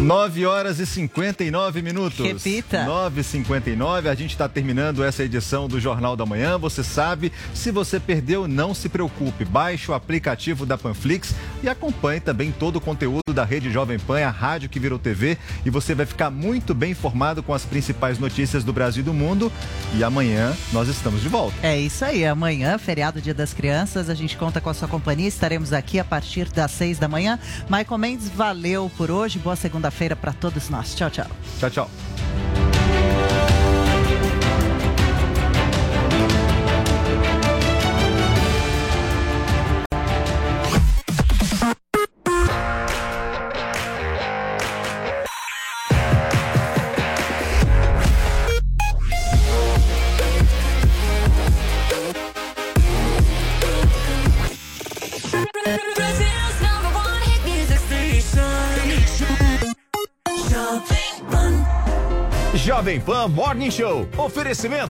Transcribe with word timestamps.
9 0.00 0.46
horas 0.46 0.78
e 0.78 0.86
59 0.86 1.82
minutos. 1.82 2.24
Repita. 2.24 2.84
9 2.84 3.20
e 3.20 3.24
59 3.24 4.08
A 4.08 4.14
gente 4.14 4.30
está 4.30 4.48
terminando 4.48 5.02
essa 5.02 5.24
edição 5.24 5.66
do 5.66 5.80
Jornal 5.80 6.16
da 6.16 6.24
Manhã. 6.24 6.56
Você 6.56 6.84
sabe, 6.84 7.32
se 7.52 7.72
você 7.72 7.98
perdeu, 7.98 8.46
não 8.46 8.72
se 8.72 8.88
preocupe. 8.88 9.44
Baixe 9.44 9.90
o 9.90 9.94
aplicativo 9.94 10.64
da 10.64 10.78
Panflix 10.78 11.34
e 11.62 11.68
acompanhe 11.68 12.20
também 12.20 12.52
todo 12.52 12.76
o 12.76 12.80
conteúdo 12.80 13.34
da 13.34 13.44
Rede 13.44 13.72
Jovem 13.72 13.98
Pan, 13.98 14.24
a 14.24 14.30
rádio 14.30 14.68
que 14.68 14.78
virou 14.78 14.98
TV. 15.00 15.36
E 15.64 15.70
você 15.70 15.94
vai 15.96 16.06
ficar 16.06 16.30
muito 16.30 16.74
bem 16.74 16.92
informado 16.92 17.42
com 17.42 17.52
as 17.52 17.64
principais 17.64 18.20
notícias 18.20 18.62
do 18.62 18.72
Brasil 18.72 19.02
e 19.02 19.04
do 19.04 19.12
mundo. 19.12 19.52
E 19.94 20.04
amanhã 20.04 20.56
nós 20.72 20.88
estamos 20.88 21.22
de 21.22 21.28
volta. 21.28 21.56
É 21.60 21.78
isso 21.78 22.04
aí. 22.04 22.24
Amanhã, 22.24 22.78
feriado 22.78 23.20
Dia 23.20 23.34
das 23.34 23.52
Crianças, 23.52 24.08
a 24.08 24.14
gente 24.14 24.36
conta 24.36 24.60
com 24.60 24.70
a 24.70 24.74
sua 24.74 24.86
companhia. 24.86 25.26
Estaremos 25.26 25.72
aqui 25.72 25.98
a 25.98 26.04
partir 26.04 26.48
das 26.50 26.70
seis 26.70 26.98
da 26.98 27.08
manhã. 27.08 27.38
Michael 27.68 27.98
Mendes, 27.98 28.28
valeu 28.28 28.88
por 28.96 29.10
hoje. 29.10 29.40
Boa 29.40 29.56
segunda-feira 29.88 30.16
para 30.16 30.32
todos 30.32 30.68
nós. 30.68 30.94
Tchau, 30.94 31.10
tchau. 31.10 31.26
Tchau, 31.58 31.70
tchau. 31.70 31.90
Jovem 62.88 63.00
Pan 63.02 63.30
Morning 63.30 63.70
Show. 63.70 64.08
Oferecimento. 64.16 64.87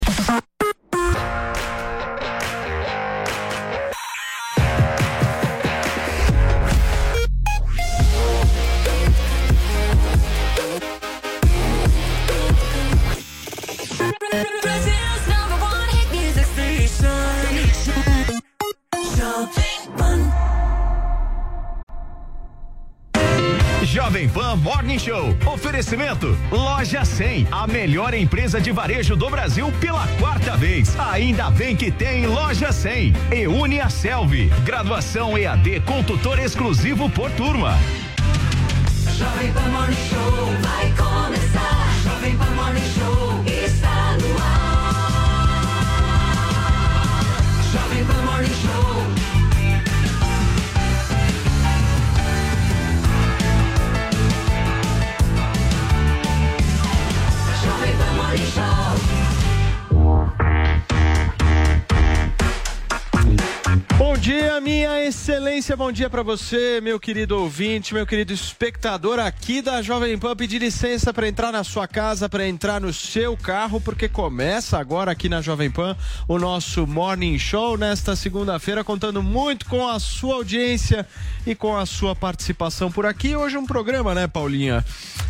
Jovem 23.97 24.29
Pan 24.29 24.57
Morning 24.57 24.99
Show. 24.99 25.35
Oferecimento. 25.47 26.37
Loja 26.51 27.03
100. 27.03 27.49
A 27.51 27.67
melhor 27.67 28.13
empresa 28.13 28.61
de 28.61 28.71
varejo 28.71 29.17
do 29.17 29.31
Brasil 29.31 29.73
pela 29.81 30.07
quarta 30.21 30.55
vez. 30.55 30.95
Ainda 31.01 31.51
bem 31.51 31.75
que 31.75 31.91
tem 31.91 32.27
Loja 32.27 32.73
100. 32.73 33.15
E 33.33 33.47
une 33.47 33.81
a 33.81 33.89
Selvi. 33.89 34.51
Graduação 34.67 35.39
EAD 35.39 35.81
com 35.87 36.03
tutor 36.03 36.39
exclusivo 36.39 37.09
por 37.09 37.31
turma. 37.31 37.73
Jovem 39.17 39.51
Pan 39.55 39.69
Morning 39.71 39.97
Show 40.11 40.45
vai 40.61 40.93
começar. 40.93 41.89
Jovem 42.05 42.37
Pan 42.37 42.51
Morning 42.51 42.81
Show 42.81 42.96
excelência, 65.67 65.77
bom 65.77 65.91
dia 65.91 66.09
pra 66.09 66.23
você, 66.23 66.81
meu 66.81 67.01
querido 67.01 67.37
ouvinte, 67.37 67.93
meu 67.93 68.07
querido 68.07 68.33
espectador 68.33 69.19
aqui 69.19 69.61
da 69.61 69.83
Jovem 69.83 70.17
Pan. 70.17 70.37
Pedir 70.37 70.59
licença 70.59 71.13
pra 71.13 71.27
entrar 71.27 71.51
na 71.51 71.65
sua 71.65 71.89
casa, 71.89 72.29
pra 72.29 72.47
entrar 72.47 72.81
no 72.81 72.93
seu 72.93 73.37
carro, 73.37 73.81
porque 73.81 74.09
começa 74.09 74.79
agora 74.79 75.11
aqui 75.11 75.29
na 75.29 75.43
Jovem 75.43 75.71
Pan 75.71 75.97
o 76.29 76.39
nosso 76.39 76.87
Morning 76.87 77.39
Show 77.39 77.77
nesta 77.77 78.15
segunda-feira, 78.15 78.85
contando 78.85 79.23
muito 79.23 79.67
com 79.67 79.89
a 79.89 79.99
sua 79.99 80.37
audiência 80.37 81.07
e 81.45 81.55
com 81.55 81.77
a 81.77 81.85
sua 81.85 82.15
participação 82.15 82.91
por 82.93 83.05
aqui. 83.05 83.35
Hoje 83.35 83.57
um 83.57 83.67
programa, 83.67 84.15
né, 84.15 84.29
Paulinha? 84.29 84.85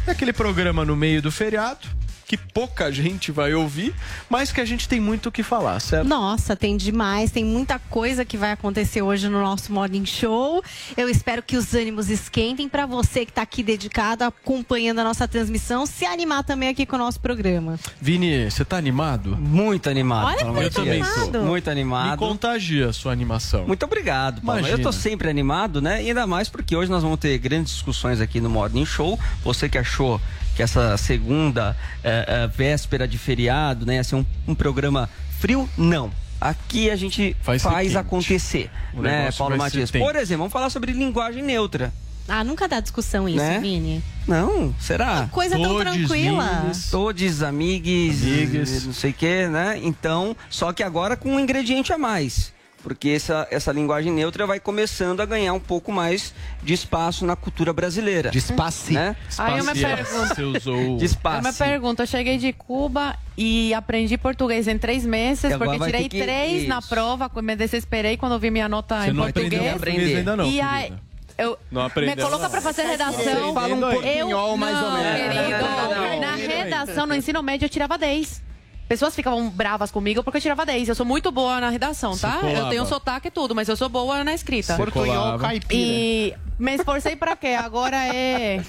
É 0.06 0.10
aquele 0.10 0.32
programa 0.32 0.84
no 0.84 0.96
meio 0.96 1.22
do 1.22 1.32
feriado. 1.32 1.88
Que 2.26 2.36
pouca 2.36 2.90
gente 2.90 3.30
vai 3.30 3.54
ouvir, 3.54 3.94
mas 4.28 4.50
que 4.50 4.60
a 4.60 4.64
gente 4.64 4.88
tem 4.88 4.98
muito 4.98 5.28
o 5.28 5.32
que 5.32 5.44
falar, 5.44 5.78
certo? 5.78 6.08
Nossa, 6.08 6.56
tem 6.56 6.76
demais, 6.76 7.30
tem 7.30 7.44
muita 7.44 7.78
coisa 7.78 8.24
que 8.24 8.36
vai 8.36 8.50
acontecer 8.50 9.00
hoje 9.00 9.28
no 9.28 9.40
nosso 9.40 9.72
Morning 9.72 10.04
Show. 10.04 10.60
Eu 10.96 11.08
espero 11.08 11.40
que 11.40 11.56
os 11.56 11.72
ânimos 11.72 12.10
esquentem 12.10 12.68
para 12.68 12.84
você 12.84 13.24
que 13.24 13.30
está 13.30 13.42
aqui 13.42 13.62
dedicado, 13.62 14.24
acompanhando 14.24 14.98
a 14.98 15.04
nossa 15.04 15.28
transmissão, 15.28 15.86
se 15.86 16.04
animar 16.04 16.42
também 16.42 16.68
aqui 16.68 16.84
com 16.84 16.96
o 16.96 16.98
nosso 16.98 17.20
programa. 17.20 17.78
Vini, 18.00 18.50
você 18.50 18.64
tá 18.64 18.76
animado? 18.76 19.36
Muito 19.36 19.88
animado. 19.88 20.26
Olha, 20.26 20.38
pelo 20.38 20.50
amor 20.50 20.62
muito 20.62 20.82
de 20.82 20.90
Deus. 20.90 21.06
animado. 21.08 21.42
Muito 21.44 21.70
animado. 21.70 22.10
Me 22.10 22.16
contagia 22.16 22.88
a 22.88 22.92
sua 22.92 23.12
animação. 23.12 23.68
Muito 23.68 23.84
obrigado, 23.84 24.42
Paulo. 24.42 24.58
Imagina. 24.58 24.80
Eu 24.80 24.82
tô 24.82 24.90
sempre 24.90 25.30
animado, 25.30 25.80
né? 25.80 26.02
E 26.02 26.08
ainda 26.08 26.26
mais 26.26 26.48
porque 26.48 26.74
hoje 26.74 26.90
nós 26.90 27.04
vamos 27.04 27.20
ter 27.20 27.38
grandes 27.38 27.72
discussões 27.72 28.20
aqui 28.20 28.40
no 28.40 28.50
Morning 28.50 28.84
Show. 28.84 29.16
Você 29.44 29.68
que 29.68 29.78
achou 29.78 30.20
que 30.56 30.62
essa 30.62 30.96
segunda 30.96 31.76
eh, 32.02 32.24
eh, 32.26 32.46
véspera 32.46 33.06
de 33.06 33.18
feriado, 33.18 33.84
né, 33.84 33.96
ia 33.96 34.04
ser 34.04 34.16
um, 34.16 34.24
um 34.48 34.54
programa 34.54 35.08
frio, 35.38 35.68
não. 35.76 36.10
Aqui 36.40 36.90
a 36.90 36.96
gente 36.96 37.36
faz, 37.42 37.62
quente. 37.62 37.96
acontecer, 37.96 38.70
O 38.94 39.02
né, 39.02 39.30
Paulo 39.36 39.56
Matias? 39.56 39.90
Por 39.90 40.16
exemplo, 40.16 40.38
vamos 40.38 40.52
falar 40.52 40.70
sobre 40.70 40.92
linguagem 40.92 41.42
neutra. 41.42 41.92
Ah, 42.28 42.42
nunca 42.42 42.66
dá 42.66 42.80
discussão 42.80 43.28
isso, 43.28 43.38
Né? 43.38 43.60
Vini. 43.60 44.02
Não, 44.26 44.74
será? 44.80 45.28
Coisa 45.30 45.56
tão 45.56 45.76
Todes, 45.76 45.92
tranquila. 46.08 46.60
Vines. 46.62 46.90
Todos 46.90 47.42
amigos, 47.42 48.22
Amigues. 48.22 48.86
não 48.86 48.92
sei 48.92 49.10
o 49.12 49.14
que, 49.14 49.46
né? 49.46 49.78
Então, 49.82 50.36
só 50.50 50.72
que 50.72 50.82
agora 50.82 51.16
com 51.16 51.36
um 51.36 51.40
ingrediente 51.40 51.92
a 51.92 51.98
mais. 51.98 52.52
Porque 52.86 53.08
essa, 53.08 53.48
essa 53.50 53.72
linguagem 53.72 54.12
neutra 54.12 54.46
vai 54.46 54.60
começando 54.60 55.20
a 55.20 55.26
ganhar 55.26 55.52
um 55.52 55.58
pouco 55.58 55.90
mais 55.90 56.32
de 56.62 56.72
espaço 56.72 57.26
na 57.26 57.34
cultura 57.34 57.72
brasileira. 57.72 58.30
De 58.30 58.38
espaço. 58.38 58.92
Né? 58.92 59.16
Aí 59.38 59.60
uma 59.60 59.72
pergunta. 59.74 60.34
Você 60.36 60.42
usou... 60.42 60.96
De 60.96 61.02
É 61.02 61.06
espaço. 61.06 61.40
uma 61.48 61.52
pergunta. 61.52 62.02
Eu 62.04 62.06
cheguei 62.06 62.38
de 62.38 62.52
Cuba 62.52 63.16
e 63.36 63.74
aprendi 63.74 64.16
português 64.16 64.68
em 64.68 64.78
três 64.78 65.04
meses, 65.04 65.50
E 65.52 65.58
porque 65.58 65.80
tirei 65.80 66.08
que- 66.08 66.22
três 66.22 66.68
na 66.68 66.78
isso. 66.78 66.88
prova, 66.88 67.28
me 67.42 67.56
desesperei 67.56 68.16
quando 68.16 68.38
vi 68.38 68.52
minha 68.52 68.68
nota 68.68 69.00
Você 69.02 69.10
em 69.10 69.12
não 69.14 69.24
português. 69.24 69.52
aprendeu 69.52 69.80
português 69.80 70.16
ainda 70.18 70.36
não, 70.36 70.46
E 70.46 70.60
aí, 70.60 70.92
eu, 71.36 71.58
Não 71.72 71.82
aprendeu, 71.82 72.14
me 72.14 72.22
coloca 72.22 72.44
não. 72.44 72.50
pra 72.52 72.60
fazer 72.60 72.82
redação. 72.82 73.52
Fala 73.52 73.74
um 73.74 73.80
portunhol 73.80 74.56
mais 74.56 74.76
ou 74.76 74.90
não, 74.92 75.02
menos. 75.02 75.34
querido, 75.34 75.50
Não, 75.50 75.90
não, 75.90 76.10
não. 76.12 76.20
na 76.20 76.36
redação, 76.36 77.04
no 77.04 77.16
ensino 77.16 77.42
médio, 77.42 77.66
eu 77.66 77.68
tirava 77.68 77.98
10. 77.98 78.46
Pessoas 78.88 79.16
ficavam 79.16 79.48
bravas 79.50 79.90
comigo 79.90 80.22
porque 80.22 80.36
eu 80.38 80.40
tirava 80.42 80.64
10. 80.64 80.88
Eu 80.90 80.94
sou 80.94 81.04
muito 81.04 81.32
boa 81.32 81.60
na 81.60 81.70
redação, 81.70 82.16
tá? 82.16 82.36
colava. 82.38 82.58
Eu 82.58 82.68
tenho 82.68 82.86
sotaque 82.86 83.28
e 83.28 83.30
tudo, 83.32 83.52
mas 83.54 83.68
eu 83.68 83.76
sou 83.76 83.88
boa 83.88 84.22
na 84.22 84.32
escrita. 84.32 84.76
Portunhol 84.76 85.06
colava. 85.06 85.38
caipira. 85.40 85.74
E 85.74 86.34
me 86.56 86.74
esforcei 86.76 87.16
pra 87.16 87.34
quê? 87.34 87.48
Agora 87.48 87.96
é. 87.96 88.60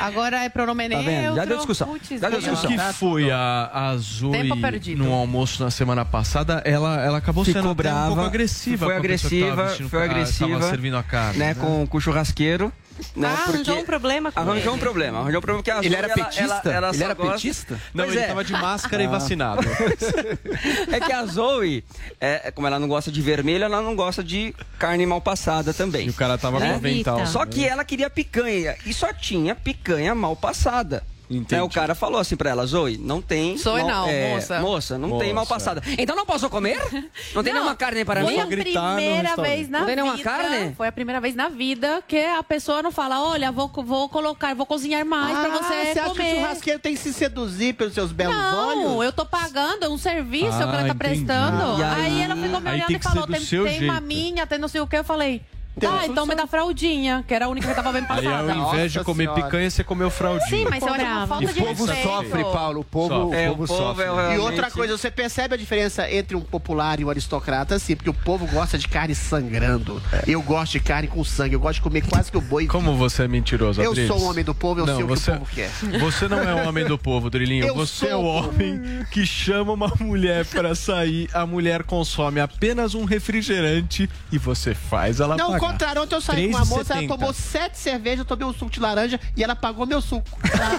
Agora 0.00 0.42
é 0.44 0.48
pronome 0.48 0.88
Tá 0.88 1.00
neutro. 1.02 1.36
Já 1.36 1.44
deu 1.44 1.56
discussão. 1.58 1.96
Já 2.20 2.28
deu 2.28 2.38
O 2.38 2.42
discussão. 2.42 2.70
que 2.70 2.92
foi 2.94 3.30
a, 3.30 3.70
a 3.72 3.96
Zoe 3.96 4.32
Tempo 4.32 4.60
perdido. 4.60 5.04
no 5.04 5.12
almoço 5.12 5.62
na 5.62 5.70
semana 5.70 6.04
passada? 6.04 6.60
Ela, 6.64 7.00
ela 7.04 7.18
acabou 7.18 7.44
Ficou 7.44 7.62
sendo 7.62 7.70
até 7.72 7.82
brava, 7.82 8.06
um 8.10 8.14
pouco 8.14 8.22
agressiva. 8.22 8.86
foi 8.86 8.94
com 8.94 9.00
a 9.00 9.02
pessoa 9.02 9.30
que 9.30 9.40
tava 9.40 9.52
agressiva, 9.52 9.68
vestindo 9.68 9.88
foi 9.88 10.02
agressiva, 10.02 10.50
Tava 10.58 10.68
servindo 10.70 10.96
a 10.96 11.02
carne. 11.04 11.38
né, 11.38 11.54
com, 11.54 11.86
com 11.86 11.96
o 11.96 12.00
churrasqueiro. 12.00 12.72
Né? 13.16 13.28
Ah, 13.28 13.44
arranjou 13.48 13.78
um 13.78 13.84
problema 13.84 14.32
com 14.32 14.40
Arranjou 14.40 14.60
ele. 14.72 14.76
um 14.76 14.78
problema. 14.78 15.18
Arranjou 15.20 15.38
um 15.38 15.42
problema 15.42 15.62
que 15.62 15.70
a 15.70 15.78
Ele 15.78 15.88
Zoe, 15.88 15.96
era 15.96 16.06
ela- 16.06 16.14
petista? 16.24 16.42
ela- 16.44 16.72
ela 16.76 16.90
Ele 16.94 17.04
era 17.04 17.14
gosta- 17.14 17.32
petista? 17.32 17.80
Não, 17.94 18.04
Pois 18.04 18.16
ele 18.16 18.24
é. 18.24 18.28
tava 18.28 18.44
de 18.44 18.52
máscara 18.52 19.02
e 19.02 19.06
Ah. 19.06 19.10
vacinado. 19.10 19.62
É 20.92 21.00
que 21.00 21.12
a 21.12 21.24
Zoe, 21.26 21.84
é, 22.20 22.50
como 22.50 22.66
ela 22.66 22.78
não 22.78 22.88
gosta 22.88 23.10
de 23.10 23.20
vermelho, 23.22 23.64
ela 23.64 23.80
não 23.80 23.94
gosta 23.96 24.22
de 24.22 24.54
carne 24.78 25.06
mal 25.06 25.20
passada 25.20 25.72
também. 25.72 26.06
E 26.06 26.10
o 26.10 26.14
cara 26.14 26.36
tava 26.38 26.58
com 26.58 26.64
Né? 26.66 26.74
avental. 26.74 27.26
Só 27.26 27.44
que 27.46 27.66
ela 27.66 27.84
queria 27.84 28.10
picanha 28.10 28.76
e 28.86 28.92
só 28.92 29.12
tinha 29.12 29.54
picanha 29.54 30.14
mal 30.14 30.34
passada. 30.36 31.02
Né, 31.30 31.62
o 31.62 31.68
cara 31.68 31.94
falou 31.94 32.20
assim 32.20 32.34
pra 32.36 32.50
ela, 32.50 32.66
Zoe, 32.66 32.98
não 32.98 33.22
tem. 33.22 33.56
Zoe 33.56 33.82
mal- 33.84 33.88
não, 34.06 34.08
é, 34.08 34.34
moça. 34.34 34.58
Moça, 34.60 34.98
não 34.98 35.08
Moça. 35.10 35.24
tem 35.24 35.32
mal 35.32 35.46
passada. 35.46 35.80
Então 35.96 36.16
não 36.16 36.26
posso 36.26 36.50
comer? 36.50 36.76
Não 37.34 37.44
tem 37.44 37.52
nenhuma 37.52 37.76
carne 37.76 38.04
para 38.04 38.22
Foi 38.24 38.32
mim? 38.34 38.40
a 38.40 38.46
primeira 38.46 39.36
vez 39.36 39.68
na 39.68 39.78
Não 39.80 39.86
tem 39.86 39.94
nenhuma 39.96 40.16
vida. 40.16 40.28
carne? 40.30 40.74
Foi 40.74 40.88
a 40.88 40.92
primeira 40.92 41.20
vez 41.20 41.34
na 41.36 41.48
vida 41.48 42.02
que 42.08 42.18
a 42.18 42.42
pessoa 42.42 42.82
não 42.82 42.90
fala, 42.90 43.22
olha, 43.22 43.52
vou, 43.52 43.68
vou 43.68 44.08
colocar, 44.08 44.52
vou 44.54 44.66
cozinhar 44.66 45.04
mais 45.06 45.38
pra 45.38 45.48
você 45.50 45.72
Ah, 45.72 45.92
você 45.92 45.98
acha 46.00 46.02
que 46.02 46.08
o 46.08 46.14
comer. 46.14 46.34
churrasqueiro 46.36 46.78
tem 46.80 46.94
que 46.94 47.00
se 47.00 47.12
seduzir 47.12 47.74
pelos 47.74 47.94
seus 47.94 48.10
belos 48.10 48.34
Não, 48.34 48.68
olhos? 48.96 49.04
eu 49.06 49.12
tô 49.12 49.24
pagando, 49.24 49.84
é 49.84 49.88
um 49.88 49.98
serviço 49.98 50.46
Ah, 50.54 50.56
que 50.56 50.62
ela 50.62 50.72
tá 50.72 50.80
entendi. 50.88 50.98
prestando. 50.98 51.78
E 51.78 51.82
Aí, 51.84 52.00
aí- 52.06 52.22
ela 52.22 52.34
ficou 52.36 52.60
me 52.60 52.70
olhando 52.70 52.90
e 52.90 52.98
falou, 52.98 53.26
tem, 53.26 53.36
tem 53.36 53.44
jeito. 53.44 53.86
maminha, 53.86 54.46
tem 54.46 54.58
não 54.58 54.68
sei 54.68 54.80
o 54.80 54.86
que. 54.86 54.96
Eu 54.96 55.04
falei, 55.04 55.40
Tem 55.80 55.88
tá, 55.88 55.96
uma 55.96 56.06
então 56.06 56.26
me 56.26 56.34
dá 56.34 56.46
fraldinha, 56.46 57.24
que 57.26 57.32
era 57.34 57.46
a 57.46 57.48
única 57.48 57.66
que 57.68 57.74
tava 57.74 57.92
bem 57.92 58.02
Aí 58.02 58.06
passada. 58.24 58.52
ao 58.52 58.74
invés 58.74 58.92
de 58.92 59.02
comer 59.02 59.30
picanha, 59.32 59.70
você 59.70 59.82
comeu 59.82 60.10
fraldinha. 60.10 60.46
Sim, 60.48 60.66
mas 60.68 60.82
eu 60.82 60.92
acho 60.94 61.04
uma 61.04 61.26
falta 61.26 61.46
de 61.52 61.60
o 61.60 61.64
povo 61.64 61.84
respeito. 61.86 62.08
sofre, 62.08 62.42
Paulo. 62.44 62.80
O 62.80 62.84
povo, 62.84 63.08
Sofre. 63.14 63.26
o 63.26 63.34
É, 63.34 63.48
povo 63.48 63.64
o 63.64 63.66
povo 63.66 63.78
sofre. 63.82 64.04
é 64.04 64.34
E 64.36 64.38
outra 64.38 64.70
coisa, 64.70 64.96
você 64.96 65.10
percebe 65.10 65.54
a 65.54 65.58
diferença 65.58 66.10
entre 66.10 66.36
um 66.36 66.40
popular 66.40 67.00
e 67.00 67.04
um 67.04 67.10
aristocrata, 67.10 67.78
sim, 67.78 67.96
porque 67.96 68.10
o 68.10 68.14
povo 68.14 68.46
gosta 68.46 68.76
de 68.78 68.86
carne 68.88 69.14
sangrando. 69.14 70.00
Eu 70.26 70.42
gosto 70.42 70.72
de 70.72 70.80
carne 70.80 71.08
com 71.08 71.24
sangue, 71.24 71.54
eu 71.54 71.60
gosto 71.60 71.76
de 71.76 71.80
comer 71.82 72.02
quase 72.06 72.30
que 72.30 72.36
o 72.38 72.40
boi. 72.40 72.66
Como 72.66 72.94
você 72.96 73.22
é 73.24 73.28
mentiroso, 73.28 73.80
Eu 73.80 73.90
Adriles? 73.90 74.08
sou 74.08 74.20
um 74.20 74.30
homem 74.30 74.44
do 74.44 74.54
povo, 74.54 74.80
eu 74.80 74.86
não, 74.86 74.94
sei 74.96 75.04
o 75.04 75.06
que 75.06 75.12
o 75.12 75.16
você, 75.16 75.32
povo 75.32 75.46
quer. 75.54 75.70
Você 76.00 76.28
não 76.28 76.40
é 76.42 76.54
um 76.54 76.68
homem 76.68 76.84
do 76.84 76.98
povo, 76.98 77.30
Drilinho. 77.30 77.66
Eu 77.66 77.74
você 77.74 78.06
é 78.06 78.10
sou. 78.10 78.22
o 78.24 78.26
homem 78.26 78.80
que 79.10 79.24
chama 79.24 79.72
uma 79.72 79.92
mulher 80.00 80.44
para 80.46 80.74
sair, 80.74 81.28
a 81.32 81.46
mulher 81.46 81.82
consome 81.84 82.40
apenas 82.40 82.94
um 82.94 83.04
refrigerante 83.04 84.08
e 84.30 84.38
você 84.38 84.74
faz 84.74 85.20
ela 85.20 85.36
Não, 85.36 85.52
pagar. 85.52 85.60
Ao 85.70 85.72
contrário, 85.72 86.02
ontem 86.02 86.14
eu 86.14 86.20
saí 86.20 86.48
com 86.50 86.56
uma 86.56 86.64
moça, 86.64 86.92
ela 86.94 87.02
3,70. 87.02 87.08
tomou 87.08 87.32
sete 87.32 87.78
cervejas, 87.78 88.18
eu 88.20 88.24
tomei 88.24 88.46
um 88.46 88.52
suco 88.52 88.70
de 88.70 88.80
laranja 88.80 89.18
e 89.36 89.42
ela 89.42 89.54
pagou 89.56 89.86
meu 89.86 90.00
suco. 90.00 90.28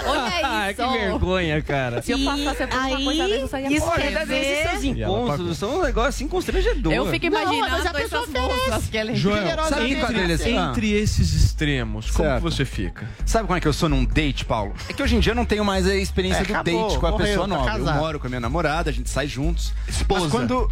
Olha 0.05 0.69
isso. 0.71 0.81
que 0.83 0.97
vergonha, 0.97 1.61
cara. 1.61 2.01
Se 2.01 2.11
eu 2.11 2.19
passasse 2.19 2.67
por 2.67 2.77
uma 2.77 3.01
coisa 3.03 3.27
dessa, 3.27 3.41
eu 3.41 3.47
saía 3.47 3.67
isso 3.71 3.85
fora. 3.85 4.01
quer 4.01 4.11
esses 4.11 4.81
dizer- 4.81 4.95
E 4.97 5.01
ela 5.01 5.11
encontros 5.21 5.57
são 5.57 5.77
um 5.79 5.81
negócio 5.83 6.09
assim 6.09 6.27
constrangedor. 6.27 6.93
Eu 6.93 7.05
fico 7.09 7.25
Não, 7.27 7.31
mas 7.31 7.49
a 7.49 7.53
imaginando 7.53 7.93
pessoa 7.99 8.23
essas 8.23 8.41
moças 8.41 8.85
que 8.89 8.97
ele... 8.97 9.15
Joel, 9.15 9.63
Sabe 9.69 9.93
entre, 9.93 10.47
entre 10.57 10.91
esses 10.93 11.33
extremos, 11.33 12.09
como 12.11 12.27
Certo. 12.29 12.37
que 12.37 12.41
você 12.51 12.65
fica? 12.65 13.07
Sabe 13.25 13.47
como 13.47 13.57
é 13.57 13.61
que 13.61 13.67
eu 13.67 13.73
sou 13.73 13.87
num 13.89 14.05
date, 14.05 14.45
Paulo? 14.45 14.73
É 14.89 14.93
que 14.93 15.01
hoje 15.01 15.15
em 15.15 15.19
dia 15.19 15.31
eu 15.31 15.35
não 15.35 15.45
tenho 15.45 15.63
mais 15.63 15.87
a 15.87 15.95
experiência 15.95 16.41
É, 16.41 16.45
do 16.45 16.53
acabou, 16.53 16.87
date 16.87 16.99
com 16.99 17.07
a 17.07 17.11
morreu, 17.11 17.27
pessoa 17.27 17.47
tá 17.47 17.55
nova. 17.77 17.77
Eu 17.91 17.93
moro 17.95 18.19
com 18.19 18.27
a 18.27 18.29
minha 18.29 18.39
namorada, 18.39 18.89
a 18.89 18.93
gente 18.93 19.09
sai 19.09 19.27
juntos. 19.27 19.73
Esposa. 19.87 20.21
Mas 20.21 20.31
quando. 20.31 20.71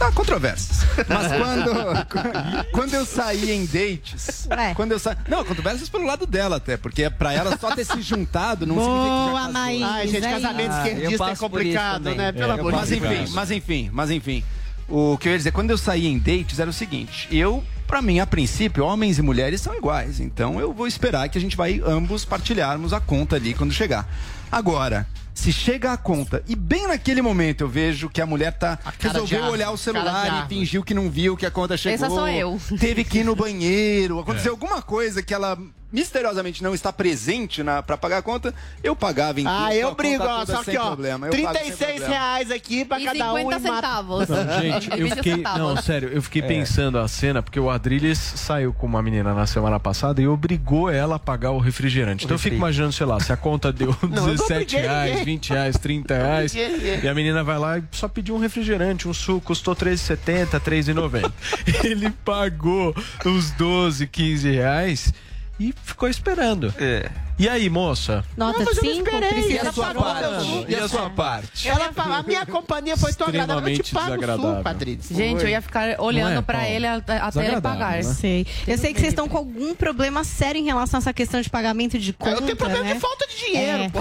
Há 0.00 0.12
controvérsias. 0.12 0.84
Mas 1.08 1.32
quando, 1.32 2.66
quando 2.72 2.94
eu 2.94 3.04
saí 3.04 3.50
em 3.50 3.66
dates. 3.66 4.46
Ué. 4.50 4.74
Quando 4.74 4.92
eu 4.92 4.98
sa... 4.98 5.16
Não, 5.28 5.44
controvérsias 5.44 5.88
pelo 5.88 6.04
lado 6.06 6.26
dela 6.26 6.56
até, 6.56 6.76
porque 6.76 7.08
pra 7.10 7.32
ela 7.32 7.56
só 7.58 7.74
ter 7.74 7.84
se 7.84 8.00
juntado 8.00 8.66
não 8.66 8.76
significa 8.76 9.02
que 9.04 9.08
já 9.08 9.26
Boa, 9.26 9.40
casou. 9.40 9.52
Maís. 9.52 9.82
Ai, 9.82 10.08
gente, 10.08 10.24
é 10.26 10.30
casamento 10.30 10.70
isso. 10.70 10.78
esquerdista 10.78 11.14
é 11.14 11.18
por 11.18 11.32
isso 11.32 11.42
complicado, 11.42 12.14
né? 12.14 12.32
Pelo 12.32 12.52
É, 12.52 12.54
amor 12.60 12.72
Mas 12.72 12.88
de 12.88 13.00
Deus. 13.00 13.12
enfim, 13.22 13.32
mas 13.34 13.50
enfim, 13.50 13.90
mas 13.92 14.10
enfim. 14.10 14.44
O 14.88 15.18
que 15.18 15.28
eu 15.28 15.32
ia 15.32 15.38
dizer, 15.38 15.52
quando 15.52 15.70
eu 15.70 15.76
saí 15.78 16.06
em 16.06 16.18
dates 16.18 16.58
era 16.58 16.70
o 16.70 16.72
seguinte, 16.72 17.28
eu, 17.30 17.62
pra 17.86 18.00
mim, 18.00 18.20
a 18.20 18.26
princípio, 18.26 18.84
homens 18.84 19.18
e 19.18 19.22
mulheres 19.22 19.60
são 19.60 19.74
iguais. 19.74 20.18
Então 20.20 20.58
eu 20.60 20.72
vou 20.72 20.86
esperar 20.86 21.28
que 21.28 21.36
a 21.36 21.40
gente 21.40 21.56
vai 21.56 21.82
ambos 21.84 22.24
partilharmos 22.24 22.92
a 22.94 23.00
conta 23.00 23.36
ali 23.36 23.52
quando 23.54 23.72
chegar. 23.72 24.08
Agora, 24.50 25.06
se 25.38 25.52
chega 25.52 25.92
a 25.92 25.96
conta 25.96 26.42
e 26.48 26.56
bem 26.56 26.88
naquele 26.88 27.22
momento 27.22 27.62
eu 27.62 27.68
vejo 27.68 28.10
que 28.10 28.20
a 28.20 28.26
mulher 28.26 28.52
tá 28.52 28.74
de 28.74 29.06
resolveu 29.06 29.44
olhar 29.44 29.70
o 29.70 29.78
celular 29.78 30.44
e 30.44 30.48
fingiu 30.48 30.82
que 30.82 30.92
não 30.92 31.08
viu 31.08 31.36
que 31.36 31.46
a 31.46 31.50
conta 31.50 31.76
chegou. 31.76 31.94
Essa 31.94 32.08
sou 32.08 32.26
eu. 32.26 32.60
Teve 32.80 33.04
que 33.04 33.20
ir 33.20 33.24
no 33.24 33.36
banheiro, 33.36 34.18
aconteceu 34.20 34.50
alguma 34.50 34.82
coisa 34.82 35.22
que 35.22 35.32
ela 35.32 35.56
misteriosamente 35.92 36.62
não 36.62 36.74
está 36.74 36.92
presente 36.92 37.62
na, 37.62 37.82
pra 37.82 37.96
pagar 37.96 38.18
a 38.18 38.22
conta, 38.22 38.54
eu 38.82 38.94
pagava 38.94 39.40
em 39.40 39.44
Ah, 39.46 39.74
eu 39.74 39.94
brigo, 39.94 40.22
ó, 40.22 40.44
só 40.44 40.62
que 40.62 40.76
ó, 40.76 40.86
problema. 40.86 41.26
Eu 41.28 41.32
pago 41.32 41.58
sem 41.58 41.64
36 41.72 41.90
problema. 41.90 42.08
reais 42.14 42.50
aqui 42.50 42.84
pra 42.84 43.00
E 43.00 43.04
cada 43.04 43.32
um 43.32 43.36
50 43.38 43.40
e 43.40 43.44
mata. 43.44 43.74
centavos. 43.76 44.28
Não, 44.28 44.60
gente, 44.60 44.90
eu 45.00 45.10
fiquei. 45.16 45.36
Não, 45.38 45.76
sério, 45.78 46.08
eu 46.10 46.18
É. 46.18 46.20
fiquei 46.20 46.42
pensando 46.42 46.98
a 46.98 47.08
cena, 47.08 47.42
porque 47.42 47.58
o 47.58 47.70
Adrilles 47.70 48.18
saiu 48.18 48.72
com 48.72 48.86
uma 48.86 49.02
menina 49.02 49.32
na 49.34 49.46
semana 49.46 49.80
passada 49.80 50.20
e 50.20 50.28
obrigou 50.28 50.90
ela 50.90 51.16
a 51.16 51.18
pagar 51.18 51.50
o 51.52 51.58
refrigerante. 51.58 52.24
Então 52.24 52.34
eu 52.34 52.38
fico 52.38 52.56
imaginando, 52.56 52.92
sei 52.92 53.06
lá, 53.06 53.18
se 53.20 53.32
a 53.32 53.36
conta 53.36 53.72
deu 53.72 53.96
eu 54.02 54.08
não 54.08 54.26
17 54.26 54.52
obriguei 54.52 54.80
reais, 54.80 55.10
ninguém. 55.10 55.24
20 55.24 55.50
reais, 55.50 55.76
30 55.78 56.14
reais, 56.16 56.54
e 56.54 57.08
a 57.08 57.14
menina 57.14 57.42
vai 57.42 57.58
lá 57.58 57.78
e 57.78 57.82
só 57.92 58.08
pediu 58.08 58.34
um 58.34 58.38
refrigerante, 58.38 59.08
um 59.08 59.14
suco, 59.14 59.40
custou 59.46 59.74
13,70, 59.74 60.60
3,90. 60.60 61.32
Ele 61.84 62.10
pagou 62.24 62.94
os 63.24 63.50
12, 63.52 64.06
15 64.06 64.50
reais 64.50 65.12
e 65.58 65.72
ficou 65.72 66.08
esperando. 66.08 66.72
É. 66.78 67.10
E 67.38 67.48
aí, 67.48 67.70
moça? 67.70 68.24
Nota 68.36 68.58
Não, 68.58 68.64
mas 68.64 68.76
eu 68.78 68.82
não 68.84 68.92
5, 68.94 69.08
esperei. 69.08 69.28
precisa 69.28 69.58
Ela 69.60 69.70
de 69.70 69.80
pagou 69.80 70.02
voto. 70.02 70.20
meu 70.20 70.40
suco. 70.40 70.64
E 70.70 70.74
a 70.74 70.88
sua 70.88 71.10
parte? 71.10 71.68
Ela 71.68 71.92
fala, 71.92 72.16
a 72.18 72.22
minha 72.24 72.44
companhia 72.44 72.96
foi 72.96 73.12
tão 73.12 73.28
agradável, 73.28 73.68
eu 73.68 73.78
te 73.78 73.92
pago 73.94 74.20
suco, 74.36 74.62
Patrícia. 74.64 75.14
Gente, 75.16 75.44
eu 75.44 75.48
ia 75.48 75.62
ficar 75.62 76.00
olhando 76.00 76.32
Não 76.32 76.38
é, 76.38 76.42
pra 76.42 76.68
ele 76.68 76.86
até 76.86 77.20
ele 77.46 77.60
pagar. 77.60 77.92
né? 77.98 78.02
Sei. 78.02 78.44
Eu 78.66 78.76
sei 78.76 78.92
que 78.92 78.98
vocês 78.98 79.12
estão 79.12 79.28
com 79.28 79.36
algum 79.36 79.72
problema 79.74 80.24
sério 80.24 80.60
em 80.60 80.64
relação 80.64 80.98
a 80.98 81.00
essa 81.00 81.12
questão 81.12 81.40
de 81.40 81.48
pagamento 81.48 81.96
de 81.96 82.12
conta, 82.12 82.32
Eu 82.32 82.42
tenho 82.42 82.56
problema 82.56 82.84
né? 82.84 82.94
de 82.94 83.00
falta 83.00 83.24
de 83.28 83.36
dinheiro, 83.36 83.82
É. 83.84 83.88
pô. 83.88 84.00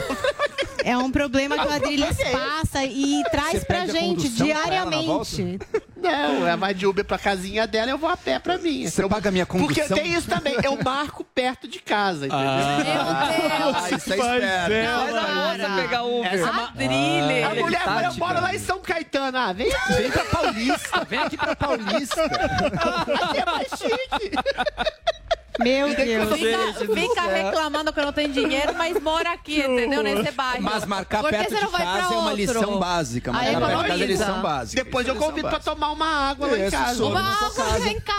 É 0.84 0.98
um 0.98 1.12
problema 1.12 1.57
que 1.60 1.68
o 1.68 1.72
Adriles 1.72 2.18
É 2.19 2.31
passa 2.31 2.86
e 2.86 3.22
traz 3.30 3.60
Você 3.60 3.66
pra 3.66 3.81
a 3.81 3.88
gente 3.88 4.30
pra 4.30 4.45
diariamente. 4.45 5.60
Não, 6.01 6.48
ela 6.48 6.56
vai 6.56 6.74
de 6.74 6.86
Uber 6.86 7.04
pra 7.04 7.18
casinha 7.18 7.68
dela, 7.68 7.92
eu 7.92 7.98
vou 7.98 8.07
a 8.10 8.16
pé 8.16 8.39
pra 8.39 8.57
minha. 8.57 8.89
Você 8.89 9.04
eu, 9.04 9.10
paga 9.10 9.30
a 9.30 9.31
minha 9.31 9.45
Porque 9.45 9.81
condução? 9.81 9.98
tem 9.98 10.13
isso 10.13 10.28
também, 10.30 10.56
eu 10.63 10.78
marco 10.81 11.24
perto 11.25 11.68
de 11.68 11.80
casa, 11.80 12.28
entendeu? 12.28 12.45
Ah, 12.48 13.26
isso 13.97 14.13
é 14.13 14.18
esperto. 14.18 15.12
Faz 15.12 15.15
a 15.15 15.27
moça 15.33 15.81
pegar 15.81 16.03
o 16.03 16.19
Uber. 16.19 16.33
Essa 16.33 16.47
é 16.47 16.51
uma- 16.51 16.63
Adrilles. 16.68 17.45
A 17.45 17.56
mulher 17.56 17.83
tática. 17.83 18.13
moro 18.25 18.41
lá 18.41 18.56
em 18.56 18.59
São 18.59 18.79
Caetano. 18.79 19.38
Ah, 19.38 19.53
vem. 19.53 19.69
Vem 19.97 20.12
pra 20.12 20.25
Paulista, 20.25 21.06
vem 21.09 21.19
aqui 21.19 21.38
pra 21.38 21.56
Paulista. 21.56 22.24
Aqui 22.27 23.38
é 23.39 23.45
mais 23.45 23.68
chique. 23.69 24.31
Meu 25.59 25.95
Deus. 25.95 26.30
Fica, 26.30 26.95
fica 26.95 27.21
reclamando 27.21 27.94
que 27.94 28.01
não 28.01 28.13
tem 28.13 28.31
dinheiro, 28.31 28.74
mas 28.77 29.00
mora 29.01 29.31
aqui, 29.31 29.59
entendeu? 29.59 30.04
Nesse 30.04 30.31
bairro. 30.31 30.63
Mas 30.63 30.86
marcar 30.86 31.21
Por 31.21 31.30
que 31.30 31.38
perto 31.38 31.50
você 31.50 31.56
de 31.56 31.63
não 31.63 31.71
vai 31.71 31.81
pra 31.81 31.94
casa 31.94 32.13
é 32.13 32.18
uma 32.18 32.33
lição 32.33 32.80
básica. 32.80 33.31
Aí 33.38 33.54
Marcar 33.54 33.68
perto 33.68 33.81
de 33.81 33.88
casa 33.88 34.04
é 34.04 34.07
lição 34.07 34.42
básica. 34.42 34.83
Depois 34.83 35.07
eu 35.07 35.15
é 35.15 35.18
convido 35.18 35.50
pra 35.50 35.59
tomar 35.59 35.92
uma 35.92 36.30
água 36.30 36.48
lá 36.48 36.57
em 36.57 36.69
casa. 36.69 37.06
Uma 37.06 37.19
água 37.19 37.50
casa. 37.51 37.89
em 37.89 38.00
casa 38.00 38.18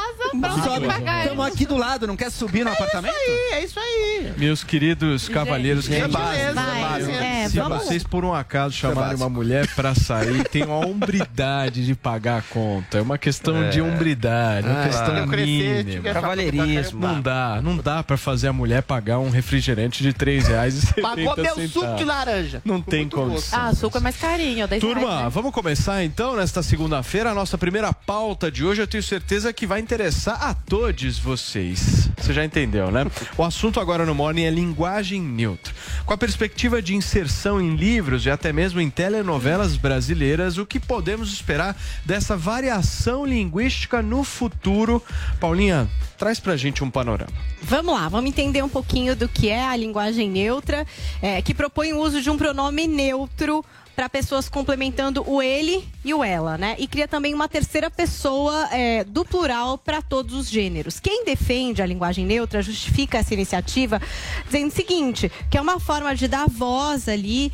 pagar. 0.88 1.22
Estamos 1.22 1.46
aqui 1.46 1.66
do 1.66 1.76
lado, 1.76 2.06
não 2.06 2.16
quer 2.16 2.30
subir 2.30 2.64
no 2.64 2.72
apartamento? 2.72 3.14
É 3.52 3.64
isso 3.64 3.78
aí. 3.78 4.32
Meus 4.36 4.64
queridos 4.64 5.28
cavalheiros, 5.28 5.84
Isso 5.84 5.94
é 5.94 6.02
que 6.02 6.08
básico, 6.08 7.10
é, 7.10 7.48
Se 7.48 7.60
vocês 7.60 8.04
por 8.04 8.24
um 8.24 8.34
acaso 8.34 8.74
chamarem 8.74 9.16
uma 9.16 9.28
mulher 9.28 9.66
pra 9.74 9.94
sair, 9.94 10.46
tem 10.48 10.64
uma 10.64 10.86
hombridade 10.86 11.84
de 11.84 11.94
pagar 11.94 12.38
a 12.38 12.42
conta. 12.42 12.98
É 12.98 13.02
uma 13.02 13.18
questão 13.18 13.68
de 13.70 13.80
hombridade, 13.80 14.66
uma 14.66 14.82
Ah, 14.82 14.86
questão 14.86 15.26
mínima. 15.26 16.12
Cavalheirismo. 16.12 17.00
Não 17.00 17.20
dá, 17.28 17.60
não 17.62 17.76
dá 17.76 18.02
pra 18.02 18.16
fazer 18.16 18.48
a 18.48 18.52
mulher 18.54 18.82
pagar 18.82 19.18
um 19.18 19.28
refrigerante 19.28 20.02
de 20.02 20.08
R$ 20.08 20.14
3,70 20.14 21.02
Pagou 21.02 21.36
meu 21.36 21.54
suco 21.54 21.60
de 21.60 21.68
centavos. 21.68 22.06
laranja. 22.06 22.62
Não 22.64 22.80
tem 22.80 23.06
condição. 23.06 23.58
Ah, 23.60 23.74
suco 23.74 23.98
é 23.98 24.00
mais 24.00 24.16
carinho, 24.16 24.66
10 24.66 24.80
Turma, 24.80 25.00
reais, 25.00 25.24
né? 25.24 25.30
vamos 25.30 25.52
começar 25.52 26.02
então 26.02 26.34
nesta 26.36 26.62
segunda-feira. 26.62 27.30
A 27.30 27.34
nossa 27.34 27.58
primeira 27.58 27.92
pauta 27.92 28.50
de 28.50 28.64
hoje 28.64 28.80
eu 28.80 28.86
tenho 28.86 29.02
certeza 29.02 29.52
que 29.52 29.66
vai 29.66 29.78
interessar 29.78 30.42
a 30.42 30.54
todos 30.54 31.18
vocês. 31.18 32.08
Você 32.16 32.32
já 32.32 32.44
entendeu, 32.44 32.90
né? 32.90 33.04
O 33.36 33.44
assunto 33.44 33.78
agora 33.78 34.06
no 34.06 34.14
Morning 34.14 34.44
é 34.44 34.50
linguagem 34.50 35.20
neutra. 35.20 35.74
Com 36.06 36.14
a 36.14 36.16
perspectiva 36.16 36.80
de 36.80 36.94
inserção 36.94 37.60
em 37.60 37.76
livros 37.76 38.24
e 38.24 38.30
até 38.30 38.52
mesmo 38.54 38.80
em 38.80 38.88
telenovelas 38.88 39.76
brasileiras, 39.76 40.56
o 40.56 40.64
que 40.64 40.80
podemos 40.80 41.30
esperar 41.30 41.76
dessa 42.06 42.36
variação 42.36 43.26
linguística 43.26 44.00
no 44.00 44.24
futuro? 44.24 45.02
Paulinha, 45.38 45.86
traz 46.18 46.40
pra 46.40 46.56
gente 46.56 46.82
um 46.82 46.90
panorama. 46.90 47.32
Vamos 47.62 47.94
lá, 47.94 48.08
vamos 48.08 48.28
entender 48.28 48.62
um 48.62 48.68
pouquinho 48.68 49.14
do 49.14 49.28
que 49.28 49.48
é 49.48 49.64
a 49.64 49.76
linguagem 49.76 50.28
neutra, 50.28 50.86
é, 51.22 51.40
que 51.40 51.54
propõe 51.54 51.92
o 51.92 52.00
uso 52.00 52.20
de 52.20 52.28
um 52.28 52.36
pronome 52.36 52.86
neutro 52.86 53.64
para 53.98 54.08
pessoas 54.08 54.48
complementando 54.48 55.28
o 55.28 55.42
ele 55.42 55.82
e 56.04 56.14
o 56.14 56.22
ela, 56.22 56.56
né? 56.56 56.76
E 56.78 56.86
cria 56.86 57.08
também 57.08 57.34
uma 57.34 57.48
terceira 57.48 57.90
pessoa 57.90 58.68
é, 58.70 59.02
do 59.02 59.24
plural 59.24 59.76
para 59.76 60.00
todos 60.00 60.34
os 60.34 60.48
gêneros. 60.48 61.00
Quem 61.00 61.24
defende 61.24 61.82
a 61.82 61.86
linguagem 61.86 62.24
neutra 62.24 62.62
justifica 62.62 63.18
essa 63.18 63.34
iniciativa 63.34 64.00
dizendo 64.46 64.68
o 64.68 64.70
seguinte, 64.70 65.32
que 65.50 65.58
é 65.58 65.60
uma 65.60 65.80
forma 65.80 66.14
de 66.14 66.28
dar 66.28 66.48
voz 66.48 67.08
ali 67.08 67.50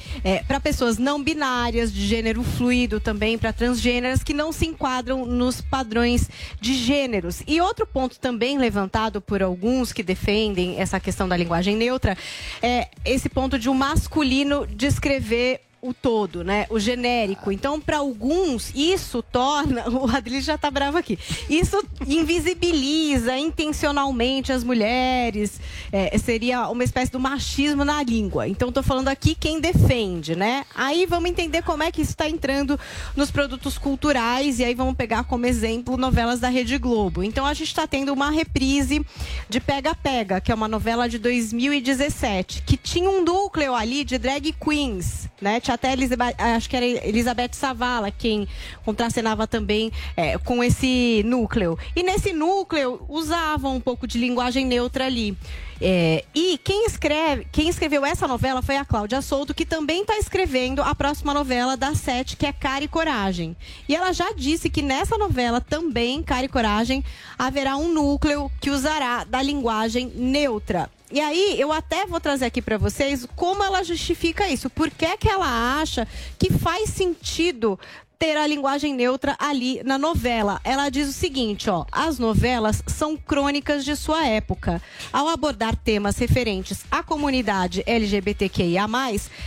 para 0.46 0.60
pessoas 0.60 0.98
não 0.98 1.24
binárias, 1.24 1.90
de 1.90 2.06
gênero 2.06 2.42
fluido 2.42 3.00
também, 3.00 3.38
para 3.38 3.50
transgêneras 3.50 4.22
que 4.22 4.34
não 4.34 4.52
se 4.52 4.66
enquadram 4.66 5.24
nos 5.24 5.62
padrões 5.62 6.28
de 6.60 6.74
gêneros. 6.74 7.42
E 7.46 7.58
outro 7.58 7.86
ponto 7.86 8.20
também 8.20 8.58
levantado 8.58 9.18
por 9.18 9.42
alguns 9.42 9.94
que 9.94 10.02
defendem 10.02 10.78
essa 10.78 11.00
questão 11.00 11.26
da 11.26 11.38
linguagem 11.38 11.74
neutra 11.74 12.18
é 12.60 12.88
esse 13.02 13.30
ponto 13.30 13.58
de 13.58 13.70
o 13.70 13.74
masculino 13.74 14.66
descrever 14.66 15.62
o 15.84 15.92
todo, 15.92 16.42
né? 16.42 16.66
O 16.70 16.78
genérico. 16.78 17.52
Então, 17.52 17.78
para 17.78 17.98
alguns, 17.98 18.72
isso 18.74 19.22
torna. 19.22 19.84
O 19.94 20.08
Adri 20.10 20.40
já 20.40 20.58
tá 20.58 20.70
bravo 20.70 20.98
aqui. 20.98 21.18
Isso 21.48 21.82
invisibiliza 22.06 23.36
intencionalmente 23.38 24.52
as 24.52 24.64
mulheres. 24.64 25.60
É, 25.92 26.16
seria 26.18 26.68
uma 26.68 26.82
espécie 26.82 27.12
do 27.12 27.20
machismo 27.20 27.84
na 27.84 28.02
língua. 28.02 28.48
Então, 28.48 28.72
tô 28.72 28.82
falando 28.82 29.08
aqui 29.08 29.34
quem 29.34 29.60
defende, 29.60 30.34
né? 30.34 30.64
Aí 30.74 31.06
vamos 31.06 31.30
entender 31.30 31.62
como 31.62 31.82
é 31.82 31.92
que 31.92 32.02
isso 32.02 32.12
está 32.12 32.28
entrando 32.28 32.78
nos 33.14 33.30
produtos 33.30 33.78
culturais. 33.78 34.58
E 34.58 34.64
aí 34.64 34.74
vamos 34.74 34.94
pegar 34.94 35.24
como 35.24 35.46
exemplo 35.46 35.96
novelas 35.96 36.40
da 36.40 36.48
Rede 36.48 36.78
Globo. 36.78 37.22
Então, 37.22 37.46
a 37.46 37.54
gente 37.54 37.68
está 37.68 37.86
tendo 37.86 38.12
uma 38.12 38.30
reprise 38.30 39.04
de 39.48 39.60
Pega 39.60 39.94
Pega, 39.94 40.40
que 40.40 40.50
é 40.50 40.54
uma 40.54 40.68
novela 40.68 41.08
de 41.08 41.18
2017, 41.18 42.62
que 42.62 42.76
tinha 42.76 43.08
um 43.08 43.22
núcleo 43.22 43.74
ali 43.74 44.04
de 44.04 44.18
drag 44.18 44.52
queens, 44.52 45.28
né? 45.40 45.60
Até 45.74 45.92
Elizabeth, 45.92 46.34
acho 46.38 46.68
que 46.68 46.76
era 46.76 46.86
Elizabeth 46.86 47.50
Savala 47.52 48.10
quem 48.10 48.48
contracenava 48.84 49.46
também 49.46 49.92
é, 50.16 50.38
com 50.38 50.62
esse 50.62 51.22
núcleo. 51.24 51.78
E 51.94 52.02
nesse 52.02 52.32
núcleo 52.32 53.04
usavam 53.08 53.76
um 53.76 53.80
pouco 53.80 54.06
de 54.06 54.18
linguagem 54.18 54.64
neutra 54.64 55.06
ali. 55.06 55.36
É, 55.80 56.24
e 56.34 56.58
quem, 56.62 56.86
escreve, 56.86 57.46
quem 57.50 57.68
escreveu 57.68 58.06
essa 58.06 58.28
novela 58.28 58.62
foi 58.62 58.76
a 58.76 58.84
Cláudia 58.84 59.20
Souto, 59.20 59.52
que 59.52 59.66
também 59.66 60.02
está 60.02 60.16
escrevendo 60.16 60.80
a 60.80 60.94
próxima 60.94 61.34
novela 61.34 61.76
da 61.76 61.94
Sete, 61.94 62.36
que 62.36 62.46
é 62.46 62.52
Cara 62.52 62.84
e 62.84 62.88
Coragem. 62.88 63.56
E 63.88 63.94
ela 63.94 64.12
já 64.12 64.32
disse 64.32 64.70
que 64.70 64.82
nessa 64.82 65.18
novela 65.18 65.60
também, 65.60 66.22
Cara 66.22 66.46
e 66.46 66.48
Coragem, 66.48 67.04
haverá 67.38 67.76
um 67.76 67.92
núcleo 67.92 68.50
que 68.60 68.70
usará 68.70 69.24
da 69.24 69.42
linguagem 69.42 70.12
neutra. 70.14 70.88
E 71.14 71.20
aí, 71.20 71.54
eu 71.60 71.70
até 71.70 72.04
vou 72.06 72.18
trazer 72.18 72.46
aqui 72.46 72.60
para 72.60 72.76
vocês 72.76 73.24
como 73.36 73.62
ela 73.62 73.84
justifica 73.84 74.48
isso. 74.48 74.68
Por 74.68 74.90
que, 74.90 75.16
que 75.16 75.28
ela 75.28 75.80
acha 75.80 76.08
que 76.36 76.52
faz 76.52 76.90
sentido 76.90 77.78
ter 78.18 78.36
a 78.36 78.46
linguagem 78.48 78.92
neutra 78.94 79.36
ali 79.38 79.80
na 79.84 79.96
novela. 79.96 80.60
Ela 80.64 80.88
diz 80.88 81.08
o 81.08 81.12
seguinte, 81.12 81.70
ó: 81.70 81.84
as 81.92 82.18
novelas 82.18 82.82
são 82.86 83.16
crônicas 83.16 83.84
de 83.84 83.94
sua 83.94 84.26
época. 84.26 84.82
Ao 85.12 85.28
abordar 85.28 85.76
temas 85.76 86.16
referentes 86.16 86.84
à 86.90 87.00
comunidade 87.00 87.84
LGBTQIA+, 87.86 88.88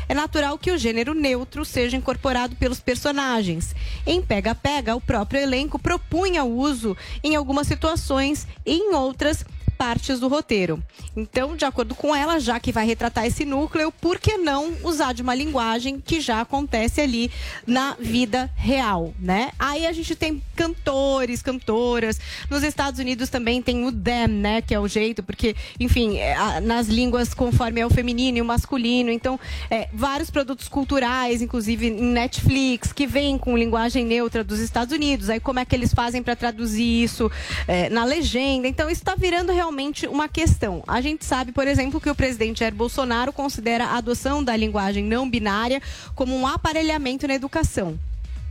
é 0.07 0.13
natural 0.13 0.57
que 0.57 0.71
o 0.71 0.77
gênero 0.77 1.13
neutro 1.13 1.65
seja 1.65 1.97
incorporado 1.97 2.55
pelos 2.55 2.79
personagens. 2.79 3.75
Em 4.05 4.21
Pega 4.21 4.55
Pega, 4.55 4.95
o 4.95 5.01
próprio 5.01 5.41
elenco 5.41 5.77
propunha 5.77 6.45
o 6.45 6.57
uso 6.57 6.95
em 7.21 7.35
algumas 7.35 7.67
situações 7.67 8.47
e 8.65 8.75
em 8.75 8.93
outras 8.93 9.43
partes 9.77 10.19
do 10.19 10.27
roteiro. 10.27 10.83
Então, 11.15 11.55
de 11.55 11.63
acordo 11.63 11.93
com 11.93 12.15
ela, 12.15 12.39
já 12.39 12.59
que 12.59 12.71
vai 12.71 12.85
retratar 12.85 13.25
esse 13.25 13.45
núcleo, 13.45 13.91
por 13.91 14.19
que 14.19 14.37
não 14.37 14.73
usar 14.83 15.13
de 15.13 15.21
uma 15.21 15.35
linguagem 15.35 15.99
que 15.99 16.19
já 16.19 16.41
acontece 16.41 16.99
ali 16.99 17.31
na 17.65 17.95
vida 17.99 18.51
real, 18.55 19.13
né? 19.19 19.51
Aí 19.59 19.85
a 19.85 19.91
gente 19.91 20.15
tem 20.15 20.41
cantores, 20.55 21.41
cantoras. 21.41 22.19
Nos 22.49 22.63
Estados 22.63 22.99
Unidos 22.99 23.29
também 23.29 23.61
tem 23.61 23.85
o 23.85 23.91
them, 23.91 24.27
né? 24.27 24.61
Que 24.61 24.73
é 24.73 24.79
o 24.79 24.87
jeito, 24.87 25.21
porque, 25.21 25.55
enfim, 25.79 26.17
é, 26.17 26.59
nas 26.59 26.87
línguas 26.87 27.33
conforme 27.33 27.79
é 27.81 27.85
o 27.85 27.89
feminino 27.89 28.39
e 28.39 28.41
o 28.41 28.45
masculino. 28.45 29.11
Então, 29.11 29.39
é, 29.69 29.87
vários 29.93 30.29
produtos 30.29 30.67
culturais, 30.67 31.41
inclusive 31.41 31.87
em 31.87 32.11
Netflix, 32.11 32.91
que 32.91 33.05
vêm 33.05 33.37
com 33.37 33.57
linguagem 33.57 34.03
neutra 34.03 34.43
dos 34.43 34.59
Estados 34.59 34.93
Unidos. 34.93 35.29
Aí 35.29 35.39
como 35.39 35.59
é 35.59 35.65
que 35.65 35.75
eles 35.75 35.93
fazem 35.93 36.23
para 36.23 36.35
traduzir 36.35 37.03
isso 37.03 37.31
é, 37.67 37.89
na 37.89 38.03
legenda? 38.03 38.67
Então, 38.67 38.89
isso 38.89 39.01
está 39.01 39.15
virando 39.15 39.51
realmente 39.51 39.66
uma 40.09 40.27
questão. 40.27 40.83
A 40.87 41.01
gente 41.01 41.25
sabe, 41.25 41.51
por 41.51 41.67
exemplo, 41.67 41.99
que 41.99 42.09
o 42.09 42.15
presidente 42.15 42.59
Jair 42.59 42.73
Bolsonaro 42.73 43.33
considera 43.33 43.85
a 43.85 43.97
adoção 43.97 44.43
da 44.43 44.55
linguagem 44.55 45.03
não 45.03 45.29
binária 45.29 45.81
como 46.15 46.35
um 46.35 46.47
aparelhamento 46.47 47.27
na 47.27 47.35
educação. 47.35 47.97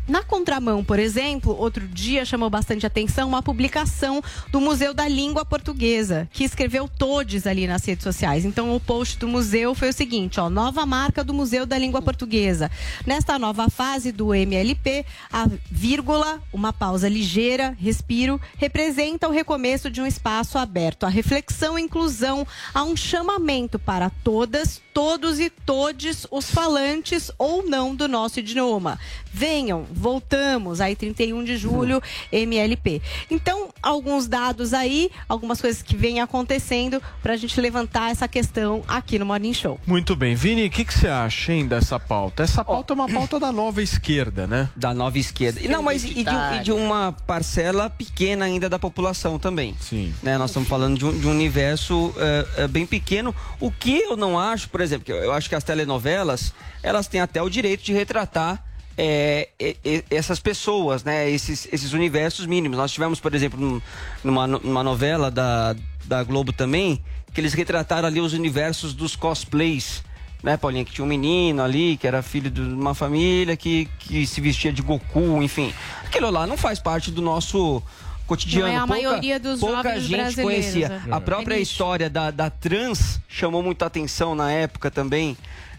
Na 0.08 0.22
contramão, 0.22 0.84
por 0.84 1.00
exemplo, 1.00 1.56
outro 1.58 1.86
dia 1.88 2.24
chamou 2.24 2.48
bastante 2.48 2.86
atenção 2.86 3.28
uma 3.28 3.42
publicação 3.42 4.22
do 4.52 4.60
Museu 4.60 4.94
da 4.94 5.08
Língua 5.08 5.44
Portuguesa, 5.44 6.28
que 6.32 6.44
escreveu 6.44 6.88
todes 6.88 7.44
ali 7.44 7.66
nas 7.66 7.84
redes 7.84 8.04
sociais. 8.04 8.44
Então, 8.44 8.74
o 8.74 8.78
post 8.78 9.18
do 9.18 9.26
museu 9.26 9.74
foi 9.74 9.88
o 9.88 9.92
seguinte, 9.92 10.38
ó, 10.38 10.48
nova 10.48 10.86
marca 10.86 11.24
do 11.24 11.34
Museu 11.34 11.66
da 11.66 11.76
Língua 11.76 12.00
Portuguesa. 12.00 12.70
Nesta 13.04 13.36
nova 13.36 13.68
fase 13.68 14.12
do 14.12 14.32
MLP, 14.32 15.04
a 15.32 15.48
vírgula, 15.68 16.40
uma 16.52 16.72
pausa 16.72 17.08
ligeira, 17.08 17.76
respiro, 17.76 18.40
representa 18.58 19.28
o 19.28 19.32
recomeço 19.32 19.90
de 19.90 20.00
um 20.00 20.06
espaço 20.06 20.56
aberto 20.56 21.04
à 21.04 21.08
reflexão 21.08 21.76
e 21.76 21.82
inclusão, 21.82 22.46
a 22.72 22.84
um 22.84 22.96
chamamento 22.96 23.76
para 23.76 24.08
todas, 24.22 24.80
todos 24.94 25.40
e 25.40 25.50
todes 25.50 26.28
os 26.30 26.48
falantes 26.48 27.30
ou 27.38 27.68
não 27.68 27.94
do 27.94 28.06
nosso 28.06 28.38
idioma. 28.38 29.00
Venham, 29.32 29.84
voltamos, 29.96 30.80
aí 30.80 30.94
31 30.94 31.42
de 31.42 31.56
julho, 31.56 32.02
MLP. 32.30 33.00
Então, 33.30 33.70
alguns 33.82 34.28
dados 34.28 34.74
aí, 34.74 35.10
algumas 35.28 35.60
coisas 35.60 35.82
que 35.82 35.96
vêm 35.96 36.20
acontecendo 36.20 37.02
para 37.22 37.32
a 37.32 37.36
gente 37.36 37.58
levantar 37.60 38.10
essa 38.10 38.28
questão 38.28 38.84
aqui 38.86 39.18
no 39.18 39.26
Morning 39.26 39.54
Show. 39.54 39.80
Muito 39.86 40.14
bem. 40.14 40.34
Vini, 40.34 40.66
o 40.66 40.70
que, 40.70 40.84
que 40.84 40.92
você 40.92 41.08
acha, 41.08 41.52
hein, 41.52 41.66
dessa 41.66 41.98
pauta? 41.98 42.42
Essa 42.42 42.64
pauta 42.64 42.92
é 42.92 42.94
uma 42.94 43.08
pauta 43.08 43.40
da 43.40 43.50
nova 43.50 43.82
esquerda, 43.82 44.46
né? 44.46 44.68
Da 44.76 44.92
nova 44.92 45.18
esquerda. 45.18 45.60
E 45.60 45.68
Não, 45.68 45.82
mas 45.82 46.04
e 46.04 46.22
de, 46.22 46.56
e 46.56 46.62
de 46.62 46.72
uma 46.72 47.12
parcela 47.26 47.88
pequena 47.88 48.44
ainda 48.44 48.68
da 48.68 48.78
população 48.78 49.38
também. 49.38 49.74
Sim. 49.80 50.14
Né? 50.22 50.36
Nós 50.36 50.50
estamos 50.50 50.68
falando 50.68 50.98
de 50.98 51.04
um, 51.04 51.18
de 51.18 51.26
um 51.26 51.30
universo 51.30 52.14
eh, 52.18 52.46
eh, 52.58 52.68
bem 52.68 52.86
pequeno. 52.86 53.34
O 53.58 53.70
que 53.70 53.98
eu 53.98 54.16
não 54.16 54.38
acho, 54.38 54.68
por 54.68 54.80
exemplo, 54.80 55.04
que 55.04 55.12
eu, 55.12 55.16
eu 55.16 55.32
acho 55.32 55.48
que 55.48 55.54
as 55.54 55.64
telenovelas, 55.64 56.52
elas 56.82 57.06
têm 57.06 57.20
até 57.20 57.42
o 57.42 57.48
direito 57.48 57.82
de 57.82 57.92
retratar 57.92 58.62
e- 58.98 59.76
e- 59.84 60.04
essas 60.10 60.40
pessoas, 60.40 61.04
né? 61.04 61.28
Esses, 61.30 61.68
esses 61.72 61.92
universos 61.92 62.46
mínimos. 62.46 62.78
Nós 62.78 62.92
tivemos, 62.92 63.20
por 63.20 63.34
exemplo, 63.34 63.60
num- 63.60 63.80
numa, 64.24 64.46
numa 64.46 64.82
novela 64.82 65.30
da, 65.30 65.76
da 66.04 66.22
Globo 66.22 66.52
também, 66.52 67.02
que 67.34 67.40
eles 67.40 67.52
retrataram 67.52 68.08
ali 68.08 68.20
os 68.20 68.32
universos 68.32 68.94
dos 68.94 69.14
cosplays 69.16 70.02
né, 70.42 70.56
Paulinha, 70.56 70.84
que 70.84 70.92
tinha 70.92 71.04
um 71.04 71.08
menino 71.08 71.60
ali, 71.62 71.96
que 71.96 72.06
era 72.06 72.22
filho 72.22 72.48
de 72.50 72.60
uma 72.60 72.94
família, 72.94 73.56
que, 73.56 73.88
que 73.98 74.24
se 74.26 74.40
vestia 74.40 74.72
de 74.72 74.80
Goku, 74.80 75.42
enfim. 75.42 75.72
Aquilo 76.04 76.30
lá 76.30 76.46
não 76.46 76.56
faz 76.56 76.78
parte 76.78 77.10
do 77.10 77.20
nosso 77.20 77.82
cotidiano. 78.28 78.68
Não 78.68 78.74
é 78.74 78.76
a 78.76 78.86
maioria 78.86 79.40
dos 79.40 79.58
pouca 79.58 79.98
gente 79.98 80.10
brasileiros, 80.14 80.34
conhecia. 80.36 81.02
é. 81.08 81.12
A 81.12 81.20
própria 81.20 81.56
É 81.56 81.60
história 81.60 82.08
da, 82.08 82.30
da 82.30 82.48
trans 82.48 83.18
chamou 83.28 83.60
muita 83.60 83.86
atenção 83.86 84.36
na 84.36 84.52
época 84.52 84.88
também, 84.88 85.36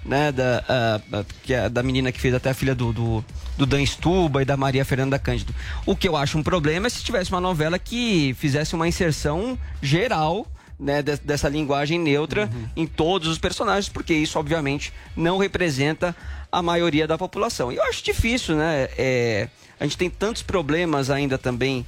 né, 0.08 0.32
da, 0.32 0.64
ah, 0.68 1.26
que 1.44 1.54
é 1.54 1.68
da 1.70 1.84
menina 1.84 2.12
que 2.12 2.20
fez 2.20 2.34
até 2.34 2.50
a 2.50 2.54
filha 2.54 2.74
do, 2.74 2.94
do, 2.94 3.26
do 3.58 3.66
Dan 3.66 3.86
Stuba 3.86 4.42
e 4.42 4.46
da 4.46 4.56
Maria 4.56 4.86
Fernanda 4.86 5.20
Cândido. 5.20 5.54
O 5.86 5.96
que 5.96 6.08
eu 6.08 6.16
acho 6.16 6.38
um 6.38 6.44
problema 6.44 6.88
é 6.88 6.90
se 6.90 7.04
tivesse 7.04 7.30
uma 7.30 7.42
novela 7.42 7.78
que 7.78 8.34
fizesse 8.40 8.74
uma 8.74 8.88
inserção 8.88 9.60
geral 9.82 10.48
né, 10.80 11.02
de- 11.02 11.18
dessa 11.18 11.50
linguagem 11.50 12.00
neutra 12.00 12.50
em 12.76 12.88
todos 12.88 13.28
os 13.28 13.38
personagens, 13.38 13.90
porque 13.90 14.14
isso, 14.14 14.40
obviamente, 14.40 14.94
não 15.16 15.38
representa 15.38 16.16
a 16.52 16.62
maioria 16.62 17.06
da 17.06 17.18
população. 17.18 17.72
E 17.72 17.76
eu 17.76 17.84
acho 17.84 18.02
difícil, 18.04 18.56
né? 18.56 18.88
é, 18.98 19.50
a 19.80 19.84
gente 19.84 19.98
tem 19.98 20.10
tantos 20.10 20.42
problemas 20.42 21.10
ainda 21.10 21.38
também 21.38 21.86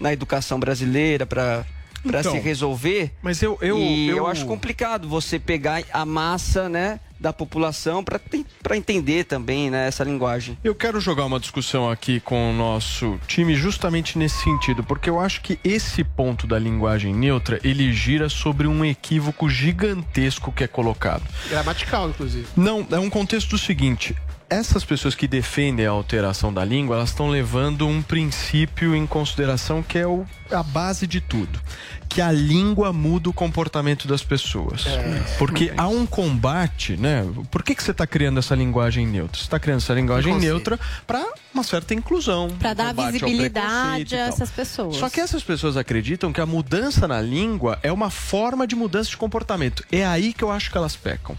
na 0.00 0.12
educação 0.12 0.58
brasileira 0.58 1.24
para 1.24 1.64
para 2.02 2.20
Então, 2.20 2.32
se 2.32 2.38
resolver. 2.38 3.12
Mas 3.20 3.42
eu, 3.42 3.58
eu, 3.60 3.76
eu... 3.78 4.16
eu 4.16 4.26
acho 4.26 4.46
complicado 4.46 5.06
você 5.06 5.38
pegar 5.38 5.82
a 5.92 6.06
massa, 6.06 6.66
né, 6.66 6.98
da 7.20 7.32
população 7.32 8.02
para 8.02 8.18
para 8.62 8.76
entender 8.76 9.24
também, 9.24 9.70
né, 9.70 9.88
essa 9.88 10.04
linguagem. 10.04 10.56
Eu 10.62 10.74
quero 10.74 11.00
jogar 11.00 11.24
uma 11.24 11.40
discussão 11.40 11.90
aqui 11.90 12.20
com 12.20 12.50
o 12.50 12.54
nosso 12.54 13.18
time 13.26 13.54
justamente 13.54 14.18
nesse 14.18 14.42
sentido, 14.42 14.82
porque 14.84 15.10
eu 15.10 15.18
acho 15.20 15.40
que 15.40 15.58
esse 15.64 16.04
ponto 16.04 16.46
da 16.46 16.58
linguagem 16.58 17.14
neutra, 17.14 17.60
ele 17.64 17.92
gira 17.92 18.28
sobre 18.28 18.66
um 18.66 18.84
equívoco 18.84 19.48
gigantesco 19.48 20.52
que 20.52 20.64
é 20.64 20.68
colocado. 20.68 21.22
Gramatical, 21.48 22.10
inclusive. 22.10 22.46
Não, 22.56 22.86
é 22.90 22.98
um 22.98 23.10
contexto 23.10 23.50
do 23.50 23.58
seguinte. 23.58 24.16
Essas 24.50 24.84
pessoas 24.84 25.14
que 25.14 25.28
defendem 25.28 25.86
a 25.86 25.90
alteração 25.90 26.52
da 26.52 26.64
língua, 26.64 26.96
elas 26.96 27.10
estão 27.10 27.28
levando 27.30 27.86
um 27.86 28.02
princípio 28.02 28.94
em 28.96 29.06
consideração 29.06 29.82
que 29.82 29.96
é 29.96 30.06
o- 30.06 30.26
a 30.50 30.62
base 30.62 31.06
de 31.06 31.20
tudo. 31.20 31.58
Que 32.08 32.20
a 32.20 32.32
língua 32.32 32.92
muda 32.92 33.30
o 33.30 33.32
comportamento 33.32 34.08
das 34.08 34.20
pessoas. 34.24 34.84
Porque 35.38 35.72
há 35.76 35.86
um 35.86 36.04
combate, 36.04 36.96
né? 36.96 37.24
Por 37.52 37.62
que, 37.62 37.72
que 37.72 37.82
você 37.82 37.92
está 37.92 38.04
criando 38.04 38.38
essa 38.40 38.56
linguagem 38.56 39.06
neutra? 39.06 39.36
Você 39.38 39.44
está 39.44 39.60
criando 39.60 39.78
essa 39.78 39.94
linguagem 39.94 40.36
neutra 40.36 40.78
para 41.06 41.24
uma 41.54 41.62
certa 41.62 41.94
inclusão. 41.94 42.48
Pra 42.58 42.74
dar 42.74 42.92
visibilidade 42.92 44.16
a 44.16 44.26
essas 44.26 44.50
pessoas. 44.50 44.96
Só 44.96 45.08
que 45.08 45.20
essas 45.20 45.44
pessoas 45.44 45.76
acreditam 45.76 46.32
que 46.32 46.40
a 46.40 46.46
mudança 46.46 47.06
na 47.06 47.20
língua 47.20 47.78
é 47.80 47.92
uma 47.92 48.10
forma 48.10 48.66
de 48.66 48.74
mudança 48.74 49.10
de 49.10 49.16
comportamento. 49.16 49.84
É 49.92 50.04
aí 50.04 50.32
que 50.32 50.42
eu 50.42 50.50
acho 50.50 50.68
que 50.72 50.76
elas 50.76 50.96
pecam. 50.96 51.36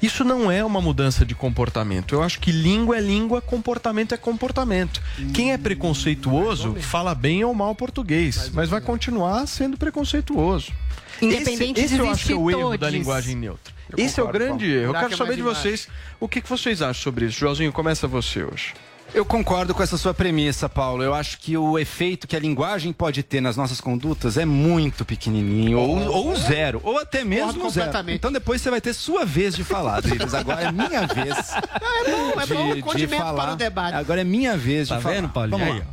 Isso 0.00 0.24
não 0.24 0.50
é 0.50 0.64
uma 0.64 0.80
mudança 0.80 1.24
de 1.24 1.34
comportamento. 1.34 2.14
Eu 2.14 2.22
acho 2.22 2.38
que 2.40 2.52
língua 2.52 2.98
é 2.98 3.00
língua, 3.00 3.40
comportamento 3.40 4.14
é 4.14 4.16
comportamento. 4.16 5.00
Quem 5.32 5.52
é 5.52 5.58
preconceituoso 5.58 6.74
fala 6.80 7.14
bem 7.14 7.44
ou 7.44 7.54
mal 7.54 7.74
português, 7.74 8.50
mas 8.52 8.68
vai 8.68 8.80
continuar 8.80 9.46
sendo 9.46 9.76
preconceituoso. 9.76 10.72
Independente 11.20 11.80
esse, 11.80 11.86
esse 11.86 11.94
de 11.94 12.00
eu 12.00 12.10
acho 12.10 12.26
que 12.26 12.32
é 12.32 12.36
o 12.36 12.50
erro 12.50 12.76
da 12.76 12.90
linguagem 12.90 13.34
neutra. 13.34 13.74
Eu 13.88 14.04
esse 14.04 14.18
é 14.18 14.22
o 14.22 14.26
concordo, 14.26 14.46
grande 14.46 14.70
erro. 14.70 14.94
Eu 14.94 15.00
quero 15.00 15.16
saber 15.16 15.36
de 15.36 15.42
vocês 15.42 15.88
o 16.20 16.28
que, 16.28 16.40
que 16.40 16.48
vocês 16.48 16.82
acham 16.82 17.02
sobre 17.02 17.26
isso. 17.26 17.38
Joãozinho, 17.38 17.72
começa 17.72 18.06
você 18.06 18.42
hoje. 18.42 18.74
Eu 19.16 19.24
concordo 19.24 19.74
com 19.74 19.82
essa 19.82 19.96
sua 19.96 20.12
premissa, 20.12 20.68
Paulo. 20.68 21.02
Eu 21.02 21.14
acho 21.14 21.38
que 21.38 21.56
o 21.56 21.78
efeito 21.78 22.28
que 22.28 22.36
a 22.36 22.38
linguagem 22.38 22.92
pode 22.92 23.22
ter 23.22 23.40
nas 23.40 23.56
nossas 23.56 23.80
condutas 23.80 24.36
é 24.36 24.44
muito 24.44 25.06
pequenininho, 25.06 25.78
ou, 25.78 25.98
ou 26.12 26.36
zero, 26.36 26.82
ou 26.84 26.98
até 26.98 27.24
mesmo 27.24 27.54
Concordo 27.54 27.70
zero. 27.72 28.10
Então 28.10 28.30
depois 28.30 28.60
você 28.60 28.68
vai 28.68 28.78
ter 28.78 28.92
sua 28.92 29.24
vez 29.24 29.56
de 29.56 29.64
falar, 29.64 30.02
Dribles. 30.02 30.34
Agora 30.34 30.64
é 30.68 30.70
minha 30.70 31.06
vez 31.06 31.34
É 32.06 32.10
bom, 32.10 32.40
é 32.42 32.46
bom 32.46 32.74
de, 32.74 32.82
condimento 32.82 33.12
de 33.14 33.18
falar. 33.18 33.42
para 33.44 33.52
o 33.54 33.56
debate. 33.56 33.94
Agora 33.94 34.20
é 34.20 34.24
minha 34.24 34.54
vez 34.54 34.88
Tá 34.88 34.98
de 34.98 35.02
falar. 35.02 35.14
vendo, 35.14 35.28
Paulinho? 35.30 35.58
Vamos 35.58 35.72
Aí, 35.76 35.80
lá. 35.80 35.86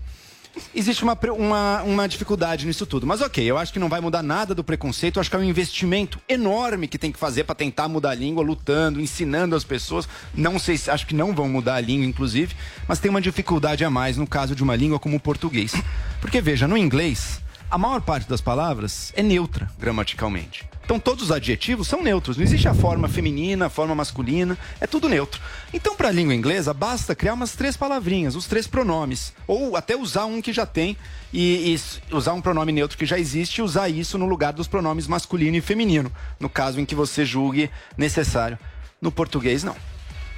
Existe 0.73 1.03
uma, 1.03 1.17
uma, 1.37 1.81
uma 1.83 2.07
dificuldade 2.07 2.65
nisso 2.65 2.85
tudo. 2.85 3.07
Mas 3.07 3.21
ok, 3.21 3.43
eu 3.43 3.57
acho 3.57 3.73
que 3.73 3.79
não 3.79 3.89
vai 3.89 3.99
mudar 3.99 4.21
nada 4.21 4.53
do 4.53 4.63
preconceito. 4.63 5.17
Eu 5.17 5.21
acho 5.21 5.29
que 5.29 5.35
é 5.35 5.39
um 5.39 5.43
investimento 5.43 6.19
enorme 6.29 6.87
que 6.87 6.97
tem 6.97 7.11
que 7.11 7.17
fazer 7.17 7.43
para 7.43 7.55
tentar 7.55 7.87
mudar 7.87 8.11
a 8.11 8.15
língua, 8.15 8.43
lutando, 8.43 9.01
ensinando 9.01 9.55
as 9.55 9.63
pessoas. 9.63 10.07
Não 10.33 10.59
sei 10.59 10.77
se 10.77 10.91
acho 10.91 11.07
que 11.07 11.15
não 11.15 11.33
vão 11.33 11.49
mudar 11.49 11.75
a 11.75 11.81
língua, 11.81 12.05
inclusive, 12.05 12.55
mas 12.87 12.99
tem 12.99 13.09
uma 13.09 13.21
dificuldade 13.21 13.83
a 13.83 13.89
mais 13.89 14.17
no 14.17 14.27
caso 14.27 14.55
de 14.55 14.63
uma 14.63 14.75
língua 14.75 14.99
como 14.99 15.17
o 15.17 15.19
português. 15.19 15.73
Porque, 16.21 16.39
veja, 16.39 16.67
no 16.67 16.77
inglês, 16.77 17.41
a 17.73 17.77
maior 17.79 18.01
parte 18.01 18.29
das 18.29 18.39
palavras 18.39 19.11
é 19.15 19.23
neutra 19.23 19.67
gramaticalmente. 19.79 20.63
Então 20.85 20.99
todos 20.99 21.23
os 21.23 21.31
adjetivos 21.31 21.87
são 21.87 22.03
neutros, 22.03 22.37
não 22.37 22.43
existe 22.43 22.67
a 22.67 22.73
forma 22.75 23.09
feminina, 23.09 23.65
a 23.65 23.69
forma 23.69 23.95
masculina, 23.95 24.55
é 24.79 24.85
tudo 24.85 25.09
neutro. 25.09 25.41
Então 25.73 25.95
para 25.95 26.09
a 26.09 26.11
língua 26.11 26.35
inglesa 26.35 26.71
basta 26.71 27.15
criar 27.15 27.33
umas 27.33 27.53
três 27.53 27.75
palavrinhas, 27.75 28.35
os 28.35 28.45
três 28.45 28.67
pronomes, 28.67 29.33
ou 29.47 29.75
até 29.75 29.97
usar 29.97 30.25
um 30.25 30.39
que 30.39 30.53
já 30.53 30.67
tem 30.67 30.95
e, 31.33 31.73
e 31.73 32.15
usar 32.15 32.33
um 32.33 32.41
pronome 32.41 32.71
neutro 32.71 32.95
que 32.95 33.07
já 33.07 33.17
existe 33.17 33.57
e 33.57 33.63
usar 33.63 33.89
isso 33.89 34.19
no 34.19 34.27
lugar 34.27 34.53
dos 34.53 34.67
pronomes 34.67 35.07
masculino 35.07 35.57
e 35.57 35.61
feminino, 35.61 36.11
no 36.39 36.49
caso 36.49 36.79
em 36.79 36.85
que 36.85 36.93
você 36.93 37.25
julgue 37.25 37.71
necessário. 37.97 38.59
No 39.01 39.11
português 39.11 39.63
não. 39.63 39.75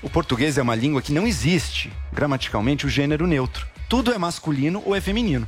O 0.02 0.10
português 0.10 0.58
é 0.58 0.62
uma 0.62 0.74
língua 0.74 1.02
que 1.02 1.12
não 1.12 1.28
existe 1.28 1.92
gramaticalmente 2.14 2.86
o 2.86 2.90
gênero 2.90 3.28
neutro. 3.28 3.68
Tudo 3.90 4.14
é 4.14 4.18
masculino 4.18 4.82
ou 4.86 4.96
é 4.96 5.02
feminino. 5.02 5.46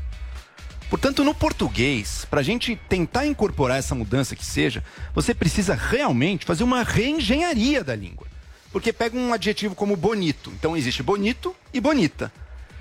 Portanto, 0.89 1.24
no 1.24 1.36
português, 1.36 2.25
para 2.29 2.39
a 2.39 2.44
gente 2.44 2.75
tentar 2.88 3.25
incorporar 3.25 3.77
essa 3.77 3.94
mudança 3.94 4.36
que 4.36 4.46
seja, 4.46 4.84
você 5.13 5.34
precisa 5.34 5.75
realmente 5.75 6.46
fazer 6.46 6.63
uma 6.63 6.84
reengenharia 6.84 7.84
da 7.84 7.96
língua. 7.96 8.27
Porque 8.72 8.94
pega 8.94 9.17
um 9.17 9.34
adjetivo 9.34 9.75
como 9.75 9.96
bonito. 9.96 10.51
Então 10.51 10.77
existe 10.77 11.03
bonito 11.03 11.56
e 11.74 11.82
bonita. 11.82 12.32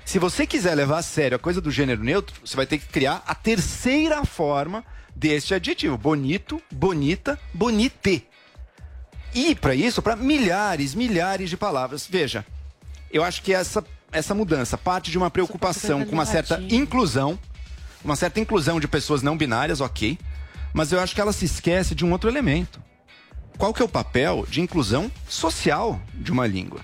Se 0.05 0.19
você 0.19 0.47
quiser 0.47 0.73
levar 0.73 0.99
a 0.99 1.01
sério 1.01 1.35
a 1.35 1.39
coisa 1.39 1.59
do 1.59 1.69
gênero 1.69 2.01
neutro, 2.01 2.39
você 2.45 2.55
vai 2.55 2.65
ter 2.65 2.77
que 2.77 2.85
criar 2.85 3.23
a 3.27 3.35
terceira 3.35 4.23
forma 4.23 4.85
deste 5.13 5.53
adjetivo: 5.53 5.97
bonito, 5.97 6.61
bonita, 6.71 7.37
bonite. 7.53 8.25
E 9.35 9.53
para 9.53 9.75
isso, 9.75 10.01
para 10.01 10.15
milhares, 10.15 10.95
milhares 10.95 11.49
de 11.49 11.57
palavras. 11.57 12.07
Veja, 12.09 12.45
eu 13.11 13.23
acho 13.23 13.41
que 13.41 13.53
essa, 13.53 13.83
essa 14.11 14.33
mudança 14.33 14.77
parte 14.77 15.11
de 15.11 15.17
uma 15.17 15.29
preocupação 15.29 16.05
com 16.05 16.13
uma 16.13 16.25
certa 16.25 16.61
inclusão, 16.69 17.37
uma 18.03 18.15
certa 18.15 18.39
inclusão 18.39 18.79
de 18.79 18.87
pessoas 18.87 19.21
não 19.21 19.37
binárias, 19.37 19.81
ok, 19.81 20.17
mas 20.73 20.91
eu 20.91 20.99
acho 20.99 21.15
que 21.15 21.21
ela 21.21 21.33
se 21.33 21.45
esquece 21.45 21.95
de 21.95 22.05
um 22.05 22.11
outro 22.11 22.29
elemento. 22.29 22.81
Qual 23.57 23.73
que 23.73 23.81
é 23.81 23.85
o 23.85 23.89
papel 23.89 24.45
de 24.49 24.61
inclusão 24.61 25.11
social 25.27 25.99
de 26.13 26.31
uma 26.31 26.45
língua? 26.45 26.81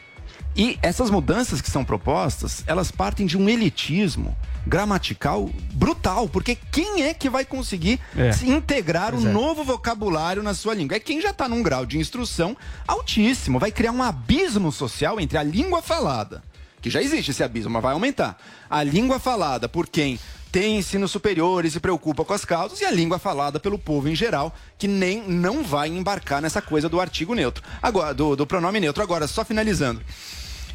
E 0.55 0.77
essas 0.81 1.09
mudanças 1.09 1.61
que 1.61 1.69
são 1.69 1.83
propostas, 1.83 2.63
elas 2.67 2.91
partem 2.91 3.25
de 3.25 3.37
um 3.37 3.49
elitismo 3.49 4.35
gramatical 4.65 5.49
brutal, 5.73 6.27
porque 6.29 6.55
quem 6.71 7.03
é 7.03 7.13
que 7.13 7.29
vai 7.29 7.43
conseguir 7.43 7.99
É. 8.15 8.31
se 8.31 8.47
integrar 8.49 9.11
Pois 9.11 9.23
um 9.23 9.29
é. 9.29 9.31
novo 9.33 9.63
vocabulário 9.63 10.41
na 10.43 10.53
sua 10.53 10.73
língua? 10.73 10.95
É 10.95 10.99
quem 10.99 11.19
já 11.21 11.31
está 11.31 11.49
num 11.49 11.61
grau 11.63 11.85
de 11.85 11.97
instrução 11.97 12.55
altíssimo, 12.87 13.59
vai 13.59 13.71
criar 13.71 13.91
um 13.91 14.01
abismo 14.03 14.71
social 14.71 15.19
entre 15.19 15.37
a 15.37 15.43
língua 15.43 15.81
falada, 15.81 16.43
que 16.81 16.89
já 16.89 17.01
existe 17.01 17.31
esse 17.31 17.43
abismo, 17.43 17.71
mas 17.71 17.81
vai 17.83 17.93
aumentar. 17.93 18.37
A 18.69 18.83
língua 18.83 19.19
falada 19.19 19.67
por 19.67 19.87
quem 19.87 20.19
tem 20.53 20.77
ensino 20.77 21.07
superior 21.07 21.65
e 21.65 21.71
se 21.71 21.79
preocupa 21.79 22.23
com 22.23 22.31
as 22.31 22.45
causas, 22.45 22.79
e 22.79 22.85
a 22.85 22.91
língua 22.91 23.17
falada 23.17 23.59
pelo 23.59 23.79
povo 23.79 24.07
em 24.07 24.13
geral, 24.13 24.55
que 24.77 24.87
nem 24.87 25.27
não 25.27 25.63
vai 25.63 25.89
embarcar 25.89 26.43
nessa 26.43 26.61
coisa 26.61 26.87
do 26.87 27.01
artigo 27.01 27.33
neutro. 27.33 27.63
Agora, 27.81 28.13
do, 28.13 28.35
do 28.35 28.45
pronome 28.45 28.79
neutro. 28.79 29.01
Agora, 29.01 29.25
só 29.25 29.43
finalizando. 29.43 29.99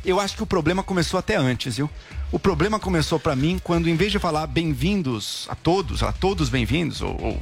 Eu 0.05 0.19
acho 0.19 0.37
que 0.37 0.43
o 0.43 0.47
problema 0.47 0.83
começou 0.83 1.17
até 1.17 1.37
antes, 1.37 1.77
viu? 1.77 1.89
O 2.33 2.41
problema 2.41 2.81
começou 2.81 3.21
pra 3.21 3.37
mim 3.37 3.61
quando, 3.63 3.89
em 3.89 3.95
vez 3.95 4.11
de 4.11 4.19
falar 4.19 4.49
bem-vindos 4.49 5.47
a 5.49 5.55
todos, 5.55 6.03
a 6.03 6.11
todos 6.11 6.49
bem-vindos, 6.49 7.01
ou, 7.01 7.17
ou, 7.21 7.41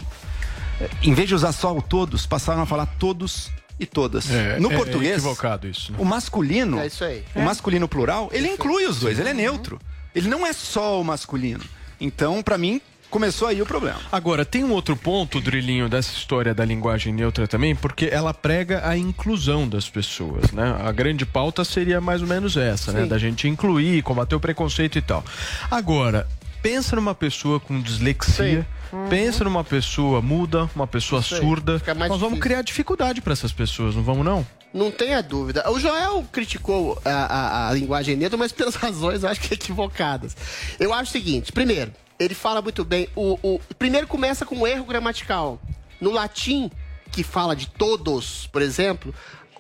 em 1.03 1.15
vez 1.15 1.29
de 1.29 1.35
usar 1.35 1.53
só 1.53 1.75
o 1.75 1.81
todos, 1.81 2.27
passaram 2.27 2.61
a 2.61 2.67
falar 2.67 2.85
todos 2.99 3.51
e 3.81 3.87
todas. 3.87 4.31
É, 4.31 4.61
no 4.61 4.71
é 4.71 4.77
português, 4.77 5.25
equivocado 5.25 5.67
isso, 5.67 5.91
né? 5.91 5.99
o 5.99 6.05
masculino, 6.05 6.81
É 6.81 6.87
isso 6.87 7.03
aí. 7.03 7.25
o 7.35 7.41
masculino 7.41 7.89
plural, 7.89 8.29
ele 8.31 8.49
inclui 8.49 8.85
os 8.85 9.01
dois, 9.01 9.19
ele 9.19 9.31
é 9.31 9.35
neutro. 9.35 9.81
Ele 10.15 10.29
não 10.29 10.47
é 10.47 10.53
só 10.53 11.01
o 11.01 11.05
masculino. 11.05 11.65
Então, 12.01 12.43
pra 12.43 12.59
mim, 12.59 12.81
começou 13.11 13.49
aí 13.49 13.63
o 13.63 13.67
problema. 13.67 13.99
Agora, 14.11 14.45
tem 14.45 14.65
um 14.65 14.73
outro 14.73 14.97
ponto, 14.97 15.41
Drilinho, 15.41 15.89
dessa 15.89 16.13
história 16.13 16.55
da 16.55 16.65
linguagem 16.65 17.13
neutra 17.13 17.47
também, 17.47 17.75
porque 17.75 18.07
ela 18.07 18.35
prega 18.35 18.87
a 18.87 18.97
inclusão 18.97 19.69
das 19.69 19.89
pessoas, 19.89 20.53
né? 20.53 20.77
A 20.85 20.93
grande 20.93 21.25
pauta 21.25 21.65
seria 21.65 22.01
mais 22.01 22.21
ou 22.21 22.29
menos 22.29 22.57
essa, 22.57 22.93
né? 22.93 23.03
Sim. 23.03 23.09
Da 23.09 23.19
gente 23.19 23.49
incluir, 23.49 24.03
combater 24.03 24.35
o 24.35 24.41
preconceito 24.41 24.99
e 24.99 25.03
tal. 25.03 25.25
Agora, 25.71 26.27
pensa 26.63 26.97
numa 26.97 27.15
pessoa 27.15 27.61
com 27.61 27.81
dislexia, 27.81 28.67
pensa 29.09 29.45
numa 29.45 29.63
pessoa 29.63 30.21
muda, 30.21 30.69
uma 30.75 30.87
pessoa 30.87 31.23
surda. 31.23 31.81
Nós 31.87 32.09
vamos 32.09 32.21
difícil. 32.21 32.41
criar 32.41 32.63
dificuldade 32.63 33.21
para 33.21 33.33
essas 33.33 33.53
pessoas, 33.53 33.95
não 33.95 34.03
vamos 34.03 34.25
não? 34.25 34.47
Não 34.77 34.91
tenha 34.91 35.23
dúvida. 35.23 35.69
O 35.71 35.81
Joel 35.81 36.25
criticou 36.31 37.01
a, 37.05 37.11
a- 37.11 37.69
a 37.69 37.73
linguagem 37.73 38.15
neutra, 38.17 38.37
mas 38.37 38.53
pelas 38.53 38.75
razões 38.77 39.23
eu 39.23 39.29
acho 39.29 39.41
que 39.41 39.55
equivocadas. 39.55 40.37
Eu 40.79 40.93
acho 40.93 41.09
o 41.11 41.13
seguinte: 41.13 41.51
primeiro, 41.53 41.93
ele 42.19 42.35
fala 42.35 42.61
muito 42.61 42.85
bem. 42.85 43.09
O, 43.17 43.39
o- 43.43 43.61
primeiro 43.79 44.07
começa 44.07 44.45
com 44.45 44.57
um 44.57 44.67
erro 44.67 44.85
gramatical. 44.85 45.61
No 46.01 46.11
latim, 46.13 46.71
que 47.11 47.23
fala 47.23 47.57
de 47.57 47.69
todos, 47.69 48.47
por 48.49 48.61
exemplo, 48.61 49.15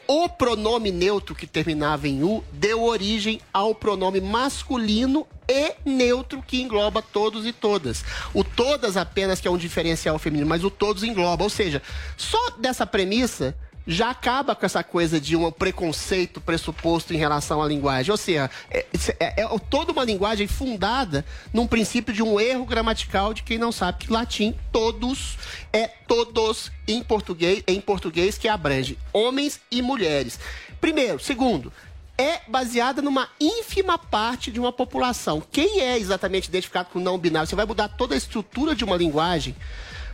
o 0.07 0.29
pronome 0.29 0.91
neutro 0.93 1.35
que 1.35 1.47
terminava 1.47 2.07
em 2.07 2.23
U 2.23 2.45
deu 2.53 2.83
origem 2.85 3.41
ao 3.53 3.75
pronome 3.75 4.21
masculino 4.21 5.27
e 5.49 5.75
neutro 5.85 6.43
que 6.47 6.61
engloba 6.61 7.01
todos 7.01 7.47
e 7.47 7.53
todas. 7.53 8.05
O 8.35 8.45
todas 8.45 8.97
apenas 8.99 9.41
que 9.41 9.49
é 9.49 9.51
um 9.51 9.57
diferencial 9.57 10.19
feminino, 10.19 10.47
mas 10.49 10.63
o 10.63 10.71
todos 10.71 11.03
engloba. 11.03 11.43
Ou 11.43 11.51
seja, 11.51 11.81
só 12.17 12.51
dessa 12.59 12.85
premissa 12.87 13.57
já 13.87 14.11
acaba 14.11 14.55
com 14.57 14.67
essa 14.67 14.83
coisa 14.83 15.21
de 15.21 15.37
um 15.37 15.51
preconceito 15.53 16.41
pressuposto 16.41 17.15
em 17.15 17.17
relação 17.17 17.63
à 17.63 17.69
linguagem. 17.69 18.11
Ou 18.11 18.17
seja, 18.17 18.51
é, 18.71 18.85
é- 19.21 19.43
é 19.43 19.59
toda 19.71 19.93
uma 19.93 20.05
linguagem 20.05 20.47
fundada 20.47 21.25
num 21.53 21.67
princípio 21.67 22.13
de 22.13 22.23
um 22.23 22.41
erro 22.41 22.65
gramatical 22.65 23.33
de 23.33 23.43
quem 23.43 23.59
não 23.59 23.71
sabe 23.71 23.99
que 23.99 24.13
latim 24.13 24.55
todos 24.73 25.39
é 25.73 25.87
todos 25.87 26.73
em 26.89 27.03
português, 27.03 27.63
em 27.67 27.81
português 27.81 28.37
que 28.37 28.49
abrange 28.49 28.99
homens 29.13 29.61
e 29.71 29.81
mulheres. 29.81 30.39
Primeiro, 30.81 31.21
segundo, 31.21 31.73
é 32.19 32.41
baseada 32.49 33.03
numa 33.03 33.29
ínfima 33.41 33.99
parte 33.99 34.51
de 34.51 34.59
uma 34.59 34.73
população. 34.73 35.43
Quem 35.53 35.81
é 35.81 35.99
exatamente 35.99 36.49
identificado 36.49 36.89
com 36.93 36.99
não 36.99 37.19
binário? 37.19 37.49
Você 37.49 37.55
vai 37.55 37.67
mudar 37.67 37.89
toda 37.89 38.15
a 38.15 38.19
estrutura 38.19 38.75
de 38.75 38.85
uma 38.85 38.97
linguagem 38.97 39.55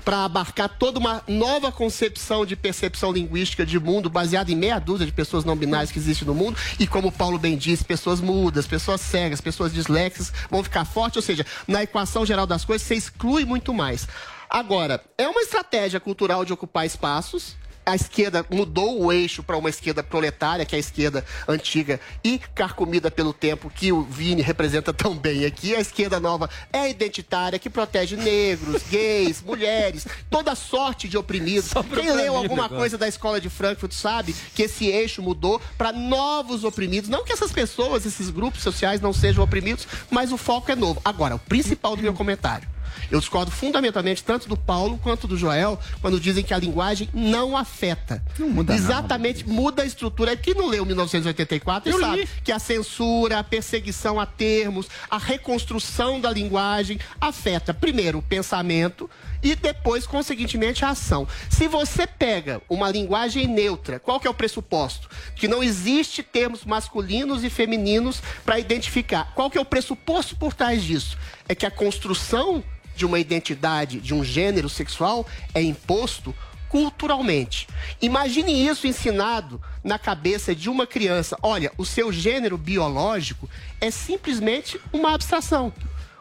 para 0.05 0.25
abarcar 0.25 0.69
toda 0.69 0.99
uma 0.99 1.23
nova 1.27 1.71
concepção 1.71 2.45
de 2.45 2.57
percepção 2.57 3.13
linguística 3.13 3.65
de 3.65 3.79
mundo 3.79 4.11
baseada 4.11 4.51
em 4.51 4.57
meia 4.57 4.79
dúzia 4.79 5.07
de 5.07 5.13
pessoas 5.13 5.45
não 5.45 5.57
binárias 5.57 5.91
que 5.91 5.99
existem 5.99 6.27
no 6.27 6.35
mundo 6.35 6.59
e 6.79 6.87
como 6.87 7.13
Paulo 7.13 7.39
bem 7.39 7.57
disse, 7.57 7.85
pessoas 7.85 8.21
mudas, 8.21 8.67
pessoas 8.67 9.01
cegas, 9.01 9.41
pessoas 9.41 9.73
disléxicas 9.73 10.33
vão 10.51 10.63
ficar 10.63 10.85
fortes, 10.85 11.17
ou 11.17 11.23
seja, 11.23 11.47
na 11.67 11.83
equação 11.83 12.27
geral 12.27 12.47
das 12.47 12.65
coisas 12.65 12.87
você 12.87 12.95
exclui 12.95 13.45
muito 13.45 13.73
mais. 13.73 14.07
Agora, 14.49 15.03
é 15.17 15.27
uma 15.27 15.41
estratégia 15.41 15.99
cultural 15.99 16.45
de 16.45 16.53
ocupar 16.53 16.85
espaços, 16.85 17.57
a 17.85 17.95
esquerda 17.95 18.45
mudou 18.51 19.01
o 19.03 19.13
eixo 19.13 19.43
para 19.43 19.57
uma 19.57 19.69
esquerda 19.69 20.03
proletária, 20.03 20.65
que 20.65 20.75
é 20.75 20.79
a 20.79 20.81
esquerda 20.81 21.25
antiga 21.49 22.01
e 22.23 22.39
carcomida 22.55 23.11
pelo 23.11 23.33
tempo 23.33 23.71
que 23.71 23.93
o 23.93 24.03
Vini 24.03 24.43
representa 24.43 24.93
tão 24.95 25.17
bem 25.17 25.45
aqui. 25.45 25.75
A 25.75 25.81
esquerda 25.81 26.21
nova 26.21 26.49
é 26.73 26.89
identitária, 26.89 27.59
que 27.59 27.71
protege 27.71 28.17
negros, 28.17 28.83
gays, 28.91 29.43
mulheres, 29.43 30.07
toda 30.31 30.55
sorte 30.55 31.09
de 31.09 31.19
oprimidos. 31.19 31.71
Quem 31.95 32.13
leu 32.13 32.37
alguma 32.37 32.65
agora. 32.67 32.81
coisa 32.81 32.97
da 32.97 33.09
escola 33.09 33.41
de 33.41 33.49
Frankfurt 33.49 33.93
sabe 33.93 34.35
que 34.55 34.63
esse 34.63 34.87
eixo 34.87 35.23
mudou 35.23 35.61
para 35.77 35.93
novos 35.93 36.65
oprimidos. 36.65 37.09
Não 37.09 37.25
que 37.25 37.33
essas 37.33 37.53
pessoas, 37.53 38.07
esses 38.07 38.31
grupos 38.31 38.63
sociais 38.63 39.01
não 39.01 39.13
sejam 39.13 39.43
oprimidos, 39.43 39.87
mas 40.11 40.33
o 40.33 40.37
foco 40.37 40.71
é 40.71 40.77
novo. 40.77 41.01
Agora, 41.05 41.35
o 41.35 41.39
principal 41.39 41.97
do 41.97 42.03
meu 42.03 42.15
comentário. 42.15 42.69
Eu 43.11 43.21
discordo 43.21 43.51
fundamentalmente 43.51 44.23
tanto 44.23 44.49
do 44.49 44.57
Paulo 44.57 44.99
quanto 45.03 45.27
do 45.27 45.37
Joel 45.37 45.79
quando 46.01 46.19
dizem 46.21 46.43
que 46.45 46.55
a 46.55 46.59
linguagem 46.59 47.09
não 47.13 47.57
afeta. 47.57 48.23
Não 48.39 48.49
muda 48.49 48.75
Exatamente, 48.75 49.47
muda 49.49 49.83
a 49.83 49.87
estrutura. 49.87 50.37
Quem 50.37 50.55
não 50.55 50.69
leu 50.69 50.85
1984 50.85 51.91
Eu 51.91 52.01
sabe 52.01 52.17
li. 52.23 52.29
que 52.45 52.53
a 52.53 52.59
censura, 52.59 53.39
a 53.39 53.45
perseguição 53.45 54.19
a 54.19 54.27
termos, 54.27 54.87
a 55.11 55.19
reconstrução 55.19 56.21
da 56.21 56.31
linguagem 56.31 56.99
afeta 57.21 57.73
primeiro 57.75 58.19
o 58.19 58.23
pensamento 58.23 59.09
e 59.43 59.55
depois, 59.57 60.07
conseguintemente, 60.07 60.85
a 60.85 60.91
ação. 60.91 61.27
Se 61.51 61.67
você 61.67 62.07
pega 62.07 62.63
uma 62.69 62.89
linguagem 62.91 63.47
neutra, 63.49 63.99
qual 63.99 64.21
que 64.21 64.27
é 64.27 64.31
o 64.31 64.35
pressuposto? 64.35 65.09
Que 65.35 65.49
não 65.49 65.63
existe 65.63 66.23
termos 66.23 66.65
masculinos 66.65 67.43
e 67.43 67.51
femininos 67.51 68.23
para 68.45 68.59
identificar. 68.61 69.33
Qual 69.35 69.51
que 69.51 69.59
é 69.59 69.61
o 69.61 69.65
pressuposto 69.65 70.37
por 70.37 70.55
trás 70.55 70.83
disso? 70.85 71.19
É 71.49 71.55
que 71.55 71.67
a 71.67 71.71
construção 71.71 72.63
de 72.95 73.05
uma 73.07 73.19
identidade, 73.19 74.01
de 74.01 74.15
um 74.15 74.25
gênero 74.25 74.69
sexual 74.69 75.27
é 75.55 75.63
imposto 75.63 76.35
culturalmente. 76.73 77.69
Imagine 78.01 78.67
isso 78.67 78.87
ensinado 78.87 79.61
na 79.85 79.99
cabeça 79.99 80.55
de 80.55 80.71
uma 80.71 80.87
criança. 80.87 81.37
Olha, 81.43 81.71
o 81.77 81.85
seu 81.85 82.11
gênero 82.11 82.57
biológico 82.57 83.47
é 83.79 83.91
simplesmente 83.91 84.81
uma 84.91 85.13
abstração. 85.13 85.71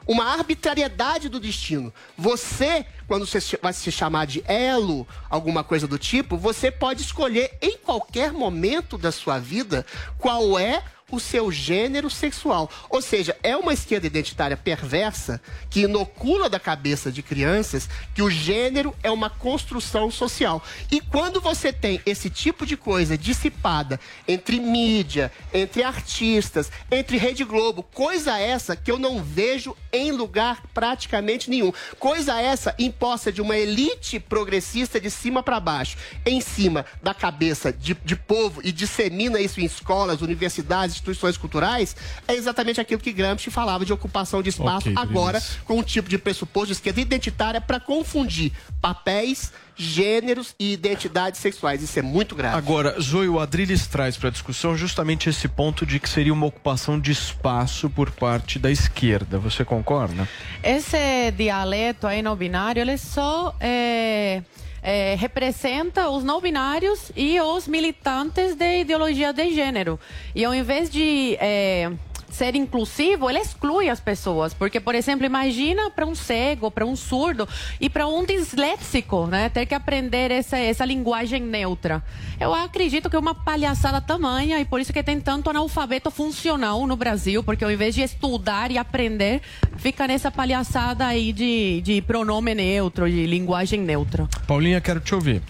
Uma 0.06 0.26
arbitrariedade 0.34 1.30
do 1.30 1.40
destino. 1.40 1.94
Você, 2.18 2.86
quando 3.08 3.26
você 3.26 3.58
vai 3.62 3.72
se 3.72 3.90
chamar 3.94 4.26
de 4.26 4.44
elo, 4.46 5.08
alguma 5.30 5.64
coisa 5.64 5.88
do 5.88 5.98
tipo, 5.98 6.36
você 6.36 6.70
pode 6.70 7.02
escolher 7.02 7.58
em 7.62 7.78
qualquer 7.78 8.34
momento 8.34 8.98
da 8.98 9.12
sua 9.12 9.40
vida 9.40 9.86
qual 10.18 10.60
é 10.60 10.84
o 11.12 11.20
seu 11.20 11.52
gênero 11.52 12.10
sexual. 12.10 12.70
Ou 12.90 13.02
seja, 13.02 13.38
é 13.44 13.56
uma 13.56 13.74
esquerda 13.74 14.08
identitária 14.08 14.58
perversa 14.58 15.42
que 15.70 15.82
inocula 15.82 16.50
da 16.50 16.60
cabeça 16.60 17.12
de 17.12 17.22
crianças 17.22 17.90
que 18.16 18.22
o 18.22 18.30
gênero 18.30 18.96
é 19.04 19.12
uma 19.12 19.30
construção 19.30 20.10
social. 20.10 20.64
E 20.90 21.02
quando 21.02 21.42
você 21.42 21.74
tem 21.74 22.02
esse 22.06 22.30
tipo 22.30 22.66
de 22.66 22.78
coisa 22.78 23.18
dissipada 23.18 24.00
entre 24.28 24.60
mídia, 24.60 25.32
entre 25.54 25.84
artistas, 25.84 26.72
entre 26.90 27.18
Rede 27.18 27.44
Globo, 27.44 27.84
coisa 27.84 28.40
essa 28.40 28.76
que 28.76 28.90
eu 28.90 28.98
não 28.98 29.24
vejo 29.24 29.76
em 29.92 30.12
lugar 30.12 30.64
praticamente 30.74 31.50
nenhum. 31.50 31.72
Coisa 32.00 32.40
essa 32.40 32.74
imposta 32.80 33.32
de 33.32 33.42
uma 33.42 33.58
elite 33.58 34.20
progressista 34.20 35.00
de 35.00 35.10
cima 35.10 35.44
para 35.44 35.60
baixo, 35.60 35.98
em 36.26 36.40
cima 36.40 36.86
da 37.02 37.14
cabeça 37.14 37.74
de, 37.74 37.94
de 37.94 38.16
povo 38.16 38.62
e 38.64 38.72
dissemina 38.72 39.40
isso 39.40 39.60
em 39.60 39.66
escolas, 39.66 40.22
universidades, 40.22 41.01
instituições 41.02 41.38
culturais, 41.38 41.96
é 42.28 42.34
exatamente 42.34 42.80
aquilo 42.80 43.02
que 43.02 43.12
Gramsci 43.12 43.50
falava 43.50 43.84
de 43.86 43.92
ocupação 43.92 44.42
de 44.42 44.50
espaço, 44.50 44.90
Ok, 44.90 44.94
agora 44.96 45.42
Cris. 45.42 45.58
com 45.66 45.80
um 45.80 45.84
tipo 45.84 46.08
de 46.08 46.18
pressuposto 46.18 46.68
de 46.68 46.74
esquerda 46.74 47.02
identitária 47.02 47.60
para 47.60 47.80
confundir 47.80 48.52
papéis, 48.80 49.52
gêneros 49.76 50.54
e 50.60 50.74
identidades 50.74 51.40
sexuais. 51.40 51.82
Isso 51.82 51.98
é 51.98 52.02
muito 52.02 52.36
grave. 52.36 52.56
Agora, 52.58 53.00
Zoe, 53.02 53.28
o 53.28 53.40
Adriles 53.40 53.88
traz 53.88 54.16
para 54.16 54.30
a 54.30 54.32
discussão 54.32 54.78
justamente 54.78 55.28
esse 55.30 55.48
ponto 55.48 55.86
de 55.86 56.00
que 56.00 56.08
seria 56.08 56.34
uma 56.34 56.46
ocupação 56.46 57.00
de 57.00 57.12
espaço 57.12 57.90
por 57.90 58.12
parte 58.12 58.60
da 58.60 58.70
esquerda. 58.70 59.40
Você 59.40 59.66
concorda? 59.66 60.28
Esse 60.64 61.32
dialeto 61.36 62.06
aí 62.06 62.22
não 62.22 62.36
binário, 62.36 62.80
ele 62.82 62.98
só 62.98 63.56
é, 63.60 64.44
é, 64.82 65.16
representa 65.16 66.10
os 66.10 66.24
não 66.24 66.42
binários 66.42 67.12
e 67.16 67.40
os 67.40 67.68
militantes 67.68 68.56
de 68.56 68.82
ideologia 68.82 69.32
de 69.32 69.54
gênero. 69.54 70.00
E 70.34 70.44
ao 70.44 70.54
invés 70.54 70.90
de 70.90 71.38
é, 71.40 71.92
ser 72.36 72.56
inclusivo, 72.56 73.30
ele 73.30 73.40
exclui 73.40 73.90
as 73.90 74.00
pessoas. 74.00 74.54
Porque, 74.54 74.80
por 74.80 74.96
exemplo, 74.96 75.26
imagina 75.26 75.90
para 75.90 76.06
um 76.06 76.16
cego, 76.16 76.72
para 76.72 76.86
um 76.86 76.96
surdo 76.96 77.48
e 77.80 77.90
para 77.90 78.08
um 78.08 78.26
disléxico, 78.26 79.28
né? 79.28 79.50
Ter 79.50 79.66
que 79.66 79.74
aprender 79.74 80.32
essa, 80.32 80.58
essa 80.58 80.86
linguagem 80.86 81.42
neutra. 81.42 82.04
Eu 82.40 82.54
acredito 82.54 83.10
que 83.10 83.16
é 83.16 83.20
uma 83.20 83.36
palhaçada 83.36 84.02
tamanha 84.02 84.60
e 84.60 84.66
por 84.66 84.80
isso 84.80 84.92
que 84.92 85.04
tem 85.04 85.20
tanto 85.20 85.50
analfabeto 85.50 86.10
funcional 86.10 86.86
no 86.88 86.96
Brasil, 86.96 87.44
porque 87.44 87.64
ao 87.64 87.72
invés 87.72 87.96
de 87.96 88.02
estudar 88.02 88.72
e 88.72 88.78
aprender, 88.78 89.42
fica 89.78 90.08
nessa 90.08 90.32
palhaçada 90.32 91.06
aí 91.06 91.34
de, 91.34 91.82
de 91.82 92.02
pronome 92.02 92.56
neutro, 92.56 93.10
de 93.10 93.26
linguagem 93.26 93.80
neutra. 93.80 94.28
Paulinha, 94.48 94.82
quero 94.82 95.00
te 95.00 95.14
ouvir. 95.14 95.42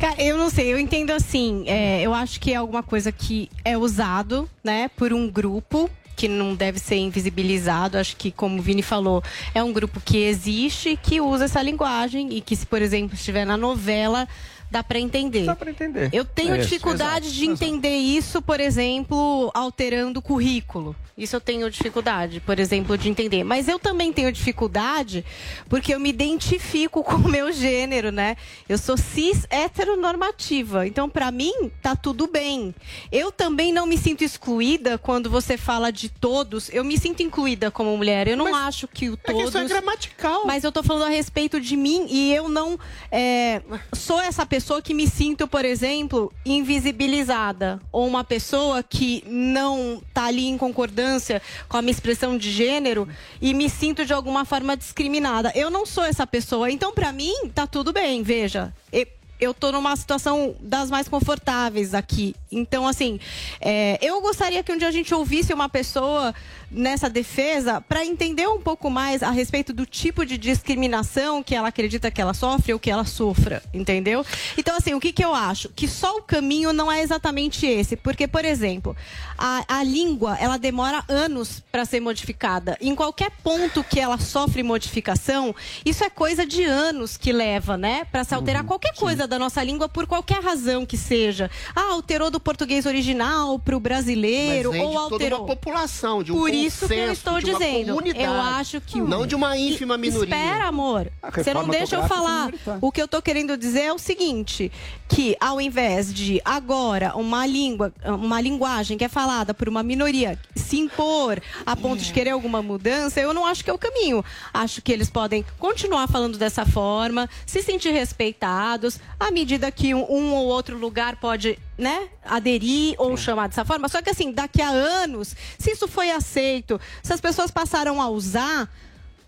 Cara, 0.00 0.14
eu 0.22 0.38
não 0.38 0.48
sei, 0.48 0.72
eu 0.72 0.78
entendo 0.78 1.10
assim, 1.10 1.64
é, 1.66 2.00
eu 2.00 2.14
acho 2.14 2.40
que 2.40 2.54
é 2.54 2.56
alguma 2.56 2.82
coisa 2.82 3.12
que 3.12 3.50
é 3.62 3.76
usado, 3.76 4.48
né, 4.64 4.88
por 4.96 5.12
um 5.12 5.30
grupo 5.30 5.90
que 6.16 6.28
não 6.28 6.54
deve 6.54 6.78
ser 6.78 6.96
invisibilizado. 6.96 7.98
Acho 7.98 8.16
que, 8.16 8.30
como 8.30 8.58
o 8.58 8.62
Vini 8.62 8.82
falou, 8.82 9.22
é 9.54 9.62
um 9.62 9.72
grupo 9.72 10.00
que 10.00 10.18
existe, 10.18 10.98
que 11.02 11.20
usa 11.20 11.44
essa 11.44 11.62
linguagem 11.62 12.34
e 12.34 12.40
que, 12.40 12.54
se, 12.54 12.66
por 12.66 12.82
exemplo, 12.82 13.14
estiver 13.14 13.44
na 13.44 13.56
novela, 13.56 14.28
dá 14.70 14.82
para 14.84 14.98
entender. 14.98 15.44
Dá 15.44 15.56
para 15.56 15.70
entender. 15.70 16.10
Eu 16.12 16.24
tenho 16.24 16.54
É 16.54 16.58
isso, 16.60 16.68
dificuldade 16.68 17.26
exato, 17.26 17.38
de 17.40 17.46
entender 17.46 17.96
isso, 17.96 18.40
por 18.40 18.60
exemplo, 18.60 19.50
alterando 19.54 20.20
o 20.20 20.22
currículo. 20.22 20.94
Isso 21.18 21.36
eu 21.36 21.40
tenho 21.40 21.70
dificuldade, 21.70 22.40
por 22.40 22.58
exemplo, 22.58 22.96
de 22.96 23.10
entender. 23.10 23.44
Mas 23.44 23.68
eu 23.68 23.78
também 23.78 24.10
tenho 24.10 24.32
dificuldade 24.32 25.22
porque 25.68 25.94
eu 25.94 26.00
me 26.00 26.08
identifico 26.08 27.02
com 27.04 27.16
o 27.16 27.28
meu 27.28 27.52
gênero, 27.52 28.10
né? 28.10 28.36
Eu 28.66 28.78
sou 28.78 28.96
cis 28.96 29.46
heteronormativa. 29.50 30.86
Então, 30.86 31.10
pra 31.10 31.30
mim, 31.30 31.70
tá 31.82 31.94
tudo 31.94 32.26
bem. 32.26 32.74
Eu 33.12 33.30
também 33.30 33.72
não 33.72 33.84
me 33.86 33.98
sinto 33.98 34.24
excluída 34.24 34.96
quando 34.96 35.28
você 35.28 35.56
fala 35.58 35.90
de 35.90 36.08
todos. 36.08 36.70
Eu 36.72 36.84
me 36.84 36.96
sinto 36.96 37.22
incluída 37.22 37.70
como 37.70 37.94
mulher. 37.96 38.26
Eu 38.28 38.36
não 38.36 38.54
acho 38.54 38.88
que 38.88 39.10
o 39.10 39.14
É 39.14 39.16
que 39.16 39.32
todos. 39.32 39.48
isso 39.48 39.58
é 39.58 39.64
gramatical. 39.64 40.46
Mas 40.46 40.64
eu 40.64 40.72
tô 40.72 40.82
falando 40.82 41.04
a 41.04 41.08
respeito 41.10 41.60
de 41.60 41.76
mim 41.76 42.06
e 42.08 42.32
eu 42.32 42.48
não 42.48 42.78
é, 43.10 43.60
sou 43.94 44.20
essa 44.20 44.46
pessoa 44.46 44.59
que 44.82 44.94
me 44.94 45.06
sinto, 45.06 45.46
por 45.48 45.64
exemplo, 45.64 46.32
invisibilizada. 46.44 47.80
Ou 47.92 48.06
uma 48.06 48.24
pessoa 48.24 48.82
que 48.82 49.24
não 49.26 50.02
tá 50.12 50.24
ali 50.26 50.46
em 50.46 50.58
concordância 50.58 51.40
com 51.68 51.76
a 51.76 51.82
minha 51.82 51.92
expressão 51.92 52.36
de 52.36 52.50
gênero 52.50 53.08
e 53.40 53.54
me 53.54 53.68
sinto 53.68 54.04
de 54.04 54.12
alguma 54.12 54.44
forma 54.44 54.76
discriminada. 54.76 55.52
Eu 55.54 55.70
não 55.70 55.86
sou 55.86 56.04
essa 56.04 56.26
pessoa. 56.26 56.70
Então, 56.70 56.92
pra 56.92 57.12
mim, 57.12 57.32
tá 57.54 57.66
tudo 57.66 57.92
bem, 57.92 58.22
veja. 58.22 58.72
E- 58.92 59.06
eu 59.40 59.54
tô 59.54 59.72
numa 59.72 59.96
situação 59.96 60.54
das 60.60 60.90
mais 60.90 61.08
confortáveis 61.08 61.94
aqui. 61.94 62.34
Então, 62.52 62.86
assim, 62.86 63.18
é, 63.60 63.98
eu 64.02 64.20
gostaria 64.20 64.62
que 64.62 64.72
um 64.72 64.76
dia 64.76 64.88
a 64.88 64.92
gente 64.92 65.14
ouvisse 65.14 65.52
uma 65.52 65.68
pessoa 65.68 66.34
nessa 66.70 67.10
defesa 67.10 67.80
para 67.80 68.04
entender 68.04 68.48
um 68.48 68.60
pouco 68.60 68.88
mais 68.90 69.22
a 69.22 69.30
respeito 69.30 69.72
do 69.72 69.84
tipo 69.84 70.24
de 70.24 70.38
discriminação 70.38 71.42
que 71.42 71.54
ela 71.54 71.68
acredita 71.68 72.10
que 72.10 72.20
ela 72.20 72.32
sofre 72.32 72.72
ou 72.72 72.78
que 72.78 72.90
ela 72.90 73.04
sofra, 73.04 73.62
entendeu? 73.74 74.24
Então, 74.56 74.76
assim, 74.76 74.94
o 74.94 75.00
que, 75.00 75.12
que 75.12 75.24
eu 75.24 75.34
acho? 75.34 75.68
Que 75.70 75.88
só 75.88 76.16
o 76.16 76.22
caminho 76.22 76.72
não 76.72 76.90
é 76.90 77.02
exatamente 77.02 77.66
esse. 77.66 77.96
Porque, 77.96 78.28
por 78.28 78.44
exemplo, 78.44 78.96
a, 79.36 79.64
a 79.66 79.82
língua, 79.82 80.36
ela 80.38 80.58
demora 80.58 81.04
anos 81.08 81.62
para 81.72 81.84
ser 81.84 82.00
modificada. 82.00 82.76
Em 82.80 82.94
qualquer 82.94 83.30
ponto 83.42 83.82
que 83.82 83.98
ela 83.98 84.18
sofre 84.18 84.62
modificação, 84.62 85.54
isso 85.84 86.04
é 86.04 86.10
coisa 86.10 86.46
de 86.46 86.62
anos 86.62 87.16
que 87.16 87.32
leva, 87.32 87.76
né? 87.76 88.04
Para 88.04 88.22
se 88.22 88.34
alterar 88.34 88.64
qualquer 88.64 88.94
coisa 88.94 89.26
da 89.30 89.38
nossa 89.38 89.62
língua 89.62 89.88
por 89.88 90.06
qualquer 90.06 90.42
razão 90.42 90.84
que 90.84 90.96
seja. 90.98 91.50
Ah, 91.74 91.92
alterou 91.92 92.30
do 92.30 92.38
português 92.38 92.84
original 92.84 93.58
para 93.58 93.74
o 93.76 93.80
brasileiro 93.80 94.68
ou 94.70 94.74
de 94.74 94.80
toda 94.94 94.98
alterou. 95.14 95.38
uma 95.40 95.46
população, 95.46 96.22
de 96.22 96.32
um 96.32 96.36
Por 96.36 96.52
isso 96.52 96.86
que 96.86 96.94
eu 96.94 97.12
estou 97.12 97.40
dizendo. 97.40 97.96
Eu 98.14 98.32
acho 98.32 98.80
que 98.80 99.00
o- 99.00 99.06
Não 99.08 99.26
de 99.26 99.34
uma 99.34 99.56
ínfima 99.56 99.96
minoria. 99.96 100.34
Espera, 100.34 100.66
amor. 100.66 101.10
Você 101.34 101.54
não 101.54 101.68
deixa 101.68 101.96
eu 101.96 102.06
falar. 102.06 102.46
militar. 102.46 102.78
O 102.82 102.90
que 102.92 103.00
eu 103.00 103.08
tô 103.08 103.22
querendo 103.22 103.56
dizer 103.56 103.82
é 103.82 103.92
o 103.92 103.98
seguinte: 103.98 104.70
que 105.08 105.36
ao 105.40 105.60
invés 105.60 106.12
de 106.12 106.40
agora 106.44 107.16
uma 107.16 107.46
língua, 107.46 107.92
uma 108.04 108.40
linguagem 108.40 108.98
que 108.98 109.04
é 109.04 109.08
falada 109.08 109.54
por 109.54 109.68
uma 109.68 109.82
minoria 109.82 110.38
se 110.56 110.78
impor 110.78 111.40
a 111.64 111.76
ponto 111.76 112.02
de 112.02 112.12
querer 112.12 112.30
alguma 112.30 112.60
mudança, 112.60 113.20
eu 113.20 113.32
não 113.32 113.46
acho 113.46 113.62
que 113.62 113.70
é 113.70 113.72
o 113.72 113.78
caminho. 113.78 114.24
Acho 114.52 114.82
que 114.82 114.90
eles 114.92 115.08
podem 115.08 115.44
continuar 115.58 116.08
falando 116.08 116.36
dessa 116.36 116.66
forma, 116.66 117.28
se 117.46 117.62
sentir 117.62 117.90
respeitados, 117.92 118.98
à 119.20 119.30
medida 119.30 119.70
que 119.70 119.94
um, 119.94 120.10
um 120.10 120.32
ou 120.32 120.46
outro 120.46 120.78
lugar 120.78 121.16
pode, 121.16 121.58
né, 121.76 122.08
aderir 122.24 122.94
ou 122.96 123.14
chamar 123.18 123.48
dessa 123.48 123.66
forma. 123.66 123.86
Só 123.86 124.00
que 124.00 124.08
assim, 124.08 124.32
daqui 124.32 124.62
a 124.62 124.70
anos, 124.70 125.36
se 125.58 125.72
isso 125.72 125.86
foi 125.86 126.10
aceito, 126.10 126.80
se 127.02 127.12
as 127.12 127.20
pessoas 127.20 127.50
passaram 127.50 128.00
a 128.00 128.08
usar, 128.08 128.68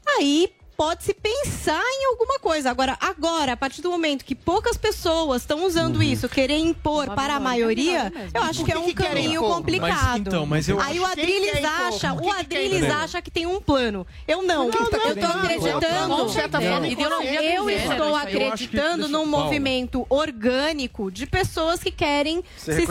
aí 0.07 0.50
pode 0.83 1.05
se 1.05 1.14
pensar 1.14 1.81
em 1.81 2.07
alguma 2.11 2.40
coisa. 2.40 2.68
Agora, 2.68 2.97
agora, 3.01 3.53
a 3.53 3.57
partir 3.57 3.81
do 3.83 3.88
momento 3.88 4.25
que 4.25 4.35
poucas 4.35 4.77
pessoas 4.77 5.42
estão 5.42 5.64
usando 5.64 5.97
Uhum. 5.97 6.03
isso, 6.03 6.29
querer 6.29 6.59
impor 6.59 7.07
para 7.14 7.37
a 7.37 7.40
maioria, 7.40 8.12
eu 8.35 8.42
acho 8.42 8.59
Por 8.61 8.64
que 8.66 8.73
é 8.73 8.75
que 8.75 8.81
um 8.81 8.85
que 8.87 8.95
querem 8.95 9.23
caminho 9.23 9.40
impor? 9.45 9.55
complicado. 9.59 9.92
Mas, 10.09 10.18
então, 10.18 10.45
mas 10.45 10.68
eu 10.68 10.81
Aí 10.81 10.99
o 10.99 11.03
impor? 11.05 11.09
acha, 11.09 12.09
que 12.09 12.16
o 12.16 12.45
que 12.49 12.77
impor? 12.79 12.90
acha 12.97 13.23
que 13.23 13.31
tem 13.31 13.47
um 13.47 13.61
plano. 13.61 14.05
Eu 14.27 14.42
não. 14.42 14.64
Não, 14.64 14.71
tá 14.73 14.79
eu 14.79 14.85
estou 14.85 15.01
querendo 15.01 15.18
impor. 15.18 15.37
acreditando. 15.37 16.12
Eu 16.12 16.27
estou 16.27 18.11
que- 18.12 18.16
acreditando 18.27 19.09
num 19.09 19.25
movimento 19.27 20.05
orgânico 20.11 21.12
de 21.12 21.27
pessoas 21.27 21.81
que 21.81 21.92
querem 21.92 22.42
se 22.57 22.75
sentir 22.75 22.87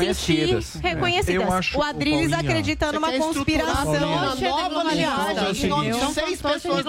reconhecidas. 0.82 1.51
Acho, 1.51 1.77
o 1.77 1.84
Adriles 1.84 2.32
Paulinho, 2.32 2.49
acredita 2.49 2.91
numa 2.93 3.12
conspiração. 3.12 3.91
uma 3.91 4.36
nova 4.36 4.84
linguagem 4.93 5.65
em 5.65 5.67
nome 5.67 5.91
de 5.91 6.13
seis 6.13 6.41
pessoas 6.41 6.86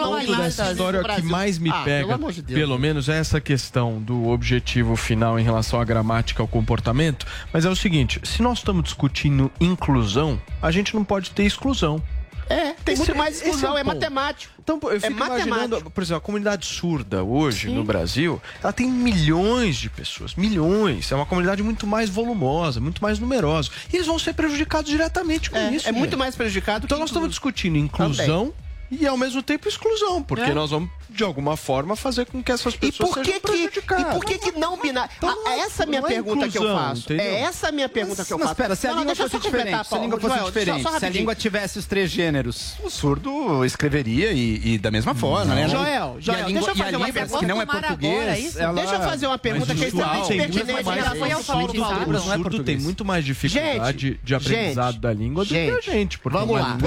história 0.99 1.17
no 1.19 1.23
que 1.25 1.31
mais 1.33 1.59
me 1.59 1.71
Ah, 1.71 1.73
pelo 1.75 1.85
pega, 1.85 2.15
amor 2.15 2.33
de 2.33 2.43
Deus. 2.43 2.59
pelo 2.61 2.79
menos, 2.79 3.09
é 3.09 3.19
essa 3.19 3.41
questão 3.41 4.01
do 4.01 4.29
objetivo 4.29 4.97
final 4.97 5.39
em 5.39 5.43
relação 5.43 5.81
à 5.81 5.85
gramática, 5.85 6.43
ao 6.43 6.49
comportamento. 6.49 7.27
Mas 7.53 7.65
é 7.65 7.71
o 7.71 7.77
seguinte: 7.77 8.21
se 8.25 8.43
nós 8.43 8.59
estamos 8.59 8.85
discutindo 8.85 9.51
inclusão, 9.61 10.41
a 10.61 10.71
gente 10.71 10.95
não 10.95 11.05
pode 11.05 11.31
ter 11.31 11.45
exclusão. 11.45 12.03
É, 12.49 12.75
tem 12.85 12.97
muito 12.97 13.15
mais 13.17 13.37
Esse 13.37 13.45
é 13.45 13.47
o 13.47 13.49
exclusão, 13.51 13.79
é 13.79 13.85
ponto. 13.85 13.95
matemático. 13.95 14.53
Então, 14.63 14.79
eu 14.83 15.01
fico 15.01 15.15
matemático. 15.15 15.49
imaginando, 15.49 15.91
por 15.91 16.03
exemplo, 16.03 16.19
a 16.19 16.21
comunidade 16.21 16.67
surda 16.67 17.23
hoje 17.25 17.71
no 17.71 17.83
Brasil, 17.83 18.43
ela 18.63 18.73
tem 18.73 18.89
milhões 18.91 19.77
de 19.77 19.89
pessoas, 19.89 20.35
milhões. 20.35 21.11
É 21.11 21.15
uma 21.15 21.25
comunidade 21.25 21.63
muito 21.63 21.87
mais 21.87 22.11
volumosa, 22.11 22.79
muito 22.79 23.01
mais 23.03 23.19
numerosa. 23.19 23.71
E 23.91 23.97
eles 23.97 24.07
vão 24.07 24.19
ser 24.19 24.35
prejudicados 24.35 24.91
diretamente 24.91 25.51
com 25.51 25.57
É, 25.57 25.73
isso. 25.73 25.89
é 25.89 25.93
muito 25.93 26.19
mais 26.19 26.35
prejudicado 26.37 26.85
Então 26.85 26.99
nós 26.99 27.09
estamos 27.09 27.31
discutindo 27.31 27.79
inclusão 27.79 28.53
e 29.01 29.07
ao 29.07 29.17
mesmo 29.17 29.43
tempo 29.43 29.69
exclusão, 29.69 30.23
porque 30.23 30.51
É. 30.51 30.55
nós 30.55 30.71
vamos 30.71 30.91
de 31.11 31.23
alguma 31.23 31.59
forma 31.59 31.95
fazer 31.95 32.25
com 32.25 32.43
que 32.43 32.51
essas 32.51 32.73
E 32.75 32.79
pessoas 32.79 33.11
por 33.11 33.19
que 33.19 33.25
sejam 33.33 33.41
que, 33.41 33.47
prejudicadas. 33.49 34.07
e 34.07 34.15
por 34.19 34.25
que 34.25 34.39
que 34.39 34.53
não 34.59 34.79
binário? 34.81 35.11
Então 35.19 35.29
Ah, 35.47 35.51
é- 35.53 35.59
essa 35.61 35.83
é 35.83 35.85
a 35.85 35.89
minha 35.89 35.99
é 36.01 36.03
pergunta 36.03 36.49
que 36.49 36.57
eu 36.59 36.63
faço. 36.75 37.03
entendeu? 37.03 37.27
É 37.27 37.41
essa 37.43 37.69
a 37.69 37.73
minha 37.73 37.89
pergunta 37.89 38.25
que 38.25 38.33
eu 38.33 38.39
Mas 38.39 38.49
faço. 38.49 38.61
espera, 38.61 38.75
se 38.77 38.87
a 38.87 38.91
Não, 38.93 39.01
língua 39.01 39.15
fosse 39.17 39.39
diferente, 39.39 39.89
se 39.89 39.95
a 39.95 39.99
língua 39.99 40.21
fosse 40.21 40.35
Joel, 40.35 40.47
diferente, 40.47 40.83
só- 40.83 40.91
só 40.93 40.99
se 40.99 41.05
a 41.05 41.11
língua 41.11 41.35
tivesse 41.35 41.79
os 41.79 41.85
três 41.87 42.11
gêneros, 42.11 42.75
o 42.83 42.89
surdo 42.89 43.63
escreveria 43.65 44.33
e, 44.33 44.75
e 44.75 44.79
da 44.79 44.91
mesma 44.91 45.15
forma, 45.15 45.55
né? 45.55 45.69
Joel, 45.69 46.17
E 46.19 46.23
Joel, 46.23 46.47
língua- 46.47 46.53
deixa 46.53 46.71
eu 46.71 46.75
e 46.75 46.79
fazer 46.79 46.97
uma 46.97 47.13
pergunta. 47.13 47.39
que 47.39 47.47
não 47.47 47.59
é 47.59 47.63
agora, 47.63 47.81
português, 47.89 48.57
ela... 48.57 48.73
Deixa 48.73 48.95
eu 48.95 49.01
fazer 49.03 49.27
uma 49.27 49.39
pergunta 49.39 49.67
Mas 49.69 49.79
que 49.79 49.85
é 49.85 49.89
o 49.89 49.91
surdo 49.91 50.03
extremamente 50.03 50.29
tem 50.29 50.39
muito 50.39 50.53
pertinente 50.55 50.85
mais- 50.85 50.97
em 50.97 51.01
relação 51.03 51.19
foi 51.19 51.33
ao 51.33 51.43
falou. 51.43 51.71
O 51.71 52.13
não 52.13 52.33
é 52.33 52.37
surdo 52.37 52.65
tem 52.65 52.79
muito 52.79 53.05
mais 53.05 53.25
dificuldade 53.25 54.19
de 54.25 54.35
aprendizado 54.35 54.99
da 54.99 55.13
língua 55.13 55.45
do 55.45 55.49
que 55.53 55.71
a 55.71 55.81
gente. 55.81 56.19
Porque 56.19 56.39
vamos 56.39 56.59
lá. 56.59 56.79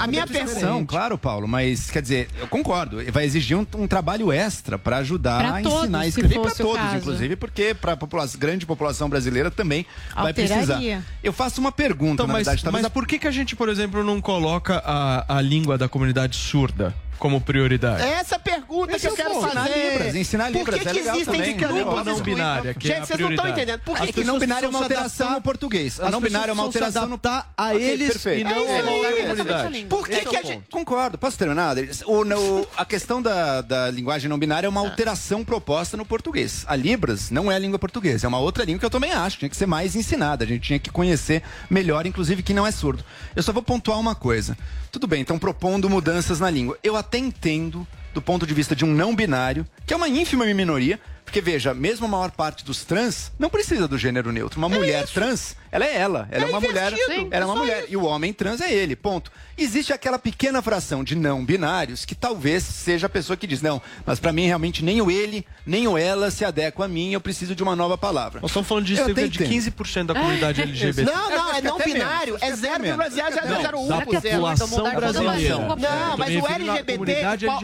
A 0.00 0.06
minha 0.08 0.26
percepção, 0.26 0.84
claro, 0.84 1.16
Paulo, 1.16 1.39
mas 1.48 1.90
quer 1.90 2.02
dizer, 2.02 2.28
eu 2.38 2.46
concordo, 2.48 2.98
vai 3.12 3.24
exigir 3.24 3.56
um, 3.56 3.66
um 3.76 3.86
trabalho 3.86 4.32
extra 4.32 4.78
para 4.78 4.98
ajudar 4.98 5.38
Pra 5.40 5.58
a 5.58 5.62
todos, 5.62 5.80
ensinar 5.82 6.00
a 6.00 6.06
escrever 6.06 6.40
para 6.40 6.50
todos, 6.54 6.76
caso. 6.76 6.96
inclusive, 6.96 7.36
porque 7.36 7.74
para 7.74 7.92
a 7.92 7.96
população, 7.96 8.38
grande 8.40 8.66
população 8.66 9.08
brasileira 9.08 9.50
também 9.50 9.84
vai 10.14 10.32
precisar. 10.32 10.60
Alteraria. 10.74 11.04
Eu 11.22 11.32
faço 11.32 11.60
uma 11.60 11.72
pergunta, 11.72 12.14
Então, 12.14 12.26
na 12.26 12.32
mas, 12.34 12.46
verdade, 12.46 12.62
talvez 12.64 12.82
mas 12.82 12.92
por 12.92 13.06
que, 13.06 13.18
que 13.18 13.28
a 13.28 13.30
gente, 13.30 13.54
por 13.56 13.68
exemplo, 13.68 14.02
não 14.04 14.20
coloca 14.20 14.82
a, 14.84 15.36
a 15.36 15.40
língua 15.40 15.76
da 15.76 15.88
comunidade 15.88 16.36
surda 16.36 16.94
como 17.20 17.40
prioridade? 17.40 18.02
É 18.02 18.14
essa 18.14 18.38
pergunta 18.38 18.96
Esse 18.96 19.06
que 19.06 19.08
eu 19.08 19.12
é 19.12 19.16
quero 19.16 19.34
ponto. 19.34 19.46
fazer. 19.52 19.60
Ensinar 19.70 19.90
Libras, 19.90 20.14
ensinar 20.16 20.44
Por 20.44 20.52
que 20.52 20.58
Libras, 20.58 20.80
que 20.80 20.88
é 20.88 20.92
legal 20.92 21.14
existem 21.16 21.34
também. 21.40 21.56
Que 21.56 21.64
a 21.64 21.68
língua 21.68 21.84
grupos 21.84 22.06
não 22.06 22.20
binária, 22.20 22.74
que 22.74 22.90
é 22.90 22.94
Gente, 22.94 23.02
a 23.02 23.06
vocês 23.06 23.20
não 23.20 23.30
estão 23.30 23.48
entendendo. 23.48 23.80
Por 23.80 24.00
que 24.00 24.12
que 24.12 24.24
não 24.24 24.38
binário 24.38 24.66
é 24.66 24.68
uma 24.68 24.78
alteração 24.80 25.30
no 25.32 25.40
português. 25.42 26.00
A 26.00 26.10
não 26.10 26.20
binário 26.20 26.50
é 26.50 26.54
uma 26.54 26.62
alteração 26.62 27.06
no 27.06 27.20
a 27.56 27.74
eles 27.74 28.08
perfeito. 28.12 28.40
e 28.40 28.44
não 28.44 28.66
É 28.66 28.80
a 28.80 29.12
é 29.12 29.22
comunidade. 29.22 29.84
Por 29.84 30.08
que 30.08 30.24
que 30.24 30.34
é 30.36 30.38
a 30.38 30.42
gente... 30.42 30.64
Concordo, 30.70 31.18
posso 31.18 31.36
terminar? 31.38 31.76
O, 32.06 32.24
no- 32.24 32.66
a 32.76 32.84
questão 32.84 33.20
da, 33.20 33.60
da 33.60 33.90
linguagem 33.90 34.28
não 34.28 34.38
binária 34.38 34.66
é 34.66 34.70
uma 34.70 34.80
alteração 34.80 35.44
proposta 35.44 35.96
no 35.96 36.06
português. 36.06 36.64
A 36.66 36.74
Libras 36.74 37.30
não 37.30 37.52
é 37.52 37.56
a 37.56 37.58
língua 37.58 37.78
portuguesa, 37.78 38.26
é 38.26 38.28
uma 38.28 38.38
outra 38.38 38.64
língua 38.64 38.80
que 38.80 38.86
eu 38.86 38.90
também 38.90 39.12
acho, 39.12 39.38
tinha 39.38 39.48
que 39.48 39.56
ser 39.56 39.66
mais 39.66 39.94
ensinada, 39.94 40.44
a 40.44 40.46
gente 40.46 40.62
tinha 40.62 40.78
que 40.78 40.90
conhecer 40.90 41.42
melhor, 41.68 42.06
inclusive 42.06 42.42
quem 42.42 42.56
não 42.56 42.66
é 42.66 42.70
surdo. 42.70 43.04
Eu 43.36 43.42
só 43.42 43.52
vou 43.52 43.62
pontuar 43.62 43.98
uma 44.00 44.14
coisa. 44.14 44.56
Tudo 44.90 45.06
bem, 45.06 45.20
estão 45.20 45.38
propondo 45.38 45.88
mudanças 45.88 46.40
na 46.40 46.50
língua. 46.50 46.76
Eu 46.82 46.96
até 46.96 47.16
entendo, 47.16 47.86
do 48.12 48.20
ponto 48.20 48.44
de 48.44 48.52
vista 48.52 48.74
de 48.74 48.84
um 48.84 48.92
não 48.92 49.14
binário, 49.14 49.64
que 49.86 49.94
é 49.94 49.96
uma 49.96 50.08
ínfima 50.08 50.44
minoria, 50.46 50.98
porque 51.30 51.40
veja, 51.40 51.72
mesmo 51.72 52.06
a 52.06 52.08
maior 52.08 52.32
parte 52.32 52.64
dos 52.64 52.84
trans 52.84 53.30
não 53.38 53.48
precisa 53.48 53.86
do 53.86 53.96
gênero 53.96 54.32
neutro. 54.32 54.58
Uma 54.58 54.68
mulher 54.68 55.06
trans, 55.06 55.54
ela 55.70 55.86
é 55.86 55.96
ela, 55.96 56.28
ela 56.28 56.44
é, 56.44 56.48
uma 56.48 56.60
mulher, 56.60 56.92
ela 57.30 57.44
é 57.44 57.44
uma 57.44 57.54
é 57.54 57.56
só 57.56 57.56
mulher 57.56 57.84
e 57.88 57.96
o 57.96 58.04
homem 58.04 58.32
trans 58.32 58.60
é 58.60 58.72
ele, 58.72 58.96
ponto. 58.96 59.30
Existe 59.56 59.92
aquela 59.92 60.18
pequena 60.18 60.60
fração 60.60 61.04
de 61.04 61.14
não 61.14 61.44
binários 61.44 62.04
que 62.04 62.16
talvez 62.16 62.64
seja 62.64 63.06
a 63.06 63.08
pessoa 63.08 63.36
que 63.36 63.46
diz, 63.46 63.62
não, 63.62 63.80
mas 64.04 64.18
pra 64.18 64.32
mim 64.32 64.46
realmente 64.46 64.84
nem 64.84 65.00
o 65.00 65.08
ele, 65.08 65.46
nem 65.64 65.86
o 65.86 65.96
ela 65.96 66.32
se 66.32 66.44
adequa 66.44 66.86
a 66.86 66.88
mim, 66.88 67.12
eu 67.12 67.20
preciso 67.20 67.54
de 67.54 67.62
uma 67.62 67.76
nova 67.76 67.96
palavra. 67.96 68.40
Nós 68.40 68.50
estamos 68.50 68.68
falando 68.68 68.86
de 68.86 68.96
cerca 68.96 69.28
de 69.28 69.44
entendo. 69.44 69.76
15% 69.76 70.06
da 70.06 70.14
comunidade 70.14 70.62
LGBT. 70.62 71.02
Não, 71.04 71.30
não, 71.30 71.54
é 71.54 71.62
não 71.62 71.78
binário. 71.78 72.38
menos, 72.40 72.42
É 72.42 72.48
acho 72.48 72.60
que 72.60 72.68
até 72.68 72.78
menos. 72.80 73.06
0,0001%. 73.06 73.88
da 73.88 74.00
população 74.00 74.94
brasileira. 74.94 75.58
Não, 75.58 76.16
mas 76.16 76.34
o 76.34 76.46
LGBT, 76.48 77.12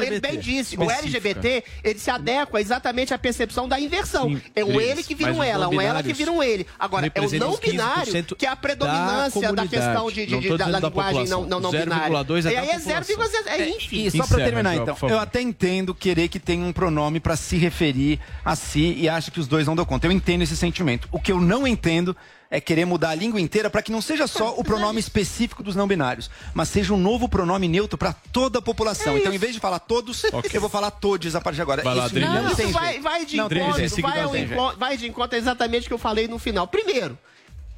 ele 0.06 0.20
bem 0.20 0.38
disse, 0.38 0.76
o. 0.76 0.88
LGBT, 0.88 1.64
ele 1.82 1.98
se 1.98 2.10
adequa 2.10 2.60
exatamente 2.60 3.12
à 3.12 3.18
percepção 3.18 3.55
da 3.68 3.80
inversão. 3.80 4.28
Sim, 4.28 4.42
é 4.54 4.64
um 4.64 4.68
Cris, 4.74 4.82
ele 4.90 5.02
que 5.02 5.14
vira 5.14 5.32
um 5.32 5.42
ela, 5.42 5.68
um 5.68 5.80
ela 5.80 6.02
que 6.02 6.12
vira 6.12 6.32
um 6.32 6.42
ele. 6.42 6.66
Agora, 6.78 7.06
é 7.06 7.20
o 7.20 7.38
não 7.38 7.50
os 7.50 7.60
15% 7.60 7.70
binário 7.70 8.24
que 8.36 8.44
é 8.44 8.48
a 8.48 8.56
predominância 8.56 9.40
da, 9.40 9.48
comunidade. 9.48 9.68
questão 9.68 10.10
de, 10.10 10.26
de- 10.26 10.40
de- 10.40 10.48
da, 10.56 10.64
da 10.66 10.80
da 10.80 10.88
linguagem 10.88 11.28
não, 11.28 11.46
não, 11.46 11.60
não 11.60 11.70
binária. 11.70 12.18
0,2 12.18 12.36
é 12.36 12.38
e 12.38 12.42
da 12.42 12.48
aí 12.48 12.56
é 12.56 12.78
população. 12.78 13.16
0,0, 13.16 13.46
é 13.46 13.68
ínfimo. 13.68 14.02
E 14.06 14.10
só 14.10 14.16
pra 14.18 14.24
Encerra, 14.26 14.44
terminar, 14.44 14.76
então, 14.76 14.96
eu 15.08 15.18
até 15.18 15.40
entendo 15.40 15.94
querer 15.94 16.28
que 16.28 16.38
tenha 16.40 16.64
um 16.64 16.72
pronome 16.72 17.20
pra 17.20 17.36
se 17.36 17.56
referir 17.56 18.18
a 18.44 18.54
si 18.56 18.94
e 18.98 19.08
acho 19.08 19.30
que 19.30 19.40
os 19.40 19.46
dois 19.46 19.66
não 19.66 19.76
dão 19.76 19.84
conta. 19.84 20.06
Eu 20.06 20.12
entendo 20.12 20.42
esse 20.42 20.56
sentimento. 20.56 21.08
O 21.12 21.20
que 21.20 21.30
eu 21.32 21.40
não 21.40 21.66
entendo 21.66 22.16
é 22.50 22.60
querer 22.60 22.84
mudar 22.84 23.10
a 23.10 23.14
língua 23.14 23.40
inteira 23.40 23.68
para 23.68 23.82
que 23.82 23.92
não 23.92 24.00
seja 24.00 24.26
só 24.26 24.54
o 24.56 24.64
pronome 24.64 24.98
específico 25.00 25.62
dos 25.62 25.74
não 25.74 25.86
binários, 25.86 26.30
mas 26.54 26.68
seja 26.68 26.94
um 26.94 26.96
novo 26.96 27.28
pronome 27.28 27.68
neutro 27.68 27.98
para 27.98 28.12
toda 28.12 28.58
a 28.58 28.62
população. 28.62 29.16
então, 29.16 29.32
em 29.32 29.38
vez 29.38 29.54
de 29.54 29.60
falar 29.60 29.78
todos, 29.78 30.22
eu 30.52 30.60
vou 30.60 30.70
falar 30.70 30.90
todos 30.90 31.34
a 31.34 31.40
partir 31.40 31.56
de 31.56 31.62
agora. 31.62 31.82
Vai 31.82 31.94
lá, 31.94 32.06
Isso 32.06 32.18
não 32.18 32.42
Não, 32.42 32.52
isso 32.52 32.68
vai, 32.70 33.00
vai 33.00 33.24
de 33.24 33.36
Não 33.36 33.46
encontro, 33.46 34.56
vai, 34.56 34.76
vai 34.76 34.96
de 34.96 35.06
encontro 35.08 35.36
exatamente 35.36 35.84
o 35.84 35.88
que 35.88 35.94
eu 35.94 35.98
falei 35.98 36.28
no 36.28 36.38
final. 36.38 36.66
Primeiro, 36.66 37.18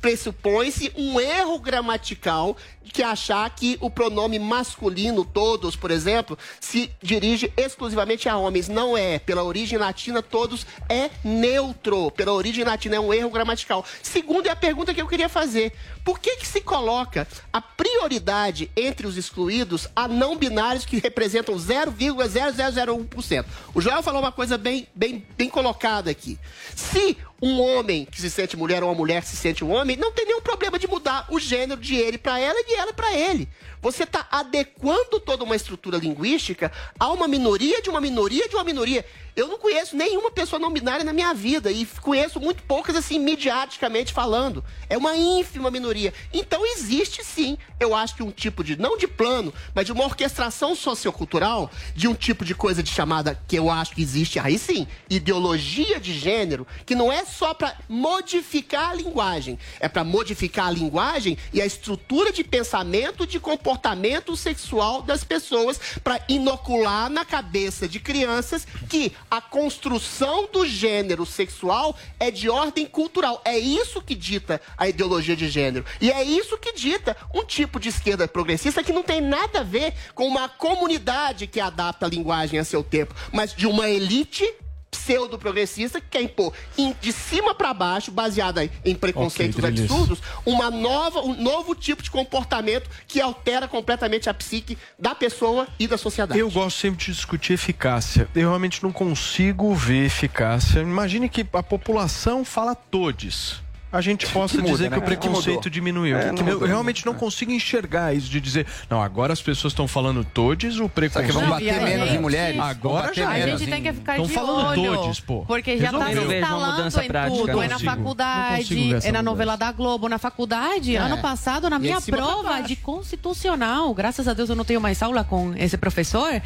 pressupõe-se 0.01 0.93
um 0.97 1.21
erro 1.21 1.59
gramatical 1.59 2.57
que 2.93 3.03
achar 3.03 3.49
que 3.51 3.77
o 3.81 3.91
pronome 3.91 4.39
masculino, 4.39 5.25
todos, 5.25 5.77
por 5.77 5.91
exemplo, 5.91 6.39
se 6.61 6.91
dirige 7.03 7.53
exclusivamente 7.57 8.29
a 8.29 8.37
homens. 8.37 8.69
Não 8.69 8.97
é. 8.97 9.19
Pela 9.19 9.43
origem 9.45 9.79
latina, 9.79 10.23
todos 10.23 10.67
é 10.89 11.11
neutro. 11.23 12.11
Pela 12.11 12.33
origem 12.33 12.65
latina, 12.65 12.97
é 12.97 13.01
um 13.01 13.13
erro 13.13 13.31
gramatical. 13.31 13.85
Segundo, 14.03 14.47
é 14.47 14.51
a 14.51 14.57
pergunta 14.57 14.95
que 14.95 15.01
eu 15.01 15.07
queria 15.07 15.29
fazer. 15.29 15.73
Por 16.05 16.19
que, 16.19 16.37
que 16.37 16.47
se 16.47 16.61
coloca 16.61 17.29
a 17.53 17.61
prioridade 17.61 18.71
entre 18.77 19.07
os 19.07 19.17
excluídos 19.17 19.87
a 19.95 20.09
não 20.09 20.37
binários 20.37 20.85
que 20.85 20.99
representam 20.99 21.55
0,0001%? 21.57 23.45
O 23.75 23.81
Joel 23.81 24.03
falou 24.03 24.21
uma 24.21 24.33
coisa 24.33 24.59
bem, 24.59 24.89
bem, 24.95 25.25
bem 25.37 25.49
colocada 25.49 26.11
aqui. 26.11 26.39
Se 26.75 27.17
um 27.41 27.61
homem 27.61 28.05
que 28.05 28.21
se 28.21 28.29
sente 28.31 28.57
mulher 28.57 28.83
ou 28.83 28.89
uma 28.89 28.97
mulher 28.97 29.23
que 29.23 29.29
se 29.29 29.37
sente 29.37 29.65
um 29.65 29.71
homem, 29.71 29.88
não 29.97 30.13
tem 30.13 30.27
nenhum 30.27 30.41
problema 30.41 30.79
de 30.79 30.87
mudar 30.87 31.27
o 31.31 31.39
gênero 31.39 31.81
de 31.81 31.97
ele 31.97 32.19
para 32.19 32.39
ela 32.39 32.59
e 32.61 32.65
de 32.65 32.75
ela 32.75 32.93
para 32.93 33.15
ele. 33.15 33.49
Você 33.81 34.03
está 34.03 34.27
adequando 34.31 35.21
toda 35.21 35.45
uma 35.45 35.55
estrutura 35.55 35.99
linguística 35.99 36.73
a 36.99 37.09
uma 37.13 37.29
minoria 37.29 37.81
de 37.81 37.89
uma 37.89 38.01
minoria 38.01 38.49
de 38.49 38.57
uma 38.57 38.65
minoria. 38.65 39.05
Eu 39.39 39.47
não 39.47 39.57
conheço 39.57 39.97
nenhuma 39.97 40.33
pessoa 40.33 40.59
não 40.59 40.73
binária 40.73 41.05
na 41.05 41.13
minha 41.13 41.33
vida 41.33 41.71
e 41.71 41.87
conheço 42.03 42.41
muito 42.41 42.61
poucas, 42.65 42.97
assim, 42.97 43.21
mediaticamente 43.21 44.13
falando. 44.13 44.65
É 44.91 44.99
uma 44.99 45.17
ínfima 45.17 45.71
minoria. 45.71 46.13
Então 46.33 46.67
existe 46.67 47.25
sim, 47.25 47.57
eu 47.79 47.95
acho 47.95 48.17
que 48.17 48.23
um 48.25 48.33
tipo 48.33 48.65
de, 48.65 48.77
não 48.77 48.99
de 48.99 49.07
plano, 49.07 49.55
mas 49.73 49.87
de 49.87 49.93
uma 49.93 50.03
orquestração 50.03 50.75
sociocultural, 50.75 51.71
de 51.95 52.09
um 52.09 52.17
tipo 52.17 52.45
de 52.45 52.53
coisa 52.53 52.83
de 52.83 52.91
chamada, 52.91 53.41
que 53.47 53.55
eu 53.55 53.71
acho 53.71 53.95
que 53.95 54.03
existe 54.03 54.41
aí 54.41 54.59
sim, 54.59 54.89
ideologia 55.09 56.01
de 56.01 56.19
gênero, 56.19 56.67
que 56.85 56.97
não 56.97 57.13
é 57.13 57.25
só 57.25 57.55
para 57.55 57.77
modificar 57.89 58.91
a 58.91 58.95
linguagem, 58.95 59.57
é 59.79 59.89
para 59.89 60.03
modificar 60.03 60.67
a 60.67 60.73
linguagem 60.73 61.39
e 61.53 61.63
a 61.63 61.67
estrutura 61.67 62.33
de 62.33 62.43
pensamento, 62.43 63.25
de 63.25 63.39
comportamento 63.39 64.37
sexual 64.37 65.01
das 65.01 65.23
pessoas, 65.23 65.79
para 66.03 66.21
inocular 66.29 67.09
na 67.09 67.25
cabeça 67.25 67.87
de 67.87 68.01
crianças 68.01 68.67
que 68.89 69.13
a 69.31 69.41
construção 69.41 70.49
do 70.53 70.67
gênero 70.67 71.25
sexual 71.27 71.97
é 72.19 72.31
de 72.31 72.49
ordem 72.49 72.87
cultural. 72.87 73.41
É 73.45 73.59
isso 73.59 74.01
que 74.01 74.15
dita 74.15 74.61
a 74.77 74.89
ideologia 74.89 75.37
de 75.37 75.49
gênero. 75.49 75.85
E 76.01 76.11
é 76.11 76.23
isso 76.23 76.59
que 76.59 76.73
dita 76.73 77.17
um 77.35 77.45
tipo 77.45 77.79
de 77.79 77.89
esquerda 77.89 78.29
progressista 78.29 78.83
que 78.83 78.93
não 78.93 79.03
tem 79.03 79.21
nada 79.21 79.61
a 79.61 79.65
ver 79.65 79.95
com 80.15 80.27
uma 80.27 80.49
comunidade 80.49 81.47
que 81.47 81.61
adapta 81.61 82.07
a 82.07 82.09
linguagem 82.09 82.59
a 82.59 82.65
seu 82.65 82.83
tempo, 82.83 83.15
mas 83.33 83.55
de 83.55 83.67
uma 83.67 83.89
elite 83.89 84.45
pseudo-progressista 84.91 86.01
que 86.01 86.09
quer 86.09 86.23
impor 86.23 86.53
de 87.01 87.13
cima 87.13 87.55
para 87.55 87.73
baixo, 87.75 88.11
baseada 88.11 88.65
em, 88.85 88.95
preconceitos 88.95 89.57
Ok, 89.59 89.71
Drilis. 89.71 89.91
absurdos, 89.91 90.19
uma 90.45 90.71
nova, 90.71 91.21
um 91.21 91.41
novo 91.41 91.75
tipo 91.75 92.03
de 92.03 92.11
comportamento 92.11 92.89
que 93.07 93.21
altera 93.21 93.69
completamente 93.69 94.29
a 94.29 94.35
psique 94.35 94.77
da 94.99 95.15
pessoa 95.15 95.67
e 95.79 95.87
da 95.87 95.97
sociedade. 95.99 96.39
Eu 96.39 96.51
gosto 96.51 96.79
sempre 96.79 97.05
de 97.07 97.13
discutir 97.13 97.55
eficácia. 97.55 98.29
Eu 98.35 98.49
realmente 98.49 98.83
não 98.83 98.93
consigo 98.93 99.75
ver 99.75 100.07
eficácia. 100.07 100.81
Imagine 100.81 101.29
que 101.29 101.47
a 101.53 101.63
população 101.63 102.45
fala 102.45 102.75
todes. 102.75 103.61
A 103.91 104.01
gente 104.03 104.27
possa 104.27 104.57
Que 104.57 104.61
muda, 104.63 104.73
dizer 104.73 104.91
né? 104.91 104.97
que 104.97 104.99
o 104.99 105.01
Que 105.03 105.07
preconceito 105.07 105.57
mudou. 105.57 105.71
diminuiu. 105.71 106.17
É, 106.19 106.31
não 106.31 106.47
eu 106.47 106.59
realmente 106.61 107.07
não 107.07 107.15
consigo 107.15 107.51
enxergar 107.53 108.15
isso 108.15 108.29
de 108.29 108.39
dizer, 108.41 108.67
não, 108.91 109.01
agora 109.03 109.33
as 109.33 109.41
pessoas 109.41 109.73
estão 109.73 109.89
falando 109.89 110.23
todes, 110.25 110.79
o 110.79 110.89
preconceito. 110.89 111.33
vão 111.33 111.49
bater 111.49 111.65
e 111.65 111.71
a 111.71 111.81
menos 111.81 112.07
em 112.09 112.11
gente- 112.13 112.21
mulheres? 112.21 112.61
Agora 112.61 113.15
já 113.15 113.27
bater 113.27 113.43
A 113.43 113.57
gente 113.57 113.71
tem 113.71 113.83
que 113.83 113.93
ficar 113.95 114.17
Tão 114.17 114.27
de 114.27 114.33
falando 114.35 114.67
olho. 114.83 114.95
todes, 114.97 115.21
pô. 115.21 115.45
Porque 115.47 115.79
já 115.79 115.87
está 115.87 115.93
não 115.93 116.01
uma 116.01 116.11
instalando 116.37 116.89
em 117.03 117.09
prática. 117.09 117.37
tudo. 117.39 117.53
Não 117.53 117.63
É 117.63 117.67
na 117.69 117.73
consigo. 117.75 117.91
Não 117.91 117.97
faculdade, 117.97 118.75
é 118.75 118.77
na 118.77 118.89
mudança. 118.99 119.23
novela 119.23 119.57
da 119.57 119.73
Globo, 119.73 120.09
na 120.09 120.19
faculdade. 120.19 120.95
É. 120.97 120.99
Ano 120.99 121.19
passado, 121.19 121.71
na 121.71 121.79
minha 121.79 122.01
prova 122.01 122.61
de 122.61 122.77
constitucional, 122.77 123.93
graças 123.95 124.29
a 124.29 124.35
Deus 124.35 124.49
eu 124.51 124.57
não 124.57 124.65
tenho 124.65 124.81
mais 124.81 125.03
aula 125.03 125.25
com 125.25 125.55
esse 125.57 125.77
professor. 125.79 126.43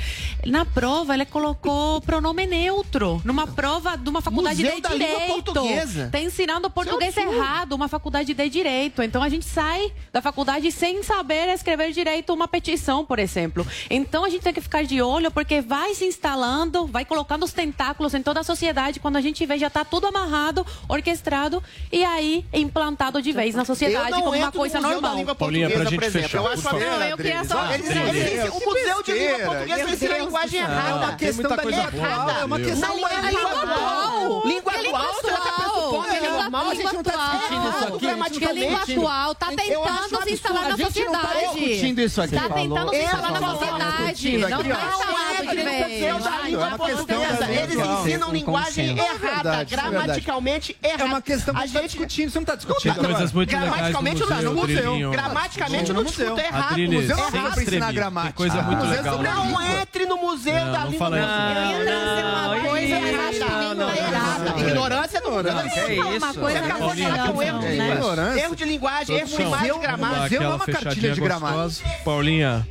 Na 0.46 0.64
prova, 0.64 1.14
ele 1.14 1.26
colocou 1.26 2.00
pronome 2.02 2.46
neutro. 2.46 3.20
Numa 3.24 3.46
prova 3.46 3.96
de 3.96 4.08
uma 4.08 4.20
faculdade 4.20 4.62
Museu 4.62 4.76
de 4.76 4.80
da 4.82 4.90
Língua 4.94 5.08
Direito. 5.08 5.32
Portuguesa. 5.52 6.08
Tá 6.12 6.20
ensinando 6.20 6.70
português 6.70 7.16
absurdo. 7.18 7.31
Errado, 7.34 7.72
uma 7.72 7.88
faculdade 7.88 8.32
de 8.34 8.48
Direito. 8.48 9.02
Então 9.02 9.22
a 9.22 9.28
gente 9.28 9.44
sai 9.44 9.92
da 10.12 10.20
faculdade 10.20 10.70
sem 10.72 11.02
saber 11.02 11.48
escrever 11.48 11.92
direito 11.92 12.32
uma 12.34 12.46
petição, 12.48 13.04
por 13.04 13.18
exemplo. 13.18 13.66
Então 13.88 14.24
a 14.24 14.28
gente 14.28 14.42
tem 14.42 14.52
que 14.52 14.60
ficar 14.60 14.84
de 14.84 15.00
olho 15.00 15.30
porque 15.30 15.60
vai 15.60 15.94
se 15.94 16.04
instalando, 16.04 16.86
vai 16.86 17.04
colocando 17.04 17.44
os 17.44 17.52
tentáculos 17.52 18.14
em 18.14 18.22
toda 18.22 18.40
a 18.40 18.42
sociedade. 18.44 19.00
Quando 19.00 19.16
a 19.16 19.20
gente 19.20 19.44
vê, 19.46 19.56
já 19.58 19.70
tá 19.70 19.84
tudo 19.84 20.06
amarrado, 20.06 20.66
orquestrado 20.88 21.62
e 21.90 22.04
aí 22.04 22.44
implantado 22.52 23.22
de 23.22 23.32
vez 23.32 23.54
na 23.54 23.64
sociedade 23.64 24.10
como 24.12 24.30
uma 24.36 24.52
coisa 24.52 24.80
no 24.80 24.90
normal. 24.90 25.34
Paulinha, 25.36 25.70
pra 25.70 25.84
gente 25.84 25.94
por 25.94 26.04
exemplo. 26.04 26.28
fechar, 26.28 26.38
eu 26.38 26.48
acho 26.48 26.62
Não, 26.72 27.02
eu 27.04 27.16
queria 27.16 27.44
só 27.44 27.72
Eles, 27.72 27.88
eles, 27.90 28.32
eles, 28.32 28.50
o 28.50 28.60
Museu 28.64 29.02
de 29.02 29.12
Língua 29.12 29.38
Portuguesa 29.46 29.90
ensina 29.90 30.14
a 30.14 30.18
linguagem 30.18 30.60
É 30.60 30.62
errada. 30.62 30.96
uma 30.96 31.12
questão 31.16 31.50
da 31.56 31.62
língua 31.64 31.84
atual, 31.84 32.30
é 32.30 32.44
uma 32.44 32.58
questão 32.60 32.96
Não 32.96 33.08
da 33.08 33.14
é 33.14 33.30
língua 33.30 33.50
atual. 33.50 34.42
Língua 34.46 34.72
atual, 34.72 35.14
você 35.14 35.30
já 35.30 35.36
tá 35.38 35.48
atual? 35.48 35.56
pressupondo 35.72 36.08
é 36.08 36.20
Língua- 36.20 36.42
normal, 36.42 36.68
a 36.70 36.74
gente 36.74 36.94
não 36.94 37.02
tá 37.02 37.12
discutindo 37.30 37.68
isso 37.68 37.84
aqui. 37.84 38.38
Que 38.38 38.44
a 38.46 38.52
língua 38.52 38.82
atual 38.82 39.34
tá 39.34 39.46
acho 39.48 39.56
tentando 39.56 40.22
se 40.24 40.32
instalar 40.32 40.62
na 40.62 40.68
não 40.70 40.76
tá 40.78 40.84
sociedade. 40.84 41.38
discutindo 41.54 42.00
isso 42.00 42.22
aqui. 42.22 42.34
Tá 42.34 42.48
tentando 42.48 42.90
se 42.90 43.02
instalar 43.02 43.32
na 43.32 43.40
não 43.40 43.50
sociedade. 43.58 44.38
Não 44.38 44.48
tá 44.48 44.56
ó. 44.56 44.60
instalado 44.60 45.56
de 45.56 45.62
vez. 45.62 46.02
É 46.02 47.62
Eles 47.62 47.76
ensinam 47.76 48.32
linguagem 48.32 48.98
errada, 48.98 49.56
é 49.60 49.64
gramaticalmente 49.64 50.76
errada. 50.82 51.02
É 51.02 51.06
uma 51.06 51.22
questão 51.22 51.54
que 51.54 51.60
a 51.60 51.66
gente 51.66 51.74
tá 51.74 51.80
gente 51.82 51.90
discutindo, 51.92 52.30
você 52.30 52.38
não 52.38 52.46
tá 52.46 52.54
discutindo. 52.54 52.94
Tem 52.94 53.04
coisas 53.04 53.32
muito 53.32 53.56
legais 53.56 53.92
no 53.94 54.02
não, 54.02 54.12
museu, 54.12 54.42
no 54.42 54.54
museu. 54.54 54.76
Drilinho. 54.82 55.10
Gramaticamente 55.10 55.88
eu 55.90 55.94
não 55.94 56.04
discuto 56.04 56.40
é 56.40 56.46
errado. 56.46 56.70
Adriles, 56.72 57.00
Museu 57.00 57.16
não 57.16 57.46
é 57.46 57.50
pra 57.50 57.62
ensinar 57.62 57.92
gramática. 57.92 58.32
Coisa 58.34 58.58
Ah, 58.58 58.62
muito 58.62 58.84
museu 58.84 58.96
legal. 58.96 59.22
Não 59.22 59.62
entre 59.62 60.06
no 60.06 60.16
Museu 60.16 60.52
Não, 60.54 60.72
da 60.72 60.78
não 60.80 60.90
Língua 60.90 60.98
fala 60.98 61.18
isso. 61.18 61.28
Não, 61.28 63.02
errada. 63.02 63.74
não, 63.74 64.31
Ignorância 64.60 65.20
do 65.20 65.26
Ignorância. 65.28 65.80
É 65.80 66.00
Uma 66.00 66.16
isso. 66.16 66.40
Você 66.40 66.58
não 66.60 66.66
acabou 66.66 66.94
de 66.94 67.02
falar 67.02 67.16
erro 67.16 67.58
de 67.60 67.66
É 67.66 67.70
linguagem. 67.70 67.92
ignorância. 67.92 68.40
Erro 68.40 68.56
de 68.56 68.64
linguagem, 68.64 69.16
erro 69.16 69.26
de 69.28 69.36
vamos 69.36 69.50
dar 69.60 69.78
gramática. 69.78 70.20
Museu 70.22 70.40
não 70.42 70.50
é 70.52 70.54
aquela 70.54 70.54
uma 70.56 70.66
cartilha 70.66 71.12
de 71.12 71.20
gramática. 71.20 71.88
Paulinha, 72.04 72.68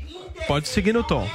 pode 0.47 0.67
seguir 0.67 0.93
no 0.93 1.03
tom. 1.03 1.27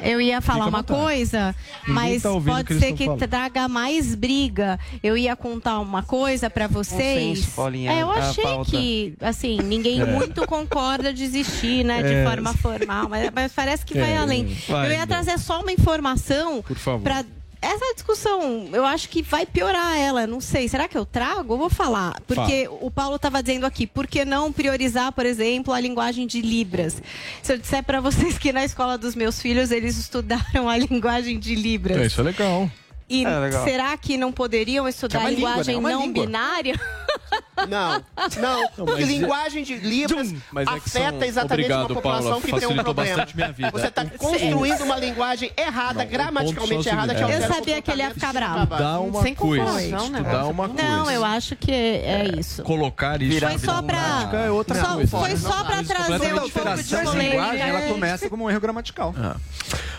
Eu 0.00 0.20
ia 0.20 0.40
falar 0.40 0.66
Fica 0.66 0.68
uma 0.68 0.78
vontade. 0.78 1.00
coisa, 1.00 1.54
mas 1.88 2.22
tá 2.22 2.30
ouvindo 2.30 2.52
o 2.52 2.56
pode 2.58 2.68
que 2.68 2.78
ser 2.78 2.92
que 2.92 3.04
falando. 3.06 3.28
traga 3.28 3.66
mais 3.66 4.14
briga. 4.14 4.78
Eu 5.02 5.18
ia 5.18 5.34
contar 5.34 5.80
uma 5.80 6.04
coisa 6.04 6.48
pra 6.48 6.68
vocês. 6.68 7.40
Consenso, 7.40 7.56
Paulinha, 7.56 7.90
é, 7.92 8.02
eu 8.02 8.10
achei 8.12 8.44
pauta. 8.44 8.70
que, 8.70 9.14
assim, 9.20 9.58
ninguém 9.60 9.98
muito 10.06 10.46
concorda 10.46 11.12
de 11.12 11.24
existir, 11.24 11.84
né, 11.84 12.00
de 12.00 12.14
É. 12.14 12.24
forma 12.24 12.54
formal, 12.54 13.08
mas, 13.08 13.28
mas 13.34 13.50
parece 13.52 13.84
que 13.84 13.98
vai 13.98 14.12
É, 14.12 14.18
além. 14.18 14.56
vai, 14.68 14.86
eu 14.86 14.92
ia 14.92 14.98
não. 15.00 15.06
trazer 15.08 15.36
só 15.36 15.62
uma 15.62 15.72
informação 15.72 16.62
Por 16.62 16.76
favor. 16.76 17.02
pra 17.02 17.24
essa 17.60 17.94
discussão, 17.94 18.68
eu 18.72 18.84
acho 18.86 19.08
que 19.08 19.22
vai 19.22 19.44
piorar 19.44 19.96
ela, 19.98 20.26
não 20.26 20.40
sei. 20.40 20.68
Será 20.68 20.86
que 20.88 20.96
eu 20.96 21.04
trago? 21.04 21.54
Eu 21.54 21.58
vou 21.58 21.70
falar. 21.70 22.20
Porque 22.26 22.68
o 22.80 22.90
Paulo 22.90 23.16
estava 23.16 23.42
dizendo 23.42 23.66
aqui, 23.66 23.86
por 23.86 24.06
que 24.06 24.24
não 24.24 24.52
priorizar, 24.52 25.12
por 25.12 25.26
exemplo, 25.26 25.72
a 25.74 25.80
linguagem 25.80 26.26
de 26.26 26.40
Libras? 26.40 27.02
Se 27.42 27.52
eu 27.52 27.58
disser 27.58 27.82
para 27.82 28.00
vocês 28.00 28.38
que 28.38 28.52
na 28.52 28.64
escola 28.64 28.96
dos 28.96 29.14
meus 29.14 29.40
filhos 29.42 29.70
eles 29.70 29.96
estudaram 29.98 30.68
a 30.68 30.76
linguagem 30.78 31.38
de 31.38 31.54
Libras. 31.54 31.96
É, 31.98 32.06
isso 32.06 32.20
é 32.20 32.24
legal. 32.24 32.70
E 33.10 33.24
É, 33.24 33.38
legal. 33.38 33.64
será 33.64 33.96
que 33.96 34.16
não 34.18 34.30
poderiam 34.30 34.86
estudar 34.86 35.18
É 35.18 35.20
uma 35.20 35.28
a 35.28 35.30
língua, 35.30 35.48
linguagem 35.50 35.74
né? 35.74 35.76
É 35.76 35.80
uma 35.80 35.90
não 35.90 36.02
língua. 36.06 36.26
binária? 36.26 36.74
Não, 37.66 38.04
não. 38.40 38.68
Não, 38.76 38.86
mas- 38.86 39.06
linguagem 39.08 39.64
de 39.64 39.76
Libras 39.76 40.34
Mas 40.52 40.68
é 40.68 40.80
que 40.80 40.90
são- 40.90 41.02
afeta 41.02 41.26
exatamente 41.26 41.64
Obrigado, 41.64 41.80
uma 41.90 41.94
população 41.94 42.22
Paula, 42.30 42.40
que 42.40 42.46
tem 42.60 42.68
um 42.68 42.74
problema. 42.82 42.94
bastante 43.16 43.36
minha 43.36 43.52
vida. 43.52 43.70
Você 43.72 43.86
está 43.88 44.04
construindo 44.04 44.84
uma 44.84 44.96
linguagem 44.96 45.50
errada, 45.56 46.00
Não, 46.00 46.04
o 46.06 46.08
gramaticalmente 46.08 46.88
é 46.88 46.92
o 46.92 46.94
errada, 46.94 47.14
que 47.14 47.18
seguinte, 47.20 47.32
Eu 47.32 47.36
altera 47.42 47.52
o 47.52 47.54
sabia 47.56 47.82
que 47.82 47.90
ele 47.90 48.02
ia 48.02 48.10
ficar 48.14 48.32
bravo. 48.32 48.66
Dá 48.66 49.00
uma 49.00 49.22
Sem 49.22 49.34
coisa. 49.34 49.64
confusão, 49.64 50.08
né? 50.10 50.18
Estudar 50.20 50.44
uma 50.46 50.68
coisa. 50.68 50.82
Não, 50.82 51.10
eu 51.10 51.24
acho 51.24 51.56
que 51.56 51.72
é 51.72 52.34
isso. 52.38 52.62
Colocar 52.62 53.20
isso 53.22 53.40
Foi 53.40 53.58
só 53.58 53.82
pra- 53.82 54.30
é 54.46 54.50
outra 54.50 54.80
só- 54.80 54.94
coisa. 54.94 55.18
foi 55.18 55.36
só 55.36 55.64
pra 55.64 55.76
Coisa 55.76 55.94
trazer 55.94 56.34
um 56.34 56.48
pouco 56.50 56.82
de 56.82 57.18
linguagem, 57.18 57.60
ela 57.68 57.80
começa 57.82 58.28
como 58.30 58.44
um 58.44 58.50
erro 58.50 58.60
gramatical. 58.60 59.14
Ah. 59.18 59.36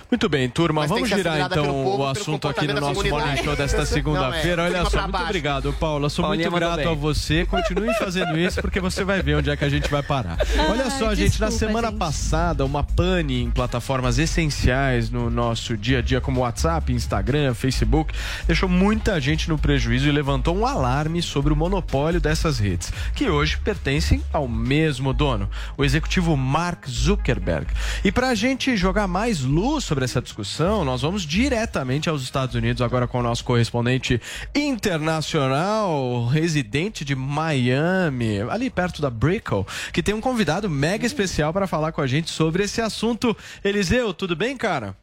Muito 0.10 0.28
bem, 0.28 0.50
turma. 0.50 0.82
Mas 0.82 0.90
Vamos 0.90 1.08
girar 1.08 1.40
então 1.40 1.66
povo, 1.66 1.98
o 2.02 2.08
assunto 2.08 2.48
aqui 2.48 2.66
no 2.66 2.74
nosso 2.74 2.96
comunidade. 2.96 3.26
Morning 3.28 3.44
Show 3.44 3.56
desta 3.56 3.82
é, 3.84 3.86
segunda-feira. 3.86 4.64
Olha 4.64 4.86
só, 4.86 4.98
muito 5.02 5.12
baixo. 5.12 5.26
obrigado, 5.26 5.74
Paula. 5.74 6.10
Sou 6.10 6.26
Paulinha 6.26 6.50
muito 6.50 6.60
grato 6.66 6.90
a 6.90 6.94
você. 6.96 7.46
Continue 7.50 7.94
fazendo 7.96 8.38
isso, 8.38 8.62
porque 8.62 8.80
você 8.80 9.04
vai 9.04 9.22
ver 9.22 9.36
onde 9.36 9.50
é 9.50 9.58
que 9.58 9.66
a 9.66 9.70
gente 9.70 9.90
vai 9.90 10.04
parar. 10.04 10.38
Olha 10.70 10.90
só, 10.92 11.10
Ai, 11.10 11.16
gente, 11.16 11.40
na 11.42 11.50
semana 11.52 11.90
gente. 11.90 11.98
passada, 11.98 12.64
uma 12.64 12.84
pane 12.84 13.42
em 13.44 13.50
plataformas 13.50 14.18
essenciais 14.20 15.10
no 15.10 15.30
nosso 15.30 15.76
dia 15.76 16.00
a 16.00 16.02
dia, 16.02 16.22
como 16.22 16.42
WhatsApp, 16.42 16.92
Instagram, 16.94 17.54
Facebook, 17.54 18.14
deixou 18.46 18.70
muita 18.70 19.20
gente 19.20 19.50
no 19.50 19.58
prejuízo 19.58 20.08
e 20.08 20.12
levantou 20.12 20.56
um 20.56 20.66
alarme 20.66 21.22
sobre 21.22 21.52
o 21.52 21.56
monopólio 21.56 22.22
dessas 22.22 22.60
redes, 22.60 22.92
que 23.16 23.30
hoje 23.30 23.58
pertencem 23.58 24.24
ao 24.32 24.48
mesmo 24.48 25.14
dono, 25.14 25.50
o 25.78 25.84
executivo 25.84 26.38
Mark 26.38 26.88
Zuckerberg. 26.88 27.68
E 28.04 28.12
para 28.12 28.30
a 28.30 28.36
gente 28.36 28.78
jogar 28.78 29.08
mais 29.08 29.42
luz 29.42 29.84
sobre 29.84 30.06
essa 30.06 30.22
discussão, 30.22 30.86
nós 30.86 31.02
vamos 31.02 31.24
diretamente 31.24 32.10
aos 32.10 32.22
Estados 32.22 32.56
Unidos 32.56 32.82
agora 32.82 33.08
com 33.08 33.20
o 33.20 33.24
nosso 33.24 33.44
correspondente 33.44 34.22
internacional, 34.56 36.28
residente 36.28 37.04
de 37.04 37.16
Miami, 37.40 38.42
ali 38.50 38.70
perto 38.70 39.02
da 39.02 39.10
Brickell, 39.10 39.66
que 39.94 40.04
tem 40.04 40.14
um 40.14 40.20
convidado 40.20 40.70
mega 40.70 41.06
especial 41.06 41.54
para 41.54 41.68
falar 41.68 41.94
com 41.94 42.02
a 42.02 42.08
gente 42.08 42.30
sobre 42.30 42.64
esse 42.64 42.82
assunto. 42.82 43.36
Eliseu, 43.64 44.14
tudo 44.14 44.36
bem, 44.36 44.58
cara? 44.58 44.94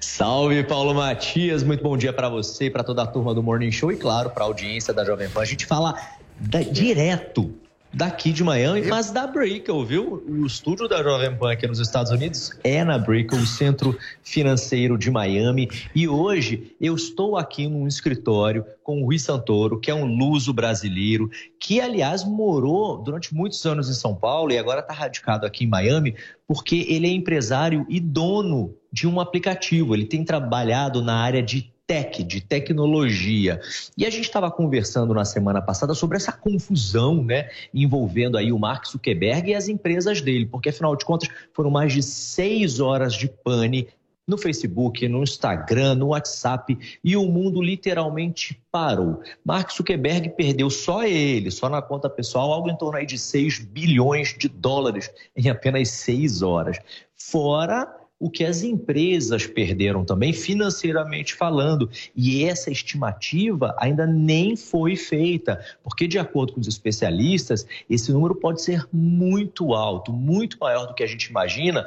Salve, 0.00 0.64
Paulo 0.64 0.94
Matias. 0.94 1.62
Muito 1.62 1.82
bom 1.82 1.98
dia 1.98 2.14
para 2.14 2.30
você, 2.30 2.70
para 2.70 2.82
toda 2.82 3.02
a 3.02 3.06
turma 3.06 3.34
do 3.34 3.42
Morning 3.42 3.70
Show 3.70 3.92
e, 3.92 3.96
claro, 3.96 4.30
para 4.30 4.44
a 4.44 4.46
audiência 4.46 4.94
da 4.94 5.04
Jovem 5.04 5.28
Pan. 5.28 5.42
A 5.42 5.44
gente 5.44 5.66
fala 5.66 5.94
da- 6.40 6.62
direto 6.62 7.54
daqui 7.96 8.30
de 8.30 8.44
Miami, 8.44 8.82
mas 8.82 9.10
da 9.10 9.26
Brickell, 9.26 9.82
viu? 9.82 10.22
O 10.28 10.44
estúdio 10.44 10.86
da 10.86 11.02
Jovem 11.02 11.34
Pan 11.34 11.52
aqui 11.52 11.66
nos 11.66 11.80
Estados 11.80 12.12
Unidos 12.12 12.52
é 12.62 12.84
na 12.84 12.98
Brickell, 12.98 13.38
o 13.38 13.46
centro 13.46 13.98
financeiro 14.22 14.98
de 14.98 15.10
Miami. 15.10 15.70
E 15.94 16.06
hoje 16.06 16.76
eu 16.78 16.94
estou 16.94 17.38
aqui 17.38 17.66
num 17.66 17.88
escritório 17.88 18.66
com 18.84 19.00
o 19.00 19.06
Rui 19.06 19.18
Santoro, 19.18 19.80
que 19.80 19.90
é 19.90 19.94
um 19.94 20.04
luso 20.04 20.52
brasileiro, 20.52 21.30
que, 21.58 21.80
aliás, 21.80 22.22
morou 22.22 22.98
durante 23.02 23.34
muitos 23.34 23.64
anos 23.64 23.88
em 23.88 23.94
São 23.94 24.14
Paulo 24.14 24.52
e 24.52 24.58
agora 24.58 24.80
está 24.80 24.92
radicado 24.92 25.46
aqui 25.46 25.64
em 25.64 25.68
Miami, 25.68 26.14
porque 26.46 26.84
ele 26.90 27.06
é 27.06 27.10
empresário 27.10 27.86
e 27.88 27.98
dono 27.98 28.74
de 28.92 29.06
um 29.06 29.18
aplicativo. 29.18 29.94
Ele 29.94 30.04
tem 30.04 30.22
trabalhado 30.22 31.00
na 31.00 31.16
área 31.16 31.42
de 31.42 31.72
tech, 31.86 32.22
de 32.24 32.40
tecnologia. 32.40 33.60
E 33.96 34.04
a 34.04 34.10
gente 34.10 34.24
estava 34.24 34.50
conversando 34.50 35.14
na 35.14 35.24
semana 35.24 35.62
passada 35.62 35.94
sobre 35.94 36.16
essa 36.16 36.32
confusão, 36.32 37.22
né, 37.22 37.48
envolvendo 37.72 38.36
aí 38.36 38.52
o 38.52 38.58
Mark 38.58 38.86
Zuckerberg 38.86 39.50
e 39.50 39.54
as 39.54 39.68
empresas 39.68 40.20
dele, 40.20 40.46
porque 40.46 40.70
afinal 40.70 40.96
de 40.96 41.04
contas 41.04 41.28
foram 41.52 41.70
mais 41.70 41.92
de 41.92 42.02
seis 42.02 42.80
horas 42.80 43.14
de 43.14 43.28
pane 43.28 43.88
no 44.26 44.36
Facebook, 44.36 45.06
no 45.06 45.22
Instagram, 45.22 45.94
no 45.94 46.08
WhatsApp 46.08 46.76
e 47.04 47.16
o 47.16 47.24
mundo 47.26 47.62
literalmente 47.62 48.60
parou. 48.72 49.22
Mark 49.44 49.70
Zuckerberg 49.70 50.30
perdeu 50.30 50.68
só 50.68 51.04
ele, 51.04 51.50
só 51.50 51.68
na 51.68 51.80
conta 51.80 52.10
pessoal, 52.10 52.52
algo 52.52 52.68
em 52.68 52.76
torno 52.76 52.98
aí 52.98 53.06
de 53.06 53.16
6 53.16 53.60
bilhões 53.60 54.36
de 54.36 54.48
dólares 54.48 55.10
em 55.36 55.48
apenas 55.48 55.90
seis 55.90 56.42
horas. 56.42 56.78
Fora 57.14 57.88
o 58.18 58.30
que 58.30 58.44
as 58.44 58.62
empresas 58.62 59.46
perderam 59.46 60.04
também, 60.04 60.32
financeiramente 60.32 61.34
falando. 61.34 61.90
E 62.14 62.44
essa 62.44 62.70
estimativa 62.70 63.74
ainda 63.78 64.06
nem 64.06 64.56
foi 64.56 64.96
feita, 64.96 65.62
porque, 65.82 66.08
de 66.08 66.18
acordo 66.18 66.54
com 66.54 66.60
os 66.60 66.68
especialistas, 66.68 67.66
esse 67.88 68.10
número 68.12 68.34
pode 68.34 68.62
ser 68.62 68.86
muito 68.92 69.74
alto, 69.74 70.12
muito 70.12 70.58
maior 70.58 70.86
do 70.86 70.94
que 70.94 71.02
a 71.02 71.06
gente 71.06 71.24
imagina, 71.24 71.86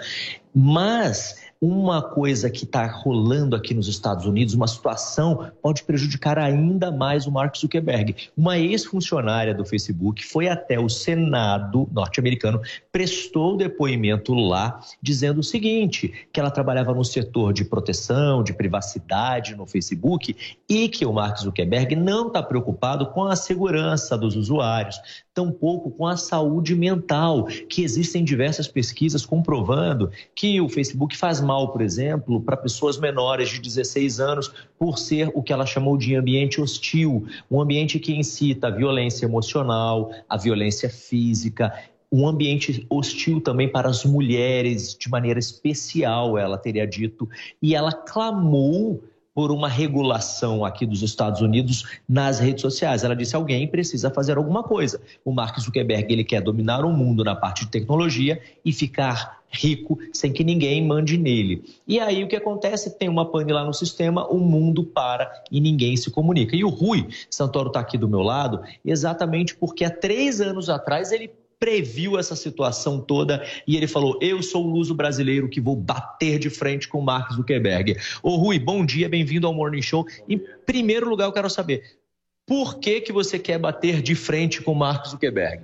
mas 0.54 1.49
uma 1.62 2.02
coisa 2.02 2.50
que 2.50 2.64
está 2.64 2.88
rolando 2.88 3.54
aqui 3.54 3.74
nos 3.74 3.90
Estados 3.90 4.26
Unidos, 4.26 4.54
uma 4.54 4.68
situação, 4.68 5.52
pode 5.62 5.84
prejudicar 5.84 6.40
ainda 6.40 6.90
mais 6.90 7.28
o 7.28 7.32
Mark 7.32 7.58
Zuckerberg. 7.58 8.16
Uma 8.38 8.58
ex-funcionária 8.58 9.54
do 9.54 9.66
Facebook 9.66 10.26
foi 10.26 10.48
até 10.48 10.80
o 10.80 10.88
Senado 10.88 11.90
norte-americano, 11.92 12.62
prestou 12.94 13.58
depoimento 13.58 14.34
lá, 14.34 14.80
dizendo 15.02 15.40
o 15.40 15.44
seguinte: 15.44 16.28
que 16.32 16.40
ela 16.40 16.50
trabalhava 16.50 16.94
no 16.94 17.04
setor 17.04 17.52
de 17.52 17.66
proteção, 17.66 18.42
de 18.42 18.54
privacidade 18.54 19.54
no 19.54 19.66
Facebook 19.66 20.36
e 20.70 20.88
que 20.88 21.06
o 21.06 21.12
Mark 21.12 21.40
Zuckerberg 21.40 21.94
não 21.94 22.28
está 22.28 22.42
preocupado 22.42 23.08
com 23.08 23.26
a 23.26 23.36
segurança 23.36 24.18
dos 24.18 24.38
usuários, 24.38 24.98
tampouco 25.34 25.92
com 25.92 26.08
a 26.08 26.16
saúde 26.16 26.76
mental, 26.76 27.46
que 27.70 27.84
existem 27.84 28.24
diversas 28.24 28.68
pesquisas 28.68 29.26
comprovando 29.26 30.10
que 30.36 30.60
o 30.62 30.70
Facebook 30.70 31.18
faz 31.18 31.42
mal, 31.50 31.72
por 31.72 31.82
exemplo, 31.82 32.40
para 32.40 32.56
pessoas 32.56 33.00
menores 33.00 33.50
de 33.50 33.60
16 33.60 34.20
anos 34.20 34.54
por 34.78 35.00
ser 35.00 35.32
o 35.34 35.42
que 35.42 35.52
ela 35.52 35.66
chamou 35.66 35.98
de 35.98 36.16
ambiente 36.16 36.62
hostil, 36.62 37.26
um 37.50 37.60
ambiente 37.60 37.98
que 37.98 38.16
incita 38.16 38.68
a 38.68 38.70
violência 38.70 39.26
emocional, 39.26 40.12
a 40.30 40.38
violência 40.38 40.92
física, 40.92 41.74
um 42.12 42.28
ambiente 42.28 42.86
hostil 42.88 43.42
também 43.42 43.68
para 43.68 43.90
as 43.90 44.06
mulheres, 44.06 44.96
de 44.96 45.10
maneira 45.10 45.40
especial, 45.40 46.38
ela 46.38 46.56
teria 46.56 46.86
dito, 46.86 47.28
e 47.60 47.74
ela 47.74 47.94
clamou 47.94 49.04
por 49.40 49.54
uma 49.54 49.70
regulação 49.70 50.66
aqui 50.66 50.86
dos 50.86 51.02
Estados 51.02 51.40
Unidos 51.40 51.86
nas 52.10 52.40
redes 52.40 52.62
sociais. 52.62 53.06
Ela 53.06 53.16
disse: 53.16 53.38
alguém 53.38 53.66
precisa 53.66 54.12
fazer 54.12 54.36
alguma 54.36 54.64
coisa. 54.64 55.00
O 55.24 55.32
Mark 55.32 55.58
Zuckerberg 55.58 56.12
ele 56.12 56.26
quer 56.26 56.42
dominar 56.42 56.84
o 56.84 56.92
mundo 56.92 57.24
na 57.24 57.34
parte 57.34 57.64
de 57.64 57.72
tecnologia 57.72 58.42
e 58.66 58.74
ficar 58.74 59.40
rico 59.50 59.98
sem 60.12 60.34
que 60.34 60.44
ninguém 60.44 60.86
mande 60.86 61.18
nele. 61.18 61.64
E 61.88 62.02
aí 62.02 62.22
o 62.22 62.28
que 62.28 62.36
acontece? 62.36 62.98
Tem 62.98 63.08
uma 63.08 63.32
pane 63.32 63.54
lá 63.54 63.64
no 63.64 63.74
sistema, 63.74 64.28
o 64.28 64.38
mundo 64.38 64.84
para 64.84 65.32
e 65.50 65.62
ninguém 65.62 65.96
se 65.96 66.12
comunica. 66.12 66.54
E 66.54 66.66
o 66.66 66.70
Rui 66.70 67.08
Santoro 67.30 67.70
está 67.70 67.80
aqui 67.80 67.98
do 67.98 68.10
meu 68.10 68.22
lado 68.22 68.62
exatamente 68.84 69.56
porque 69.56 69.86
há 69.86 69.90
três 69.90 70.42
anos 70.42 70.70
atrás 70.70 71.14
ele 71.14 71.32
previu 71.60 72.18
essa 72.18 72.36
situação 72.36 73.02
toda 73.02 73.46
e 73.68 73.76
ele 73.76 73.88
falou: 73.88 74.18
Eu 74.22 74.42
sou 74.42 74.66
o 74.66 74.72
luso 74.72 74.96
brasileiro 74.96 75.50
que 75.50 75.60
vou 75.60 75.76
bater 75.76 76.40
de 76.40 76.50
frente 76.50 76.88
com 76.88 77.00
o 77.00 77.04
Mark 77.04 77.34
Zuckerberg. 77.34 77.98
Ô 78.24 78.38
Rui, 78.38 78.58
bom 78.58 78.86
dia, 78.86 79.10
bem-vindo 79.10 79.46
ao 79.46 79.54
Morning 79.54 79.82
Show. 79.82 80.08
Em 80.28 80.40
primeiro 80.66 81.10
lugar, 81.10 81.26
eu 81.26 81.34
quero 81.34 81.50
saber 81.50 82.00
por 82.48 82.80
que, 82.80 83.02
que 83.02 83.12
você 83.12 83.38
quer 83.38 83.60
bater 83.60 84.02
de 84.02 84.16
frente 84.16 84.62
com 84.62 84.72
o 84.72 84.76
Mark 84.76 85.06
Zuckerberg? 85.06 85.64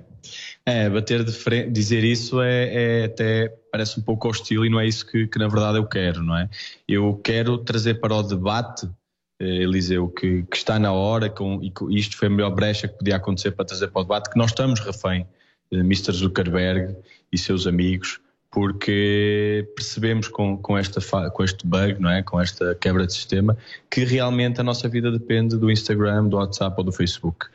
É, 0.64 0.88
bater 0.90 1.24
de 1.24 1.32
frente, 1.32 1.70
dizer 1.70 2.04
isso 2.04 2.40
é, 2.40 3.02
é 3.02 3.04
até 3.06 3.48
parece 3.72 3.98
um 3.98 4.02
pouco 4.02 4.28
hostil 4.28 4.64
e 4.64 4.68
não 4.68 4.78
é 4.78 4.86
isso 4.86 5.06
que, 5.06 5.26
que, 5.26 5.38
na 5.38 5.48
verdade 5.48 5.78
eu 5.78 5.86
quero, 5.86 6.22
não 6.22 6.36
é? 6.36 6.48
Eu 6.86 7.20
quero 7.24 7.58
trazer 7.58 7.94
para 7.94 8.14
o 8.14 8.22
debate, 8.22 8.88
eh, 9.40 9.62
Eliseu, 9.62 10.08
que, 10.08 10.42
que 10.44 10.56
está 10.56 10.78
na 10.78 10.92
hora 10.92 11.30
com, 11.30 11.60
e 11.62 11.72
isto 11.98 12.16
foi 12.16 12.28
a 12.28 12.30
melhor 12.30 12.50
brecha 12.50 12.88
que 12.88 12.98
podia 12.98 13.16
acontecer 13.16 13.52
para 13.52 13.64
trazer 13.64 13.88
para 13.88 14.00
o 14.00 14.04
debate, 14.04 14.30
que 14.30 14.38
nós 14.38 14.50
estamos 14.50 14.80
refém 14.80 15.26
Mr. 15.70 16.12
Zuckerberg 16.12 16.94
e 17.32 17.38
seus 17.38 17.66
amigos, 17.66 18.20
porque 18.50 19.68
percebemos 19.74 20.28
com, 20.28 20.56
com, 20.56 20.78
esta, 20.78 21.00
com 21.30 21.44
este 21.44 21.66
bug, 21.66 22.00
não 22.00 22.10
é? 22.10 22.22
com 22.22 22.40
esta 22.40 22.74
quebra 22.74 23.06
de 23.06 23.12
sistema, 23.12 23.56
que 23.90 24.04
realmente 24.04 24.60
a 24.60 24.64
nossa 24.64 24.88
vida 24.88 25.10
depende 25.10 25.56
do 25.56 25.70
Instagram, 25.70 26.28
do 26.28 26.36
WhatsApp 26.36 26.74
ou 26.78 26.84
do 26.84 26.92
Facebook. 26.92 27.46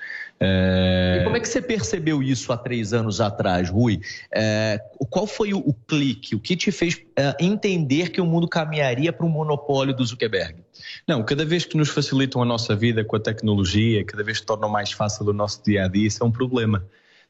É... 0.44 1.20
E 1.20 1.24
como 1.24 1.38
é 1.38 1.40
que 1.40 1.48
você 1.48 1.62
percebeu 1.62 2.22
isso 2.22 2.52
há 2.52 2.58
três 2.58 2.94
anos 2.94 3.22
atrás, 3.22 3.70
Rui? 3.70 4.02
É, 4.32 4.82
qual 5.10 5.28
foi 5.28 5.54
o, 5.54 5.60
o, 5.60 5.74
clique? 5.88 6.36
O 6.36 6.40
que 6.40 6.56
te 6.56 6.72
fez 6.72 7.00
é, 7.16 7.36
entender 7.40 8.10
que 8.10 8.20
o 8.20 8.26
mundo 8.26 8.48
caminharia 8.48 9.14
para 9.14 9.26
um 9.26 9.30
monopólio 9.30 9.96
do 9.96 10.04
Zuckerberg? 10.04 10.56
Não, 11.08 11.24
cada 11.24 11.46
vez 11.46 11.64
que 11.64 11.78
nos 11.78 11.90
facilitam 11.90 12.42
a 12.42 12.46
nossa 12.46 12.76
vida 12.76 13.04
com 13.06 13.16
a 13.16 13.20
tecnologia, 13.20 14.04
cada 14.04 14.24
vez 14.24 14.40
que 14.40 14.46
tornam 14.46 14.68
mais 14.68 14.92
fácil 14.92 15.28
o 15.28 15.34
nosso 15.34 15.64
dia 15.64 15.86
a 15.86 15.88
dia, 15.88 16.08
isso 16.08 16.24
é 16.24 16.26
um 16.26 16.32
problema. 16.32 16.84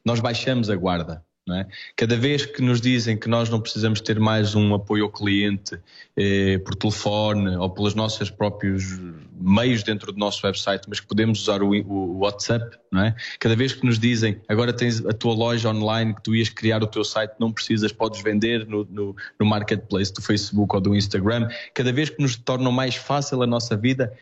Nós 0.04 0.20
baixamos 0.20 0.70
a 0.70 0.76
guarda. 0.76 1.24
É? 1.50 1.66
Cada 1.96 2.16
vez 2.16 2.46
que 2.46 2.62
nos 2.62 2.80
dizem 2.80 3.16
que 3.16 3.28
nós 3.28 3.50
não 3.50 3.60
precisamos 3.60 4.00
ter 4.00 4.20
mais 4.20 4.54
um 4.54 4.74
apoio 4.74 5.02
ao 5.02 5.10
cliente 5.10 5.76
eh, 6.16 6.58
por 6.58 6.76
telefone 6.76 7.56
ou 7.56 7.68
pelos 7.68 7.96
nossos 7.96 8.30
próprios 8.30 8.84
meios 9.40 9.82
dentro 9.82 10.12
do 10.12 10.18
nosso 10.20 10.46
website, 10.46 10.84
mas 10.88 11.00
que 11.00 11.06
podemos 11.08 11.42
usar 11.42 11.60
o, 11.60 11.70
o, 11.70 12.18
WhatsApp, 12.18 12.78
é? 12.94 13.12
Cada 13.40 13.56
vez 13.56 13.72
que 13.72 13.84
nos 13.84 13.98
dizem 13.98 14.40
agora 14.46 14.72
tens 14.72 15.04
a 15.04 15.12
tua 15.12 15.34
loja 15.34 15.68
online 15.68 16.14
que 16.14 16.22
tu 16.22 16.32
ias 16.32 16.48
criar 16.48 16.80
o 16.80 16.86
teu 16.86 17.02
site, 17.02 17.32
não 17.40 17.50
precisas, 17.50 17.90
podes 17.90 18.22
vender 18.22 18.64
no, 18.68 18.84
no, 18.88 19.16
no 19.40 19.44
marketplace 19.44 20.14
do 20.14 20.22
Facebook 20.22 20.72
ou 20.76 20.80
do 20.80 20.94
Instagram. 20.94 21.48
Cada 21.74 21.92
vez 21.92 22.08
que 22.08 22.22
nos 22.22 22.36
tornam 22.36 22.70
mais 22.70 22.94
fácil 22.94 23.42
a 23.42 23.46
nossa 23.48 23.76
vida, 23.76 24.16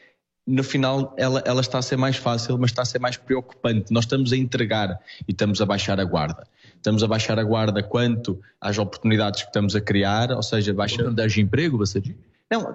no 0.50 0.64
final 0.64 1.14
ela, 1.16 1.42
ela 1.46 1.60
está 1.60 1.78
a 1.78 1.82
ser 1.82 1.96
mais 1.96 2.16
fácil, 2.16 2.58
mas 2.58 2.70
está 2.70 2.82
a 2.82 2.84
ser 2.84 2.98
mais 2.98 3.16
preocupante. 3.16 3.92
Nós 3.92 4.04
estamos 4.04 4.32
a 4.32 4.36
entregar 4.36 4.98
e 5.26 5.30
estamos 5.32 5.60
a 5.60 5.66
baixar 5.66 6.00
a 6.00 6.04
guarda. 6.04 6.46
Estamos 6.74 7.02
a 7.02 7.06
baixar 7.06 7.38
a 7.38 7.44
guarda 7.44 7.82
quanto 7.82 8.40
às 8.60 8.78
oportunidades 8.78 9.42
que 9.42 9.48
estamos 9.48 9.76
a 9.76 9.80
criar, 9.80 10.32
ou 10.32 10.42
seja, 10.42 10.72
baixa 10.72 11.10
de 11.12 11.40
emprego, 11.40 11.78
você 11.78 12.00
diz? 12.00 12.16
Não, 12.50 12.74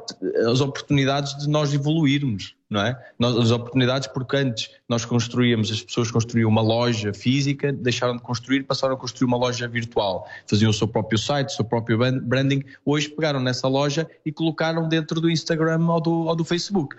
as 0.49 0.61
oportunidades 0.61 1.37
de 1.37 1.49
nós 1.49 1.73
evoluirmos, 1.73 2.55
não 2.69 2.79
é? 2.79 2.97
As 3.19 3.51
oportunidades 3.51 4.07
porque 4.07 4.37
antes 4.37 4.69
nós 4.87 5.03
construíamos, 5.03 5.69
as 5.69 5.81
pessoas 5.81 6.09
construíam 6.09 6.49
uma 6.49 6.61
loja 6.61 7.13
física, 7.13 7.73
deixaram 7.73 8.15
de 8.15 8.21
construir, 8.21 8.63
passaram 8.63 8.93
a 8.93 8.97
construir 8.97 9.27
uma 9.27 9.35
loja 9.35 9.67
virtual. 9.67 10.29
Faziam 10.47 10.69
o 10.69 10.73
seu 10.73 10.87
próprio 10.87 11.19
site, 11.19 11.49
o 11.49 11.51
seu 11.51 11.65
próprio 11.65 11.97
branding. 12.21 12.63
Hoje 12.85 13.09
pegaram 13.09 13.41
nessa 13.41 13.67
loja 13.67 14.09
e 14.25 14.31
colocaram 14.31 14.87
dentro 14.87 15.19
do 15.19 15.29
Instagram 15.29 15.85
ou 15.87 15.99
do, 15.99 16.13
ou 16.27 16.35
do 16.37 16.45
Facebook. 16.45 16.95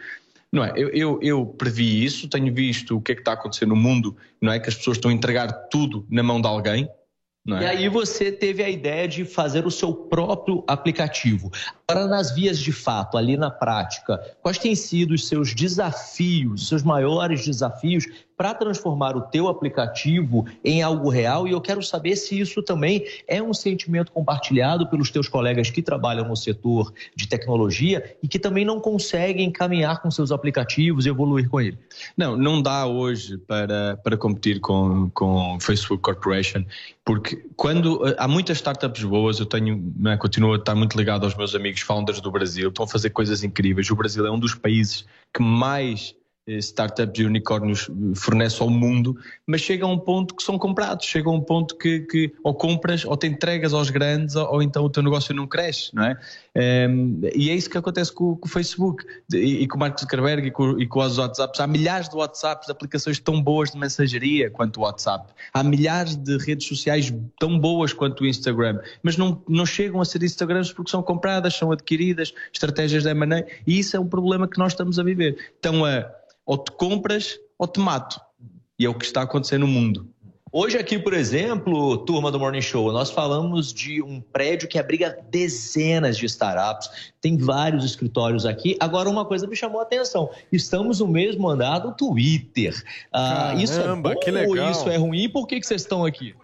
Não 0.56 0.64
é? 0.64 0.72
Eu, 0.74 0.88
eu, 0.88 1.18
eu, 1.20 1.44
previ 1.44 2.02
isso, 2.02 2.30
tenho 2.30 2.52
visto 2.54 2.96
o 2.96 3.00
que 3.02 3.12
é 3.12 3.14
que 3.14 3.20
está 3.20 3.32
acontecendo 3.32 3.68
no 3.68 3.76
mundo, 3.76 4.16
não 4.40 4.50
é? 4.50 4.58
Que 4.58 4.70
as 4.70 4.74
pessoas 4.74 4.96
estão 4.96 5.10
a 5.10 5.14
entregar 5.14 5.52
tudo 5.68 6.06
na 6.10 6.22
mão 6.22 6.40
de 6.40 6.48
alguém. 6.48 6.88
É? 7.48 7.62
E 7.62 7.66
aí 7.66 7.88
você 7.90 8.32
teve 8.32 8.64
a 8.64 8.70
ideia 8.70 9.06
de 9.06 9.26
fazer 9.26 9.66
o 9.66 9.70
seu 9.70 9.92
próprio 9.92 10.64
aplicativo. 10.66 11.52
Agora, 11.88 12.08
nas 12.08 12.34
vias 12.34 12.58
de 12.58 12.72
fato, 12.72 13.16
ali 13.16 13.36
na 13.36 13.48
prática, 13.48 14.20
quais 14.42 14.58
têm 14.58 14.74
sido 14.74 15.14
os 15.14 15.28
seus 15.28 15.54
desafios, 15.54 16.62
os 16.62 16.68
seus 16.68 16.82
maiores 16.82 17.46
desafios 17.46 18.06
para 18.36 18.52
transformar 18.52 19.16
o 19.16 19.22
teu 19.22 19.46
aplicativo 19.46 20.44
em 20.64 20.82
algo 20.82 21.08
real? 21.08 21.46
E 21.46 21.52
eu 21.52 21.60
quero 21.60 21.80
saber 21.80 22.16
se 22.16 22.40
isso 22.40 22.60
também 22.60 23.06
é 23.28 23.40
um 23.40 23.54
sentimento 23.54 24.10
compartilhado 24.10 24.88
pelos 24.88 25.12
teus 25.12 25.28
colegas 25.28 25.70
que 25.70 25.80
trabalham 25.80 26.26
no 26.26 26.36
setor 26.36 26.92
de 27.14 27.28
tecnologia 27.28 28.16
e 28.20 28.26
que 28.26 28.40
também 28.40 28.64
não 28.64 28.80
conseguem 28.80 29.48
caminhar 29.52 30.02
com 30.02 30.10
seus 30.10 30.32
aplicativos 30.32 31.06
e 31.06 31.08
evoluir 31.08 31.48
com 31.48 31.60
ele. 31.60 31.78
Não, 32.16 32.36
não 32.36 32.60
dá 32.60 32.84
hoje 32.84 33.38
para, 33.38 33.96
para 33.98 34.16
competir 34.16 34.58
com, 34.58 35.08
com 35.10 35.56
Facebook 35.60 36.02
Corporation, 36.02 36.64
porque 37.04 37.46
quando 37.54 38.02
há 38.18 38.26
muitas 38.26 38.56
startups 38.58 39.04
boas, 39.04 39.38
eu 39.38 39.46
tenho, 39.46 39.94
né, 39.96 40.16
continuo 40.16 40.52
a 40.52 40.56
estar 40.56 40.74
muito 40.74 40.98
ligado 40.98 41.22
aos 41.22 41.36
meus 41.36 41.54
amigos 41.54 41.75
founders 41.80 42.20
do 42.20 42.30
Brasil, 42.30 42.68
estão 42.68 42.84
a 42.84 42.88
fazer 42.88 43.10
coisas 43.10 43.42
incríveis. 43.42 43.90
O 43.90 43.96
Brasil 43.96 44.26
é 44.26 44.30
um 44.30 44.38
dos 44.38 44.54
países 44.54 45.06
que 45.34 45.42
mais 45.42 46.14
startups 46.46 47.20
e 47.20 47.24
unicórnios 47.24 47.88
eh, 47.88 48.14
fornece 48.14 48.62
ao 48.62 48.70
mundo, 48.70 49.16
mas 49.46 49.60
chega 49.60 49.84
a 49.84 49.88
um 49.88 49.98
ponto 49.98 50.34
que 50.34 50.42
são 50.42 50.58
comprados, 50.58 51.04
chega 51.04 51.28
a 51.28 51.32
um 51.32 51.40
ponto 51.40 51.76
que, 51.76 52.00
que 52.00 52.32
ou 52.42 52.54
compras 52.54 53.04
ou 53.04 53.16
te 53.16 53.26
entregas 53.26 53.74
aos 53.74 53.90
grandes 53.90 54.36
ou, 54.36 54.54
ou 54.54 54.62
então 54.62 54.84
o 54.84 54.90
teu 54.90 55.02
negócio 55.02 55.34
não 55.34 55.46
cresce, 55.46 55.94
não 55.94 56.04
é? 56.04 56.18
Um, 56.54 56.60
ehm, 56.60 57.20
e 57.34 57.50
é 57.50 57.54
isso 57.54 57.68
que 57.68 57.76
acontece 57.76 58.12
com, 58.12 58.36
com 58.36 58.46
o 58.46 58.50
Facebook 58.50 59.04
e, 59.32 59.62
e, 59.62 59.68
com 59.68 59.76
o 59.76 59.80
Mark 59.80 59.98
Zuckerberg 59.98 60.46
e 60.46 60.50
com, 60.50 60.78
e 60.80 60.86
com 60.86 61.00
os 61.00 61.18
WhatsApps. 61.18 61.60
Há 61.60 61.66
milhares 61.66 62.08
de 62.08 62.16
WhatsApps, 62.16 62.70
aplicações 62.70 63.18
tão 63.18 63.42
boas 63.42 63.72
de 63.72 63.78
mensageria 63.78 64.48
quanto 64.50 64.78
o 64.78 64.82
WhatsApp. 64.84 65.32
Há 65.52 65.62
milhares 65.64 66.16
de 66.16 66.38
redes 66.38 66.66
sociais 66.66 67.12
tão 67.38 67.58
boas 67.58 67.92
quanto 67.92 68.22
o 68.22 68.26
Instagram, 68.26 68.80
mas 69.02 69.16
não, 69.16 69.42
não 69.48 69.66
chegam 69.66 70.00
a 70.00 70.04
ser 70.04 70.22
Instagrams 70.22 70.72
porque 70.72 70.90
são 70.90 71.02
compradas, 71.02 71.54
são 71.54 71.72
adquiridas, 71.72 72.32
estratégias 72.52 73.02
de 73.02 73.10
M&A 73.10 73.44
e 73.66 73.78
isso 73.78 73.96
é 73.96 74.00
um 74.00 74.06
problema 74.06 74.46
que 74.46 74.58
nós 74.58 74.72
estamos 74.72 74.98
a 74.98 75.02
viver. 75.02 75.36
Então, 75.58 75.84
a 75.84 76.06
ou 76.46 76.56
te 76.56 76.70
compras 76.70 77.38
ou 77.58 77.66
te 77.66 77.80
mato. 77.80 78.20
E 78.78 78.86
é 78.86 78.88
o 78.88 78.94
que 78.94 79.04
está 79.04 79.22
acontecendo 79.22 79.62
no 79.62 79.68
mundo. 79.68 80.08
Hoje 80.52 80.78
aqui, 80.78 80.98
por 80.98 81.12
exemplo, 81.12 81.98
turma 81.98 82.30
do 82.30 82.38
Morning 82.38 82.62
Show, 82.62 82.90
nós 82.90 83.10
falamos 83.10 83.74
de 83.74 84.00
um 84.00 84.20
prédio 84.20 84.68
que 84.68 84.78
abriga 84.78 85.18
dezenas 85.28 86.16
de 86.16 86.24
startups, 86.24 87.12
tem 87.20 87.36
vários 87.36 87.84
escritórios 87.84 88.46
aqui. 88.46 88.74
Agora, 88.80 89.10
uma 89.10 89.24
coisa 89.24 89.46
me 89.46 89.56
chamou 89.56 89.80
a 89.80 89.82
atenção: 89.82 90.30
estamos 90.50 91.00
no 91.00 91.08
mesmo 91.08 91.46
andar 91.48 91.80
do 91.80 91.92
Twitter. 91.92 92.74
Ah, 93.12 93.48
Caramba, 93.48 93.62
isso 93.62 93.80
é 93.80 93.96
bom 93.96 94.20
que 94.20 94.30
legal. 94.30 94.66
ou 94.66 94.70
isso 94.70 94.88
é 94.88 94.96
ruim? 94.96 95.28
Por 95.28 95.46
que, 95.46 95.60
que 95.60 95.66
vocês 95.66 95.82
estão 95.82 96.06
aqui? 96.06 96.34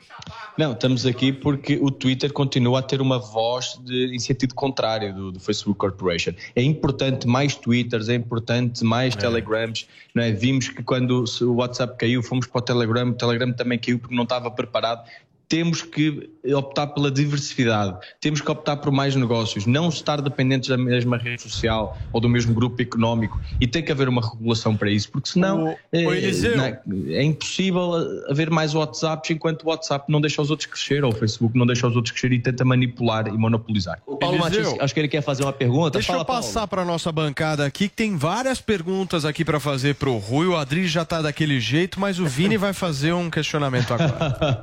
Não, 0.58 0.72
estamos 0.72 1.06
aqui 1.06 1.32
porque 1.32 1.78
o 1.80 1.90
Twitter 1.90 2.32
continua 2.32 2.80
a 2.80 2.82
ter 2.82 3.00
uma 3.00 3.18
voz 3.18 3.80
de, 3.84 4.14
em 4.14 4.18
sentido 4.18 4.54
contrário 4.54 5.14
do, 5.14 5.32
do 5.32 5.40
Facebook 5.40 5.78
Corporation. 5.78 6.32
É 6.54 6.62
importante 6.62 7.26
mais 7.26 7.54
Twitters, 7.54 8.08
é 8.08 8.14
importante 8.14 8.84
mais 8.84 9.14
É. 9.14 9.18
Telegrams. 9.18 9.86
Não 10.14 10.22
é? 10.22 10.30
Vimos 10.30 10.68
que 10.68 10.82
quando 10.82 11.24
o 11.40 11.54
WhatsApp 11.54 11.96
caiu, 11.96 12.22
fomos 12.22 12.46
para 12.46 12.58
o 12.58 12.62
Telegram, 12.62 13.08
o 13.08 13.14
Telegram 13.14 13.52
também 13.52 13.78
caiu 13.78 13.98
porque 13.98 14.14
não 14.14 14.24
estava 14.24 14.50
preparado. 14.50 15.08
Temos 15.48 15.82
que 15.82 16.30
optar 16.54 16.88
pela 16.88 17.10
diversidade, 17.10 17.96
temos 18.20 18.40
que 18.40 18.50
optar 18.50 18.76
por 18.78 18.90
mais 18.90 19.14
negócios, 19.14 19.66
não 19.66 19.88
estar 19.88 20.20
dependentes 20.20 20.68
da 20.68 20.76
mesma 20.76 21.16
rede 21.16 21.42
social 21.42 21.96
ou 22.12 22.20
do 22.20 22.28
mesmo 22.28 22.54
grupo 22.54 22.80
económico 22.80 23.40
e 23.60 23.66
tem 23.66 23.82
que 23.82 23.92
haver 23.92 24.08
uma 24.08 24.20
regulação 24.20 24.76
para 24.76 24.90
isso, 24.90 25.10
porque 25.10 25.28
senão 25.28 25.76
é, 25.92 26.06
o 26.06 26.12
Eliseu. 26.12 26.56
não 26.56 26.64
é, 26.64 26.80
é 27.10 27.22
impossível 27.22 27.92
haver 28.28 28.50
mais 28.50 28.74
WhatsApps 28.74 29.30
enquanto 29.30 29.64
o 29.64 29.68
WhatsApp 29.68 30.10
não 30.10 30.20
deixa 30.20 30.40
os 30.42 30.50
outros 30.50 30.66
crescer 30.66 31.04
ou 31.04 31.12
o 31.12 31.14
Facebook 31.14 31.56
não 31.56 31.66
deixa 31.66 31.86
os 31.86 31.94
outros 31.94 32.12
crescer 32.12 32.32
e 32.32 32.40
tenta 32.40 32.64
manipular 32.64 33.28
e 33.28 33.32
monopolizar. 33.32 34.00
O 34.06 34.16
Paulo 34.16 34.36
Eliseu. 34.36 34.62
Martins, 34.62 34.80
acho 34.80 34.94
que 34.94 35.00
ele 35.00 35.08
quer 35.08 35.22
fazer 35.22 35.42
uma 35.42 35.52
pergunta. 35.52 35.90
Deixa 35.90 36.08
Fala, 36.08 36.20
eu 36.20 36.24
passar 36.24 36.66
para 36.66 36.84
nossa 36.84 37.12
bancada 37.12 37.64
aqui, 37.64 37.88
que 37.88 37.94
tem 37.94 38.16
várias 38.16 38.60
perguntas 38.60 39.24
aqui 39.24 39.44
para 39.44 39.60
fazer 39.60 39.94
pro 39.94 40.16
Rui. 40.16 40.46
O 40.46 40.56
Adri 40.56 40.86
já 40.86 41.04
tá 41.04 41.22
daquele 41.22 41.60
jeito, 41.60 42.00
mas 42.00 42.18
o 42.18 42.26
Vini 42.26 42.56
vai 42.58 42.72
fazer 42.72 43.12
um 43.12 43.30
questionamento 43.30 43.92
agora. 43.92 44.60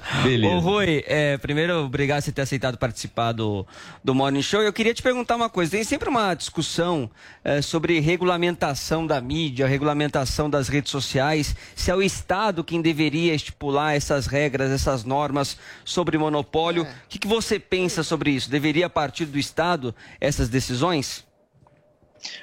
Ô, 0.48 0.58
Rui, 0.58 1.04
é, 1.06 1.38
primeiro, 1.38 1.84
obrigado 1.84 2.24
por 2.24 2.32
ter 2.32 2.42
aceitado 2.42 2.76
participar 2.76 3.32
do, 3.32 3.66
do 4.02 4.14
Morning 4.14 4.42
Show. 4.42 4.60
Eu 4.60 4.72
queria 4.72 4.92
te 4.92 5.02
perguntar 5.02 5.36
uma 5.36 5.48
coisa. 5.48 5.70
Tem 5.70 5.84
sempre 5.84 6.08
uma 6.08 6.34
discussão 6.34 7.08
é, 7.44 7.62
sobre 7.62 8.00
regulamentação 8.00 9.06
da 9.06 9.20
mídia, 9.20 9.66
regulamentação 9.66 10.50
das 10.50 10.68
redes 10.68 10.90
sociais. 10.90 11.54
Se 11.76 11.90
é 11.90 11.94
o 11.94 12.02
Estado 12.02 12.64
quem 12.64 12.82
deveria 12.82 13.34
estipular 13.34 13.94
essas 13.94 14.26
regras, 14.26 14.70
essas 14.70 15.04
normas 15.04 15.56
sobre 15.84 16.18
monopólio. 16.18 16.82
O 16.82 16.86
que, 17.08 17.18
que 17.18 17.28
você 17.28 17.58
pensa 17.58 18.02
sobre 18.02 18.32
isso? 18.32 18.50
Deveria 18.50 18.90
partir 18.90 19.26
do 19.26 19.38
Estado 19.38 19.94
essas 20.20 20.48
decisões? 20.48 21.24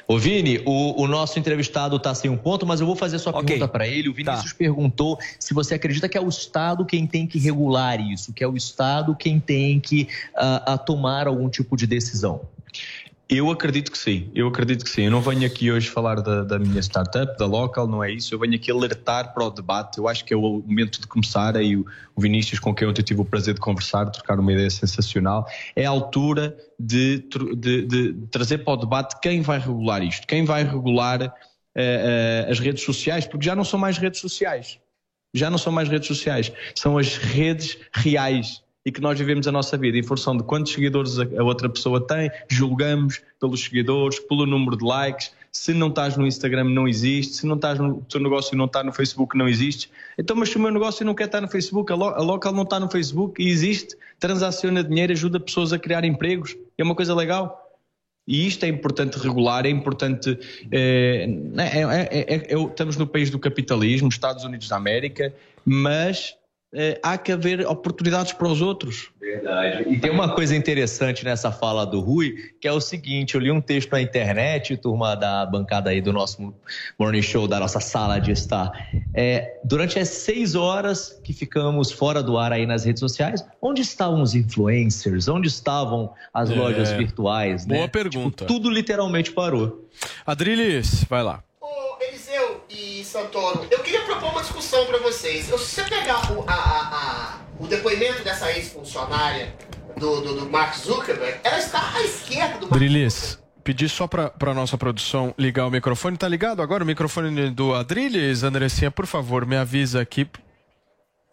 Ô 0.08 0.18
Vini, 0.18 0.62
o, 0.66 1.04
o 1.04 1.08
nosso 1.08 1.38
entrevistado 1.38 1.98
está 1.98 2.14
sem 2.16 2.30
um 2.30 2.38
ponto, 2.38 2.66
mas 2.66 2.80
eu 2.80 2.88
vou 2.88 2.96
fazer 2.96 3.20
sua 3.20 3.34
pergunta 3.34 3.68
para 3.68 3.88
ele. 3.88 4.10
O 4.10 4.14
Vinícius 4.14 4.54
perguntou 4.54 5.20
se 5.40 5.54
você 5.54 5.76
acredita 5.76 6.08
que 6.08 6.18
é 6.18 6.22
o 6.22 6.30
Estado 6.30 6.86
quem 6.86 7.06
tem 7.06 7.28
que 7.28 7.38
regular 7.38 8.00
isso, 8.00 8.34
que 8.34 8.44
é 8.44 8.48
o 8.48 8.56
Estado 8.56 9.16
quem 9.16 9.40
tem 9.40 9.80
que 9.80 10.08
a 10.34 10.78
tomar 10.78 11.28
algum 11.28 11.50
tipo 11.50 11.76
de 11.76 11.86
decisão. 11.86 12.42
Eu 13.30 13.52
acredito 13.52 13.92
que 13.92 13.98
sim, 13.98 14.32
eu 14.34 14.48
acredito 14.48 14.86
que 14.86 14.90
sim. 14.90 15.04
Eu 15.04 15.12
não 15.12 15.20
venho 15.20 15.46
aqui 15.46 15.70
hoje 15.70 15.90
falar 15.90 16.22
da, 16.22 16.46
da 16.46 16.58
minha 16.58 16.80
startup, 16.80 17.38
da 17.38 17.46
local, 17.46 17.86
não 17.86 18.02
é 18.02 18.10
isso. 18.10 18.34
Eu 18.34 18.40
venho 18.40 18.56
aqui 18.56 18.72
alertar 18.72 19.34
para 19.34 19.44
o 19.44 19.50
debate. 19.50 19.98
Eu 19.98 20.08
acho 20.08 20.24
que 20.24 20.34
é 20.34 20.38
o 20.38 20.64
momento 20.66 21.02
de 21.02 21.08
começar. 21.08 21.58
Aí 21.58 21.76
o, 21.76 21.86
o 22.16 22.22
Vinícius, 22.22 22.58
com 22.58 22.74
quem 22.74 22.88
eu 22.88 22.94
tive 22.94 23.20
o 23.20 23.26
prazer 23.26 23.54
de 23.54 23.60
conversar, 23.60 24.06
trocar 24.12 24.40
uma 24.40 24.54
ideia 24.54 24.70
sensacional, 24.70 25.46
é 25.76 25.86
a 25.86 25.90
altura 25.90 26.58
de, 26.80 27.20
de- 27.58 27.82
de 27.86 28.14
trazer 28.32 28.60
para 28.60 28.74
o 28.74 28.78
debate 28.78 29.20
quem 29.20 29.42
vai 29.42 29.60
regular 29.60 30.02
isto, 30.02 30.26
quem 30.26 30.46
vai 30.46 30.64
regular 30.64 31.22
eh, 31.24 31.32
eh, 32.46 32.48
as 32.50 32.60
redes 32.60 32.84
sociais, 32.84 33.28
porque 33.28 33.46
já 33.46 33.56
não 33.58 33.66
são 33.66 33.78
mais 33.78 33.98
redes 33.98 34.22
sociais. 34.22 34.80
Já 35.34 35.50
não 35.50 35.58
são 35.58 35.74
mais 35.74 35.90
redes 35.90 36.08
sociais, 36.08 36.50
são 36.74 36.98
as 36.98 37.18
redes 37.18 37.78
reais 37.94 38.64
e 38.88 38.92
que 38.92 39.02
nós 39.02 39.20
vivemos 39.20 39.46
a 39.46 39.52
nossa 39.52 39.76
vida 39.76 39.98
em 39.98 40.02
função 40.02 40.38
de 40.38 40.44
quantos 40.44 40.72
seguidores 40.72 41.20
a 41.20 41.44
outra 41.44 41.68
pessoa 41.68 42.00
tem, 42.00 42.32
julgamos 42.48 43.22
pelos 43.38 43.66
seguidores, 43.66 44.18
pelo 44.18 44.46
número 44.46 44.78
de 44.78 44.86
likes. 44.86 45.34
Se 45.52 45.74
não 45.74 45.90
estás 45.90 46.16
no 46.16 46.26
Instagram, 46.26 46.70
não 46.70 46.88
existe. 46.88 47.36
Se 47.36 47.46
não 47.46 47.58
estás 47.58 47.78
no 47.78 48.02
teu 48.04 48.22
negócio 48.22 48.56
não 48.56 48.64
está 48.64 48.82
no 48.86 48.94
Facebook, 48.94 49.38
não 49.38 49.46
existe. 49.46 49.92
Então, 50.18 50.38
mas 50.38 50.48
se 50.48 50.56
o 50.56 50.62
meu 50.62 50.72
negócio 50.72 51.06
não 51.06 51.14
quer 51.14 51.26
estar 51.26 51.42
no 51.42 51.50
Facebook, 51.50 51.92
a, 51.92 51.98
lo, 51.98 52.06
a 52.06 52.22
local 52.22 52.54
não 52.54 52.64
está 52.64 52.80
no 52.80 52.90
Facebook 52.90 53.44
e 53.44 53.50
existe, 53.50 53.94
transaciona 54.22 54.82
dinheiro, 54.82 55.12
ajuda 55.12 55.38
pessoas 55.38 55.74
a 55.74 55.78
criar 55.78 56.06
empregos. 56.06 56.56
É 56.78 56.84
uma 56.84 56.96
coisa 56.96 57.14
legal. 57.14 57.62
E 58.26 58.48
isto 58.48 58.64
é 58.64 58.70
importante 58.70 59.18
regular, 59.20 59.66
é 59.66 59.70
importante. 59.70 60.40
eh, 60.72 61.28
é- 61.58 61.82
é- 61.82 62.10
é- 62.10 62.36
é- 62.36 62.54
é- 62.54 62.64
estamos 62.64 62.96
no 62.96 63.06
país 63.06 63.30
do 63.30 63.38
capitalismo, 63.38 64.08
Estados 64.08 64.46
Unidos 64.46 64.70
da 64.70 64.78
América, 64.78 65.34
mas 65.66 66.38
eh, 66.74 67.00
há 67.02 67.18
que 67.18 67.32
haver 67.32 67.66
oportunidades 67.66 68.34
para 68.34 68.48
os 68.48 68.62
outros. 68.62 69.10
Verdade. 69.20 69.90
E 69.90 70.00
tem 70.00 70.10
uma 70.12 70.34
coisa 70.36 70.56
interessante 70.56 71.24
nessa 71.26 71.52
fala 71.52 71.86
do 71.86 72.00
Rui, 72.00 72.36
que 72.62 72.68
é 72.68 72.72
o 72.72 72.80
seguinte: 72.80 73.36
eu 73.36 73.42
li 73.42 73.52
um 73.52 73.60
texto 73.62 73.92
na 73.92 74.02
internet, 74.02 74.76
turma 74.78 75.16
da 75.16 75.46
bancada 75.46 75.90
aí 75.90 76.02
do 76.02 76.14
nosso 76.14 76.54
morning 76.98 77.22
show, 77.22 77.48
da 77.48 77.60
nossa 77.60 77.80
sala 77.80 78.20
de 78.20 78.32
estar. 78.32 78.72
É, 79.14 79.60
durante 79.64 80.00
as 80.00 80.10
seis 80.10 80.56
horas 80.56 81.20
que 81.24 81.34
ficamos 81.34 81.92
fora 81.92 82.22
do 82.24 82.38
ar 82.38 82.54
aí 82.54 82.66
nas 82.66 82.86
redes 82.86 83.00
sociais, 83.00 83.46
onde 83.62 83.82
estavam 83.82 84.22
os 84.22 84.36
influencers? 84.36 85.28
Onde 85.28 85.48
estavam 85.48 86.14
as 86.34 86.50
É. 86.50 86.56
lojas 86.56 86.92
virtuais? 86.92 87.66
Boa 87.66 87.82
né? 87.82 87.88
pergunta. 87.88 88.46
Tipo, 88.46 88.54
tudo 88.54 88.70
literalmente 88.70 89.32
parou. 89.32 89.90
Adriles, 90.26 91.04
vai 91.10 91.24
lá. 91.24 91.44
E 92.80 93.04
Santoro, 93.04 93.66
eu 93.72 93.80
queria 93.80 94.04
propor 94.04 94.30
uma 94.32 94.42
discussão 94.42 94.86
pra 94.86 95.00
vocês. 95.00 95.50
Eu- 95.50 95.58
Se 95.58 95.82
você 95.82 95.84
pegar 95.90 96.32
o, 96.32 96.44
a- 96.48 96.54
a- 96.54 96.90
a- 96.94 97.38
o 97.60 97.66
depoimento 97.66 98.24
dessa 98.24 98.52
ex-funcionária 98.52 99.56
do, 99.98 100.22
do, 100.22 100.36
do 100.42 100.50
Mark 100.50 100.76
Zuckerberg, 100.78 101.40
ela 101.44 101.58
está 101.58 101.96
à 101.96 102.04
esquerda 102.04 102.60
do 102.60 102.62
Mark 102.68 102.74
Adriles, 102.74 103.40
pedi 103.64 103.90
só 103.90 104.06
para 104.08 104.32
a 104.40 104.54
nossa 104.54 104.78
produção 104.78 105.34
ligar 105.40 105.66
o 105.66 105.72
microfone. 105.72 106.18
Tá 106.18 106.28
ligado 106.28 106.62
agora 106.62 106.84
o 106.84 106.88
microfone 106.88 107.50
do 107.50 107.74
Adriles? 107.74 108.44
Andressinha, 108.44 108.92
por 108.92 109.08
favor, 109.08 109.44
me 109.46 109.56
avisa 109.58 110.00
aqui. 110.00 110.28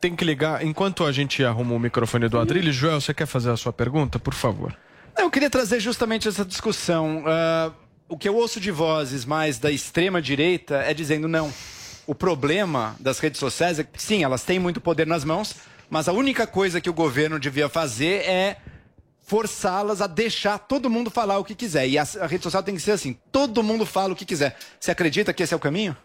Tem 0.01 0.17
que 0.17 0.25
ligar. 0.25 0.65
Enquanto 0.65 1.05
a 1.05 1.13
gente 1.13 1.45
arruma 1.45 1.75
o 1.75 1.79
microfone 1.79 2.27
do 2.27 2.39
Adriles, 2.39 2.75
Joel, 2.75 3.01
você 3.03 3.13
quer 3.13 3.27
fazer 3.27 3.51
a 3.51 3.57
sua 3.57 3.73
pergunta? 3.73 4.19
Por 4.19 4.33
favor. 4.35 4.75
Eu 5.19 5.31
queria 5.31 5.51
trazer 5.51 5.79
justamente 5.79 6.27
essa 6.27 6.45
discussão. 6.45 7.23
Ah, 7.27 7.71
o 8.09 8.19
que 8.19 8.29
eu 8.29 8.37
ouço 8.37 8.61
de 8.61 8.71
vozes 8.71 9.25
mais 9.25 9.59
da 9.59 9.71
extrema 9.71 10.21
direita 10.21 10.77
é 10.77 10.93
dizendo 10.93 11.27
não. 11.27 11.53
O 12.07 12.15
problema 12.15 12.97
das 13.01 13.19
redes 13.19 13.41
sociais 13.41 13.79
é 13.79 13.85
que, 13.85 14.01
sim, 14.01 14.23
elas 14.23 14.43
têm 14.43 14.59
muito 14.59 14.81
poder 14.81 15.07
nas 15.07 15.25
mãos, 15.25 15.55
mas 15.89 16.07
a 16.09 16.13
única 16.13 16.47
coisa 16.47 16.81
que 16.81 16.91
o 16.91 16.95
governo 16.95 17.39
devia 17.39 17.69
fazer 17.69 18.29
é 18.29 18.59
forçá-las 19.23 20.03
a 20.03 20.07
deixar 20.07 20.59
todo 20.59 20.91
mundo 20.91 21.11
falar 21.11 21.39
o 21.39 21.45
que 21.45 21.55
quiser. 21.55 21.89
E 21.89 21.99
a, 21.99 22.07
a 22.21 22.27
rede 22.27 22.43
social 22.43 22.63
tem 22.63 22.75
que 22.75 22.83
ser 22.83 22.93
assim: 22.93 23.17
todo 23.33 23.63
mundo 23.63 23.87
fala 23.87 24.13
o 24.13 24.17
que 24.17 24.27
quiser. 24.27 24.57
Você 24.79 24.91
acredita 24.91 25.33
que 25.33 25.43
esse 25.43 25.55
é 25.55 25.57
o 25.57 25.61
caminho? 25.61 25.97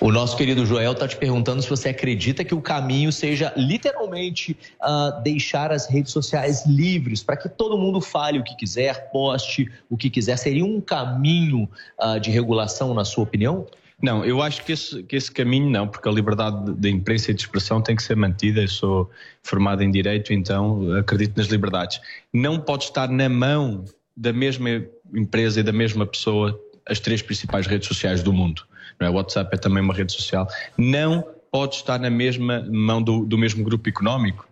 O 0.00 0.10
nosso 0.10 0.34
querido 0.34 0.64
Joel 0.64 0.92
está 0.92 1.06
te 1.06 1.14
perguntando 1.14 1.60
se 1.60 1.68
você 1.68 1.90
acredita 1.90 2.42
que 2.42 2.54
o 2.54 2.60
caminho 2.62 3.12
seja 3.12 3.52
literalmente 3.54 4.56
ah, 4.80 5.20
deixar 5.22 5.70
as 5.70 5.86
redes 5.86 6.10
sociais 6.10 6.64
livres 6.64 7.22
para 7.22 7.36
que 7.36 7.50
todo 7.50 7.76
mundo 7.76 8.00
fale 8.00 8.38
o 8.38 8.42
que 8.42 8.56
quiser, 8.56 9.10
poste 9.10 9.70
o 9.90 9.98
que 9.98 10.08
quiser. 10.08 10.38
Seria 10.38 10.64
um 10.64 10.80
caminho 10.80 11.68
ah, 11.98 12.16
de 12.16 12.30
regulação, 12.30 12.94
na 12.94 13.04
sua 13.04 13.24
opinião? 13.24 13.66
Não, 14.00 14.24
eu 14.24 14.40
acho 14.40 14.64
que 14.64 14.72
esse, 14.72 15.02
que 15.02 15.14
esse 15.14 15.30
caminho 15.30 15.68
não, 15.68 15.86
porque 15.86 16.08
a 16.08 16.12
liberdade 16.12 16.72
de 16.72 16.88
imprensa 16.88 17.30
e 17.30 17.34
de 17.34 17.42
expressão 17.42 17.82
tem 17.82 17.94
que 17.94 18.02
ser 18.02 18.16
mantida. 18.16 18.62
Eu 18.62 18.68
sou 18.68 19.10
formado 19.42 19.82
em 19.82 19.90
Direito, 19.90 20.32
então 20.32 20.94
acredito 20.94 21.36
nas 21.36 21.48
liberdades. 21.48 22.00
Não 22.32 22.58
pode 22.58 22.84
estar 22.84 23.10
na 23.10 23.28
mão 23.28 23.84
da 24.16 24.32
mesma 24.32 24.82
empresa 25.14 25.60
e 25.60 25.62
da 25.62 25.72
mesma 25.72 26.06
pessoa 26.06 26.58
as 26.86 26.98
três 26.98 27.20
principais 27.20 27.66
redes 27.66 27.86
sociais 27.86 28.22
do 28.22 28.32
mundo. 28.32 28.62
Não 29.00 29.08
é? 29.08 29.10
O 29.10 29.14
WhatsApp 29.14 29.54
é 29.54 29.58
também 29.58 29.82
uma 29.82 29.94
rede 29.94 30.12
social. 30.12 30.46
Não 30.76 31.24
pode 31.50 31.76
estar 31.76 31.98
na 31.98 32.10
mesma 32.10 32.64
mão 32.70 33.02
do, 33.02 33.24
do 33.24 33.38
mesmo 33.38 33.64
grupo 33.64 33.88
económico. 33.88 34.46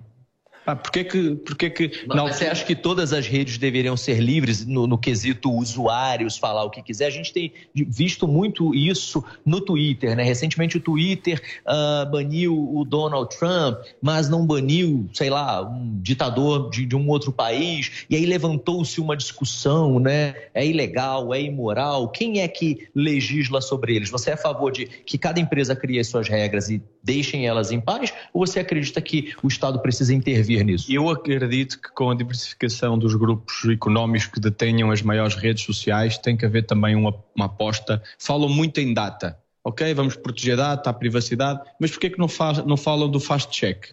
Pá, 0.68 0.76
porquê 0.76 1.02
que, 1.02 1.34
porquê 1.36 1.70
que 1.70 1.90
Mas 2.06 2.36
você 2.36 2.46
acha 2.46 2.62
que 2.62 2.76
todas 2.76 3.14
as 3.14 3.26
redes 3.26 3.56
deveriam 3.56 3.96
ser 3.96 4.20
livres 4.20 4.66
no, 4.66 4.86
no 4.86 4.98
quesito 4.98 5.50
usuários 5.50 6.36
falar 6.36 6.62
o 6.62 6.68
que 6.68 6.82
quiser? 6.82 7.06
A 7.06 7.10
gente 7.10 7.32
tem 7.32 7.54
visto 7.74 8.28
muito 8.28 8.74
isso 8.74 9.24
no 9.46 9.62
Twitter, 9.62 10.14
né? 10.14 10.22
Recentemente 10.22 10.76
o 10.76 10.80
Twitter 10.80 11.40
ah, 11.64 12.06
baniu 12.12 12.54
o 12.54 12.84
Donald 12.84 13.34
Trump, 13.34 13.78
mas 14.02 14.28
não 14.28 14.44
baniu, 14.44 15.08
sei 15.14 15.30
lá, 15.30 15.62
um 15.62 15.98
ditador 16.02 16.68
de, 16.68 16.84
de 16.84 16.94
um 16.94 17.08
outro 17.08 17.32
país. 17.32 18.04
E 18.10 18.16
aí 18.16 18.26
levantou-se 18.26 19.00
uma 19.00 19.16
discussão, 19.16 19.98
né? 19.98 20.34
É 20.52 20.66
ilegal, 20.66 21.32
é 21.32 21.40
imoral. 21.40 22.10
Quem 22.10 22.42
é 22.42 22.48
que 22.48 22.88
legisla 22.94 23.62
sobre 23.62 23.96
eles? 23.96 24.10
Você 24.10 24.28
é 24.28 24.34
a 24.34 24.36
favor 24.36 24.70
de 24.70 24.84
que 24.84 25.16
cada 25.16 25.40
empresa 25.40 25.74
crie 25.74 25.98
as 25.98 26.08
suas 26.08 26.28
regras 26.28 26.68
e 26.68 26.82
deixem 27.08 27.46
elas 27.46 27.72
em 27.72 27.80
paz? 27.80 28.12
Ou 28.34 28.46
você 28.46 28.60
acredita 28.60 29.00
que 29.00 29.34
o 29.42 29.48
Estado 29.48 29.80
precisa 29.80 30.12
intervir 30.12 30.62
nisso? 30.62 30.92
Eu 30.92 31.08
acredito 31.08 31.80
que 31.80 31.90
com 31.92 32.10
a 32.10 32.14
diversificação 32.14 32.98
dos 32.98 33.14
grupos 33.14 33.64
económicos 33.64 34.26
que 34.26 34.38
detenham 34.38 34.90
as 34.90 35.00
maiores 35.00 35.34
redes 35.34 35.64
sociais 35.64 36.18
tem 36.18 36.36
que 36.36 36.44
haver 36.44 36.66
também 36.66 36.94
uma, 36.94 37.14
uma 37.34 37.46
aposta. 37.46 38.02
Falam 38.18 38.50
muito 38.50 38.78
em 38.78 38.92
data, 38.92 39.38
ok? 39.64 39.94
Vamos 39.94 40.16
proteger 40.16 40.54
a 40.54 40.74
data, 40.74 40.90
a 40.90 40.92
privacidade, 40.92 41.60
mas 41.80 41.90
porquê 41.90 42.10
que 42.10 42.18
não, 42.18 42.28
não 42.66 42.76
falam 42.76 43.10
do 43.10 43.18
fast 43.18 43.50
check? 43.50 43.86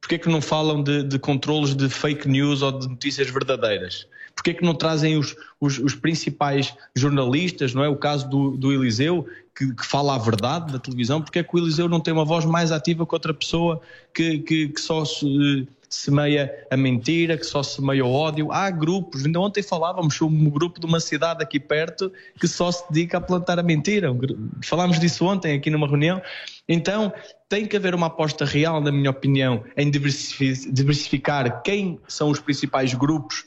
Porquê 0.00 0.18
que 0.18 0.28
não 0.28 0.40
falam 0.40 0.82
de, 0.82 1.04
de 1.04 1.18
controles 1.18 1.76
de 1.76 1.88
fake 1.88 2.26
news 2.26 2.62
ou 2.62 2.72
de 2.72 2.88
notícias 2.88 3.30
verdadeiras? 3.30 4.08
Porquê 4.34 4.54
que 4.54 4.64
não 4.64 4.74
trazem 4.74 5.18
os, 5.18 5.36
os, 5.60 5.78
os 5.78 5.94
principais 5.94 6.74
jornalistas, 6.96 7.74
não 7.74 7.84
é? 7.84 7.88
O 7.88 7.96
caso 7.96 8.28
do, 8.28 8.56
do 8.56 8.72
Eliseu, 8.72 9.26
que, 9.60 9.74
que 9.74 9.84
fala 9.84 10.14
a 10.14 10.18
verdade 10.18 10.72
na 10.72 10.78
televisão, 10.78 11.20
porque 11.20 11.38
é 11.38 11.42
que 11.42 11.54
o 11.54 11.58
Eliseu 11.58 11.86
não 11.86 12.00
tem 12.00 12.14
uma 12.14 12.24
voz 12.24 12.46
mais 12.46 12.72
ativa 12.72 13.06
que 13.06 13.14
outra 13.14 13.34
pessoa 13.34 13.78
que, 14.14 14.38
que, 14.38 14.68
que 14.68 14.80
só 14.80 15.04
se 15.04 15.68
semeia 15.86 16.66
a 16.70 16.76
mentira, 16.76 17.36
que 17.36 17.44
só 17.44 17.62
semeia 17.62 18.06
o 18.06 18.12
ódio. 18.12 18.50
Há 18.52 18.70
grupos, 18.70 19.26
ainda 19.26 19.40
ontem 19.40 19.62
falávamos 19.62 20.14
sobre 20.14 20.36
um 20.36 20.48
grupo 20.48 20.80
de 20.80 20.86
uma 20.86 21.00
cidade 21.00 21.42
aqui 21.42 21.60
perto 21.60 22.10
que 22.40 22.46
só 22.48 22.70
se 22.70 22.84
dedica 22.90 23.18
a 23.18 23.20
plantar 23.20 23.58
a 23.58 23.62
mentira. 23.62 24.16
Falámos 24.62 24.98
disso 24.98 25.26
ontem 25.26 25.56
aqui 25.56 25.68
numa 25.68 25.88
reunião. 25.88 26.22
Então, 26.68 27.12
tem 27.48 27.66
que 27.66 27.76
haver 27.76 27.94
uma 27.94 28.06
aposta 28.06 28.44
real, 28.44 28.80
na 28.80 28.92
minha 28.92 29.10
opinião, 29.10 29.64
em 29.76 29.90
diversifi- 29.90 30.70
diversificar 30.72 31.60
quem 31.62 31.98
são 32.06 32.30
os 32.30 32.38
principais 32.38 32.94
grupos 32.94 33.46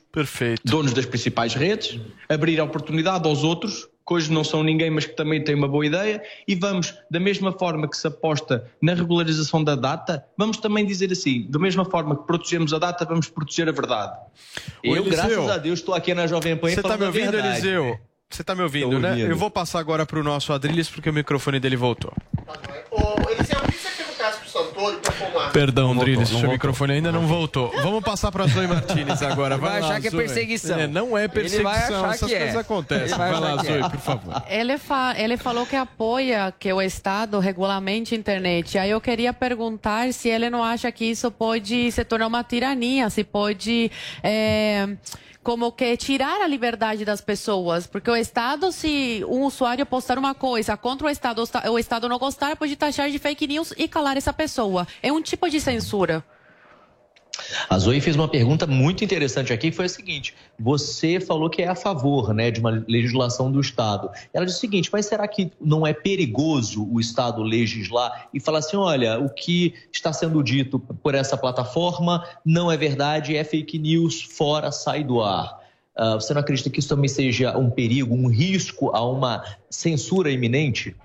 donos 0.64 0.92
das 0.94 1.06
principais 1.06 1.54
redes, 1.54 2.00
abrir 2.28 2.60
a 2.60 2.66
oportunidade 2.66 3.26
aos 3.26 3.44
outros, 3.44 3.88
que 4.06 4.14
hoje 4.14 4.32
não 4.32 4.44
são 4.44 4.64
ninguém, 4.64 4.90
mas 4.90 5.06
que 5.06 5.16
também 5.16 5.44
têm 5.44 5.56
uma 5.56 5.68
boa 5.68 5.86
ideia, 5.86 6.22
e 6.48 6.56
vamos, 6.56 6.94
da 7.10 7.20
mesma 7.20 7.52
forma 7.52 7.88
que 7.90 7.96
se 7.96 8.08
aposta 8.08 8.70
na 8.82 8.94
regularização 8.94 9.64
da 9.64 9.76
data, 9.76 10.26
vamos 10.38 10.58
também 10.58 10.86
dizer 10.86 11.12
assim, 11.12 11.48
da 11.50 11.58
mesma 11.58 11.86
forma 11.86 12.16
que 12.16 12.28
protegemos 12.28 12.74
a 12.74 12.80
data, 12.80 13.06
vamos 13.06 13.30
proteger 13.30 13.70
a 13.70 13.72
verdade. 13.72 14.18
Ô, 14.86 14.96
Eu, 14.96 14.98
Eliseu, 14.98 15.12
graças 15.12 15.50
a 15.50 15.58
Deus, 15.58 15.80
estou 15.80 15.96
aqui 15.96 16.14
na 16.14 16.28
Jovem 16.28 16.58
Pan 16.58 16.70
Você 16.70 16.76
tá 16.76 16.82
falando 16.84 17.00
me 17.00 17.06
ouvindo, 17.08 17.32
verdade. 17.32 17.58
Eliseu? 17.60 18.00
Você 18.30 18.44
tá 18.44 18.56
me 18.56 18.64
ouvindo, 18.64 18.90
Tô 18.90 19.00
né? 19.00 19.12
ouvindo. 19.12 19.30
Eu 19.30 19.38
vou 19.38 19.52
passar 19.52 19.80
agora 19.80 20.06
pro 20.06 20.24
nosso 20.24 20.52
Adriles 20.52 20.90
porque 20.90 21.10
o 21.10 21.14
microfone 21.14 21.60
dele 21.60 21.76
voltou. 21.76 22.12
Ô, 22.90 23.30
Eliseu, 23.30 23.60
o 23.60 23.72
que 23.72 23.78
você 23.78 23.90
perguntasse 23.90 24.40
pro 24.40 24.50
Santoro 24.50 24.73
pra 24.73 24.73
formar? 24.73 24.73
Perdão, 25.52 25.96
Drilis, 25.96 26.30
seu 26.30 26.50
microfone 26.50 26.94
ainda 26.94 27.12
não 27.12 27.28
voltou. 27.28 27.72
Vamos 27.82 28.04
passar 28.04 28.32
para 28.32 28.48
Zoe 28.48 28.68
Martinez 28.68 29.22
agora. 29.24 29.58
Vai, 29.58 29.72
Vai 29.72 29.82
lá, 29.82 29.88
achar 29.88 30.02
que 30.02 30.08
é 30.08 30.12
Zoe. 30.12 30.20
perseguição. 30.20 30.80
É, 30.80 30.88
não 30.88 31.18
é 31.18 31.24
Ele 31.24 31.28
vai 31.28 31.30
perseguição, 31.30 31.72
achar 32.06 32.14
essas 32.14 32.30
que 32.30 32.36
é. 32.36 32.40
coisas 32.40 32.56
acontecem. 32.58 33.06
Ele 33.08 33.16
vai 33.18 33.32
Vai, 33.32 33.40
lá, 33.40 33.64
que 33.64 33.68
é. 33.72 33.80
Zoe, 33.82 33.90
por 33.90 34.00
favor. 34.00 34.44
Ele, 34.48 34.78
fa 34.78 35.14
ele 35.18 35.38
falou 35.38 35.66
que 35.66 35.76
apoia 35.76 36.54
que 36.58 36.72
o 36.72 36.82
Estado 36.82 37.40
regulamente 37.40 38.16
a 38.16 38.18
internet. 38.18 38.78
Aí 38.78 38.90
eu 38.90 39.02
queria 39.02 39.34
perguntar 39.34 40.12
se 40.14 40.30
ele 40.30 40.50
não 40.50 40.64
acha 40.64 40.92
que 40.92 41.06
isso 41.06 41.30
pode 41.32 41.92
se 41.92 42.04
tornar 42.04 42.28
uma 42.28 42.44
tirania, 42.44 43.10
se 43.10 43.24
pode. 43.24 43.92
é, 44.22 44.88
como 45.44 45.72
que 45.74 45.96
tirar 45.98 46.42
a 46.42 46.48
liberdade 46.48 47.04
das 47.04 47.20
pessoas, 47.22 47.86
porque 47.86 48.10
o 48.10 48.16
Estado, 48.16 48.72
se 48.72 49.24
um 49.28 49.44
usuário 49.44 49.86
postar 49.86 50.18
uma 50.18 50.34
coisa 50.34 50.78
contra 50.78 51.08
o 51.08 51.10
Estado, 51.10 51.40
o 51.40 51.44
Esta- 51.44 51.72
o 51.72 51.78
Estado 51.78 52.08
não 52.08 52.18
gostar, 52.18 52.56
pode 52.56 52.76
taxar 52.76 53.10
de 53.12 53.20
fake 53.20 53.46
news 53.48 53.74
e 53.78 53.88
calar 53.88 54.16
essa 54.18 54.32
pessoa. 54.32 54.88
É 55.02 55.12
um 55.12 55.22
tipo 55.22 55.50
de 55.50 55.60
censura. 55.60 56.24
A 57.68 57.80
Zoe 57.80 58.00
fez 58.00 58.16
uma 58.16 58.28
pergunta 58.28 58.68
muito 58.68 59.04
interessante 59.04 59.52
aqui, 59.52 59.72
foi 59.72 59.86
a 59.86 59.90
seguinte: 59.90 60.36
você 60.60 61.20
falou 61.20 61.50
que 61.50 61.62
é 61.62 61.68
a 61.68 61.76
favor, 61.76 62.34
né, 62.34 62.52
de 62.52 62.60
uma 62.60 62.84
legislação 62.88 63.52
do 63.52 63.60
Estado. 63.60 64.10
Ela 64.34 64.46
disse 64.46 64.60
o 64.60 64.62
seguinte: 64.62 64.90
mas 64.94 65.08
será 65.08 65.28
que 65.28 65.52
não 65.60 65.86
é 65.86 65.94
perigoso 65.94 66.88
o 66.92 67.00
Estado 67.00 67.42
legislar 67.42 68.30
e 68.34 68.40
falar 68.40 68.60
assim, 68.60 68.78
olha, 68.78 69.20
o 69.20 69.30
que 69.30 69.74
está 69.92 70.14
sendo 70.14 70.44
dito 70.44 70.80
por 70.80 71.16
essa 71.16 71.36
plataforma 71.36 72.24
não 72.46 72.72
é 72.72 72.78
verdade, 72.78 73.36
é 73.36 73.44
fake 73.44 73.80
news, 73.80 74.22
fora, 74.22 74.72
sai 74.72 75.04
do 75.04 75.22
ar. 75.22 75.64
Ah, 75.96 76.16
você 76.16 76.34
não 76.34 76.42
acredita 76.42 76.70
que 76.70 76.80
isso 76.80 76.90
também 76.90 77.08
seja 77.08 77.58
um 77.58 77.70
perigo, 77.70 78.16
um 78.16 78.28
risco 78.28 78.96
a 78.96 79.04
uma 79.08 79.44
censura 79.70 80.32
iminente? 80.32 80.96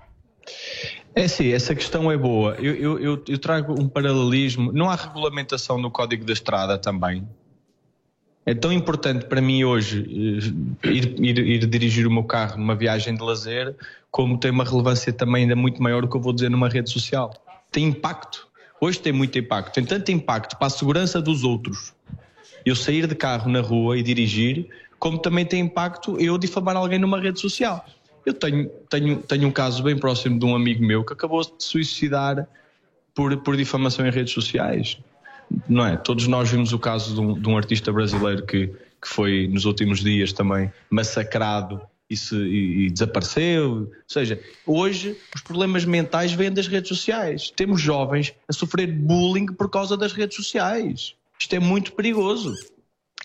É 1.15 1.27
sim, 1.27 1.51
essa 1.51 1.73
questão 1.75 2.11
é 2.11 2.17
boa. 2.17 2.55
Eu, 2.59 2.75
eu- 2.75 2.99
eu- 2.99 3.23
eu 3.27 3.37
trago 3.37 3.73
um 3.79 3.87
paralelismo. 3.89 4.71
Não 4.71 4.89
há 4.89 4.95
regulamentação 4.95 5.77
no 5.77 5.89
Código 5.91 6.23
da 6.23 6.33
Estrada 6.33 6.77
também. 6.77 7.27
É 8.45 8.53
tão 8.53 8.71
importante 8.71 9.25
para 9.25 9.41
mim 9.41 9.63
hoje 9.63 9.99
eh, 10.83 10.87
ir, 10.89 11.15
ir- 11.23 11.39
ir 11.39 11.65
dirigir 11.67 12.07
o 12.07 12.11
meu 12.11 12.23
carro 12.23 12.57
numa 12.57 12.75
viagem 12.75 13.13
de 13.15 13.21
lazer, 13.21 13.75
como 14.09 14.37
tem 14.39 14.49
uma 14.49 14.63
relevância 14.63 15.11
também 15.13 15.43
ainda 15.43 15.55
muito 15.55 15.83
maior 15.83 16.01
do 16.01 16.07
que 16.07 16.15
eu 16.17 16.21
vou 16.21 16.33
dizer 16.33 16.49
numa 16.49 16.69
rede 16.69 16.89
social. 16.89 17.31
Tem 17.71 17.85
impacto. 17.85 18.47
Hoje 18.81 18.99
tem 18.99 19.11
muito 19.11 19.37
impacto. 19.37 19.73
Tem 19.73 19.83
tanto 19.85 20.11
impacto 20.11 20.57
para 20.57 20.67
a 20.67 20.69
segurança 20.69 21.21
dos 21.21 21.43
outros. 21.43 21.93
Eu 22.65 22.75
sair 22.75 23.05
de 23.07 23.13
carro 23.15 23.51
na 23.51 23.61
rua 23.61 23.97
e 23.97 24.03
dirigir, 24.03 24.67
como 24.97 25.17
também 25.19 25.45
tem 25.45 25.59
impacto 25.61 26.19
eu 26.19 26.37
difamar 26.37 26.75
alguém 26.75 26.97
numa 26.97 27.19
rede 27.19 27.39
social. 27.39 27.85
Eu 28.25 28.33
tenho, 28.33 28.69
tenho, 28.89 29.17
tenho 29.21 29.47
um 29.47 29.51
caso 29.51 29.81
bem 29.83 29.97
próximo 29.97 30.37
de 30.39 30.45
um 30.45 30.55
amigo 30.55 30.83
meu 30.85 31.03
que 31.03 31.13
acabou 31.13 31.41
de 31.41 31.51
suicidar 31.59 32.47
por, 33.15 33.35
por 33.37 33.55
difamação 33.57 34.05
em 34.05 34.11
redes 34.11 34.33
sociais. 34.33 34.97
Não 35.67 35.85
é? 35.85 35.97
Todos 35.97 36.27
nós 36.27 36.49
vimos 36.51 36.73
o 36.73 36.79
caso 36.79 37.13
de 37.15 37.19
um, 37.21 37.33
de 37.39 37.49
um 37.49 37.57
artista 37.57 37.91
brasileiro 37.91 38.45
que, 38.45 38.67
que 38.67 39.07
foi 39.07 39.47
nos 39.47 39.65
últimos 39.65 39.99
dias 40.01 40.31
também 40.31 40.71
massacrado 40.89 41.81
e, 42.09 42.15
se- 42.15 42.35
e- 42.35 42.85
e 42.85 42.89
desapareceu. 42.91 43.71
Ou 43.71 43.91
seja, 44.07 44.39
hoje 44.65 45.17
os 45.35 45.41
problemas 45.41 45.85
mentais 45.85 46.31
vêm 46.33 46.51
das 46.51 46.67
redes 46.67 46.89
sociais. 46.89 47.49
Temos 47.55 47.81
jovens 47.81 48.33
a 48.47 48.53
sofrer 48.53 48.87
bullying 48.91 49.47
por 49.47 49.69
causa 49.69 49.97
das 49.97 50.13
redes 50.13 50.35
sociais. 50.35 51.15
Isto 51.39 51.55
é 51.55 51.59
muito 51.59 51.93
perigoso. 51.93 52.53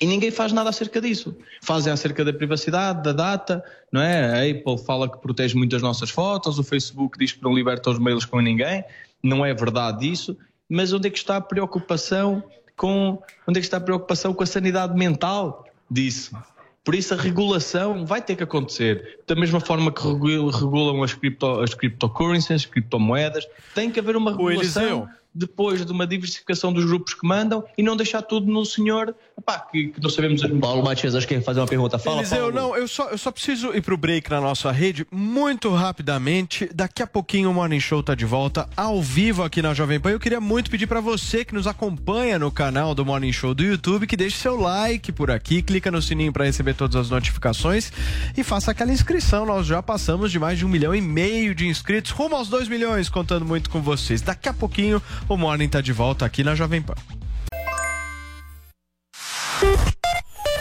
E 0.00 0.06
ninguém 0.06 0.30
faz 0.30 0.52
nada 0.52 0.70
acerca 0.70 1.00
disso. 1.00 1.36
Fazem 1.62 1.92
acerca 1.92 2.24
da 2.24 2.32
privacidade, 2.32 3.02
da 3.02 3.12
data, 3.12 3.64
não 3.92 4.00
é? 4.00 4.24
A 4.26 4.50
Apple 4.50 4.76
fala 4.84 5.08
que 5.08 5.18
protege 5.18 5.56
muito 5.56 5.74
as 5.76 5.82
nossas 5.82 6.10
fotos, 6.10 6.58
o 6.58 6.64
Facebook 6.64 7.18
diz 7.18 7.32
que 7.32 7.42
não 7.42 7.54
liberta 7.54 7.90
os 7.90 7.98
mails 7.98 8.24
com 8.24 8.40
ninguém. 8.40 8.84
Não 9.22 9.46
é 9.46 9.54
verdade 9.54 10.10
isso. 10.10 10.36
Mas 10.68 10.92
onde 10.92 11.06
é 11.06 11.10
que 11.10 11.18
está 11.18 11.36
a 11.36 11.40
preocupação 11.40 12.42
com 12.76 13.22
onde 13.46 13.58
é 13.58 13.60
que 13.60 13.66
está 13.66 13.76
a 13.76 13.80
preocupação 13.80 14.34
com 14.34 14.42
a 14.42 14.46
sanidade 14.46 14.94
mental 14.98 15.64
disso? 15.90 16.36
Por 16.82 16.94
isso 16.94 17.14
a 17.14 17.16
regulação 17.16 18.04
vai 18.04 18.20
ter 18.20 18.36
que 18.36 18.42
acontecer. 18.42 19.20
Da 19.26 19.34
mesma 19.34 19.60
forma 19.60 19.90
que 19.92 20.02
regu- 20.02 20.50
regulam 20.50 21.02
as, 21.02 21.14
cripto, 21.14 21.60
as 21.60 21.72
cryptocurrencies, 21.72 22.50
as 22.50 22.66
criptomoedas, 22.66 23.46
tem 23.74 23.90
que 23.90 24.00
haver 24.00 24.16
uma 24.16 24.32
regulação. 24.32 25.08
Depois 25.34 25.84
de 25.84 25.90
uma 25.90 26.06
diversificação 26.06 26.72
dos 26.72 26.84
grupos 26.84 27.14
que 27.14 27.26
mandam 27.26 27.64
e 27.76 27.82
não 27.82 27.96
deixar 27.96 28.22
tudo 28.22 28.50
no 28.50 28.64
senhor 28.64 29.14
epá, 29.36 29.58
que, 29.58 29.88
que 29.88 30.00
não 30.00 30.08
sabemos. 30.08 30.42
Paulo 30.60 30.82
Matias, 30.82 31.14
acho 31.14 31.26
que 31.26 31.34
quer 31.34 31.42
fazer 31.42 31.60
uma 31.60 31.66
pergunta. 31.66 31.98
Fala, 31.98 32.20
Eliseu, 32.20 32.38
Paulo. 32.38 32.54
não, 32.54 32.76
eu 32.76 32.86
só, 32.86 33.08
eu 33.10 33.18
só 33.18 33.30
preciso 33.30 33.74
ir 33.74 33.82
pro 33.82 33.96
break 33.96 34.30
na 34.30 34.40
nossa 34.40 34.70
rede 34.70 35.06
muito 35.10 35.70
rapidamente. 35.70 36.70
Daqui 36.72 37.02
a 37.02 37.06
pouquinho 37.06 37.50
o 37.50 37.54
Morning 37.54 37.80
Show 37.80 38.02
tá 38.02 38.14
de 38.14 38.24
volta 38.24 38.68
ao 38.76 39.02
vivo 39.02 39.42
aqui 39.42 39.60
na 39.60 39.74
Jovem 39.74 39.98
Pan. 39.98 40.10
Eu 40.10 40.20
queria 40.20 40.40
muito 40.40 40.70
pedir 40.70 40.86
para 40.86 41.00
você 41.00 41.44
que 41.44 41.54
nos 41.54 41.66
acompanha 41.66 42.38
no 42.38 42.50
canal 42.50 42.94
do 42.94 43.04
Morning 43.04 43.32
Show 43.32 43.54
do 43.54 43.64
YouTube 43.64 44.06
que 44.06 44.16
deixe 44.16 44.36
seu 44.36 44.56
like 44.56 45.10
por 45.10 45.30
aqui, 45.30 45.62
clica 45.62 45.90
no 45.90 46.00
sininho 46.00 46.32
para 46.32 46.44
receber 46.44 46.74
todas 46.74 46.96
as 46.96 47.10
notificações 47.10 47.92
e 48.36 48.44
faça 48.44 48.70
aquela 48.70 48.92
inscrição. 48.92 49.44
Nós 49.44 49.66
já 49.66 49.82
passamos 49.82 50.30
de 50.30 50.38
mais 50.38 50.58
de 50.58 50.64
um 50.64 50.68
milhão 50.68 50.94
e 50.94 51.00
meio 51.00 51.54
de 51.54 51.66
inscritos, 51.66 52.10
rumo 52.10 52.36
aos 52.36 52.48
dois 52.48 52.68
milhões, 52.68 53.08
contando 53.08 53.44
muito 53.44 53.68
com 53.68 53.82
vocês. 53.82 54.22
Daqui 54.22 54.48
a 54.48 54.54
pouquinho 54.54 55.02
o 55.28 55.36
Morning 55.36 55.68
tá 55.68 55.80
de 55.80 55.92
volta 55.92 56.24
aqui 56.24 56.44
na 56.44 56.54
Jovem 56.54 56.82
Pan. 56.82 56.94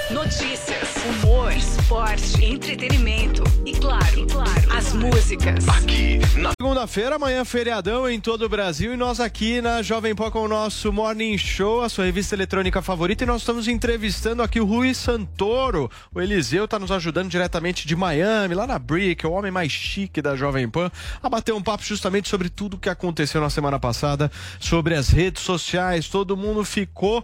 Notícias, 0.09 0.89
humor, 1.05 1.51
esporte, 1.51 2.45
entretenimento 2.45 3.43
e 3.66 3.74
claro, 3.74 4.20
e 4.20 4.26
claro, 4.26 4.62
as 4.84 4.93
músicas. 4.93 5.69
Aqui 5.69 6.19
na 6.38 6.51
segunda-feira, 6.59 7.15
amanhã 7.15 7.45
feriadão 7.45 8.09
em 8.09 8.19
todo 8.19 8.43
o 8.43 8.49
Brasil 8.49 8.93
e 8.93 8.97
nós 8.97 9.21
aqui 9.21 9.61
na 9.61 9.81
Jovem 9.81 10.13
Pan 10.13 10.29
com 10.29 10.41
o 10.41 10.47
nosso 10.47 10.91
Morning 10.91 11.38
Show, 11.38 11.81
a 11.81 11.88
sua 11.88 12.03
revista 12.03 12.36
eletrônica 12.36 12.81
favorita 12.81 13.23
e 13.23 13.27
nós 13.27 13.43
estamos 13.43 13.67
entrevistando 13.69 14.43
aqui 14.43 14.59
o 14.59 14.65
Rui 14.65 14.93
Santoro. 14.93 15.89
O 16.13 16.19
Eliseu 16.19 16.65
está 16.65 16.77
nos 16.77 16.91
ajudando 16.91 17.29
diretamente 17.29 17.88
de 17.88 17.95
Miami, 17.95 18.55
lá 18.55 18.67
na 18.67 18.77
Brick, 18.77 19.25
o 19.25 19.31
homem 19.31 19.51
mais 19.51 19.71
chique 19.71 20.21
da 20.21 20.36
Jovem 20.36 20.67
Pan, 20.67 20.91
a 21.21 21.29
bater 21.29 21.53
um 21.53 21.61
papo 21.61 21.84
justamente 21.84 22.27
sobre 22.27 22.49
tudo 22.49 22.73
o 22.73 22.79
que 22.79 22.89
aconteceu 22.89 23.39
na 23.39 23.49
semana 23.49 23.79
passada, 23.79 24.29
sobre 24.59 24.95
as 24.95 25.07
redes 25.07 25.43
sociais. 25.43 26.09
Todo 26.09 26.36
mundo 26.36 26.65
ficou 26.65 27.23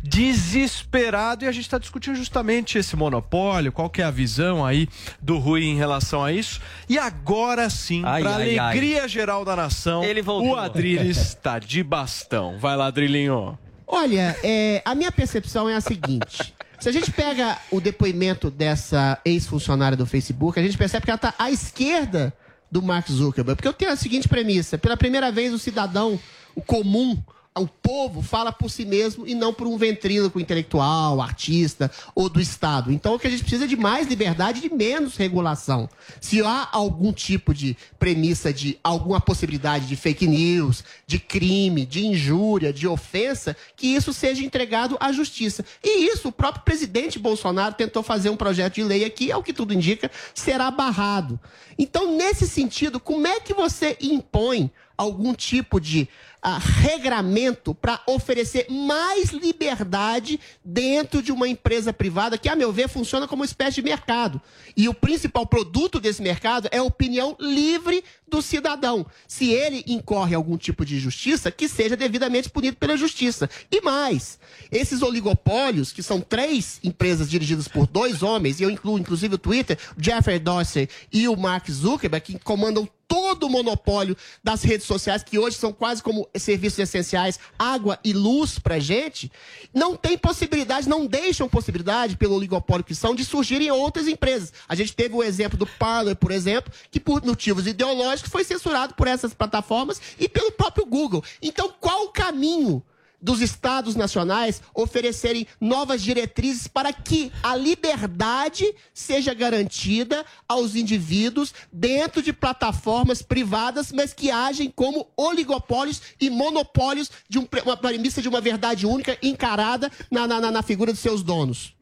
desesperado 0.00 1.44
e 1.44 1.48
a 1.48 1.52
gente 1.52 1.64
está 1.64 1.78
discutindo 1.78 2.14
justamente 2.14 2.78
esse 2.78 2.94
monopólio, 2.94 3.72
qual 3.72 3.90
que 3.90 4.00
é 4.00 4.04
a 4.04 4.10
visão 4.12 4.64
aí 4.64 4.88
do 5.20 5.38
Rui 5.38 5.64
em 5.64 5.76
relação 5.76 6.22
a 6.22 6.30
isso. 6.30 6.60
E 6.88 6.99
agora 7.04 7.68
sim, 7.70 8.02
Ai, 8.04 8.22
para 8.22 8.36
ai, 8.36 8.42
ai. 8.50 8.58
alegria 8.58 9.08
geral 9.08 9.44
da 9.44 9.56
nação, 9.56 10.02
o 10.42 10.56
Adriles 10.56 11.16
está 11.18 11.58
de 11.58 11.82
bastão. 11.82 12.58
Vai 12.58 12.76
lá, 12.76 12.90
Drilinho. 12.90 13.58
Olha, 13.86 14.36
é, 14.44 14.82
a 14.84 14.94
minha 14.94 15.10
percepção 15.10 15.68
é 15.68 15.74
a 15.74 15.80
seguinte. 15.80 16.54
Se 16.78 16.88
a 16.88 16.92
gente 16.92 17.10
pega 17.10 17.58
o 17.70 17.80
depoimento 17.80 18.50
dessa 18.50 19.18
ex-funcionária 19.24 19.96
do 19.96 20.06
Facebook, 20.06 20.58
a 20.58 20.62
gente 20.62 20.78
percebe 20.78 21.04
que 21.04 21.10
ela 21.10 21.16
está 21.16 21.34
à 21.38 21.50
esquerda 21.50 22.32
do 22.70 22.80
Mark 22.80 23.10
Zuckerberg. 23.10 23.56
Porque 23.56 23.68
eu 23.68 23.72
tenho 23.72 23.92
a 23.92 23.96
seguinte 23.96 24.28
premissa: 24.28 24.78
pela 24.78 24.96
primeira 24.96 25.30
vez, 25.30 25.52
o 25.52 25.58
cidadão, 25.58 26.18
o 26.54 26.62
comum, 26.62 27.22
o 27.58 27.66
povo 27.66 28.22
fala 28.22 28.52
por 28.52 28.70
si 28.70 28.84
mesmo 28.84 29.26
e 29.26 29.34
não 29.34 29.52
por 29.52 29.66
um 29.66 29.76
ventríloco 29.76 30.38
intelectual, 30.38 31.20
artista 31.20 31.90
ou 32.14 32.28
do 32.28 32.40
Estado. 32.40 32.92
Então, 32.92 33.14
o 33.14 33.18
que 33.18 33.26
a 33.26 33.30
gente 33.30 33.42
precisa 33.42 33.64
é 33.64 33.68
de 33.68 33.76
mais 33.76 34.06
liberdade 34.06 34.58
e 34.58 34.68
de 34.68 34.74
menos 34.74 35.16
regulação. 35.16 35.88
Se 36.20 36.40
há 36.42 36.68
algum 36.70 37.12
tipo 37.12 37.52
de 37.52 37.76
premissa 37.98 38.52
de 38.52 38.78
alguma 38.84 39.20
possibilidade 39.20 39.86
de 39.86 39.96
fake 39.96 40.28
news, 40.28 40.84
de 41.08 41.18
crime, 41.18 41.84
de 41.84 42.06
injúria, 42.06 42.72
de 42.72 42.86
ofensa, 42.86 43.56
que 43.74 43.88
isso 43.88 44.12
seja 44.12 44.44
entregado 44.44 44.96
à 45.00 45.10
justiça. 45.10 45.64
E 45.82 46.06
isso 46.06 46.28
o 46.28 46.32
próprio 46.32 46.64
presidente 46.64 47.18
Bolsonaro 47.18 47.74
tentou 47.74 48.02
fazer 48.02 48.30
um 48.30 48.36
projeto 48.36 48.74
de 48.74 48.84
lei 48.84 49.04
aqui, 49.04 49.32
ao 49.32 49.42
que 49.42 49.52
tudo 49.52 49.74
indica, 49.74 50.08
será 50.32 50.70
barrado. 50.70 51.38
Então, 51.76 52.16
nesse 52.16 52.46
sentido, 52.46 53.00
como 53.00 53.26
é 53.26 53.40
que 53.40 53.52
você 53.52 53.96
impõe 54.00 54.70
algum 55.00 55.32
tipo 55.32 55.80
de 55.80 56.06
ah, 56.42 56.58
regramento 56.58 57.74
para 57.74 58.00
oferecer 58.06 58.66
mais 58.70 59.30
liberdade 59.30 60.40
dentro 60.64 61.22
de 61.22 61.32
uma 61.32 61.48
empresa 61.48 61.92
privada 61.92 62.38
que, 62.38 62.48
a 62.48 62.56
meu 62.56 62.72
ver, 62.72 62.88
funciona 62.88 63.26
como 63.28 63.40
uma 63.40 63.46
espécie 63.46 63.76
de 63.76 63.82
mercado. 63.82 64.40
E 64.76 64.88
o 64.88 64.94
principal 64.94 65.46
produto 65.46 66.00
desse 66.00 66.22
mercado 66.22 66.68
é 66.70 66.78
a 66.78 66.82
opinião 66.82 67.36
livre 67.38 68.02
do 68.26 68.40
cidadão. 68.40 69.04
Se 69.26 69.50
ele 69.50 69.84
incorre 69.86 70.34
algum 70.34 70.56
tipo 70.56 70.84
de 70.84 70.96
injustiça, 70.96 71.50
que 71.50 71.68
seja 71.68 71.96
devidamente 71.96 72.48
punido 72.48 72.76
pela 72.76 72.96
justiça. 72.96 73.50
E 73.70 73.80
mais, 73.80 74.38
esses 74.70 75.02
oligopólios, 75.02 75.92
que 75.92 76.02
são 76.02 76.20
três 76.20 76.80
empresas 76.82 77.28
dirigidas 77.28 77.68
por 77.68 77.86
dois 77.86 78.22
homens, 78.22 78.60
e 78.60 78.62
eu 78.62 78.70
incluo 78.70 78.98
inclusive 78.98 79.34
o 79.34 79.38
Twitter, 79.38 79.78
Jeffrey 79.98 80.38
Dorsey 80.38 80.88
e 81.12 81.28
o 81.28 81.36
Mark 81.36 81.68
Zuckerberg, 81.70 82.24
que 82.24 82.38
comandam 82.38 82.88
todo 83.30 83.46
o 83.46 83.50
monopólio 83.50 84.16
das 84.42 84.62
redes 84.62 84.86
sociais, 84.86 85.22
que 85.22 85.38
hoje 85.38 85.56
são 85.56 85.72
quase 85.72 86.02
como 86.02 86.28
serviços 86.36 86.80
essenciais, 86.80 87.38
água 87.58 87.98
e 88.02 88.12
luz 88.12 88.58
pra 88.58 88.78
gente, 88.78 89.30
não 89.72 89.94
tem 89.94 90.18
possibilidade, 90.18 90.88
não 90.88 91.06
deixam 91.06 91.48
possibilidade, 91.48 92.16
pelo 92.16 92.34
oligopólio 92.34 92.84
que 92.84 92.94
são, 92.94 93.14
de 93.14 93.24
surgirem 93.24 93.70
outras 93.70 94.08
empresas. 94.08 94.52
A 94.68 94.74
gente 94.74 94.94
teve 94.94 95.14
o 95.14 95.22
exemplo 95.22 95.56
do 95.56 95.66
Parler, 95.66 96.16
por 96.16 96.32
exemplo, 96.32 96.72
que 96.90 96.98
por 96.98 97.24
motivos 97.24 97.66
ideológicos 97.66 98.32
foi 98.32 98.42
censurado 98.42 98.94
por 98.94 99.06
essas 99.06 99.32
plataformas 99.32 100.00
e 100.18 100.28
pelo 100.28 100.50
próprio 100.52 100.84
Google. 100.84 101.22
Então, 101.40 101.72
qual 101.80 102.06
o 102.06 102.12
caminho 102.12 102.82
dos 103.20 103.40
estados 103.40 103.94
nacionais 103.94 104.62
oferecerem 104.74 105.46
novas 105.60 106.02
diretrizes 106.02 106.66
para 106.66 106.92
que 106.92 107.30
a 107.42 107.54
liberdade 107.56 108.64
seja 108.94 109.34
garantida 109.34 110.24
aos 110.48 110.74
indivíduos 110.74 111.52
dentro 111.72 112.22
de 112.22 112.32
plataformas 112.32 113.20
privadas, 113.22 113.92
mas 113.92 114.12
que 114.14 114.30
agem 114.30 114.72
como 114.74 115.08
oligopólios 115.16 116.00
e 116.20 116.30
monopólios 116.30 117.10
de 117.28 117.38
um 117.38 117.46
uma 117.64 117.76
premissa 117.76 118.22
de 118.22 118.28
uma 118.28 118.40
verdade 118.40 118.86
única 118.86 119.18
encarada 119.22 119.90
na, 120.10 120.26
na, 120.26 120.50
na- 120.50 120.62
figura 120.62 120.92
dos 120.92 121.00
seus 121.00 121.22
donos. 121.22 121.74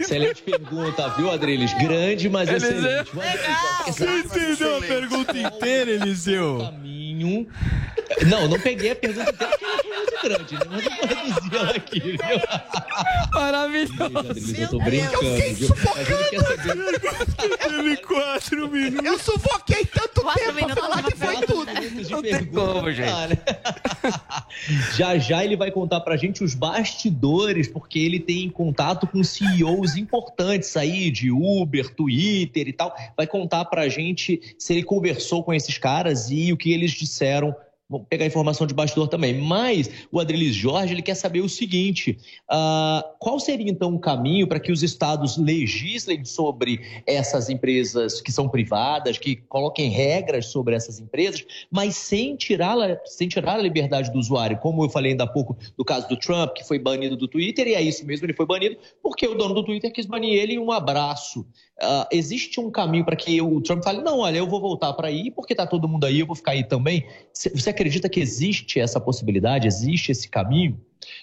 Excelente 0.00 0.42
pergunta, 0.42 1.08
viu, 1.10 1.30
Adriles? 1.30 1.72
Grande, 1.74 2.28
mas 2.28 2.48
excelente. 2.48 3.10
Você 3.86 4.04
entendeu 4.18 4.76
a 4.78 4.80
pergunta 4.80 5.38
inteira, 5.38 5.90
Eliseu? 5.90 6.58
Caminho. 6.58 7.46
Não, 8.26 8.48
não 8.48 8.58
peguei 8.58 8.92
a 8.92 8.96
pergunta 8.96 9.30
inteira 9.30 9.58
muito 9.96 10.22
grande, 10.22 10.54
né? 10.54 10.60
Mas 10.70 10.84
eu 10.84 10.90
vou 10.90 11.06
reduzir 11.06 11.56
ela 11.56 11.70
aqui, 11.70 12.00
viu? 12.00 12.18
Maravilhoso. 13.32 14.18
Adriles, 14.18 14.58
eu 14.58 14.68
tô 14.68 14.78
brincando, 14.78 15.26
ele 15.26 16.98
quer 17.00 17.14
saber. 17.14 17.58
Teve 17.58 17.96
quatro 17.98 18.68
minutos. 18.68 19.06
Eu 19.06 19.18
sufoquei 19.18 19.84
tanto 19.84 20.20
Quatro 20.22 20.54
tempo 20.54 20.66
pra 20.66 20.76
falar 20.76 21.02
que 21.02 21.16
foi 21.16 21.36
tudo. 21.46 21.70
Não 22.10 22.22
tem 22.22 22.44
como, 22.46 22.92
gente. 22.92 23.10
Já 24.96 25.16
já 25.18 25.44
ele 25.44 25.56
vai 25.56 25.70
contar 25.70 26.00
pra 26.00 26.16
gente 26.16 26.44
os 26.44 26.54
bastidores, 26.54 27.68
porque 27.68 27.98
ele 27.98 28.20
tem 28.20 28.48
contato 28.50 29.06
com 29.06 29.22
CEOs 29.22 29.96
importantes 29.96 30.76
aí 30.76 31.10
de 31.10 31.30
Uber, 31.30 31.94
Twitter 31.94 32.68
e 32.68 32.72
tal. 32.72 32.94
Vai 33.16 33.26
contar 33.26 33.64
pra 33.64 33.88
gente 33.88 34.54
se 34.58 34.72
ele 34.72 34.82
conversou 34.82 35.42
com 35.42 35.54
esses 35.54 35.78
caras 35.78 36.30
e 36.30 36.52
o 36.52 36.56
que 36.56 36.72
eles 36.72 36.92
disseram. 36.92 37.54
Vamos 37.90 38.06
pegar 38.08 38.24
informação 38.24 38.68
de 38.68 38.72
bastidor 38.72 39.08
também. 39.08 39.34
Mas 39.34 39.90
o 40.12 40.20
Adrilis 40.20 40.54
Jorge 40.54 40.94
ele 40.94 41.02
quer 41.02 41.16
saber 41.16 41.40
o 41.40 41.48
seguinte: 41.48 42.16
ah, 42.48 43.04
qual 43.18 43.40
seria 43.40 43.68
então 43.68 43.92
o 43.92 43.98
caminho 43.98 44.46
para 44.46 44.60
que 44.60 44.70
os 44.70 44.84
estados 44.84 45.36
legislem 45.36 46.24
sobre 46.24 46.80
essas 47.04 47.50
empresas 47.50 48.20
que 48.20 48.30
são 48.30 48.48
privadas, 48.48 49.18
que 49.18 49.34
coloquem 49.34 49.90
regras 49.90 50.46
sobre 50.46 50.76
essas 50.76 51.00
empresas, 51.00 51.44
mas 51.68 51.96
sem 51.96 52.36
tirar, 52.36 53.00
sem 53.04 53.26
tirar 53.26 53.54
a 53.54 53.62
liberdade 53.62 54.12
do 54.12 54.18
usuário? 54.18 54.58
Como 54.58 54.84
eu 54.84 54.88
falei 54.88 55.10
ainda 55.10 55.24
há 55.24 55.26
pouco 55.26 55.56
do 55.76 55.84
caso 55.84 56.08
do 56.08 56.16
Trump, 56.16 56.52
que 56.52 56.62
foi 56.62 56.78
banido 56.78 57.16
do 57.16 57.26
Twitter, 57.26 57.66
e 57.66 57.74
é 57.74 57.82
isso 57.82 58.06
mesmo, 58.06 58.24
ele 58.24 58.34
foi 58.34 58.46
banido 58.46 58.76
porque 59.02 59.26
o 59.26 59.34
dono 59.34 59.54
do 59.54 59.64
Twitter 59.64 59.92
quis 59.92 60.06
banir 60.06 60.38
ele 60.38 60.54
em 60.54 60.58
um 60.58 60.70
abraço. 60.70 61.44
Ah, 61.82 62.06
existe 62.12 62.60
um 62.60 62.70
caminho 62.70 63.04
para 63.04 63.16
que 63.16 63.40
o 63.40 63.60
Trump 63.60 63.82
fale: 63.82 64.02
não, 64.02 64.18
olha, 64.20 64.38
eu 64.38 64.46
vou 64.48 64.60
voltar 64.60 64.92
para 64.92 65.08
aí 65.08 65.30
porque 65.30 65.52
está 65.52 65.66
todo 65.66 65.88
mundo 65.88 66.04
aí, 66.04 66.20
eu 66.20 66.26
vou 66.26 66.36
ficar 66.36 66.52
aí 66.52 66.64
também. 66.64 67.06
Cê- 67.32 67.50
Você 67.50 67.70
acredita 67.70 68.08
que 68.08 68.20
existe 68.20 68.78
essa 68.80 69.00
possibilidade, 69.00 69.66
existe 69.66 70.12
esse 70.12 70.28
caminho? 70.28 70.80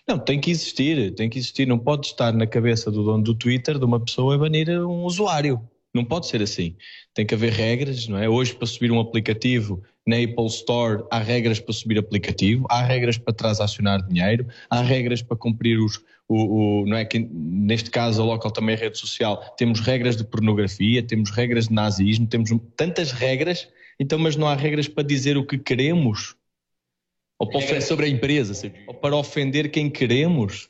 Não, 0.07 0.17
tem 0.17 0.39
que 0.39 0.49
existir, 0.49 1.13
tem 1.15 1.29
que 1.29 1.37
existir. 1.37 1.67
Não 1.67 1.77
pode 1.77 2.07
estar 2.07 2.33
na 2.33 2.47
cabeça 2.47 2.89
do 2.91 3.03
dono 3.03 3.23
do 3.23 3.35
Twitter 3.35 3.77
de 3.77 3.85
uma 3.85 3.99
pessoa 3.99 4.35
e 4.35 4.37
banir 4.37 4.69
um 4.69 5.03
usuário. 5.03 5.61
Não 5.93 6.03
pode 6.03 6.27
ser 6.27 6.41
assim. 6.41 6.75
Tem 7.13 7.25
que 7.25 7.33
haver 7.33 7.51
regras, 7.51 8.07
não 8.07 8.17
é? 8.17 8.29
Hoje, 8.29 8.53
para 8.53 8.67
subir 8.67 8.91
um 8.91 8.99
aplicativo 8.99 9.81
na 10.05 10.17
Apple 10.17 10.45
Store, 10.47 11.03
há 11.11 11.19
regras 11.19 11.59
para 11.59 11.73
subir 11.73 11.97
aplicativo, 11.97 12.65
há 12.69 12.81
regras 12.83 13.17
para 13.17 13.33
transacionar 13.33 14.05
dinheiro, 14.07 14.47
há 14.69 14.81
regras 14.81 15.21
para 15.21 15.37
cumprir 15.37 15.79
os. 15.79 15.99
O, 16.29 16.81
o- 16.81 16.85
não 16.85 16.97
é 16.97 17.05
que 17.05 17.19
neste 17.19 17.89
caso 17.89 18.21
a 18.21 18.25
local 18.25 18.51
também 18.51 18.75
é 18.75 18.77
rede 18.77 18.97
social, 18.97 19.37
temos 19.57 19.79
regras 19.79 20.17
de 20.17 20.23
pornografia, 20.25 21.01
temos 21.01 21.29
regras 21.31 21.67
de 21.69 21.73
nazismo, 21.73 22.27
temos 22.27 22.49
tantas 22.75 23.11
regras, 23.11 23.67
então, 23.99 24.19
mas 24.19 24.35
não 24.35 24.47
há 24.47 24.53
regras 24.55 24.87
para 24.87 25.03
dizer 25.03 25.37
o 25.37 25.45
que 25.45 25.57
queremos 25.57 26.35
ou 27.39 27.47
para 27.47 27.59
ofender 27.59 27.81
sobre 27.83 28.05
a 28.07 28.09
empresa, 28.09 28.73
ou 28.87 28.93
para 28.93 29.15
ofender 29.15 29.69
quem 29.71 29.89
queremos. 29.89 30.69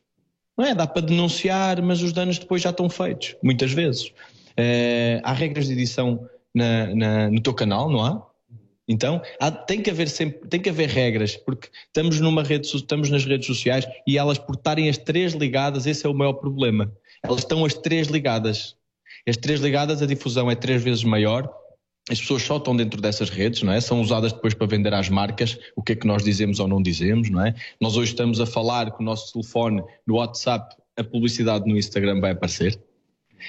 Não 0.58 0.66
é? 0.66 0.76
Dá 0.76 0.86
para 0.86 1.02
denunciar, 1.06 1.82
mas 1.82 2.02
os 2.02 2.12
danos 2.14 2.38
depois 2.40 2.62
já 2.62 2.70
estão 2.72 2.90
feitos, 2.90 3.36
muitas 3.44 3.72
vezes. 3.72 4.12
Eh, 4.56 5.22
há 5.24 5.32
regras 5.34 5.68
de 5.68 5.74
edição 5.74 6.28
na- 6.54 6.94
na- 6.96 7.30
no 7.32 7.40
teu 7.42 7.54
canal, 7.54 7.90
não 7.90 8.04
há? 8.04 8.28
Então, 8.88 9.22
há- 9.40 9.52
tem 9.52 9.82
que 9.82 9.90
haver 9.90 10.08
sempre, 10.08 10.48
tem 10.48 10.62
que 10.62 10.70
haver 10.70 10.88
regras, 10.90 11.36
porque 11.36 11.68
estamos 11.88 12.20
numa 12.20 12.42
rede, 12.42 12.68
estamos 12.68 13.10
nas 13.10 13.26
redes 13.26 13.46
sociais 13.46 13.86
e 14.08 14.18
elas 14.18 14.38
por 14.38 14.56
estarem 14.56 14.88
as 14.90 14.98
três 14.98 15.34
ligadas, 15.34 15.86
esse 15.86 16.06
é 16.06 16.10
o 16.10 16.14
maior 16.14 16.34
problema. 16.34 16.92
Elas 17.24 17.40
estão 17.40 17.66
as 17.66 17.74
três 17.74 18.08
ligadas. 18.08 18.76
As 19.28 19.36
três 19.36 19.60
ligadas, 19.60 20.02
a 20.02 20.06
difusão 20.06 20.50
é 20.50 20.56
três 20.56 20.82
vezes 20.82 21.04
maior. 21.04 21.52
As 22.10 22.22
pessoas 22.22 22.44
só 22.44 22.56
estão 22.56 22.74
dentro 22.74 23.02
dessas 23.02 23.30
redes, 23.30 23.62
não 23.64 23.74
é? 23.74 23.82
São 23.82 24.00
usadas 24.00 24.32
depois 24.32 24.54
para 24.54 24.66
vender 24.66 24.94
às 24.94 25.10
marcas 25.10 25.60
o 25.76 25.84
que 25.84 25.92
é 25.92 25.96
que 25.96 26.08
nós 26.08 26.24
dizemos 26.24 26.62
ou 26.62 26.68
não 26.68 26.82
dizemos, 26.82 27.30
não 27.30 27.46
é? 27.46 27.54
Nós 27.82 27.98
hoje 27.98 28.12
estamos 28.12 28.40
a 28.40 28.46
falar 28.46 28.92
com 28.92 29.04
o 29.04 29.06
nosso 29.06 29.34
telefone 29.34 29.84
no 30.06 30.16
WhatsApp, 30.16 30.74
a 30.96 31.04
publicidade 31.04 31.68
no 31.68 31.78
Instagram 31.78 32.22
vai 32.22 32.32
aparecer. 32.32 32.80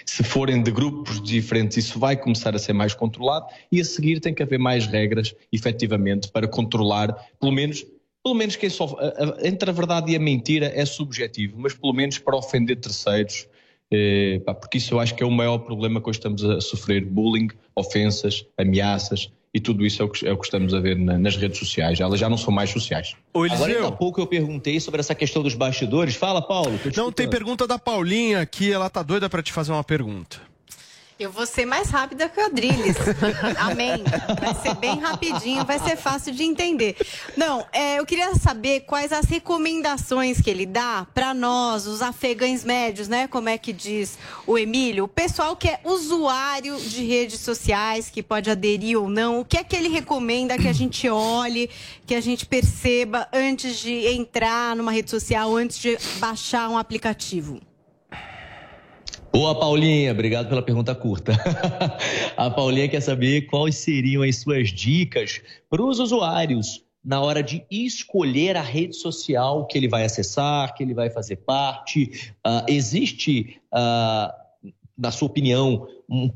Se 0.04 0.22
forem 0.22 0.62
de 0.62 0.70
grupos 0.70 1.22
diferentes, 1.22 1.76
isso 1.76 1.98
vai 1.98 2.16
começar 2.16 2.54
a 2.54 2.58
ser 2.58 2.72
mais 2.72 2.94
controlado 2.94 3.46
e 3.70 3.80
a 3.80 3.84
seguir 3.84 4.20
tem 4.20 4.34
que 4.34 4.42
haver 4.42 4.58
mais 4.58 4.86
regras, 4.86 5.34
efetivamente, 5.52 6.28
para 6.28 6.46
controlar, 6.46 7.12
pelo 7.40 7.52
menos, 7.52 7.84
pelo 8.22 8.34
menos 8.34 8.56
quem 8.56 8.70
só, 8.70 8.96
entre 9.42 9.70
a 9.70 9.72
verdade 9.72 10.12
e 10.12 10.16
a 10.16 10.18
mentira 10.18 10.72
é 10.74 10.84
subjetivo, 10.84 11.56
mas 11.58 11.74
pelo 11.74 11.92
menos 11.92 12.18
para 12.18 12.36
ofender 12.36 12.76
terceiros, 12.76 13.48
eh, 13.90 14.40
pá, 14.44 14.54
porque 14.54 14.78
isso 14.78 14.94
eu 14.94 15.00
acho 15.00 15.14
que 15.14 15.22
é 15.22 15.26
o 15.26 15.30
maior 15.30 15.58
problema 15.58 16.00
que 16.00 16.08
hoje 16.08 16.18
estamos 16.18 16.44
a 16.44 16.60
sofrer, 16.60 17.04
bullying, 17.04 17.48
ofensas, 17.74 18.46
ameaças 18.56 19.30
e 19.52 19.60
tudo 19.60 19.84
isso 19.86 20.02
é 20.02 20.04
o 20.04 20.08
que, 20.08 20.26
é 20.26 20.32
o 20.32 20.36
que 20.36 20.44
estamos 20.44 20.74
a 20.74 20.80
ver 20.80 20.96
na- 20.96 21.18
nas 21.18 21.36
redes 21.36 21.58
sociais, 21.58 22.00
elas 22.00 22.20
já 22.20 22.28
não 22.28 22.36
são 22.36 22.52
mais 22.52 22.70
sociais. 22.70 23.14
Agora, 23.34 23.72
ainda 23.74 23.88
há 23.88 23.92
pouco 23.92 24.20
eu 24.20 24.26
perguntei 24.26 24.78
sobre 24.80 25.00
essa 25.00 25.14
questão 25.14 25.42
dos 25.42 25.54
bastidores. 25.54 26.14
Fala, 26.16 26.42
Paulo. 26.42 26.72
Não, 26.72 26.78
tem 26.78 26.90
escutando. 26.90 27.30
pergunta 27.30 27.66
da 27.66 27.78
Paulinha 27.78 28.40
aqui, 28.40 28.70
ela 28.70 28.90
tá 28.90 29.02
doida 29.02 29.28
pra 29.28 29.42
te 29.42 29.52
fazer 29.52 29.72
uma 29.72 29.84
pergunta. 29.84 30.47
Eu 31.18 31.32
vou 31.32 31.44
ser 31.46 31.66
mais 31.66 31.90
rápida 31.90 32.28
que 32.28 32.40
o 32.40 32.46
Adrilles. 32.46 32.96
Amém. 33.58 34.04
Vai 34.40 34.54
ser 34.62 34.74
bem 34.76 35.00
rapidinho, 35.00 35.64
vai 35.64 35.80
ser 35.80 35.96
fácil 35.96 36.32
de 36.32 36.44
entender. 36.44 36.96
Não, 37.36 37.66
é, 37.72 37.98
eu 37.98 38.06
queria 38.06 38.36
saber 38.36 38.82
quais 38.82 39.12
as 39.12 39.24
recomendações 39.24 40.40
que 40.40 40.48
ele 40.48 40.64
dá 40.64 41.08
para 41.12 41.34
nós, 41.34 41.88
os 41.88 42.02
afegães 42.02 42.62
médios, 42.62 43.08
né? 43.08 43.26
Como 43.26 43.48
é 43.48 43.58
que 43.58 43.72
diz 43.72 44.16
o 44.46 44.56
Emílio? 44.56 45.04
O 45.04 45.08
pessoal 45.08 45.56
que 45.56 45.66
é 45.66 45.80
usuário 45.82 46.78
de 46.78 47.04
redes 47.04 47.40
sociais, 47.40 48.08
que 48.08 48.22
pode 48.22 48.48
aderir 48.48 48.96
ou 48.96 49.08
não. 49.08 49.40
O 49.40 49.44
que 49.44 49.56
é 49.56 49.64
que 49.64 49.74
ele 49.74 49.88
recomenda 49.88 50.56
que 50.56 50.68
a 50.68 50.72
gente 50.72 51.08
olhe, 51.08 51.68
que 52.06 52.14
a 52.14 52.20
gente 52.20 52.46
perceba 52.46 53.26
antes 53.32 53.80
de 53.80 54.06
entrar 54.06 54.76
numa 54.76 54.92
rede 54.92 55.10
social, 55.10 55.56
antes 55.56 55.80
de 55.80 55.98
baixar 56.20 56.68
um 56.68 56.78
aplicativo? 56.78 57.60
Boa, 59.32 59.54
Paulinha. 59.58 60.12
Obrigado 60.12 60.48
pela 60.48 60.62
pergunta 60.62 60.94
curta. 60.94 61.32
A 62.36 62.50
Paulinha 62.50 62.88
quer 62.88 63.00
saber 63.00 63.42
quais 63.42 63.76
seriam 63.76 64.22
as 64.22 64.36
suas 64.36 64.70
dicas 64.70 65.42
para 65.68 65.82
os 65.82 65.98
usuários 65.98 66.84
na 67.04 67.20
hora 67.20 67.42
de 67.42 67.64
escolher 67.70 68.56
a 68.56 68.62
rede 68.62 68.94
social 68.94 69.66
que 69.66 69.78
ele 69.78 69.88
vai 69.88 70.04
acessar, 70.04 70.74
que 70.74 70.82
ele 70.82 70.94
vai 70.94 71.10
fazer 71.10 71.36
parte. 71.36 72.32
Ah, 72.44 72.66
existe, 72.68 73.60
ah, 73.72 74.34
na 74.96 75.10
sua 75.10 75.26
opinião, 75.26 75.86
um, 76.08 76.30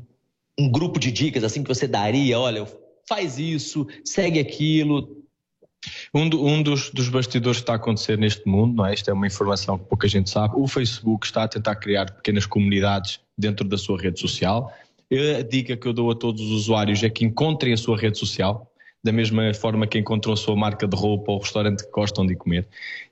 um 0.57 0.71
grupo 0.71 0.99
de 0.99 1.11
dicas 1.11 1.43
assim 1.43 1.63
que 1.63 1.69
você 1.69 1.87
daria? 1.87 2.39
Olha, 2.39 2.65
faz 3.07 3.37
isso, 3.37 3.87
segue 4.03 4.39
aquilo, 4.39 5.22
Um, 6.13 6.29
do- 6.29 6.45
um 6.45 6.61
dos, 6.63 6.89
dos 6.91 7.09
bastidores 7.09 7.57
que 7.57 7.63
está 7.63 7.73
a 7.73 7.75
acontecer 7.75 8.17
neste 8.17 8.47
mundo, 8.47 8.75
não 8.77 8.85
é? 8.85 8.93
Isto 8.93 9.09
é 9.09 9.13
uma 9.13 9.27
informação 9.27 9.77
que 9.77 9.85
pouca 9.85 10.07
gente 10.07 10.29
sabe. 10.29 10.53
O 10.57 10.67
Facebook 10.67 11.25
está 11.25 11.43
a 11.43 11.47
tentar 11.47 11.75
criar 11.75 12.11
pequenas 12.11 12.45
comunidades 12.45 13.19
dentro 13.37 13.67
da 13.67 13.77
sua 13.77 13.99
rede 13.99 14.19
social. 14.19 14.71
A 15.39 15.43
dica 15.43 15.75
que 15.77 15.87
eu 15.87 15.93
dou 15.93 16.09
a 16.11 16.15
todos 16.15 16.41
os 16.41 16.51
usuários 16.51 17.03
é 17.03 17.09
que 17.09 17.25
encontrem 17.25 17.73
a 17.73 17.77
sua 17.77 17.97
rede 17.97 18.17
social, 18.17 18.71
da 19.03 19.11
mesma 19.11 19.53
forma 19.53 19.85
que 19.85 19.97
encontram 19.99 20.33
a 20.33 20.37
sua 20.37 20.55
marca 20.55 20.87
de 20.87 20.95
roupa 20.95 21.31
ou 21.31 21.37
o 21.37 21.41
restaurante 21.41 21.83
que 21.83 21.91
gostam 21.91 22.25
de 22.25 22.35
comer. 22.35 22.67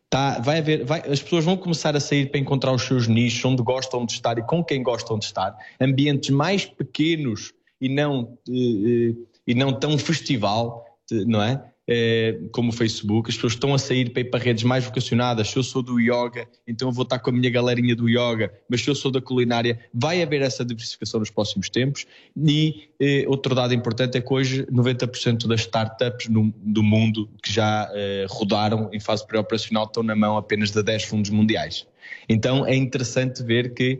Tá, 0.09 0.39
vai 0.39 0.59
haver, 0.59 0.83
vai- 0.83 1.01
as 1.09 1.21
pessoas 1.21 1.45
vão 1.45 1.55
começar 1.55 1.95
a 1.95 1.99
sair 1.99 2.29
para 2.29 2.39
encontrar 2.39 2.73
os 2.73 2.81
seus 2.83 3.07
nichos, 3.07 3.43
onde 3.45 3.61
gostam 3.63 4.05
de 4.05 4.13
estar 4.13 4.37
e 4.37 4.41
com 4.41 4.63
quem 4.63 4.83
gostam 4.83 5.17
de 5.19 5.25
estar. 5.25 5.55
Ambientes 5.79 6.29
mais 6.29 6.65
pequenos 6.65 7.53
e 7.79 7.87
não, 7.87 8.37
eh, 8.49 9.11
eh, 9.11 9.15
e 9.47 9.53
não 9.55 9.71
tão 9.71 9.97
festival, 9.97 10.85
eh, 11.11 11.23
não 11.25 11.41
é? 11.41 11.63
Eh, 11.87 12.39
como 12.51 12.69
o 12.69 12.71
Facebook, 12.71 13.29
as 13.29 13.35
pessoas 13.35 13.53
estão 13.53 13.73
a 13.73 13.79
sair 13.79 14.11
para 14.11 14.21
ir 14.21 14.25
para 14.25 14.39
redes 14.39 14.63
mais 14.63 14.85
vocacionadas. 14.85 15.49
Se 15.49 15.57
eu 15.57 15.63
sou 15.63 15.81
do 15.81 15.99
yoga, 15.99 16.47
então 16.67 16.87
eu 16.87 16.91
vou 16.91 17.03
estar 17.03 17.19
com 17.19 17.31
a 17.31 17.33
minha 17.33 17.49
galerinha 17.49 17.95
do 17.95 18.07
yoga, 18.07 18.53
mas 18.69 18.81
se 18.81 18.89
eu 18.89 18.95
sou 18.95 19.11
da 19.11 19.19
culinária, 19.19 19.79
vai 19.93 20.21
haver 20.21 20.41
essa 20.41 20.63
diversificação 20.63 21.19
nos 21.19 21.31
próximos 21.31 21.69
tempos. 21.69 22.05
E 22.37 22.89
eh, 22.99 23.25
outro 23.27 23.55
dado 23.55 23.73
importante 23.73 24.17
é 24.17 24.21
que 24.21 24.31
hoje 24.33 24.65
90% 24.71 25.47
das 25.47 25.61
startups 25.61 26.29
no- 26.29 26.53
do 26.57 26.83
mundo 26.83 27.27
que 27.43 27.51
já 27.51 27.89
eh, 27.93 28.25
rodaram 28.29 28.89
em 28.93 28.99
fase 28.99 29.25
pré-operacional 29.25 29.85
estão 29.85 30.03
na 30.03 30.15
mão 30.15 30.37
apenas 30.37 30.71
de 30.71 30.81
10 30.83 31.03
fundos 31.03 31.31
mundiais. 31.31 31.87
Então 32.29 32.65
é 32.65 32.75
interessante 32.75 33.43
ver 33.43 33.73
que 33.73 33.99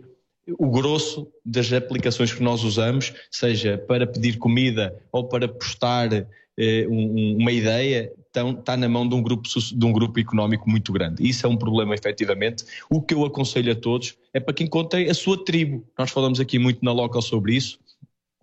o 0.58 0.70
grosso 0.70 1.28
das 1.46 1.72
aplicações 1.72 2.34
que 2.34 2.44
nós 2.44 2.64
usamos, 2.64 3.14
seja 3.30 3.78
para 3.78 4.08
pedir 4.08 4.38
comida 4.38 4.96
ou 5.12 5.28
para 5.28 5.48
postar 5.48 6.28
um- 6.58 7.18
um- 7.18 7.38
uma 7.38 7.52
ideia, 7.52 8.12
estão- 8.28 8.52
está 8.52 8.76
na 8.78 8.88
mão 8.88 9.08
de 9.08 9.16
um, 9.16 9.22
grupo, 9.22 9.44
de 9.48 9.86
um 9.86 9.92
grupo 9.92 10.20
económico 10.20 10.70
muito 10.70 10.92
grande. 10.92 11.28
Isso 11.28 11.46
é 11.46 11.50
um 11.50 11.58
problema, 11.58 11.94
efetivamente. 11.94 12.64
O 12.90 13.02
que 13.02 13.14
eu 13.14 13.26
aconselho 13.26 13.72
a 13.72 13.76
todos 13.76 14.16
é 14.34 14.40
para 14.40 14.54
que 14.54 14.64
encontrem 14.64 15.10
a 15.10 15.14
sua 15.14 15.44
tribo. 15.44 15.86
Nós 15.98 16.12
falamos 16.12 16.40
aqui 16.40 16.58
muito 16.60 16.84
na 16.84 16.92
local 16.92 17.22
sobre 17.22 17.56
isso. 17.56 17.80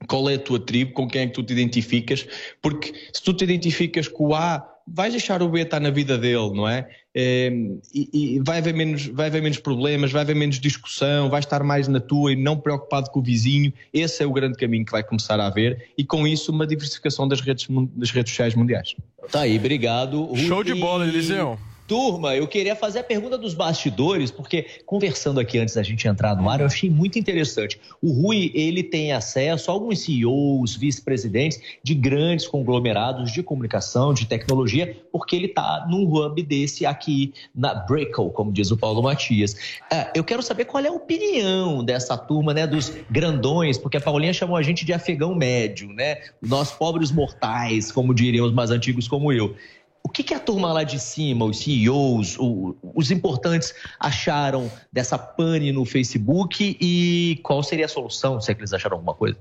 Qual 0.07 0.29
é 0.31 0.35
a 0.35 0.39
tua 0.39 0.61
tribo? 0.61 0.93
Com 0.93 1.09
quem 1.09 1.23
é 1.23 1.27
que 1.27 1.33
tu 1.33 1.43
te 1.43 1.53
identificas? 1.53 2.27
Porque 2.63 2.93
se 3.13 3.23
tu 3.23 3.35
te 3.35 3.45
identificas 3.45 4.07
com 4.09 4.29
o 4.29 4.35
A, 4.35 4.67
vais 4.95 5.13
deixar 5.13 5.43
o 5.43 5.49
B 5.49 5.61
estar 5.61 5.81
na 5.81 5.91
vida 5.91 6.17
dele, 6.17 6.51
não 6.55 6.69
é? 6.69 6.89
Eh, 7.15 7.51
E, 7.95 8.09
e 8.13 8.41
vai, 8.41 8.59
haver 8.59 8.75
menos, 8.75 9.07
vai 9.07 9.27
haver 9.27 9.43
menos 9.43 9.59
problemas, 9.59 10.13
vai 10.13 10.23
haver 10.23 10.37
menos 10.37 10.61
discussão, 10.61 11.29
vai 11.29 11.41
estar 11.41 11.63
mais 11.63 11.89
na 11.89 12.01
tua 12.01 12.33
e 12.33 12.37
não 12.37 12.57
preocupado 12.57 13.11
com 13.11 13.21
o 13.21 13.23
vizinho. 13.23 13.73
Esse 13.93 14.23
é 14.23 14.27
o 14.27 14.33
grande 14.33 14.57
caminho 14.57 14.85
que 14.85 14.93
vai 14.93 15.03
começar 15.03 15.41
a 15.41 15.47
haver 15.47 15.91
e 15.97 16.05
com 16.05 16.27
isso 16.27 16.53
uma 16.53 16.67
diversificação 16.67 17.27
das 17.27 17.41
redes, 17.41 17.67
das 17.97 18.11
redes 18.11 18.33
sociais 18.33 18.55
mundiais. 18.55 18.95
Tá 19.31 19.41
aí, 19.43 19.59
obrigado. 19.59 20.31
Show 20.37 20.63
de 20.63 20.75
bola, 20.75 21.07
Eliseu. 21.07 21.59
Turma, 21.89 22.37
eu 22.37 22.47
queria 22.47 22.77
fazer 22.77 22.99
a 22.99 23.03
pergunta 23.03 23.39
dos 23.39 23.55
bastidores, 23.55 24.31
porque 24.31 24.67
conversando 24.85 25.41
aqui 25.41 25.59
antes 25.59 25.75
da 25.75 25.83
gente 25.83 26.07
entrar 26.07 26.37
no 26.37 26.51
ar, 26.51 26.61
eu 26.61 26.67
achei 26.67 26.91
muito 26.91 27.19
interessante. 27.19 27.81
O 28.03 28.13
Rui, 28.13 28.53
ele 28.55 28.83
tem 28.83 29.11
acesso 29.13 29.71
a 29.71 29.75
alguns 29.75 30.01
CEOs, 30.01 30.77
vice-presidentes 30.77 31.59
de 31.83 31.95
grandes 31.95 32.47
conglomerados 32.47 33.33
de 33.33 33.43
comunicação, 33.43 34.13
de 34.13 34.27
tecnologia, 34.27 34.99
porque 35.11 35.35
ele 35.35 35.47
está 35.47 35.87
num 35.89 36.05
hub 36.13 36.43
desse 36.43 36.85
aqui 36.85 37.33
na 37.55 37.75
Brickle, 37.75 38.31
como 38.33 38.53
diz 38.53 38.71
o 38.71 38.77
Paulo 38.77 39.03
Matias. 39.03 39.57
Ah, 39.91 40.13
eu 40.15 40.23
quero 40.23 40.43
saber 40.43 40.67
qual 40.67 40.85
é 40.85 40.89
a 40.89 40.93
opinião 40.93 41.83
dessa 41.83 42.19
turma, 42.19 42.53
né, 42.53 42.67
dos 42.67 42.93
grandões, 43.11 43.79
porque 43.79 43.97
a 43.97 44.01
Paulinha 44.01 44.35
chamou 44.35 44.57
a 44.59 44.63
gente 44.63 44.85
de 44.85 44.93
afegão 44.93 45.35
médio, 45.35 45.89
né? 45.89 46.19
Nós 46.43 46.71
pobres 46.71 47.11
mortais, 47.11 47.91
como 47.91 48.13
diriam 48.13 48.45
os 48.45 48.53
mais 48.53 48.71
antigos 48.71 49.09
como 49.09 49.33
eu. 49.33 49.57
O 50.03 50.09
que, 50.09 50.23
que 50.23 50.33
a 50.35 50.41
turma 50.41 50.73
lá 50.73 50.85
de 50.85 50.99
cima, 50.99 51.45
os 51.45 51.59
CEOs, 51.59 52.37
o- 52.39 52.77
os 52.95 53.11
importantes, 53.11 53.75
acharam 54.01 54.71
dessa 54.93 55.19
pane 55.19 55.71
no 55.71 55.85
Facebook 55.85 56.77
e 56.81 57.39
qual 57.43 57.63
seria 57.63 57.85
a 57.85 57.89
solução, 57.89 58.41
se 58.41 58.51
é 58.51 58.55
que 58.55 58.61
eles 58.61 58.73
acharam 58.73 58.97
alguma 58.97 59.15
coisa? 59.15 59.37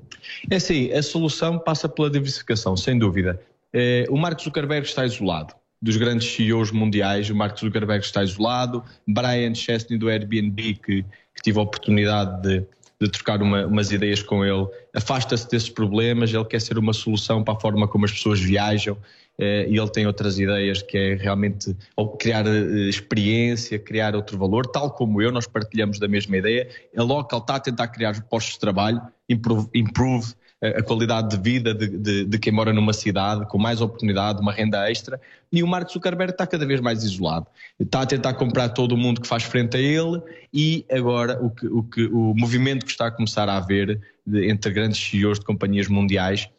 É 0.49 0.55
assim, 0.57 0.91
a 0.91 1.01
solução 1.01 1.57
passa 1.57 1.87
pela 1.87 2.09
diversificação, 2.09 2.75
sem 2.75 2.97
dúvida. 2.99 3.39
Eh, 3.73 4.05
o 4.09 4.17
Mark 4.17 4.41
Zuckerberg 4.41 4.85
está 4.85 5.05
isolado. 5.05 5.53
Dos 5.81 5.95
grandes 5.95 6.27
CEOs 6.33 6.71
mundiais, 6.71 7.29
o 7.29 7.35
Mark 7.35 7.57
Zuckerberg 7.57 8.03
está 8.03 8.23
isolado. 8.23 8.83
Brian 9.07 9.53
Chesney 9.53 9.97
do 9.97 10.09
Airbnb, 10.09 10.73
que, 10.75 11.03
que 11.03 11.41
tive 11.43 11.59
a 11.59 11.61
oportunidade 11.61 12.41
de, 12.41 12.65
de 12.99 13.09
trocar 13.09 13.41
uma- 13.41 13.65
umas 13.65 13.91
ideias 13.91 14.21
com 14.23 14.43
ele, 14.43 14.67
afasta-se 14.95 15.47
desses 15.49 15.69
problemas. 15.69 16.33
Ele 16.33 16.45
quer 16.45 16.59
ser 16.59 16.77
uma 16.77 16.93
solução 16.93 17.43
para 17.43 17.53
a 17.53 17.59
forma 17.59 17.87
como 17.87 18.05
as 18.05 18.11
pessoas 18.11 18.39
viajam. 18.39 18.97
eh, 19.39 19.67
e 19.69 19.77
ele 19.77 19.89
tem 19.91 20.07
outras 20.07 20.39
ideias 20.39 20.81
que 20.81 20.97
é 20.97 21.13
realmente 21.13 21.77
criar 22.19 22.43
eh, 22.47 22.89
experiência, 22.89 23.77
criar 23.77 24.15
outro 24.15 24.35
valor, 24.35 24.65
tal 24.65 24.89
como 24.89 25.21
eu, 25.21 25.31
nós 25.31 25.45
partilhamos 25.45 25.99
da 25.99 26.07
mesma 26.07 26.37
ideia. 26.37 26.67
A 26.97 27.03
Local 27.03 27.37
está 27.37 27.55
a 27.57 27.59
tentar 27.59 27.87
criar 27.89 28.19
postos 28.23 28.55
de 28.55 28.59
trabalho, 28.59 28.99
improve, 29.29 29.69
improve 29.75 30.33
a 30.61 30.81
qualidade 30.81 31.35
de 31.35 31.41
vida 31.41 31.73
de, 31.73 31.87
de- 31.87 32.25
de 32.25 32.39
quem 32.39 32.51
mora 32.51 32.73
numa 32.73 32.93
cidade, 32.93 33.45
com 33.47 33.57
mais 33.59 33.79
oportunidade, 33.79 34.41
uma 34.41 34.51
renda 34.51 34.89
extra, 34.89 35.21
e 35.51 35.61
o 35.61 35.67
Mark 35.67 35.89
Zuckerberg 35.91 36.31
está 36.31 36.47
cada 36.47 36.65
vez 36.65 36.81
mais 36.81 37.03
isolado. 37.03 37.45
Está 37.79 38.01
a 38.01 38.05
tentar 38.05 38.33
comprar 38.33 38.69
todo 38.69 38.97
mundo 38.97 39.21
que 39.21 39.27
faz 39.27 39.43
frente 39.43 39.77
a 39.77 39.79
ele, 39.79 40.21
e 40.53 40.83
agora 40.91 41.37
o, 41.43 41.49
que, 41.51 41.67
o, 41.67 41.83
que, 41.83 42.05
o 42.05 42.33
movimento 42.35 42.85
que 42.85 42.91
está 42.91 43.07
a 43.07 43.11
começar 43.11 43.47
a 43.47 43.57
haver 43.57 44.01
de- 44.25 44.49
entre 44.49 44.71
grandes 44.71 44.99
CEOs 44.99 45.39
de 45.39 45.45
companhias 45.45 45.87
mundiais 45.87 46.49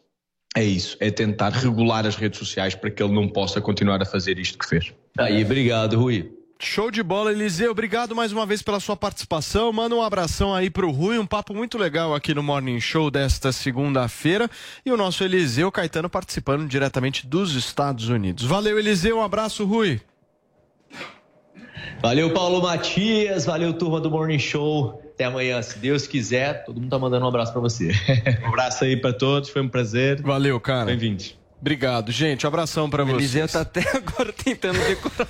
é 0.55 0.63
isso, 0.63 0.97
é 0.99 1.11
tentar 1.11 1.49
regular 1.51 2.07
as 2.07 2.15
redes 2.15 2.39
sociais 2.39 2.73
para 2.73 2.89
que 2.89 3.03
ele 3.03 3.13
não 3.13 3.27
possa 3.27 3.61
continuar 3.61 4.01
a 4.01 4.05
fazer 4.05 4.39
isto 4.39 4.57
que 4.57 4.65
fez. 4.67 4.93
Aí, 5.17 5.43
obrigado, 5.43 5.99
Rui. 5.99 6.31
Show 6.61 6.91
de 6.91 7.01
bola, 7.01 7.31
Eliseu. 7.31 7.71
Obrigado 7.71 8.13
mais 8.13 8.33
uma 8.33 8.45
vez 8.45 8.61
pela 8.61 8.81
sua 8.81 8.97
participação. 8.97 9.71
Manda 9.71 9.95
um 9.95 10.01
abração 10.01 10.53
aí 10.53 10.69
pro 10.69 10.91
Rui, 10.91 11.17
um 11.17 11.25
papo 11.25 11.53
muito 11.53 11.77
legal 11.77 12.13
aqui 12.13 12.33
no 12.33 12.43
Morning 12.43 12.81
Show 12.81 13.09
desta 13.09 13.53
segunda-feira. 13.53 14.49
E 14.85 14.91
o 14.91 14.97
nosso 14.97 15.23
Eliseu 15.23 15.71
Caetano 15.71 16.09
participando 16.09 16.67
diretamente 16.67 17.25
dos 17.25 17.55
Estados 17.55 18.09
Unidos. 18.09 18.43
Valeu, 18.43 18.77
Eliseu. 18.77 19.19
Um 19.19 19.23
abraço, 19.23 19.63
Rui. 19.63 20.01
Valeu, 22.01 22.33
Paulo 22.33 22.61
Matias. 22.61 23.45
Valeu, 23.45 23.71
turma 23.71 24.01
do 24.01 24.11
Morning 24.11 24.37
Show. 24.37 25.01
Até 25.13 25.23
amanhã, 25.23 25.61
se 25.61 25.79
Deus 25.79 26.07
quiser. 26.07 26.65
Todo 26.65 26.81
mundo 26.81 26.89
tá 26.89 26.99
mandando 26.99 27.23
um 27.23 27.29
abraço 27.29 27.53
para 27.53 27.61
você. 27.61 27.91
Um 28.43 28.49
abraço 28.49 28.83
aí 28.83 28.97
para 28.97 29.13
todos, 29.13 29.49
foi 29.49 29.61
um 29.61 29.69
prazer. 29.69 30.21
Valeu, 30.21 30.59
cara. 30.59 30.87
Bem-vindos. 30.87 31.38
Obrigado, 31.61 32.09
gente. 32.11 32.47
Abração 32.47 32.89
pra 32.89 33.03
O 33.03 33.05
vocês. 33.07 33.19
Eliseu 33.35 33.47
tá 33.49 33.61
até 33.61 33.81
agora 33.97 34.31
tentando 34.31 34.79
decorar 34.79 35.27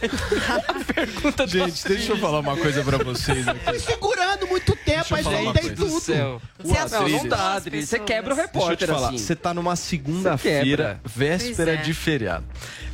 a 0.67 0.73
pergunta 0.93 1.45
do 1.47 1.51
Gente, 1.51 1.87
deixa 1.87 2.11
eu 2.11 2.17
falar 2.17 2.39
uma 2.39 2.55
coisa 2.55 2.83
pra 2.83 2.97
vocês 2.99 3.47
aqui. 3.47 3.65
Fui 3.65 3.79
segurando 3.79 4.45
muito 4.47 4.75
tempo, 4.75 5.05
uma 5.15 5.23
soltei 5.23 5.61
coisa. 5.63 5.75
tudo. 5.75 5.89
do 5.89 5.99
céu. 5.99 6.41
O 6.63 6.67
Não, 6.67 6.73
não 6.75 6.81
Adriles- 6.81 7.23
dá, 7.23 7.53
Adriles. 7.53 7.89
Você 7.89 7.99
quebra 7.99 8.33
o 8.33 8.35
Deixa 8.35 8.47
eu 8.47 8.51
te 8.51 8.59
repórter 8.59 8.87
falar, 8.87 9.07
assim. 9.07 9.17
você 9.17 9.35
tá 9.35 9.53
numa 9.55 9.75
Você 9.75 9.89
segunda-feira, 9.89 11.01
véspera 11.03 11.73
é. 11.73 11.77
de 11.77 11.93
feriado. 11.95 12.45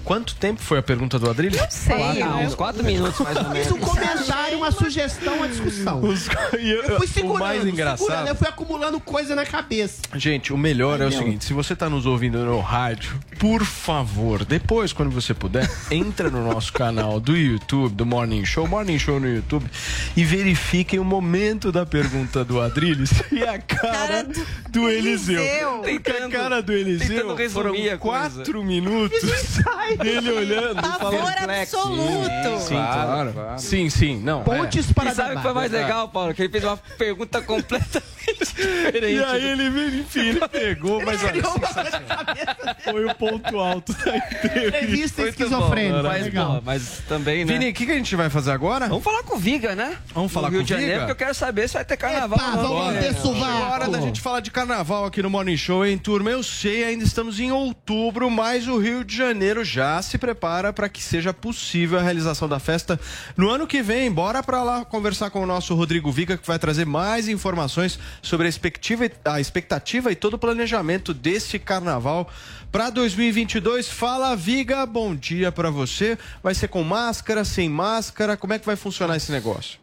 Quanto 0.06 0.36
tempo 0.36 0.62
foi 0.62 0.78
a 0.78 0.84
pergunta 0.84 1.18
do 1.18 1.28
Adrilho? 1.30 1.58
Não 1.58 1.70
sei. 1.72 2.22
Ah, 2.22 2.38
uns 2.38 2.54
quatro 2.56 2.84
minutos 2.84 3.20
mais 3.20 3.36
ou 3.38 3.44
Fiz 3.46 3.72
um 3.72 3.74
menos. 3.76 3.90
comentário, 3.90 4.58
uma 4.60 4.72
sugestão, 4.72 5.38
uma 5.38 5.48
discussão. 5.48 6.02
Eu 6.54 6.98
fui 6.98 7.08
segurando, 7.08 7.36
o 7.36 7.40
mais 7.40 7.66
engraçado. 7.66 7.98
segurando, 8.06 8.28
eu 8.28 8.36
fui 8.36 8.48
acumulando 8.48 9.00
coisa 9.00 9.36
na 9.36 9.46
cabeça. 9.46 10.02
Gente, 10.16 10.54
o 10.54 10.58
melhor 10.58 11.02
é 11.02 11.06
o 11.06 11.08
Ai, 11.08 11.10
meu. 11.10 11.20
seguinte: 11.20 11.46
se 11.46 11.54
você 11.54 11.76
tá 11.76 11.90
nos 11.90 12.06
ouvindo 12.06 12.38
no 12.46 12.60
rádio, 12.60 13.20
por 13.40 13.64
favor, 13.66 14.46
depois, 14.46 14.94
quando 14.94 15.10
você 15.12 15.34
puder, 15.34 15.70
entra 15.92 16.30
no 16.30 16.46
nosso 16.48 16.72
canal 16.72 17.20
do 17.20 17.36
YouTube, 17.36 17.94
do 17.96 18.06
Morning 18.06 18.46
Show, 18.46 18.68
Morning 18.68 19.00
Show 19.00 19.20
no 19.20 19.28
YouTube, 19.28 19.66
e 20.16 20.24
verifiquem 20.24 21.00
o 21.00 21.04
momento 21.04 21.72
da 21.72 21.86
pergunta 21.86 22.46
do 22.46 22.62
Adriles 22.62 23.12
e 23.32 23.44
a 23.44 23.58
cara, 23.60 24.28
do, 24.70 24.88
Eliseu. 24.90 25.40
Eliseu. 25.42 25.72
Porque 25.82 26.12
a 26.12 26.14
Tentando- 26.14 26.32
cara 26.32 26.62
do 26.62 26.72
Eliseu 26.74 27.28
tentando 27.28 27.50
foram 27.50 27.74
quatro 28.00 28.64
minutos 28.64 29.22
dele 29.98 30.32
olhando 30.32 30.82
Pavor 30.82 31.12
falando. 31.12 31.50
absoluto. 31.50 32.60
Sim, 32.60 32.76
claro. 32.76 33.34
Sim, 33.58 33.90
sim, 33.90 34.20
não. 34.20 34.44
Pontes 34.44 34.90
é. 34.90 34.94
para 34.94 35.12
E 35.12 35.16
sabe 35.16 35.34
o 35.34 35.38
que 35.38 35.44
foi 35.44 35.54
mais 35.54 35.72
legal, 35.72 36.08
Paulo? 36.10 36.34
Que 36.34 36.44
ele 36.44 36.52
fez 36.52 36.64
uma 36.64 36.78
pergunta 36.78 37.42
diferente. 37.42 38.15
E 39.02 39.24
aí 39.24 39.46
ele 39.46 40.00
enfim, 40.00 40.30
ele 40.30 40.48
pegou, 40.50 41.04
mas 41.04 41.24
olha, 41.24 41.44
foi 42.84 43.06
o 43.06 43.16
ponto 43.16 43.60
alto 43.60 43.94
da 43.94 44.18
entrevista. 44.18 44.68
Entrevista 44.68 45.22
Muito 45.22 45.32
esquizofrênica. 45.42 46.02
bom, 46.02 46.08
mas, 46.10 46.24
legal. 46.24 46.56
pô, 46.56 46.62
mas 46.66 47.02
também, 47.08 47.46
né? 47.46 47.54
Vini, 47.54 47.70
o 47.70 47.74
que, 47.74 47.86
que 47.86 47.92
a 47.92 47.96
gente 47.96 48.16
vai 48.16 48.30
fazer 48.30 48.52
agora? 48.52 48.88
Vamos 48.88 49.04
falar 49.04 49.24
com 49.24 49.36
o 49.36 49.40
Viga, 49.40 49.76
né? 49.76 49.98
Vamos 50.14 50.32
falar 50.32 50.50
no 50.52 50.58
com 50.58 50.64
de 50.64 50.74
o 50.74 50.76
Janeiro, 50.76 50.94
Viga? 51.02 51.06
porque 51.08 51.24
eu 51.24 51.26
quero 51.28 51.36
saber 51.36 51.68
se 51.68 51.74
vai 51.76 51.86
ter 51.86 51.98
carnaval. 51.98 52.40
Epa, 52.40 52.58
vamos 52.62 52.96
É. 52.96 53.00
ter 53.00 53.16
sovaco. 53.16 53.46
É 53.46 53.66
hora 53.72 53.88
da 53.90 54.02
gente 54.02 54.22
falar 54.22 54.40
de 54.40 54.52
carnaval 54.52 55.06
aqui 55.06 55.22
no 55.22 55.30
Morning 55.30 55.58
Show, 55.58 55.86
hein, 55.86 55.98
turma? 55.98 56.30
Eu 56.32 56.44
sei, 56.44 56.84
ainda 56.84 57.04
estamos 57.04 57.40
em 57.40 57.52
outubro, 57.52 58.30
mas 58.30 58.68
o 58.68 58.78
Rio 58.78 59.04
de 59.04 59.16
Janeiro 59.16 59.64
já 59.64 60.02
se 60.02 60.18
prepara 60.18 60.72
para 60.74 60.90
que 60.90 61.02
seja 61.04 61.34
possível 61.34 62.00
a 62.00 62.02
realização 62.02 62.48
da 62.48 62.60
festa 62.60 63.00
no 63.36 63.50
ano 63.50 63.68
que 63.68 63.82
vem. 63.82 64.12
Bora 64.12 64.42
para 64.44 64.64
lá 64.64 64.86
conversar 64.86 65.30
com 65.30 65.42
o 65.42 65.46
nosso 65.46 65.74
Rodrigo 65.76 66.12
Viga, 66.12 66.38
que 66.38 66.48
vai 66.48 66.58
trazer 66.60 66.86
mais 66.86 67.28
informações 67.28 68.00
sobre 68.22 68.46
a 68.48 68.50
expectativa, 68.50 69.10
a 69.26 69.40
expectativa 69.40 70.12
e 70.12 70.16
todo 70.16 70.36
o 70.36 70.38
planejamento 70.40 71.14
desse 71.14 71.58
carnaval 71.60 72.30
para 72.72 72.90
2022. 72.90 73.90
Fala, 73.90 74.36
Viga, 74.36 74.86
bom 74.86 75.16
dia 75.16 75.52
para 75.52 75.70
você. 75.70 76.18
Vai 76.44 76.54
ser 76.54 76.68
com 76.68 76.84
máscara, 76.84 77.44
sem 77.46 77.70
máscara? 77.70 78.36
Como 78.38 78.54
é 78.54 78.60
que 78.60 78.66
vai 78.66 78.76
funcionar 78.76 79.16
esse 79.18 79.32
negócio? 79.32 79.80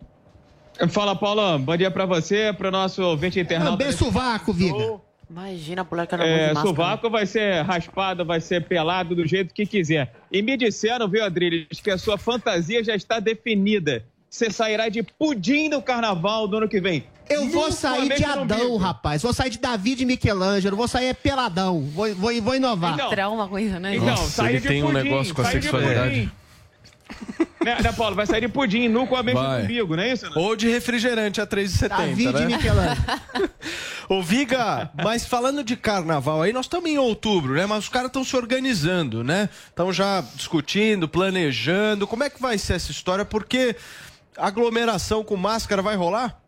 Fala, 0.91 1.15
Paulo. 1.15 1.59
Bom 1.59 1.77
dia 1.77 1.91
pra 1.91 2.07
você, 2.07 2.53
pro 2.53 2.71
nosso 2.71 3.03
ouvinte 3.03 3.39
internauta. 3.39 3.77
Também 3.79 3.93
sovaco, 3.97 4.53
Viga. 4.53 5.01
Imagina 5.31 5.83
pular 5.85 6.07
carnaval 6.07 6.35
É, 6.35 6.49
de 6.49 6.55
máscara. 6.55 6.69
sovaco 6.69 7.09
vai 7.11 7.25
ser 7.25 7.63
raspado, 7.63 8.23
vai 8.25 8.39
ser 8.41 8.67
pelado 8.67 9.15
do 9.15 9.27
jeito 9.27 9.55
que 9.55 9.65
quiser. 9.65 10.13
E 10.31 10.43
me 10.43 10.57
disseram, 10.59 11.09
viu, 11.09 11.25
Adriles, 11.25 11.81
que 11.83 11.91
a 11.91 11.97
sua 11.97 12.19
fantasia 12.19 12.85
já 12.85 12.95
está 12.95 13.19
definida. 13.19 14.05
Você 14.29 14.51
sairá 14.51 14.89
de 14.91 15.03
pudim 15.03 15.69
no 15.71 15.81
carnaval 15.81 16.47
do 16.49 16.57
ano 16.59 16.69
que 16.69 16.81
vem. 16.81 17.05
Eu 17.29 17.49
vou 17.49 17.73
sair 17.73 18.15
de 18.15 18.25
Adão, 18.25 18.77
rapaz. 18.77 19.23
Vou 19.23 19.33
sair 19.33 19.51
de 19.51 19.59
Davi 19.59 19.97
e 19.99 20.05
Michelangelo. 20.05 20.77
Vou 20.77 20.89
sair 20.89 21.07
é 21.07 21.15
peladão. 21.15 21.83
Vou, 21.95 22.15
vou, 22.15 22.43
vou 22.43 22.55
inovar. 22.55 22.95
Então. 22.95 23.11
Trauma 23.11 23.49
com 23.49 23.59
isso, 23.59 23.79
né? 23.79 23.97
Então, 23.97 24.09
Nossa, 24.09 24.29
sair 24.29 24.51
ele 24.51 24.61
de 24.61 24.69
tem 24.69 24.83
um 24.83 24.93
pudim, 24.93 25.03
negócio 25.03 25.35
com 25.35 25.43
a 25.43 25.45
de 25.45 25.51
sexualidade. 25.51 26.33
né, 27.65 27.81
né, 27.83 27.93
Paulo? 27.93 28.17
Vai 28.17 28.27
sair 28.27 28.41
de 28.41 28.49
pudim, 28.49 28.89
nu 28.89 29.07
com 29.07 29.17
a 29.17 29.23
no 29.23 29.63
umbigo, 29.63 29.97
não 29.97 30.03
é 30.03 30.13
isso? 30.13 30.27
Ou 30.35 30.57
de 30.57 30.69
refrigerante 30.69 31.41
a 31.41 31.47
3,70, 31.47 31.89
Davi 31.89 32.33
né? 32.33 32.43
e 32.43 32.47
Michelangelo. 32.47 33.51
Ô, 34.09 34.23
Viga, 34.23 34.91
mas 35.03 35.25
falando 35.25 35.63
de 35.65 35.77
carnaval 35.77 36.43
aí, 36.43 36.53
nós 36.53 36.67
estamos 36.67 36.91
em 36.91 36.99
outubro, 36.99 37.55
né? 37.55 37.67
Mas 37.67 37.85
os 37.85 37.89
caras 37.89 38.09
estão 38.09 38.25
se 38.25 38.37
organizando, 38.37 39.23
né? 39.23 39.49
Estão 39.69 39.93
já 39.93 40.23
discutindo, 40.35 41.09
planejando. 41.09 42.07
Como 42.07 42.25
é 42.25 42.29
que 42.29 42.41
vai 42.41 42.59
ser 42.59 42.75
essa 42.75 42.91
história? 42.91 43.25
Porque 43.25 43.77
aglomeração 44.37 45.23
com 45.25 45.37
máscara 45.37 45.81
vai 45.81 45.97
rolar? 45.97 46.42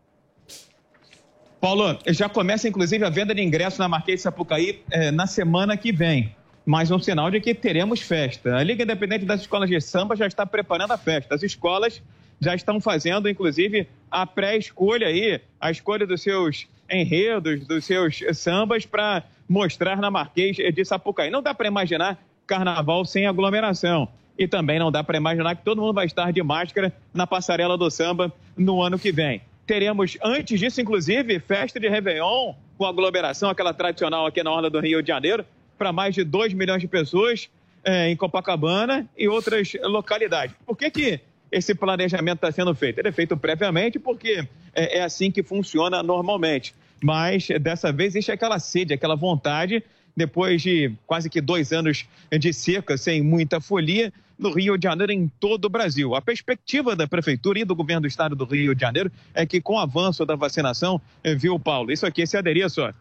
Paulo, 1.65 1.97
já 2.09 2.29
começa 2.29 2.67
inclusive 2.67 3.03
a 3.03 3.09
venda 3.09 3.33
de 3.33 3.41
ingressos 3.41 3.79
na 3.79 3.87
Marquês 3.87 4.19
de 4.19 4.21
Sapucaí 4.21 4.83
eh, 4.91 5.09
na 5.09 5.25
semana 5.25 5.75
que 5.75 5.91
vem. 5.91 6.35
Mais 6.63 6.91
um 6.91 6.99
sinal 6.99 7.31
de 7.31 7.41
que 7.41 7.55
teremos 7.55 8.01
festa. 8.01 8.55
A 8.55 8.63
Liga 8.63 8.83
Independente 8.83 9.25
das 9.25 9.41
Escolas 9.41 9.67
de 9.67 9.81
Samba 9.81 10.15
já 10.15 10.27
está 10.27 10.45
preparando 10.45 10.91
a 10.91 10.97
festa. 10.99 11.33
As 11.33 11.41
escolas 11.41 12.03
já 12.39 12.53
estão 12.53 12.79
fazendo, 12.79 13.27
inclusive, 13.27 13.87
a 14.11 14.27
pré-escolha 14.27 15.07
aí, 15.07 15.41
a 15.59 15.71
escolha 15.71 16.05
dos 16.05 16.21
seus 16.21 16.67
enredos, 16.87 17.65
dos 17.65 17.83
seus 17.83 18.21
sambas 18.33 18.85
para 18.85 19.23
mostrar 19.49 19.97
na 19.97 20.11
Marquês 20.11 20.57
de 20.57 20.85
Sapucaí. 20.85 21.31
Não 21.31 21.41
dá 21.41 21.55
para 21.55 21.67
imaginar 21.67 22.23
carnaval 22.45 23.03
sem 23.05 23.25
aglomeração. 23.25 24.07
E 24.37 24.47
também 24.47 24.77
não 24.77 24.91
dá 24.91 25.03
para 25.03 25.17
imaginar 25.17 25.55
que 25.55 25.65
todo 25.65 25.81
mundo 25.81 25.95
vai 25.95 26.05
estar 26.05 26.31
de 26.31 26.43
máscara 26.43 26.93
na 27.11 27.25
passarela 27.25 27.75
do 27.75 27.89
samba 27.89 28.31
no 28.55 28.83
ano 28.83 28.99
que 28.99 29.11
vem. 29.11 29.41
Teremos, 29.65 30.17
antes 30.23 30.59
disso, 30.59 30.79
inclusive, 30.79 31.39
festa 31.39 31.79
de 31.79 31.87
Réveillon 31.87 32.53
com 32.77 32.85
aglomeração, 32.85 33.49
aquela 33.49 33.73
tradicional 33.73 34.25
aqui 34.25 34.43
na 34.43 34.51
Orla 34.51 34.69
do 34.69 34.79
Rio 34.79 35.01
de 35.01 35.07
Janeiro, 35.07 35.45
para 35.77 35.91
mais 35.91 36.13
de 36.13 36.23
2 36.23 36.53
milhões 36.53 36.81
de 36.81 36.87
pessoas 36.87 37.49
eh, 37.83 38.09
em 38.09 38.15
Copacabana 38.15 39.07
e 39.17 39.27
outras 39.27 39.73
localidades. 39.83 40.55
Por 40.65 40.77
que, 40.77 40.91
que 40.91 41.19
esse 41.51 41.73
planejamento 41.73 42.37
está 42.37 42.51
sendo 42.51 42.75
feito? 42.75 42.99
Ele 42.99 43.09
é 43.09 43.11
feito 43.11 43.35
previamente 43.35 43.97
porque 43.97 44.47
é, 44.73 44.99
é 44.99 45.03
assim 45.03 45.31
que 45.31 45.41
funciona 45.41 46.03
normalmente. 46.03 46.75
Mas 47.03 47.47
dessa 47.61 47.91
vez 47.91 48.15
existe 48.15 48.31
aquela 48.31 48.59
sede, 48.59 48.93
aquela 48.93 49.15
vontade, 49.15 49.83
depois 50.15 50.61
de 50.61 50.91
quase 51.05 51.29
que 51.29 51.41
dois 51.41 51.71
anos 51.71 52.05
de 52.31 52.53
seca, 52.53 52.97
sem 52.97 53.21
muita 53.21 53.59
folia, 53.59 54.13
no 54.37 54.51
Rio 54.51 54.77
de 54.77 54.83
Janeiro 54.83 55.11
e 55.11 55.15
em 55.15 55.27
todo 55.39 55.65
o 55.65 55.69
Brasil. 55.69 56.15
A 56.15 56.21
perspectiva 56.21 56.95
da 56.95 57.07
Prefeitura 57.07 57.59
e 57.59 57.65
do 57.65 57.75
Governo 57.75 58.01
do 58.01 58.07
Estado 58.07 58.35
do 58.35 58.45
Rio 58.45 58.75
de 58.75 58.81
Janeiro 58.81 59.11
é 59.33 59.45
que, 59.45 59.61
com 59.61 59.75
o 59.75 59.79
avanço 59.79 60.25
da 60.25 60.35
vacinação, 60.35 61.01
eh, 61.23 61.35
viu, 61.35 61.59
Paulo? 61.59 61.91
Isso 61.91 62.05
aqui, 62.05 62.21
esse 62.21 62.37
adereço, 62.37 62.81
ó, 62.81 62.91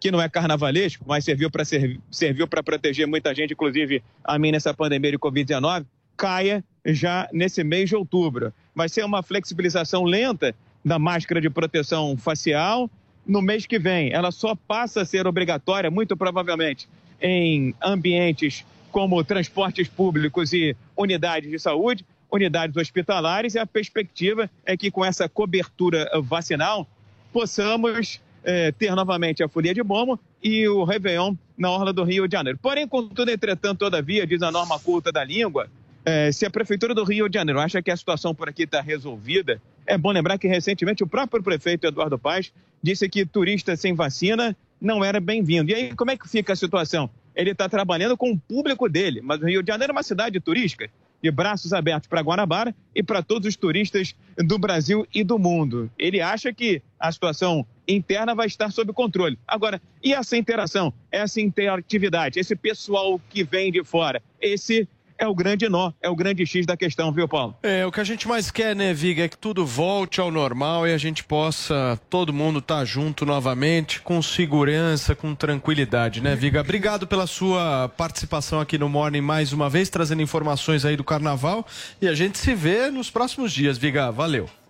que 0.00 0.10
não 0.10 0.20
é 0.20 0.28
carnavalesco, 0.28 1.04
mas 1.06 1.24
serviu 1.24 1.48
para 1.48 1.64
serviu 2.10 2.48
para 2.48 2.60
proteger 2.60 3.06
muita 3.06 3.32
gente, 3.32 3.52
inclusive 3.52 4.02
a 4.24 4.36
mim 4.36 4.50
nessa 4.50 4.74
pandemia 4.74 5.12
de 5.12 5.18
Covid-19, 5.18 5.86
caia 6.16 6.64
já 6.84 7.28
nesse 7.32 7.62
mês 7.62 7.88
de 7.88 7.94
outubro. 7.94 8.52
Vai 8.74 8.88
ser 8.88 9.04
uma 9.04 9.22
flexibilização 9.22 10.02
lenta 10.02 10.54
da 10.84 10.98
máscara 10.98 11.40
de 11.40 11.48
proteção 11.48 12.16
facial. 12.16 12.90
No 13.24 13.40
mês 13.40 13.64
que 13.64 13.78
vem, 13.78 14.12
ela 14.12 14.32
só 14.32 14.56
passa 14.56 15.02
a 15.02 15.04
ser 15.04 15.24
obrigatória, 15.28 15.88
muito 15.88 16.16
provavelmente, 16.16 16.88
em 17.20 17.72
ambientes 17.80 18.64
como 18.92 19.24
transportes 19.24 19.88
públicos 19.88 20.52
e 20.52 20.76
unidades 20.96 21.50
de 21.50 21.58
saúde, 21.58 22.04
unidades 22.30 22.76
hospitalares, 22.76 23.54
e 23.54 23.58
a 23.58 23.66
perspectiva 23.66 24.48
é 24.64 24.76
que 24.76 24.90
com 24.90 25.04
essa 25.04 25.28
cobertura 25.28 26.08
vacinal 26.22 26.86
possamos 27.32 28.20
eh, 28.44 28.70
ter 28.72 28.94
novamente 28.94 29.42
a 29.42 29.48
folia 29.48 29.74
de 29.74 29.82
bombo 29.82 30.20
e 30.42 30.68
o 30.68 30.84
Réveillon 30.84 31.34
na 31.56 31.70
Orla 31.70 31.92
do 31.92 32.04
Rio 32.04 32.28
de 32.28 32.32
Janeiro. 32.36 32.58
Porém, 32.60 32.86
contudo, 32.86 33.30
entretanto, 33.30 33.78
todavia, 33.78 34.26
diz 34.26 34.42
a 34.42 34.50
norma 34.50 34.78
culta 34.78 35.10
da 35.10 35.24
língua, 35.24 35.68
eh, 36.04 36.30
se 36.32 36.44
a 36.44 36.50
Prefeitura 36.50 36.94
do 36.94 37.04
Rio 37.04 37.28
de 37.28 37.38
Janeiro 37.38 37.60
acha 37.60 37.80
que 37.80 37.90
a 37.90 37.96
situação 37.96 38.34
por 38.34 38.48
aqui 38.48 38.64
está 38.64 38.80
resolvida, 38.80 39.60
é 39.86 39.96
bom 39.96 40.10
lembrar 40.10 40.38
que 40.38 40.46
recentemente 40.46 41.02
o 41.02 41.06
próprio 41.06 41.42
prefeito 41.42 41.86
Eduardo 41.86 42.18
Paes 42.18 42.52
disse 42.82 43.08
que 43.08 43.24
turista 43.24 43.74
sem 43.74 43.94
vacina 43.94 44.56
não 44.80 45.04
era 45.04 45.20
bem-vindo. 45.20 45.70
E 45.70 45.74
aí, 45.74 45.94
como 45.94 46.10
é 46.10 46.16
que 46.16 46.28
fica 46.28 46.52
a 46.52 46.56
situação? 46.56 47.08
Ele 47.34 47.50
está 47.50 47.68
trabalhando 47.68 48.16
com 48.16 48.32
o 48.32 48.38
público 48.38 48.88
dele, 48.88 49.20
mas 49.22 49.40
o 49.40 49.46
Rio 49.46 49.62
de 49.62 49.72
Janeiro 49.72 49.92
é 49.92 49.94
uma 49.94 50.02
cidade 50.02 50.38
turística, 50.40 50.90
de 51.22 51.30
braços 51.30 51.72
abertos 51.72 52.08
para 52.08 52.20
Guanabara 52.20 52.74
e 52.94 53.02
para 53.02 53.22
todos 53.22 53.48
os 53.48 53.56
turistas 53.56 54.14
do 54.36 54.58
Brasil 54.58 55.06
e 55.14 55.22
do 55.22 55.38
mundo. 55.38 55.90
Ele 55.98 56.20
acha 56.20 56.52
que 56.52 56.82
a 56.98 57.10
situação 57.10 57.66
interna 57.86 58.34
vai 58.34 58.46
estar 58.46 58.70
sob 58.70 58.92
controle. 58.92 59.38
Agora, 59.46 59.80
e 60.02 60.12
essa 60.12 60.36
interação, 60.36 60.92
essa 61.10 61.40
interatividade, 61.40 62.38
esse 62.38 62.56
pessoal 62.56 63.20
que 63.30 63.44
vem 63.44 63.70
de 63.70 63.84
fora? 63.84 64.22
Esse 64.40 64.88
é 65.22 65.28
o 65.28 65.34
grande 65.34 65.68
nó, 65.68 65.92
é 66.02 66.10
o 66.10 66.16
grande 66.16 66.44
X 66.44 66.66
da 66.66 66.76
questão, 66.76 67.12
viu, 67.12 67.28
Paulo? 67.28 67.56
É, 67.62 67.86
o 67.86 67.92
que 67.92 68.00
a 68.00 68.04
gente 68.04 68.26
mais 68.26 68.50
quer, 68.50 68.74
né, 68.74 68.92
Viga, 68.92 69.24
é 69.24 69.28
que 69.28 69.38
tudo 69.38 69.64
volte 69.64 70.20
ao 70.20 70.32
normal 70.32 70.86
e 70.86 70.92
a 70.92 70.98
gente 70.98 71.22
possa, 71.22 71.98
todo 72.10 72.32
mundo 72.32 72.58
estar 72.58 72.84
junto 72.84 73.24
novamente, 73.24 74.00
com 74.00 74.20
segurança, 74.20 75.14
com 75.14 75.32
tranquilidade, 75.34 76.20
né, 76.20 76.34
Viga? 76.34 76.60
Obrigado 76.60 77.06
pela 77.06 77.26
sua 77.26 77.88
participação 77.96 78.60
aqui 78.60 78.76
no 78.76 78.88
Morning 78.88 79.20
mais 79.20 79.52
uma 79.52 79.70
vez, 79.70 79.88
trazendo 79.88 80.22
informações 80.22 80.84
aí 80.84 80.96
do 80.96 81.04
carnaval. 81.04 81.64
E 82.00 82.08
a 82.08 82.14
gente 82.14 82.38
se 82.38 82.54
vê 82.54 82.90
nos 82.90 83.08
próximos 83.08 83.52
dias, 83.52 83.78
Viga. 83.78 84.10
Valeu. 84.10 84.61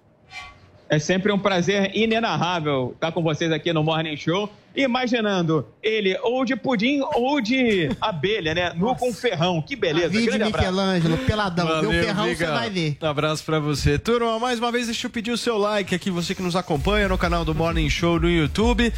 É 0.92 0.98
sempre 0.98 1.32
um 1.32 1.38
prazer 1.38 1.90
inenarrável 1.96 2.92
estar 2.94 3.10
com 3.12 3.22
vocês 3.22 3.50
aqui 3.50 3.72
no 3.72 3.82
Morning 3.82 4.14
Show. 4.14 4.52
Imaginando 4.76 5.66
ele 5.82 6.18
ou 6.22 6.44
de 6.44 6.54
pudim 6.54 7.00
ou 7.14 7.40
de 7.40 7.88
abelha, 7.98 8.54
né? 8.54 8.74
Nu 8.76 8.94
com 8.96 9.10
ferrão. 9.10 9.62
Que 9.62 9.74
beleza. 9.74 10.10
Davi 10.10 10.18
de 10.18 10.26
Grande 10.26 10.42
abraço. 10.42 10.58
Michelangelo, 10.58 11.18
peladão. 11.18 11.64
Meu 11.64 11.74
Valeu, 11.76 12.04
ferrão 12.04 12.24
você 12.26 12.44
vai 12.44 12.68
ver. 12.68 12.98
Um 13.00 13.06
abraço 13.06 13.42
pra 13.42 13.58
você. 13.58 13.98
Turma, 13.98 14.38
mais 14.38 14.58
uma 14.58 14.70
vez 14.70 14.84
deixa 14.84 15.06
eu 15.06 15.10
pedir 15.10 15.30
o 15.30 15.38
seu 15.38 15.56
like 15.56 15.94
aqui, 15.94 16.10
você 16.10 16.34
que 16.34 16.42
nos 16.42 16.54
acompanha 16.54 17.08
no 17.08 17.16
canal 17.16 17.42
do 17.42 17.54
Morning 17.54 17.88
Show 17.88 18.20
no 18.20 18.28
YouTube. 18.28 18.92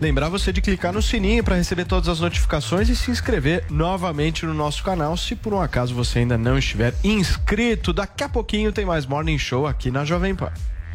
Lembrar 0.00 0.30
você 0.30 0.50
de 0.50 0.62
clicar 0.62 0.94
no 0.94 1.02
sininho 1.02 1.44
para 1.44 1.56
receber 1.56 1.84
todas 1.84 2.08
as 2.08 2.20
notificações 2.20 2.88
e 2.88 2.96
se 2.96 3.10
inscrever 3.10 3.66
novamente 3.70 4.46
no 4.46 4.54
nosso 4.54 4.82
canal, 4.82 5.14
se 5.14 5.36
por 5.36 5.52
um 5.52 5.60
acaso 5.60 5.94
você 5.94 6.20
ainda 6.20 6.38
não 6.38 6.56
estiver 6.56 6.94
inscrito. 7.04 7.92
Daqui 7.92 8.24
a 8.24 8.30
pouquinho 8.30 8.72
tem 8.72 8.86
mais 8.86 9.04
Morning 9.04 9.36
Show 9.36 9.66
aqui 9.66 9.90
na 9.90 10.06
Jovem 10.06 10.34
Pan. 10.34 10.50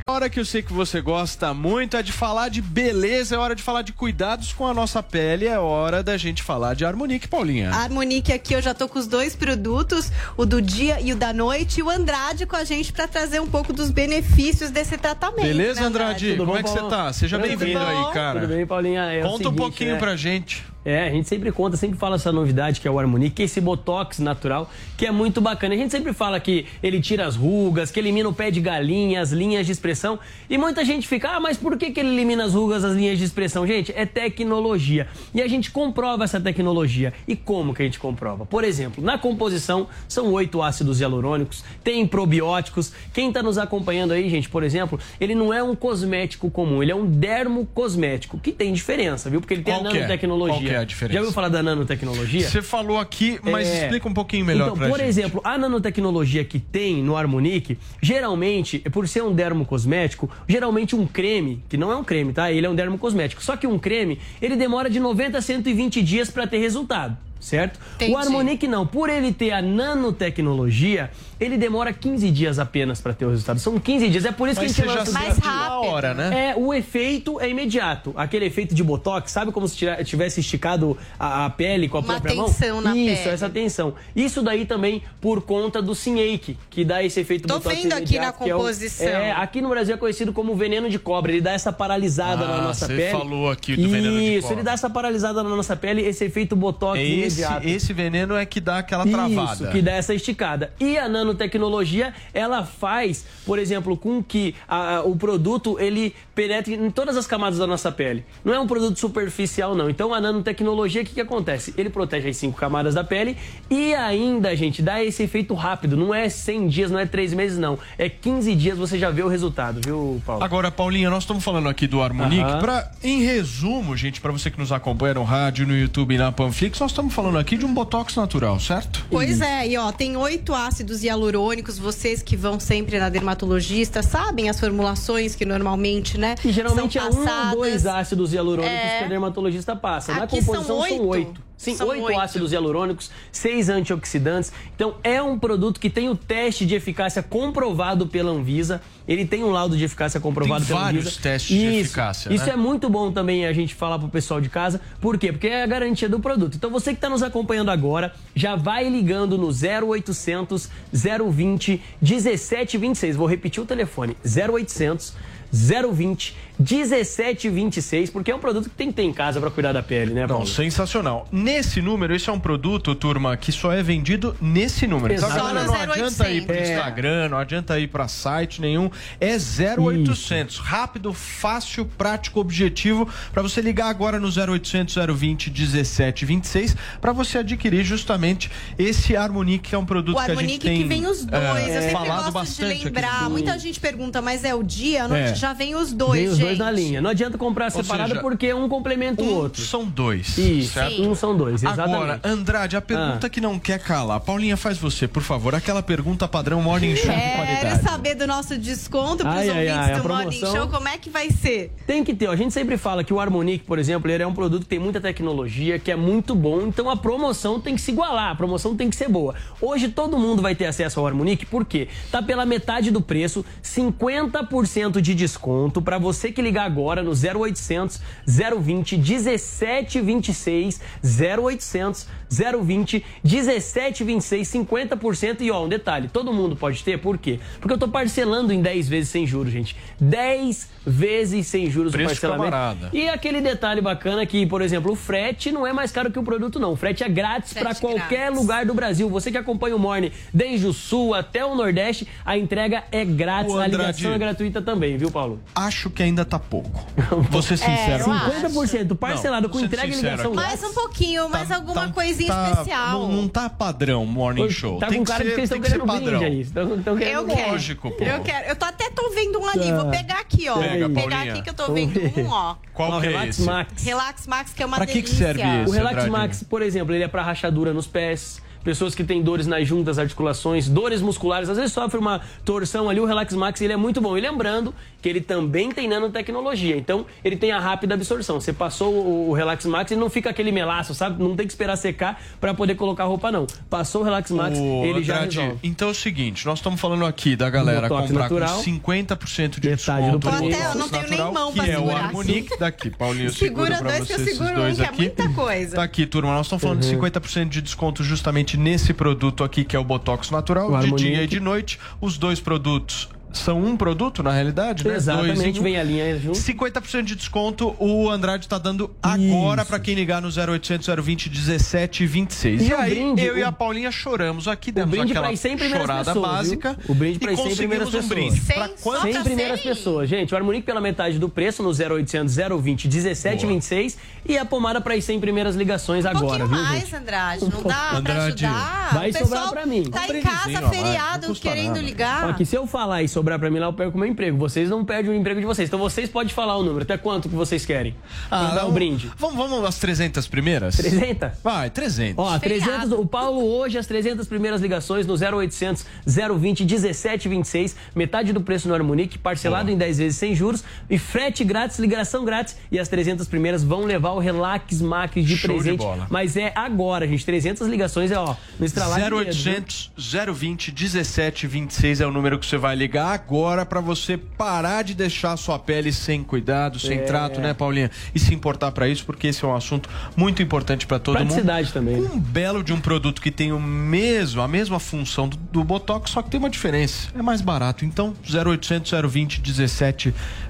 A 0.09 0.11
hora 0.11 0.27
que 0.27 0.39
eu 0.39 0.45
sei 0.45 0.63
que 0.63 0.73
você 0.73 1.01
gosta 1.01 1.53
muito 1.53 1.95
é 1.95 2.01
de 2.01 2.11
falar 2.11 2.49
de 2.49 2.63
beleza, 2.63 3.35
é 3.35 3.37
hora 3.37 3.53
de 3.53 3.61
falar 3.61 3.83
de 3.83 3.93
cuidados 3.93 4.51
com 4.51 4.65
a 4.65 4.73
nossa 4.73 5.03
pele, 5.03 5.45
é 5.45 5.59
hora 5.59 6.01
da 6.01 6.17
gente 6.17 6.41
falar 6.41 6.73
de 6.73 6.83
Harmonique, 6.83 7.27
Paulinha. 7.27 7.69
A 7.69 7.83
Harmonique 7.83 8.33
aqui, 8.33 8.55
eu 8.55 8.61
já 8.61 8.73
tô 8.73 8.89
com 8.89 8.97
os 8.97 9.05
dois 9.05 9.35
produtos, 9.35 10.11
o 10.35 10.47
do 10.47 10.59
dia 10.59 10.99
e 10.99 11.13
o 11.13 11.15
da 11.15 11.31
noite, 11.31 11.79
e 11.81 11.83
o 11.83 11.91
Andrade 11.91 12.47
com 12.47 12.55
a 12.55 12.63
gente 12.63 12.91
pra 12.91 13.07
trazer 13.07 13.39
um 13.39 13.45
pouco 13.45 13.71
dos 13.71 13.91
benefícios 13.91 14.71
desse 14.71 14.97
tratamento. 14.97 15.45
Beleza, 15.45 15.81
né, 15.81 15.85
Andrade? 15.85 16.31
Tudo 16.31 16.37
Como 16.37 16.53
bom, 16.53 16.57
é 16.57 16.63
que 16.63 16.69
você 16.69 16.89
tá? 16.89 17.13
Seja 17.13 17.37
bem-vindo 17.37 17.77
bem? 17.77 17.87
aí, 17.87 18.11
cara. 18.11 18.39
Tudo 18.39 18.55
bem, 18.55 18.65
Paulinha? 18.65 19.01
É 19.13 19.19
o 19.19 19.29
Conta 19.29 19.35
um 19.35 19.37
seguinte, 19.37 19.57
pouquinho 19.57 19.93
né? 19.93 19.99
pra 19.99 20.15
gente. 20.15 20.65
É, 20.85 21.07
a 21.07 21.11
gente 21.11 21.27
sempre 21.27 21.51
conta, 21.51 21.75
sempre 21.75 21.97
fala 21.97 22.15
essa 22.15 22.31
novidade 22.31 22.79
que 22.79 22.87
é 22.87 22.91
o 22.91 22.97
Harmonique, 22.97 23.35
que 23.35 23.41
é 23.41 23.45
esse 23.45 23.59
botox 23.59 24.19
natural, 24.19 24.69
que 24.97 25.05
é 25.05 25.11
muito 25.11 25.41
bacana. 25.41 25.75
A 25.75 25.77
gente 25.77 25.91
sempre 25.91 26.13
fala 26.13 26.39
que 26.39 26.65
ele 26.81 27.01
tira 27.01 27.25
as 27.25 27.35
rugas, 27.35 27.91
que 27.91 27.99
elimina 27.99 28.29
o 28.29 28.33
pé 28.33 28.49
de 28.49 28.61
galinha, 28.61 29.21
as 29.21 29.31
linhas 29.31 29.65
de 29.65 29.73
expressão. 29.73 30.17
E 30.49 30.57
muita 30.57 30.85
gente 30.85 31.07
fica, 31.07 31.31
ah, 31.31 31.39
mas 31.39 31.57
por 31.57 31.77
que, 31.77 31.91
que 31.91 31.99
ele 31.99 32.09
elimina 32.09 32.45
as 32.45 32.53
rugas, 32.53 32.85
as 32.85 32.95
linhas 32.95 33.17
de 33.17 33.25
expressão? 33.25 33.67
Gente, 33.67 33.93
é 33.95 34.05
tecnologia. 34.05 35.07
E 35.33 35.41
a 35.41 35.47
gente 35.47 35.69
comprova 35.69 36.23
essa 36.23 36.39
tecnologia. 36.39 37.13
E 37.27 37.35
como 37.35 37.73
que 37.73 37.81
a 37.81 37.85
gente 37.85 37.99
comprova? 37.99 38.45
Por 38.45 38.63
exemplo, 38.63 39.03
na 39.03 39.17
composição 39.17 39.87
são 40.07 40.31
oito 40.31 40.61
ácidos 40.61 41.01
hialurônicos, 41.01 41.63
tem 41.83 42.07
probióticos. 42.07 42.93
Quem 43.13 43.27
está 43.27 43.43
nos 43.43 43.57
acompanhando 43.57 44.13
aí, 44.13 44.29
gente, 44.29 44.47
por 44.47 44.63
exemplo, 44.63 44.97
ele 45.19 45.35
não 45.35 45.53
é 45.53 45.61
um 45.61 45.75
cosmético 45.75 46.49
comum, 46.49 46.81
ele 46.81 46.91
é 46.91 46.95
um 46.95 47.05
dermocosmético, 47.05 48.39
que 48.39 48.51
tem 48.51 48.71
diferença, 48.71 49.29
viu? 49.29 49.41
Porque 49.41 49.53
ele 49.53 49.63
tem 49.63 49.73
Qual 49.73 49.85
a 49.85 49.89
que 49.89 49.97
é? 49.97 50.01
nanotecnologia. 50.01 50.68
Que 50.69 50.75
é 50.75 50.77
a 50.79 50.83
diferença? 50.83 51.13
Já 51.13 51.19
ouviu 51.21 51.33
falar 51.33 51.49
da 51.49 51.61
nanotecnologia? 51.63 52.47
Você 52.49 52.61
falou 52.61 52.97
aqui, 52.99 53.39
mas 53.43 53.67
É. 53.67 53.83
explica 53.83 54.07
um 54.07 54.13
pouquinho 54.13 54.45
melhor 54.45 54.65
então, 54.67 54.77
pra 54.77 54.87
por 54.89 54.97
gente. 54.99 55.07
exemplo, 55.09 55.41
a 55.43 55.57
nanotecnologia 55.57 56.43
que 56.43 56.59
tem 56.59 57.03
no 57.03 57.15
Harmonique, 57.17 57.77
geralmente, 58.01 58.79
por 58.91 59.07
ser 59.07 59.23
um 59.23 59.33
dermocosmético, 59.33 60.29
geralmente 60.47 60.95
um 60.95 61.05
creme, 61.05 61.63
que 61.69 61.77
não 61.77 61.91
é 61.91 61.95
um 61.95 62.03
creme, 62.03 62.33
tá? 62.33 62.51
Ele 62.51 62.65
é 62.65 62.69
um 62.69 62.75
dermocosmético. 62.75 63.43
Só 63.43 63.55
que 63.55 63.67
um 63.67 63.77
creme, 63.79 64.19
ele 64.41 64.55
demora 64.55 64.89
de 64.89 64.99
90 64.99 65.37
a 65.37 65.41
120 65.41 66.01
dias 66.01 66.29
para 66.29 66.47
ter 66.47 66.57
resultado. 66.59 67.17
Certo? 67.39 67.79
Entendi. 67.95 68.11
O 68.13 68.17
Harmonic 68.17 68.67
não, 68.67 68.85
por 68.85 69.09
ele 69.09 69.31
ter 69.33 69.51
a 69.51 69.61
nanotecnologia, 69.61 71.09
ele 71.39 71.57
demora 71.57 71.93
15 71.93 72.29
dias 72.31 72.59
apenas 72.59 72.99
para 72.99 73.13
ter 73.13 73.25
o 73.25 73.29
resultado. 73.29 73.59
São 73.59 73.79
15 73.79 74.09
dias, 74.09 74.25
é 74.25 74.31
por 74.31 74.49
isso 74.49 74.59
Mas 74.61 74.75
que 74.75 74.81
a 74.81 74.85
você 74.85 74.89
gente 74.89 74.93
já 74.93 74.99
lança 74.99 75.11
Mais 75.11 75.37
na 75.39 75.49
rápido. 75.51 75.89
hora, 75.91 76.13
né? 76.13 76.49
É, 76.49 76.55
o 76.55 76.73
efeito 76.73 77.39
é 77.39 77.49
imediato. 77.49 78.13
Aquele 78.17 78.45
efeito 78.45 78.75
de 78.75 78.83
botox, 78.83 79.31
sabe 79.31 79.51
como 79.51 79.67
se 79.67 79.77
tira- 79.77 80.03
tivesse 80.03 80.41
esticado 80.41 80.97
a, 81.17 81.45
a 81.45 81.49
pele 81.49 81.87
com 81.87 81.97
a 81.97 82.01
Uma 82.01 82.07
própria 82.19 82.35
tensão 82.35 82.75
mão? 82.75 82.81
na 82.81 82.95
Isso, 82.97 83.23
pele. 83.23 83.33
essa 83.35 83.49
tensão. 83.49 83.93
Isso 84.15 84.41
daí 84.41 84.65
também 84.65 85.01
por 85.21 85.41
conta 85.41 85.81
do 85.81 85.95
Sinake, 85.95 86.57
que 86.69 86.83
dá 86.83 87.01
esse 87.03 87.19
efeito 87.21 87.47
Tô 87.47 87.55
botox 87.55 87.75
vendo 87.83 87.93
aqui 87.93 88.19
na 88.19 88.33
que 88.33 88.49
é 88.49 88.53
o- 88.55 88.57
composição. 88.57 89.07
É, 89.07 89.31
aqui 89.31 89.61
no 89.61 89.69
Brasil 89.69 89.95
é 89.95 89.97
conhecido 89.97 90.33
como 90.33 90.53
veneno 90.55 90.89
de 90.89 90.99
cobra. 90.99 91.31
Ele 91.31 91.41
dá 91.41 91.51
essa 91.53 91.71
paralisada 91.71 92.43
Ah, 92.43 92.57
na 92.57 92.61
nossa 92.63 92.85
você 92.87 92.95
pele. 92.95 93.11
falou 93.11 93.49
aqui 93.49 93.77
do 93.77 93.87
veneno 93.89 94.17
de 94.19 94.23
Isso, 94.33 94.41
cobra. 94.41 94.55
ele 94.57 94.63
dá 94.63 94.71
essa 94.73 94.89
paralisada 94.89 95.41
na 95.41 95.49
nossa 95.49 95.75
pele, 95.75 96.01
esse 96.01 96.25
efeito 96.25 96.53
botox 96.55 96.99
É 96.99 97.03
esse, 97.03 97.28
imediato. 97.33 97.67
esse 97.67 97.93
veneno 97.93 98.35
é 98.35 98.45
que 98.45 98.59
dá 98.59 98.79
aquela 98.79 99.05
travada. 99.05 99.53
Isso, 99.63 99.71
que 99.71 99.81
dá 99.81 99.91
essa 99.93 100.13
esticada. 100.13 100.71
E 100.79 100.97
a 100.97 101.07
nanotecnologia, 101.07 102.13
ela 102.33 102.63
faz, 102.63 103.25
por 103.45 103.57
exemplo, 103.59 103.95
com 103.97 104.21
que 104.23 104.55
a- 104.67 104.97
a- 104.97 105.03
o 105.03 105.15
produto 105.15 105.77
ele 105.79 106.13
penetre 106.35 106.73
em 106.75 106.89
todas 106.89 107.17
as 107.17 107.25
camadas 107.27 107.59
da 107.59 107.67
nossa 107.67 107.91
pele. 107.91 108.23
Não 108.43 108.53
é 108.53 108.59
um 108.59 108.67
produto 108.67 108.97
superficial, 108.99 109.75
não. 109.75 109.89
Então 109.89 110.13
a 110.13 110.21
nanotecnologia, 110.21 111.01
o 111.01 111.05
que, 111.05 111.13
que 111.13 111.21
acontece? 111.21 111.73
Ele 111.77 111.89
protege 111.89 112.29
as 112.29 112.37
cinco 112.37 112.57
camadas 112.57 112.93
da 112.95 113.03
pele 113.03 113.37
e 113.69 113.93
ainda, 113.93 114.55
gente, 114.55 114.81
dá 114.81 115.03
esse 115.03 115.23
efeito 115.23 115.53
rápido. 115.53 115.97
Não 115.97 116.13
é 116.13 116.29
100 116.29 116.67
dias, 116.67 116.91
não 116.91 116.99
é 116.99 117.05
3 117.05 117.33
meses, 117.33 117.57
não. 117.57 117.77
É 117.97 118.07
15 118.09 118.55
dias 118.55 118.77
você 118.77 118.97
já 118.97 119.09
vê 119.09 119.21
o 119.23 119.27
resultado, 119.27 119.81
viu, 119.83 120.21
Paulo? 120.25 120.43
Agora, 120.43 120.71
Paulinha, 120.71 121.09
nós 121.09 121.23
estamos 121.23 121.43
falando 121.43 121.67
aqui 121.69 121.87
do 121.87 122.01
Harmonic. 122.01 122.41
Aham. 122.41 122.59
Pra, 122.59 122.91
em 123.03 123.21
resumo, 123.23 123.95
gente, 123.97 124.21
para 124.21 124.31
você 124.31 124.49
que 124.49 124.57
nos 124.59 124.71
acompanha 124.71 125.15
no 125.15 125.23
rádio, 125.23 125.67
no 125.67 125.75
YouTube 125.77 126.15
e 126.15 126.17
na 126.17 126.31
Panflix, 126.31 126.79
nós 126.79 126.91
estamos 126.91 127.13
falando 127.21 127.37
aqui 127.37 127.57
de 127.57 127.65
um 127.65 127.73
botox 127.73 128.15
natural, 128.15 128.57
certo? 128.61 129.05
Pois 129.11 129.41
é, 129.41 129.67
e 129.67 129.77
ó, 129.77 129.91
tem 129.91 130.15
oito 130.15 130.53
ácidos 130.53 131.03
hialurônicos. 131.03 131.77
Vocês 131.77 132.21
que 132.21 132.37
vão 132.37 132.61
sempre 132.61 132.97
na 132.97 133.09
dermatologista 133.09 134.01
sabem 134.01 134.49
as 134.49 134.57
formulações 134.57 135.35
que 135.35 135.43
normalmente, 135.45 136.17
né? 136.17 136.35
E 136.45 136.51
geralmente 136.53 136.93
são 136.97 137.01
é 137.07 137.11
um 137.11 137.17
ou 137.19 137.23
passadas. 137.25 137.53
dois 137.55 137.85
ácidos 137.85 138.31
hialurônicos 138.33 138.73
É. 138.73 138.99
que 138.99 139.03
a 139.03 139.07
dermatologista 139.09 139.75
passa. 139.75 140.13
Na 140.13 140.23
Aqui 140.23 140.41
são 140.41 140.55
composição 140.63 140.77
são 140.87 141.07
oito. 141.07 141.07
oito. 141.07 141.48
Sim, 141.59 141.75
São 141.75 141.89
oito 141.89 142.05
oito. 142.05 142.17
ácidos 142.17 142.53
hialurônicos, 142.53 143.11
seis 143.33 143.67
antioxidantes. 143.67 144.49
Então, 144.73 144.95
é 145.03 145.21
um 145.21 145.37
produto 145.37 145.77
que 145.77 145.89
tem 145.89 146.07
o 146.07 146.15
teste 146.15 146.65
de 146.65 146.73
eficácia 146.73 147.21
comprovado 147.21 148.07
pela 148.07 148.31
Anvisa. 148.31 148.81
Ele 149.05 149.25
tem 149.25 149.43
um 149.43 149.49
laudo 149.51 149.75
de 149.75 149.83
eficácia 149.83 150.21
comprovado 150.21 150.61
Tem 150.65 150.67
pela 150.73 150.79
vários 150.85 151.05
Anvisa. 151.07 151.21
testes 151.21 151.49
de 151.57 151.65
Isso. 151.67 151.79
eficácia, 151.89 152.33
Isso 152.33 152.45
né? 152.45 152.53
é 152.53 152.55
muito 152.55 152.89
bom 152.89 153.11
também 153.11 153.45
a 153.45 153.51
gente 153.51 153.75
falar 153.75 153.99
pro 153.99 154.07
pessoal 154.07 154.39
de 154.39 154.47
casa. 154.47 154.79
Por 155.01 155.17
quê? 155.17 155.33
Porque 155.33 155.47
é 155.47 155.61
a 155.63 155.67
garantia 155.67 156.07
do 156.07 156.21
produto. 156.21 156.55
Então, 156.55 156.69
você 156.71 156.91
que 156.91 156.97
está 156.97 157.09
nos 157.09 157.21
acompanhando 157.21 157.71
agora, 157.71 158.13
já 158.33 158.55
vai 158.55 158.87
ligando 158.87 159.37
no 159.37 159.47
0800 159.49 160.69
020 160.93 161.81
1726. 162.01 163.17
Vou 163.17 163.27
repetir 163.27 163.61
o 163.61 163.65
telefone: 163.65 164.15
0800 164.25 165.13
020 165.51 166.37
1726, 166.59 168.09
porque 168.09 168.31
é 168.31 168.35
um 168.35 168.39
produto 168.39 168.69
que 168.69 168.75
tem 168.75 168.87
que 168.87 168.93
ter 168.93 169.03
em 169.03 169.13
casa 169.13 169.39
para 169.39 169.49
cuidar 169.49 169.71
da 169.71 169.81
pele, 169.81 170.13
né, 170.13 170.21
Não, 170.21 170.27
Paulo? 170.27 170.47
sensacional. 170.47 171.27
Nesse 171.31 171.81
número, 171.81 172.13
esse 172.15 172.29
é 172.29 172.33
um 172.33 172.39
produto, 172.39 172.93
turma, 172.95 173.35
que 173.37 173.51
só 173.51 173.71
é 173.71 173.81
vendido 173.81 174.35
nesse 174.41 174.85
número. 174.85 175.13
Tá 175.19 175.27
Exato. 175.27 175.33
Só 175.39 175.53
não 175.53 175.73
adianta 175.73 176.29
ir 176.29 176.41
pro 176.45 176.53
0800. 176.55 176.69
Instagram, 176.69 177.29
não 177.29 177.37
adianta 177.37 177.79
ir 177.79 177.87
pra 177.87 178.07
site 178.07 178.61
nenhum. 178.61 178.89
É 179.19 179.37
0800. 179.37 180.57
Rápido, 180.57 181.13
fácil, 181.13 181.85
prático, 181.97 182.39
objetivo. 182.39 183.07
Pra 183.33 183.41
você 183.41 183.61
ligar 183.61 183.87
agora 183.89 184.19
no 184.19 184.27
0800 184.27 184.95
020 185.15 185.49
1726 185.49 186.75
pra 186.99 187.11
você 187.13 187.37
adquirir 187.39 187.83
justamente 187.83 188.51
esse 188.77 189.15
Harmonic, 189.15 189.69
que 189.69 189.75
é 189.75 189.77
um 189.77 189.85
produto 189.85 190.17
O 190.17 190.19
que 190.19 190.31
a 190.31 190.35
gente 190.35 190.37
Harmonique 190.39 190.65
tem 190.67 190.81
que 190.81 190.87
vem 190.87 191.05
os 191.05 191.25
dois. 191.25 191.43
é, 191.43 191.61
eu 191.77 191.81
sempre 191.81 191.91
falado 191.91 192.09
gosto 192.09 192.25
de 192.27 192.33
bastante 192.33 192.73
aqui. 192.73 192.83
lembrar. 192.85 193.29
Muita 193.29 193.57
gente 193.59 193.79
pergunta, 193.79 194.21
mas 194.21 194.43
é 194.43 194.53
o 194.53 194.63
dia? 194.63 195.07
Não, 195.07 195.15
É. 195.15 195.33
Já 195.35 195.53
vem 195.53 195.75
os 195.75 195.93
dois, 195.93 196.19
Vem 196.19 196.27
os 196.29 196.37
gente. 196.37 196.48
Dois 196.57 196.59
na 196.59 196.71
linha. 196.71 197.01
Não 197.01 197.09
adianta 197.09 197.37
comprar 197.37 197.69
separado 197.69 198.09
seja, 198.09 198.21
porque 198.21 198.53
um 198.53 198.67
complementa 198.69 199.21
o 199.21 199.25
um 199.25 199.33
outro. 199.35 199.61
São 199.61 199.85
dois. 199.85 200.37
Isso, 200.37 200.73
certo? 200.73 201.01
um 201.01 201.15
são 201.15 201.35
dois, 201.35 201.63
exatamente. 201.63 201.95
Agora, 201.95 202.19
Andrade, 202.23 202.75
a 202.77 202.81
pergunta 202.81 203.27
Ah. 203.27 203.29
que 203.29 203.39
não 203.41 203.57
quer 203.59 203.79
calar. 203.79 204.19
Paulinha, 204.19 204.57
faz 204.57 204.77
você, 204.77 205.07
por 205.07 205.23
favor. 205.23 205.53
Aquela 205.55 205.81
pergunta 205.83 206.27
padrão 206.27 206.61
Morning 206.61 206.95
Show 206.95 207.09
de 207.09 207.19
Quero 207.19 207.35
qualidade. 207.35 207.83
saber 207.83 208.15
do 208.15 208.27
nosso 208.27 208.57
desconto 208.57 209.17
pros 209.23 209.27
Ai, 209.35 209.49
ai, 209.49 209.57
ouvintes 209.57 209.77
ai, 209.77 209.93
a 209.93 209.97
do 209.99 210.07
Morning 210.07 210.29
promoção. 210.39 210.55
Show. 210.55 210.67
Como 210.69 210.87
é 210.87 210.97
que 210.97 211.09
vai 211.09 211.29
ser? 211.31 211.73
Tem 211.87 212.03
que 212.03 212.13
ter. 212.13 212.27
A 212.29 212.35
gente 212.35 212.53
sempre 212.53 212.77
fala 212.77 213.03
que 213.03 213.13
o 213.13 213.19
Harmonic, 213.19 213.63
por 213.65 213.79
exemplo, 213.79 214.09
ele 214.11 214.23
é 214.23 214.27
um 214.27 214.33
produto 214.33 214.63
que 214.63 214.69
tem 214.69 214.79
muita 214.79 214.99
tecnologia, 215.01 215.79
que 215.79 215.91
é 215.91 215.95
muito 215.95 216.35
bom. 216.35 216.61
Então 216.61 216.89
a 216.89 216.95
promoção 216.97 217.59
tem 217.59 217.75
que 217.75 217.81
se 217.81 217.91
igualar, 217.91 218.31
a 218.31 218.35
promoção 218.35 218.75
tem 218.75 218.89
que 218.89 218.95
ser 218.95 219.07
boa. 219.09 219.33
Hoje 219.61 219.87
todo 219.89 220.17
mundo 220.17 220.41
vai 220.41 220.55
ter 220.55 220.65
acesso 220.65 220.99
ao 220.99 221.07
Harmonic, 221.07 221.45
por 221.45 221.65
quê? 221.65 221.87
Tá 222.11 222.21
pela 222.21 222.45
metade 222.45 222.91
do 222.91 223.01
preço, 223.01 223.43
50% 223.63 225.01
de 225.01 225.13
desconto 225.15 225.81
para 225.81 225.97
você 225.97 226.31
que 226.31 226.38
ligar 226.41 226.65
agora 226.65 227.01
no 227.03 227.11
0800 227.11 227.99
020 228.27 228.97
1726 228.97 230.81
0800 231.03 232.07
020 232.29 233.03
1726 233.23 234.47
50% 234.47 235.41
e 235.41 235.51
ó, 235.51 235.65
um 235.65 235.69
detalhe, 235.69 236.07
todo 236.07 236.31
mundo 236.31 236.55
pode 236.55 236.83
ter, 236.83 236.99
por 236.99 237.17
quê? 237.17 237.39
Porque 237.59 237.73
eu 237.73 237.77
tô 237.77 237.87
parcelando 237.87 238.53
em 238.53 238.61
10 238.61 238.87
vezes 238.87 239.09
sem 239.09 239.25
juros, 239.25 239.51
gente. 239.51 239.75
10 239.99 240.69
vezes 240.85 241.47
sem 241.47 241.69
juros 241.69 241.91
Preço 241.91 242.05
o 242.05 242.09
parcelamento. 242.09 242.51
camarada. 242.51 242.89
E 242.93 243.09
aquele 243.09 243.41
detalhe 243.41 243.81
bacana 243.81 244.25
que, 244.25 244.45
por 244.45 244.61
exemplo, 244.61 244.91
o 244.91 244.95
frete 244.95 245.51
não 245.51 245.65
é 245.65 245.73
mais 245.73 245.91
caro 245.91 246.11
que 246.11 246.19
o 246.19 246.23
produto 246.23 246.59
não. 246.59 246.73
O 246.73 246.75
frete 246.75 247.03
é 247.03 247.09
grátis 247.09 247.53
para 247.53 247.73
qualquer 247.75 248.29
lugar 248.31 248.65
do 248.65 248.73
Brasil. 248.73 249.09
Você 249.09 249.31
que 249.31 249.37
acompanha 249.37 249.75
o 249.75 249.79
Morning 249.79 250.11
desde 250.33 250.67
o 250.67 250.73
sul 250.73 251.13
até 251.13 251.43
o 251.43 251.55
Nordeste, 251.55 252.07
a 252.25 252.37
entrega 252.37 252.83
é 252.91 253.03
grátis, 253.03 253.53
Ô, 253.53 253.57
a 253.59 253.65
Andrade. 253.65 253.77
ligação 253.97 254.13
é 254.13 254.17
gratuita 254.17 254.61
também, 254.61 254.97
viu, 254.97 255.09
Paulo? 255.11 255.39
Acho 255.55 255.89
que 255.89 256.03
ainda 256.03 256.23
tá 256.29 256.39
pouco. 256.39 256.85
Vou 257.29 257.41
ser 257.41 257.57
sincero. 257.57 258.03
eu 258.05 258.11
acho. 258.11 258.41
50% 258.47 258.95
parcelado 258.97 259.47
Não, 259.47 259.53
com 259.53 259.59
entrega 259.59 259.87
e 259.87 259.93
sincero 259.93 260.11
ligação 260.15 260.31
aqui. 260.33 260.35
Mais 260.45 260.63
um 260.63 260.73
pouquinho, 260.73 261.29
mais 261.29 261.51
alguma 261.51 261.89
coisinha 261.91 262.31
Tá- 262.33 262.51
especial. 262.51 262.99
Não, 262.99 263.11
não 263.11 263.27
tá 263.27 263.49
padrão 263.49 264.05
Morning 264.05 264.49
Show. 264.49 264.79
tá 264.79 264.87
tem 264.87 264.99
com 264.99 265.05
que 265.05 265.11
cara 265.11 265.23
ser, 265.23 265.29
que 265.29 265.35
tem 265.35 265.43
estão 265.43 265.59
que 265.59 265.67
querendo 265.67 265.85
padrão. 265.85 266.19
brinde 266.19 266.25
aí. 266.25 266.41
Estão, 266.41 266.75
estão 266.75 266.97
querendo 266.97 267.13
Eu 267.15 267.25
quero. 267.25 267.51
Lógico, 267.51 267.91
pô. 267.91 268.03
Eu 268.03 268.19
quero. 268.21 268.47
Eu 268.47 268.55
tô 268.55 268.65
até 268.65 268.89
tô 268.89 269.09
vendo 269.09 269.39
um 269.39 269.49
ali. 269.49 269.67
Tá. 269.69 269.75
Vou 269.81 269.89
pegar 269.91 270.19
aqui, 270.19 270.47
ó. 270.49 270.57
Pega, 270.59 270.87
Vou 270.87 270.95
pegar 271.03 271.21
aqui 271.21 271.41
que 271.41 271.49
eu 271.49 271.53
tô 271.53 271.73
vendo 271.73 271.99
um, 272.19 272.29
ó. 272.29 272.55
Qual 272.73 272.91
Ó, 272.91 272.99
que 273.01 273.07
é 273.07 273.09
Relax 273.09 273.29
esse? 273.39 273.41
Max. 273.45 273.83
Relax 273.83 274.27
Max, 274.27 274.53
que 274.53 274.63
é 274.63 274.65
uma 274.65 274.77
Pra 274.77 274.85
que 274.85 274.93
que 274.93 275.01
delícia. 275.01 275.25
serve 275.27 275.41
esse? 275.41 275.69
O 275.69 275.73
Relax 275.73 275.93
Andrade? 275.95 276.09
Max, 276.11 276.43
por 276.43 276.61
exemplo, 276.61 276.93
ele 276.93 277.03
é 277.03 277.07
para 277.07 277.21
rachadura 277.23 277.73
nos 277.73 277.87
pés, 277.87 278.41
pessoas 278.63 278.93
que 278.95 279.03
têm 279.03 279.21
dores 279.21 279.47
nas 279.47 279.67
juntas, 279.67 279.97
articulações, 279.99 280.67
dores 280.69 281.01
musculares, 281.01 281.49
às 281.49 281.57
vezes 281.57 281.71
sofre 281.73 281.97
uma 281.99 282.21
torção 282.45 282.89
ali, 282.89 282.99
o 282.99 283.05
Relax 283.05 283.33
Max 283.33 283.59
ele 283.61 283.73
é 283.73 283.77
muito 283.77 283.99
bom. 284.01 284.17
E 284.17 284.21
lembrando 284.21 284.73
que 285.01 285.07
ele 285.09 285.21
também 285.21 285.71
tem 285.71 285.87
nanotecnologia, 285.87 286.75
então 286.77 287.05
ele 287.23 287.35
tem 287.37 287.51
a 287.51 287.59
rápida 287.59 287.93
absorção. 287.95 288.39
Você 288.39 288.51
passou 288.51 288.93
o, 288.93 289.29
o 289.29 289.33
Relax 289.33 289.65
Max 289.65 289.91
e 289.91 289.95
não 289.95 290.09
fica 290.09 290.29
aquele 290.29 290.51
melaço, 290.51 290.93
sabe? 290.93 291.21
Não 291.23 291.35
tem 291.35 291.45
que 291.47 291.53
esperar 291.53 291.75
secar 291.77 292.21
para 292.39 292.53
poder 292.53 292.75
colocar 292.75 293.03
a 293.03 293.07
roupa 293.07 293.31
não. 293.31 293.47
Passou 293.69 294.01
o 294.01 294.03
Relax 294.03 294.31
Max, 294.31 294.57
Ô, 294.57 294.83
ele 294.85 295.03
já 295.03 295.15
Andrade, 295.15 295.37
resolve. 295.39 295.59
Então 295.63 295.87
é 295.87 295.91
o 295.91 295.95
seguinte, 295.95 296.45
nós 296.45 296.59
estamos 296.59 296.79
falando 296.79 297.05
aqui 297.05 297.35
da 297.35 297.49
galera 297.49 297.87
Botox 297.87 298.07
comprar 298.07 298.23
natural. 298.23 298.57
com 298.57 298.63
50% 298.63 299.59
de 299.59 299.69
Metade 299.69 300.01
desconto 300.01 300.19
do 300.19 300.29
até- 300.29 300.65
eu 300.65 300.75
não 300.75 300.89
tenho 300.89 301.01
nem 301.03 301.11
natural, 301.11 301.33
mão 301.33 301.53
pra 301.53 301.63
que 301.63 301.69
é 301.71 301.73
o 301.73 301.79
segurar 301.79 302.03
Harmonic 302.05 302.59
daqui. 302.59 302.89
Paulinho, 302.89 303.31
Segura 303.31 303.75
seguro 303.77 303.89
dois 303.93 304.07
que 304.07 304.13
eu 304.13 304.19
seguro 304.19 304.51
um, 304.51 304.55
dois 304.55 304.75
que 304.77 304.81
é 304.83 304.85
aqui. 304.85 304.97
muita 304.97 305.29
coisa. 305.29 305.75
Tá 305.75 305.83
aqui, 305.83 306.05
turma, 306.05 306.33
nós 306.33 306.45
estamos 306.45 306.61
falando 306.61 306.79
de 306.81 306.87
50% 306.95 307.49
de 307.49 307.61
desconto 307.61 308.03
justamente 308.03 308.57
nesse 308.57 308.93
produto 308.93 309.43
aqui, 309.43 309.63
que 309.63 309.75
é 309.75 309.79
o 309.79 309.83
Botox 309.83 310.29
natural, 310.31 310.67
O 310.67 310.71
de 310.71 310.75
Harmonic. 310.75 310.95
dia 311.11 311.23
e 311.23 311.27
de 311.27 311.39
noite. 311.39 311.79
Os 312.01 312.17
dois 312.17 312.39
produtos 312.39 313.07
são 313.31 313.59
um 313.63 313.77
produto, 313.77 314.23
na 314.23 314.31
realidade, 314.31 314.87
né? 314.87 314.95
Exatamente, 314.95 315.57
em 315.57 315.59
um. 315.59 315.63
vem 315.63 315.77
a 315.79 315.83
linha 315.83 316.17
junto. 316.19 316.37
50% 316.37 317.03
de 317.03 317.15
desconto 317.15 317.75
o 317.79 318.09
Andrade 318.09 318.47
tá 318.47 318.57
dando 318.57 318.89
agora 319.01 319.63
pra 319.63 319.79
quem 319.79 319.93
ligar 319.95 320.21
no 320.21 320.29
0800 320.29 320.87
020 321.03 321.29
17 321.29 322.05
26. 322.07 322.61
E, 322.61 322.67
E 322.69 322.73
o 322.73 322.77
aí, 322.79 322.89
brinde, 322.91 323.23
eu 323.23 323.37
e 323.37 323.43
o- 323.43 323.47
a 323.47 323.51
Paulinha 323.51 323.91
choramos 323.91 324.47
aqui, 324.47 324.71
O 324.71 324.73
demos 324.73 324.89
brinde 324.91 325.11
aquela 325.11 325.27
para 325.27 325.35
100 325.37 325.57
primeiras 325.57 325.81
chorada 325.81 326.05
pessoas, 326.13 326.31
básica. 326.31 326.73
viu? 326.73 326.85
O 326.91 326.95
brinde 326.95 327.19
para 327.19 327.31
e 327.33 327.35
100 327.37 327.55
primeiras 327.55 327.89
conseguimos 327.89 328.11
um 328.15 328.29
pessoas. 328.29 328.39
Cem 328.73 328.83
quantas? 328.83 329.01
só 329.01 329.11
100 329.11 329.23
primeiras 329.23 329.59
pessoas. 329.61 330.09
Gente, 330.09 330.33
o 330.33 330.37
Harmonic 330.37 330.65
pela 330.65 330.81
metade 330.81 331.19
do 331.19 331.29
preço 331.29 331.61
no 331.61 331.69
0800 331.71 332.35
020 332.61 332.87
1726 332.87 333.97
e 334.25 334.37
a 334.37 334.45
pomada 334.45 334.81
para 334.81 334.93
as 334.95 335.03
100 335.03 335.19
primeiras 335.19 335.55
ligações 335.55 336.05
Um 336.05 336.09
agora, 336.09 336.45
viu, 336.45 336.57
mais, 336.57 336.81
gente? 336.81 336.95
Andrade. 336.95 337.45
Não 337.49 337.63
dá 337.63 337.91
Andrade, 337.97 338.03
pra 338.03 338.49
ajudar? 338.49 338.89
vai 338.93 339.09
o 339.09 339.13
pessoal 339.13 339.27
sobrar 339.29 339.51
pra 339.51 339.65
mim. 339.65 339.83
Tá 339.83 340.01
Um 340.09 340.13
em 340.15 340.21
casa, 340.21 340.69
feriado, 340.69 341.35
querendo 341.35 341.67
nada. 341.67 341.81
ligar. 341.81 342.29
Ó, 342.29 342.33
que 342.33 342.45
se 342.45 342.55
eu 342.55 342.65
falar 342.67 343.03
e 343.03 343.07
sobrar 343.19 343.37
pra 343.37 343.49
mim 343.51 343.59
lá, 343.59 343.67
eu 343.67 343.73
perco 343.73 343.97
o 343.97 343.99
meu 343.99 344.07
emprego. 344.09 344.37
Vocês 344.37 344.69
não 344.69 344.85
perdem 344.85 345.11
o 345.11 345.15
emprego 345.15 345.39
de 345.41 345.45
vocês. 345.45 345.67
Então 345.67 345.77
vocês 345.79 346.09
podem 346.09 346.33
falar 346.33 346.55
o 346.57 346.63
número. 346.63 346.83
Até 346.83 346.97
quanto 346.97 347.27
que 347.27 347.35
vocês 347.35 347.65
querem? 347.65 347.93
Ah, 348.31 348.45
dar 348.47 348.51
o 348.53 348.55
vamos- 348.61 348.73
brinde. 348.73 349.11
Vamos, 349.17 349.35
vamos 349.35 349.63
às 349.65 349.77
300 349.77 350.25
primeiras? 350.27 350.75
300? 350.77 351.31
Vai, 351.43 351.69
300. 351.69 352.15
Ó, 352.17 352.39
300, 352.39 352.91
o 352.93 353.05
Paulo 353.05 353.43
hoje, 353.45 353.77
as 353.77 353.85
300 353.85 354.27
primeiras 354.27 354.61
ligações 354.61 355.05
no 355.05 355.15
0800 355.15 355.85
020 356.05 356.63
1726, 356.65 357.75
metade 357.93 358.31
do 358.31 358.41
preço 358.41 358.67
no 358.67 358.73
Harmonique, 358.73 359.17
parcelado 359.17 359.69
em 359.69 359.77
10 359.77 359.97
vezes 359.97 360.17
sem 360.17 360.33
juros 360.33 360.63
e 360.89 360.97
frete 360.97 361.43
grátis, 361.43 361.77
ligação 361.79 362.23
grátis. 362.23 362.55
E 362.71 362.79
as 362.79 362.87
300 362.87 363.27
primeiras 363.27 363.63
vão 363.63 363.83
levar 363.83 364.11
o 364.11 364.19
Relax 364.19 364.81
Max 364.81 365.13
de 365.25 365.35
Show 365.37 365.49
de 365.57 365.63
presente. 365.63 365.79
bola. 365.79 366.07
Mas 366.09 366.37
é 366.37 366.51
agora, 366.55 367.07
gente. 367.07 367.25
300 367.25 367.67
ligações 367.67 368.11
é, 368.11 368.17
ó, 368.17 368.35
no 368.59 368.65
estralar 368.65 368.99
de 368.99 369.03
dedo, 369.09 369.15
viu? 369.17 369.25
0800 369.25 369.91
020 370.35 370.71
1726 370.71 372.01
é 372.01 372.05
o 372.07 372.11
número 372.11 372.37
que 372.39 372.45
você 372.45 372.57
vai 372.57 372.75
ligar 372.75 373.08
agora 373.13 373.65
pra 373.65 373.79
você 373.81 374.17
parar 374.17 374.83
de 374.83 374.93
deixar 374.93 375.33
a 375.33 375.37
sua 375.37 375.57
pele 375.59 375.91
sem 375.93 376.23
cuidado, 376.23 376.79
sem 376.79 376.99
É. 376.99 377.01
trato, 377.03 377.39
né, 377.39 377.53
Paulinha? 377.53 377.89
E 378.13 378.19
se 378.19 378.33
importar 378.33 378.71
pra 378.71 378.87
isso, 378.87 379.05
porque 379.05 379.27
esse 379.27 379.43
é 379.43 379.47
um 379.47 379.55
assunto 379.55 379.89
muito 380.15 380.41
importante 380.41 380.85
pra 380.87 380.99
todo 380.99 381.17
mundo. 381.17 381.27
Praticidade 381.27 381.71
também. 381.73 382.01
né? 382.01 382.09
Um 382.13 382.19
belo 382.19 382.63
de 382.63 382.73
um 382.73 382.79
produto 382.81 383.21
que 383.21 383.31
tem 383.31 383.51
o 383.51 383.59
mesmo, 383.59 384.41
a 384.41 384.47
mesma 384.47 384.79
função 384.79 385.27
do, 385.27 385.37
do 385.37 385.63
Botox, 385.63 386.11
só 386.11 386.21
que 386.21 386.29
tem 386.29 386.39
uma 386.39 386.49
diferença. 386.49 387.09
É 387.17 387.21
mais 387.21 387.41
barato. 387.41 387.85
Então, 387.85 388.15
0800 388.27 388.91
020 389.09 389.41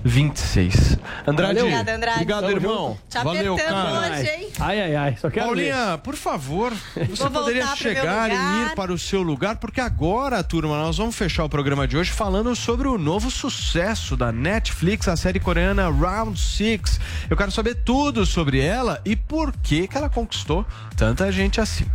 1726. 0.03 0.97
Andrade. 1.27 1.59
Valeu. 1.59 1.65
Obrigado, 1.65 1.89
Andrade. 1.89 2.15
Obrigado, 2.15 2.41
Tamo 2.41 2.51
irmão. 2.55 2.87
junto. 2.89 2.99
Te 3.09 3.23
Valeu, 3.23 3.53
apertando 3.53 3.75
cara. 3.99 4.17
hoje, 4.17 4.29
hein? 4.29 4.47
Ai, 4.59 4.81
ai, 4.81 4.95
ai. 4.95 5.17
Só 5.19 5.29
quero 5.29 5.45
Paulinha, 5.47 5.91
ver. 5.91 5.97
por 5.99 6.15
favor, 6.15 6.73
você 7.09 7.23
Vou 7.29 7.31
poderia 7.31 7.75
chegar 7.75 8.29
e 8.29 8.33
ir 8.71 8.75
para 8.75 8.91
o 8.93 8.97
seu 8.97 9.21
lugar, 9.21 9.57
porque 9.57 9.81
agora, 9.81 10.43
turma, 10.43 10.77
nós 10.81 10.97
vamos 10.97 11.15
fechar 11.15 11.43
o 11.43 11.49
programa 11.49 11.87
de 11.87 11.97
hoje 11.97 12.11
falando 12.11 12.48
sobre 12.55 12.87
o 12.87 12.97
novo 12.97 13.29
sucesso 13.29 14.15
da 14.15 14.31
Netflix, 14.31 15.07
a 15.07 15.15
série 15.15 15.39
coreana 15.39 15.89
Round 15.89 16.39
Six. 16.39 16.99
Eu 17.29 17.37
quero 17.37 17.51
saber 17.51 17.75
tudo 17.75 18.25
sobre 18.25 18.59
ela 18.59 19.01
e 19.05 19.15
por 19.15 19.51
que, 19.51 19.87
que 19.87 19.97
ela 19.97 20.09
conquistou 20.09 20.65
tanta 20.95 21.31
gente 21.31 21.61
assim. 21.61 21.85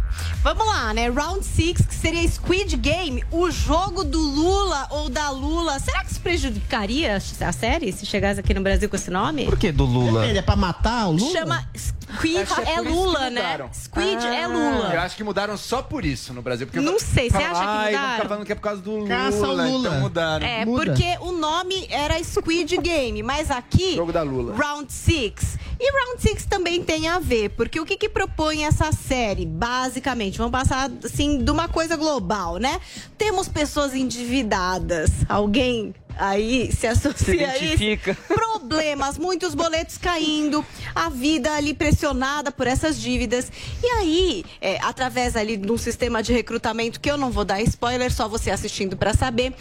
Vamos 0.42 0.66
lá, 0.66 0.92
né? 0.92 1.08
Round 1.08 1.44
6, 1.44 1.86
que 1.86 1.94
seria 1.94 2.28
Squid 2.28 2.76
Game, 2.76 3.24
o 3.30 3.50
jogo 3.50 4.04
do 4.04 4.18
Lula 4.18 4.86
ou 4.90 5.08
da 5.08 5.30
Lula. 5.30 5.78
Será 5.78 6.04
que 6.04 6.10
isso 6.12 6.20
prejudicaria 6.20 7.16
a 7.16 7.52
série 7.52 7.92
se 7.92 8.04
chegasse 8.04 8.40
aqui 8.40 8.52
no 8.52 8.60
Brasil 8.60 8.88
com 8.88 8.96
esse 8.96 9.10
nome? 9.10 9.44
Por 9.46 9.58
que 9.58 9.72
do 9.72 9.84
Lula? 9.84 10.20
Depende, 10.20 10.38
é 10.38 10.42
pra 10.42 10.56
matar 10.56 11.08
o 11.08 11.12
Lula? 11.12 11.32
Chama 11.32 11.68
Squid 11.74 12.36
é, 12.36 12.42
isso 12.42 12.82
Lula, 12.82 13.30
né? 13.30 13.68
Squid 13.72 14.26
é 14.26 14.44
Eu 14.44 14.50
Lula. 14.52 14.88
acho 15.00 15.16
que 15.16 15.24
mudaram 15.24 15.56
só 15.56 15.82
por 15.82 16.04
isso 16.04 16.32
no 16.32 16.42
Brasil. 16.42 16.66
Porque 16.66 16.80
Não 16.80 16.98
sei, 16.98 17.30
você 17.30 17.36
acha 17.38 17.60
que 17.60 17.66
Ai, 17.66 17.92
mudaram? 17.92 18.14
ficar 18.16 18.28
falando 18.28 18.46
que 18.46 18.52
é 18.52 18.54
por 18.54 18.60
causa 18.60 18.82
do 18.82 18.90
Lula. 18.90 19.08
Caça 19.08 19.48
o 19.48 19.52
Lula. 19.52 19.88
Então 19.88 20.00
mudaram. 20.00 20.46
É, 20.46 20.64
porque 20.66 21.16
o 21.20 21.32
nome 21.32 21.86
era 21.90 22.22
Squid 22.22 22.76
Game, 22.78 23.22
mas 23.22 23.50
aqui. 23.50 23.96
Jogo 23.96 24.12
da 24.12 24.22
Lula. 24.22 24.54
Round 24.54 24.92
6. 24.92 25.58
E 25.78 25.90
Round 25.90 26.22
6 26.22 26.46
também 26.46 26.82
tem 26.82 27.08
a 27.08 27.18
ver, 27.18 27.50
porque 27.50 27.80
o 27.80 27.84
que, 27.84 27.96
que 27.96 28.08
propõe 28.08 28.64
essa 28.64 28.92
série, 28.92 29.44
basicamente? 29.44 30.38
Vamos 30.38 30.52
passar, 30.52 30.90
assim, 31.04 31.42
de 31.42 31.50
uma 31.50 31.68
coisa 31.68 31.96
global, 31.96 32.58
né? 32.58 32.80
Temos 33.18 33.48
pessoas 33.48 33.94
endividadas. 33.94 35.10
Alguém 35.28 35.94
aí 36.16 36.70
se 36.72 36.86
associa 36.86 37.50
a 37.50 37.58
isso? 37.58 38.14
Problemas, 38.28 39.18
muitos 39.18 39.54
boletos 39.54 39.98
caindo, 39.98 40.64
a 40.94 41.08
vida 41.08 41.52
ali 41.52 41.74
pressionada 41.74 42.52
por 42.52 42.66
essas 42.66 43.00
dívidas. 43.00 43.50
E 43.82 43.86
aí, 43.86 44.44
é, 44.60 44.78
através 44.80 45.36
ali 45.36 45.56
de 45.56 45.70
um 45.70 45.78
sistema 45.78 46.22
de 46.22 46.32
recrutamento, 46.32 47.00
que 47.00 47.10
eu 47.10 47.16
não 47.16 47.30
vou 47.30 47.44
dar 47.44 47.60
spoiler, 47.62 48.12
só 48.12 48.28
você 48.28 48.50
assistindo 48.50 48.96
pra 48.96 49.12
saber, 49.12 49.52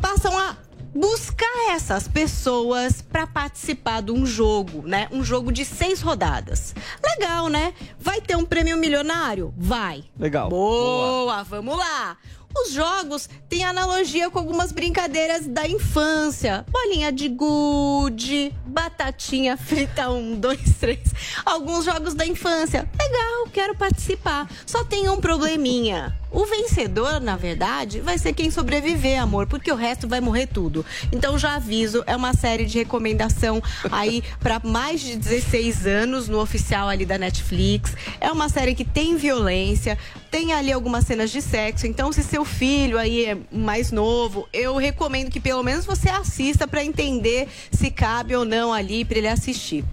passam 0.00 0.36
a 0.38 0.56
buscar 0.94 1.74
essas 1.74 2.06
pessoas 2.06 3.02
para 3.02 3.26
participar 3.26 4.00
de 4.00 4.12
um 4.12 4.24
jogo, 4.24 4.86
né? 4.86 5.08
Um 5.10 5.24
jogo 5.24 5.50
de 5.50 5.64
seis 5.64 6.00
rodadas. 6.00 6.74
Legal, 7.02 7.48
né? 7.48 7.74
Vai 7.98 8.20
ter 8.20 8.36
um 8.36 8.44
prêmio 8.44 8.76
milionário? 8.76 9.52
Vai. 9.56 10.04
Legal. 10.18 10.48
Boa, 10.48 11.42
vamos 11.42 11.76
lá. 11.76 12.16
Os 12.56 12.72
jogos 12.72 13.28
têm 13.48 13.64
analogia 13.64 14.30
com 14.30 14.38
algumas 14.38 14.70
brincadeiras 14.70 15.46
da 15.46 15.66
infância. 15.68 16.64
Bolinha 16.70 17.10
de 17.10 17.28
gude, 17.28 18.52
batatinha 18.64 19.56
frita, 19.56 20.08
um, 20.10 20.38
dois, 20.38 20.60
três. 20.78 21.12
Alguns 21.44 21.84
jogos 21.84 22.14
da 22.14 22.24
infância. 22.26 22.88
Legal, 22.98 23.48
quero 23.52 23.74
participar. 23.74 24.48
Só 24.66 24.84
tem 24.84 25.08
um 25.08 25.20
probleminha. 25.20 26.16
O 26.34 26.44
vencedor, 26.46 27.20
na 27.20 27.36
verdade, 27.36 28.00
vai 28.00 28.18
ser 28.18 28.32
quem 28.32 28.50
sobreviver, 28.50 29.22
amor, 29.22 29.46
porque 29.46 29.70
o 29.70 29.76
resto 29.76 30.08
vai 30.08 30.20
morrer 30.20 30.48
tudo. 30.48 30.84
Então 31.12 31.38
já 31.38 31.54
aviso, 31.54 32.02
é 32.08 32.16
uma 32.16 32.34
série 32.34 32.64
de 32.64 32.76
recomendação 32.76 33.62
aí 33.88 34.20
para 34.40 34.60
mais 34.64 35.00
de 35.00 35.14
16 35.14 35.86
anos 35.86 36.28
no 36.28 36.40
oficial 36.40 36.88
ali 36.88 37.06
da 37.06 37.16
Netflix. 37.16 37.94
É 38.20 38.32
uma 38.32 38.48
série 38.48 38.74
que 38.74 38.84
tem 38.84 39.16
violência, 39.16 39.96
tem 40.34 40.52
ali 40.52 40.72
algumas 40.72 41.04
cenas 41.04 41.30
de 41.30 41.40
sexo. 41.40 41.86
Então, 41.86 42.10
se 42.10 42.24
seu 42.24 42.44
filho 42.44 42.98
aí 42.98 43.24
é 43.24 43.38
mais 43.52 43.92
novo, 43.92 44.48
eu 44.52 44.74
recomendo 44.76 45.30
que 45.30 45.38
pelo 45.38 45.62
menos 45.62 45.86
você 45.86 46.08
assista 46.08 46.66
para 46.66 46.82
entender 46.82 47.46
se 47.70 47.88
cabe 47.88 48.34
ou 48.34 48.44
não 48.44 48.72
ali 48.72 49.04
para 49.04 49.18
ele 49.18 49.28
assistir. 49.28 49.84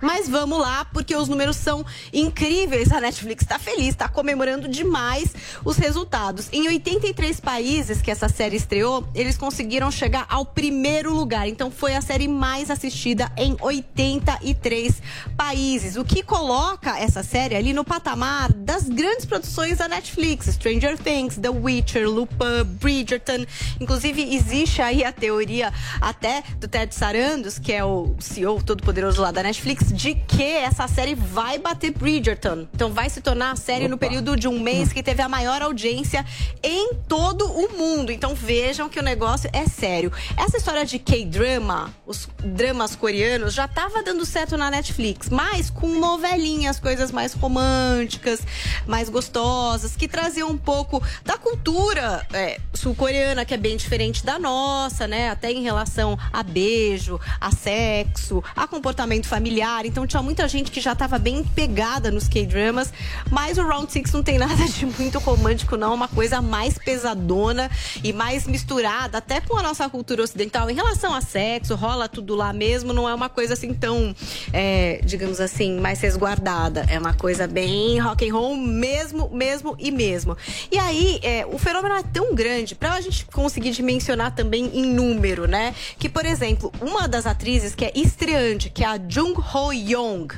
Mas 0.00 0.28
vamos 0.28 0.58
lá, 0.58 0.84
porque 0.86 1.14
os 1.14 1.28
números 1.28 1.56
são 1.56 1.84
incríveis. 2.12 2.92
A 2.92 3.00
Netflix 3.00 3.42
está 3.42 3.58
feliz, 3.58 3.88
está 3.88 4.08
comemorando 4.08 4.68
demais 4.68 5.34
os 5.64 5.76
resultados. 5.76 6.48
Em 6.52 6.66
83 6.68 7.40
países 7.40 8.00
que 8.00 8.10
essa 8.10 8.28
série 8.28 8.56
estreou, 8.56 9.06
eles 9.14 9.36
conseguiram 9.36 9.90
chegar 9.90 10.26
ao 10.28 10.44
primeiro 10.44 11.12
lugar. 11.12 11.48
Então 11.48 11.70
foi 11.70 11.94
a 11.94 12.00
série 12.00 12.28
mais 12.28 12.70
assistida 12.70 13.30
em 13.36 13.56
83 13.60 15.02
países, 15.36 15.96
o 15.96 16.04
que 16.04 16.22
coloca 16.22 16.98
essa 16.98 17.22
série 17.22 17.54
ali 17.54 17.72
no 17.72 17.84
patamar 17.84 18.52
das 18.52 18.88
grandes 18.88 19.24
produções 19.24 19.78
da 19.78 19.88
Netflix, 19.88 20.46
Stranger 20.46 20.98
Things, 20.98 21.36
The 21.36 21.48
Witcher, 21.48 22.08
Lupin, 22.08 22.64
Bridgerton. 22.80 23.46
Inclusive 23.80 24.34
existe 24.34 24.82
aí 24.82 25.04
a 25.04 25.12
teoria 25.12 25.72
até 26.00 26.42
do 26.58 26.68
Ted 26.68 26.94
Sarandos, 26.94 27.58
que 27.58 27.72
é 27.72 27.84
o 27.84 28.14
CEO 28.18 28.62
todo 28.62 28.82
poderoso 28.82 29.20
lá 29.22 29.30
da 29.30 29.42
Netflix, 29.42 29.87
de 29.92 30.14
que 30.14 30.42
essa 30.42 30.86
série 30.86 31.14
vai 31.14 31.58
bater 31.58 31.90
Bridgerton. 31.90 32.66
Então 32.74 32.92
vai 32.92 33.08
se 33.10 33.20
tornar 33.20 33.52
a 33.52 33.56
série 33.56 33.88
no 33.88 33.98
período 33.98 34.36
de 34.36 34.46
um 34.48 34.60
mês 34.60 34.92
que 34.92 35.02
teve 35.02 35.22
a 35.22 35.28
maior 35.28 35.62
audiência 35.62 36.24
em 36.62 36.94
todo 37.08 37.44
o 37.46 37.76
mundo. 37.76 38.12
Então 38.12 38.34
vejam 38.34 38.88
que 38.88 38.98
o 38.98 39.02
negócio 39.02 39.48
é 39.52 39.66
sério. 39.66 40.12
Essa 40.36 40.56
história 40.56 40.84
de 40.84 40.98
K-drama, 40.98 41.92
os 42.06 42.28
dramas 42.42 42.94
coreanos, 42.94 43.54
já 43.54 43.66
tava 43.66 44.02
dando 44.02 44.24
certo 44.24 44.56
na 44.56 44.70
Netflix, 44.70 45.28
mas 45.28 45.70
com 45.70 45.88
novelinhas, 45.98 46.78
coisas 46.78 47.10
mais 47.10 47.32
românticas, 47.32 48.40
mais 48.86 49.08
gostosas, 49.08 49.96
que 49.96 50.08
traziam 50.08 50.50
um 50.50 50.58
pouco 50.58 51.02
da 51.24 51.36
cultura 51.36 52.26
é, 52.32 52.60
sul-coreana, 52.74 53.44
que 53.44 53.54
é 53.54 53.56
bem 53.56 53.76
diferente 53.76 54.24
da 54.24 54.38
nossa, 54.38 55.06
né? 55.06 55.30
Até 55.30 55.50
em 55.50 55.62
relação 55.62 56.18
a 56.32 56.42
beijo, 56.42 57.20
a 57.40 57.50
sexo, 57.50 58.42
a 58.54 58.66
comportamento 58.66 59.26
familiar. 59.26 59.77
Então 59.86 60.06
tinha 60.06 60.22
muita 60.22 60.48
gente 60.48 60.70
que 60.70 60.80
já 60.80 60.94
tava 60.94 61.18
bem 61.18 61.42
pegada 61.44 62.10
nos 62.10 62.28
K-dramas, 62.28 62.92
mas 63.30 63.58
o 63.58 63.62
Round 63.62 63.92
Six 63.92 64.12
não 64.12 64.22
tem 64.22 64.38
nada 64.38 64.64
de 64.66 64.86
muito 64.86 65.18
romântico, 65.18 65.76
não. 65.76 65.92
É 65.92 65.94
uma 65.94 66.08
coisa 66.08 66.40
mais 66.40 66.78
pesadona 66.78 67.70
e 68.02 68.12
mais 68.12 68.46
misturada, 68.46 69.18
até 69.18 69.40
com 69.40 69.56
a 69.56 69.62
nossa 69.62 69.88
cultura 69.88 70.22
ocidental. 70.22 70.70
Em 70.70 70.74
relação 70.74 71.14
a 71.14 71.20
sexo, 71.20 71.74
rola 71.74 72.08
tudo 72.08 72.34
lá 72.34 72.52
mesmo, 72.52 72.92
não 72.92 73.08
é 73.08 73.14
uma 73.14 73.28
coisa 73.28 73.54
assim 73.54 73.74
tão, 73.74 74.14
é, 74.52 75.00
digamos 75.04 75.40
assim, 75.40 75.78
mais 75.80 76.00
resguardada. 76.00 76.84
É 76.88 76.98
uma 76.98 77.14
coisa 77.14 77.46
bem 77.46 77.98
rock 77.98 78.28
and 78.28 78.32
roll 78.32 78.56
mesmo, 78.56 79.30
mesmo 79.32 79.76
e 79.78 79.90
mesmo. 79.90 80.36
E 80.70 80.78
aí, 80.78 81.18
é, 81.22 81.46
o 81.46 81.58
fenômeno 81.58 81.94
é 81.94 82.02
tão 82.02 82.34
grande, 82.34 82.74
pra 82.74 83.00
gente 83.00 83.24
conseguir 83.26 83.70
dimensionar 83.70 84.34
também 84.34 84.70
em 84.74 84.86
número, 84.86 85.46
né? 85.46 85.74
Que, 85.98 86.08
por 86.08 86.24
exemplo, 86.24 86.72
uma 86.80 87.06
das 87.08 87.26
atrizes 87.26 87.74
que 87.74 87.84
é 87.84 87.92
estreante, 87.94 88.70
que 88.70 88.84
é 88.84 88.86
a 88.86 88.98
Jung 89.08 89.34
Ho 89.38 89.67
Young, 89.72 90.28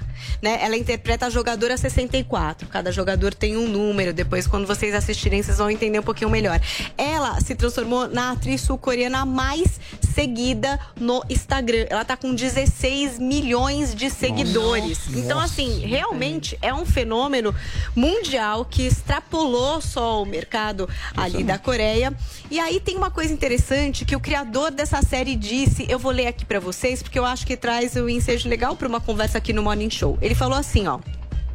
né? 0.42 0.58
Ela 0.62 0.76
interpreta 0.76 1.26
a 1.26 1.30
jogadora 1.30 1.76
64. 1.76 2.68
Cada 2.68 2.90
jogador 2.90 3.34
tem 3.34 3.56
um 3.56 3.68
número. 3.68 4.12
Depois, 4.12 4.46
quando 4.46 4.66
vocês 4.66 4.94
assistirem, 4.94 5.42
vocês 5.42 5.58
vão 5.58 5.70
entender 5.70 5.98
um 5.98 6.02
pouquinho 6.02 6.30
melhor. 6.30 6.60
Ela 6.96 7.40
se 7.40 7.54
transformou 7.54 8.08
na 8.08 8.32
atriz 8.32 8.60
sul-coreana 8.62 9.24
mais 9.24 9.80
seguida 10.14 10.78
no 10.98 11.22
Instagram. 11.28 11.86
Ela 11.88 12.04
tá 12.04 12.16
com 12.16 12.34
16 12.34 13.18
milhões 13.18 13.94
de 13.94 14.10
seguidores. 14.10 15.08
Então, 15.14 15.38
assim, 15.38 15.80
realmente 15.80 16.58
é 16.60 16.74
um 16.74 16.84
fenômeno 16.84 17.54
mundial 17.94 18.64
que 18.64 18.86
extrapolou 18.86 19.80
só 19.80 20.22
o 20.22 20.26
mercado 20.26 20.88
ali 21.16 21.42
da 21.42 21.58
Coreia. 21.58 22.12
E 22.50 22.58
aí 22.58 22.80
tem 22.80 22.96
uma 22.96 23.10
coisa 23.10 23.32
interessante 23.32 24.04
que 24.04 24.16
o 24.16 24.20
criador 24.20 24.70
dessa 24.70 25.00
série 25.02 25.36
disse, 25.36 25.86
eu 25.88 25.98
vou 25.98 26.12
ler 26.12 26.26
aqui 26.26 26.44
pra 26.44 26.58
vocês, 26.58 27.02
porque 27.02 27.18
eu 27.18 27.24
acho 27.24 27.46
que 27.46 27.56
traz 27.56 27.94
o 27.96 28.08
ensejo 28.08 28.48
legal 28.48 28.74
pra 28.76 28.88
uma 28.88 29.00
conversa 29.00 29.19
aqui 29.36 29.52
no 29.52 29.62
Morning 29.62 29.90
Show. 29.90 30.18
Ele 30.20 30.34
falou 30.34 30.58
assim, 30.58 30.86
ó. 30.86 30.98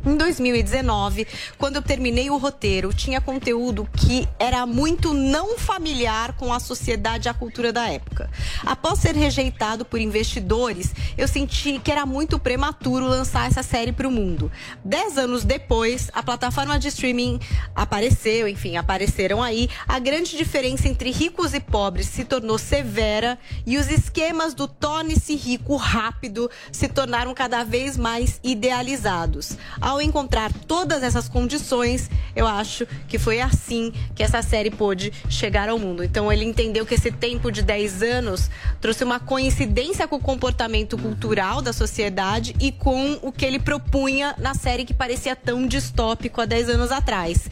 Em 0.05 0.15
2019, 0.17 1.25
quando 1.57 1.77
eu 1.77 1.81
terminei 1.81 2.29
o 2.29 2.37
roteiro, 2.37 2.93
tinha 2.93 3.19
conteúdo 3.19 3.89
que 3.91 4.27
era 4.37 4.63
muito 4.67 5.15
não 5.15 5.57
familiar 5.57 6.33
com 6.33 6.53
a 6.53 6.59
sociedade 6.59 7.27
e 7.27 7.29
a 7.29 7.33
cultura 7.33 7.73
da 7.73 7.89
época. 7.89 8.29
Após 8.63 8.99
ser 8.99 9.15
rejeitado 9.15 9.83
por 9.83 9.99
investidores, 9.99 10.93
eu 11.17 11.27
senti 11.27 11.79
que 11.79 11.91
era 11.91 12.05
muito 12.05 12.37
prematuro 12.37 13.07
lançar 13.07 13.47
essa 13.47 13.63
série 13.63 13.91
para 13.91 14.07
o 14.07 14.11
mundo. 14.11 14.51
Dez 14.83 15.17
anos 15.17 15.43
depois, 15.43 16.11
a 16.13 16.21
plataforma 16.21 16.77
de 16.77 16.89
streaming 16.89 17.39
apareceu, 17.75 18.47
enfim, 18.47 18.77
apareceram 18.77 19.41
aí. 19.41 19.67
A 19.87 19.97
grande 19.97 20.37
diferença 20.37 20.87
entre 20.87 21.09
ricos 21.09 21.55
e 21.55 21.59
pobres 21.59 22.05
se 22.05 22.23
tornou 22.23 22.59
severa 22.59 23.39
e 23.65 23.75
os 23.75 23.89
esquemas 23.89 24.53
do 24.53 24.67
torne-se 24.67 25.35
rico 25.35 25.75
rápido 25.77 26.47
se 26.71 26.87
tornaram 26.87 27.33
cada 27.33 27.63
vez 27.63 27.97
mais 27.97 28.39
idealizados. 28.43 29.57
Ao 29.81 29.94
encontrar 30.01 30.51
todas 30.67 31.03
essas 31.03 31.29
condições, 31.29 32.09
eu 32.35 32.47
acho 32.47 32.85
que 33.07 33.17
foi 33.17 33.41
assim 33.41 33.93
que 34.15 34.23
essa 34.23 34.41
série 34.41 34.69
pôde 34.69 35.11
chegar 35.29 35.69
ao 35.69 35.79
mundo. 35.79 36.03
Então 36.03 36.31
ele 36.31 36.45
entendeu 36.45 36.85
que 36.85 36.95
esse 36.95 37.11
tempo 37.11 37.51
de 37.51 37.61
10 37.61 38.03
anos 38.03 38.49
trouxe 38.81 39.03
uma 39.03 39.19
coincidência 39.19 40.07
com 40.07 40.17
o 40.17 40.21
comportamento 40.21 40.97
cultural 40.97 41.61
da 41.61 41.73
sociedade 41.73 42.55
e 42.59 42.71
com 42.71 43.19
o 43.21 43.31
que 43.31 43.45
ele 43.45 43.59
propunha 43.59 44.35
na 44.37 44.53
série 44.53 44.85
que 44.85 44.93
parecia 44.93 45.35
tão 45.35 45.67
distópico 45.67 46.41
há 46.41 46.45
10 46.45 46.69
anos 46.69 46.91
atrás. 46.91 47.49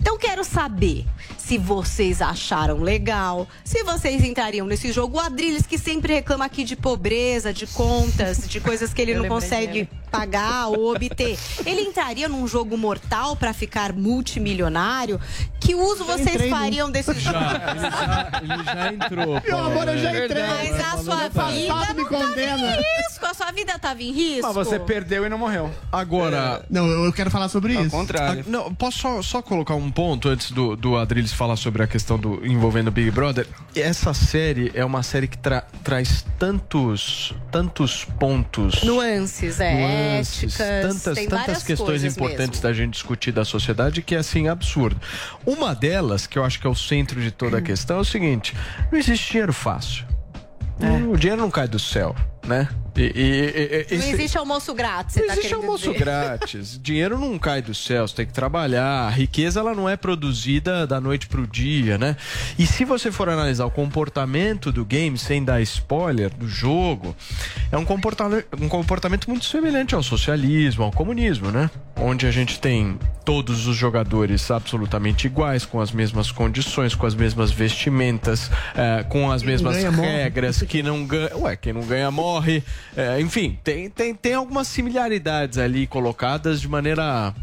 Então 0.00 0.18
quero 0.18 0.42
saber 0.42 1.06
se 1.38 1.56
vocês 1.56 2.20
acharam 2.20 2.80
legal, 2.80 3.46
se 3.64 3.84
vocês 3.84 4.24
entrariam 4.24 4.66
nesse 4.66 4.90
jogo. 4.90 5.16
O 5.16 5.20
Adrilles 5.20 5.64
que 5.64 5.78
sempre 5.78 6.14
reclama 6.14 6.44
aqui 6.44 6.64
de 6.64 6.74
pobreza, 6.74 7.52
de 7.52 7.68
contas, 7.68 8.48
de 8.48 8.58
coisas 8.58 8.92
que 8.92 9.00
ele 9.00 9.12
Eu 9.12 9.22
não 9.22 9.28
consegue. 9.28 9.88
Pagar 10.12 10.68
ou 10.68 10.94
obter. 10.94 11.38
Ele 11.64 11.80
entraria 11.80 12.28
num 12.28 12.46
jogo 12.46 12.76
mortal 12.76 13.34
pra 13.34 13.52
ficar 13.54 13.92
multimilionário? 13.94 15.18
Que 15.58 15.74
uso 15.74 16.04
vocês 16.04 16.34
entrei 16.34 16.50
fariam 16.50 16.90
desse 16.90 17.14
jogo? 17.18 17.38
ele 17.38 17.80
já, 17.80 18.40
ele 18.42 18.64
já 18.64 18.92
entrou. 18.92 19.40
Meu 19.44 19.58
amor, 19.58 19.88
eu 19.88 19.98
já 19.98 20.24
entrei. 20.24 20.42
Mas 20.42 20.80
a 20.80 20.98
sua 20.98 21.28
vida 21.28 21.74
não 21.74 22.10
tava 22.10 22.32
em 22.42 22.76
risco. 22.76 23.26
A 23.26 23.34
sua 23.34 23.52
vida 23.52 23.78
tava 23.78 24.02
em 24.02 24.12
risco. 24.12 24.42
Mas 24.46 24.54
você 24.54 24.78
perdeu 24.78 25.24
e 25.24 25.28
não 25.28 25.38
morreu. 25.38 25.70
Agora. 25.90 26.64
Não, 26.68 26.86
eu 26.86 27.12
quero 27.12 27.30
falar 27.30 27.48
sobre 27.48 27.74
isso. 27.74 27.96
Ah, 27.96 28.36
Não, 28.46 28.74
posso 28.74 28.98
só, 28.98 29.22
só 29.22 29.42
colocar 29.42 29.74
um 29.74 29.90
ponto 29.90 30.28
antes 30.28 30.50
do, 30.50 30.76
do 30.76 30.96
Adriles 30.96 31.32
falar 31.32 31.56
sobre 31.56 31.82
a 31.82 31.86
questão 31.86 32.18
do 32.18 32.44
envolvendo 32.46 32.88
o 32.88 32.90
Big 32.90 33.10
Brother? 33.10 33.46
Essa 33.74 34.12
série 34.12 34.70
é 34.74 34.84
uma 34.84 35.02
série 35.02 35.26
que 35.28 35.38
tra- 35.38 35.64
traz 35.82 36.24
tantos 36.38 37.32
tantos 37.50 38.04
pontos. 38.18 38.82
Nuances, 38.82 39.60
é, 39.60 39.74
nuances, 39.74 40.01
tantas, 40.56 41.14
tem 41.14 41.28
tantas 41.28 41.28
várias 41.28 41.62
questões 41.62 41.88
coisas 41.88 42.16
importantes 42.16 42.60
mesmo. 42.60 42.62
da 42.62 42.72
gente 42.72 42.92
discutir 42.92 43.32
da 43.32 43.44
sociedade 43.44 44.02
que 44.02 44.14
é 44.14 44.18
assim 44.18 44.48
absurdo. 44.48 45.00
Uma 45.44 45.74
delas, 45.74 46.26
que 46.26 46.38
eu 46.38 46.44
acho 46.44 46.60
que 46.60 46.66
é 46.66 46.70
o 46.70 46.74
centro 46.74 47.20
de 47.20 47.30
toda 47.30 47.58
a 47.58 47.62
questão, 47.62 47.98
é 47.98 48.00
o 48.00 48.04
seguinte: 48.04 48.54
não 48.90 48.98
existe 48.98 49.32
dinheiro 49.32 49.52
fácil. 49.52 50.04
O 51.10 51.16
dinheiro 51.16 51.40
não 51.40 51.50
cai 51.50 51.68
do 51.68 51.78
céu, 51.78 52.14
né? 52.46 52.68
E, 52.94 53.00
e- 53.00 53.86
e- 53.90 53.96
Não 53.96 54.04
esse- 54.04 54.12
existe 54.12 54.36
almoço 54.38 54.74
grátis, 54.74 55.14
você 55.14 55.20
não 55.20 55.26
tá 55.28 55.32
existe 55.34 55.54
almoço 55.54 55.86
dizer. 55.92 55.98
grátis. 55.98 56.78
Dinheiro 56.82 57.18
não 57.18 57.38
cai 57.38 57.62
do 57.62 57.74
céu, 57.74 58.06
você 58.06 58.14
tem 58.16 58.26
que 58.26 58.32
trabalhar. 58.34 59.06
A 59.06 59.10
riqueza 59.10 59.60
ela 59.60 59.74
não 59.74 59.88
é 59.88 59.96
produzida 59.96 60.86
da 60.86 61.00
noite 61.00 61.26
pro 61.26 61.46
dia, 61.46 61.96
né? 61.96 62.16
E 62.58 62.66
se 62.66 62.84
você 62.84 63.10
for 63.10 63.28
analisar 63.30 63.64
o 63.64 63.70
comportamento 63.70 64.70
do 64.70 64.84
game, 64.84 65.16
sem 65.16 65.42
dar 65.42 65.60
spoiler 65.62 66.28
do 66.34 66.46
jogo, 66.46 67.16
é 67.70 67.78
um 67.78 67.84
comportamento, 67.84 68.46
um 68.60 68.68
comportamento 68.68 69.28
muito 69.28 69.44
semelhante 69.46 69.94
ao 69.94 70.02
socialismo, 70.02 70.84
ao 70.84 70.92
comunismo, 70.92 71.50
né? 71.50 71.70
Onde 71.96 72.26
a 72.26 72.30
gente 72.30 72.58
tem 72.60 72.98
todos 73.24 73.66
os 73.66 73.76
jogadores 73.76 74.50
absolutamente 74.50 75.26
iguais, 75.26 75.64
com 75.64 75.80
as 75.80 75.92
mesmas 75.92 76.30
condições, 76.30 76.94
com 76.94 77.06
as 77.06 77.14
mesmas 77.14 77.50
vestimentas, 77.50 78.50
eh, 78.74 79.04
com 79.08 79.30
as 79.30 79.42
mesmas 79.42 79.76
ganha, 79.76 79.90
morre. 79.92 80.08
regras, 80.24 80.62
que 80.62 80.82
não 80.82 81.04
ganha. 81.06 81.36
Ué, 81.36 81.56
quem 81.56 81.72
não 81.72 81.82
ganha 81.82 82.10
morre. 82.10 82.62
É, 82.96 83.20
enfim, 83.20 83.58
tem, 83.64 83.88
tem, 83.88 84.14
tem 84.14 84.34
algumas 84.34 84.68
similaridades 84.68 85.58
ali 85.58 85.86
colocadas 85.86 86.60
de 86.60 86.68
maneira 86.68 87.34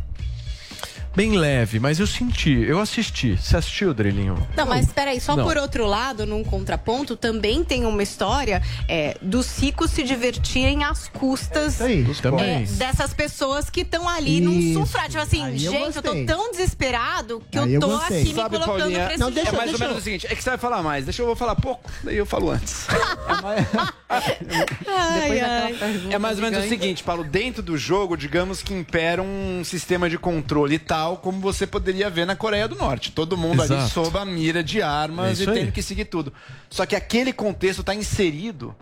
bem 1.16 1.38
leve, 1.38 1.80
mas 1.80 2.00
eu 2.00 2.08
senti, 2.08 2.52
eu 2.52 2.80
assisti. 2.80 3.36
Você 3.38 3.58
assistiu, 3.58 3.94
Drilinho? 3.94 4.36
Não, 4.56 4.66
mas 4.66 4.86
espera 4.88 5.12
aí, 5.12 5.20
só 5.20 5.36
Não. 5.36 5.44
por 5.46 5.58
outro 5.58 5.86
lado, 5.86 6.26
num 6.26 6.44
contraponto, 6.44 7.16
também 7.16 7.64
tem 7.64 7.86
uma 7.86 8.02
história 8.02 8.62
é, 8.88 9.18
dos 9.22 9.58
ricos 9.60 9.92
se 9.92 10.04
divertirem 10.04 10.84
às 10.84 11.08
custas 11.08 11.78
Também. 12.22 12.64
é, 12.64 12.66
dessas 12.66 13.14
pessoas 13.14 13.70
que 13.70 13.82
estão 13.82 14.08
ali 14.08 14.40
num 14.40 14.58
Isso. 14.60 14.80
sufrágio. 14.80 15.10
Tipo 15.10 15.24
assim, 15.24 15.44
Aí 15.44 15.66
eu 15.66 15.72
gente, 15.72 15.96
eu 15.98 16.02
tô 16.04 16.10
gostei. 16.10 16.26
tão 16.26 16.52
desesperado 16.52 17.44
que 17.52 17.58
Aí 17.58 17.74
eu 17.74 17.80
tô 17.80 17.96
aqui 17.96 18.14
me 18.14 18.34
Sabe, 18.34 18.50
colocando 18.58 18.80
Paulinha, 18.80 19.06
pra 19.06 19.14
esse 19.16 19.24
é 19.24 19.46
jogo. 19.46 19.58
mais 19.58 19.74
ou 19.74 19.80
menos 19.80 19.98
o 19.98 20.02
seguinte, 20.02 20.28
é 20.30 20.36
que 20.36 20.44
você 20.44 20.50
vai 20.52 20.60
falar 20.60 20.84
mais, 20.84 21.06
deixa 21.06 21.22
eu 21.22 21.26
vou 21.26 21.36
falar 21.36 21.56
pouco, 21.56 21.90
daí 22.04 22.18
eu 22.18 22.26
falo 22.26 22.52
antes. 22.52 22.88
Ai, 24.10 25.40
ai. 25.40 25.76
É 26.10 26.18
mais 26.18 26.38
ou 26.38 26.44
menos 26.44 26.66
o 26.66 26.68
seguinte, 26.70 27.04
Paulo, 27.04 27.24
dentro 27.24 27.62
do 27.62 27.78
jogo, 27.78 28.18
digamos 28.18 28.64
que 28.64 28.74
impera 28.74 29.22
um 29.22 29.62
sistema 29.64 30.10
de 30.10 30.18
controle 30.18 30.80
tal 30.80 31.09
como 31.18 31.40
você 31.40 31.66
poderia 31.68 32.10
ver 32.10 32.26
na 32.26 32.36
Coreia 32.36 32.68
do 32.68 32.76
Norte. 32.76 33.12
Todo 33.12 33.38
mundo 33.38 33.62
ali 33.62 33.74
Exato. 33.74 33.90
sob 33.90 34.18
a 34.18 34.26
mira 34.26 34.64
de 34.64 34.80
É 34.80 34.84
armas 34.84 35.40
isso 35.40 35.50
e 35.50 35.54
aí. 35.54 35.60
tendo 35.62 35.72
que 35.72 35.82
seguir 35.82 36.06
tudo. 36.06 36.32
Só 36.70 36.86
que 36.86 36.96
aquele 36.96 37.32
contexto 37.34 37.80
está 37.82 37.94
inserido 37.94 38.76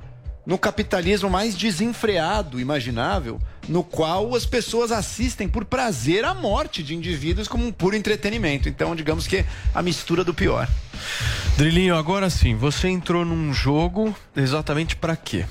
no 0.45 0.57
capitalismo 0.57 1.29
mais 1.29 1.55
desenfreado 1.55 2.57
imaginável, 2.59 3.37
no 3.67 3.83
qual 3.83 4.33
as 4.33 4.45
pessoas 4.45 4.93
assistem 4.93 5.49
por 5.49 5.65
prazer 5.65 6.23
à 6.23 6.33
morte 6.33 6.81
de 6.81 6.95
indivíduos 6.95 7.49
como 7.49 7.67
um 7.67 7.71
puro 7.71 7.97
entretenimento. 7.97 8.69
Então, 8.69 8.95
digamos 8.95 9.27
que 9.27 9.43
a 9.75 9.81
mistura 9.81 10.23
do 10.23 10.33
pior. 10.33 10.69
Drilinho, 11.57 11.95
agora 11.97 12.29
sim, 12.29 12.55
você 12.55 12.87
entrou 12.87 13.25
num 13.25 13.53
jogo 13.53 14.15
exatamente 14.35 14.95
pra 14.95 15.17
quê? 15.17 15.45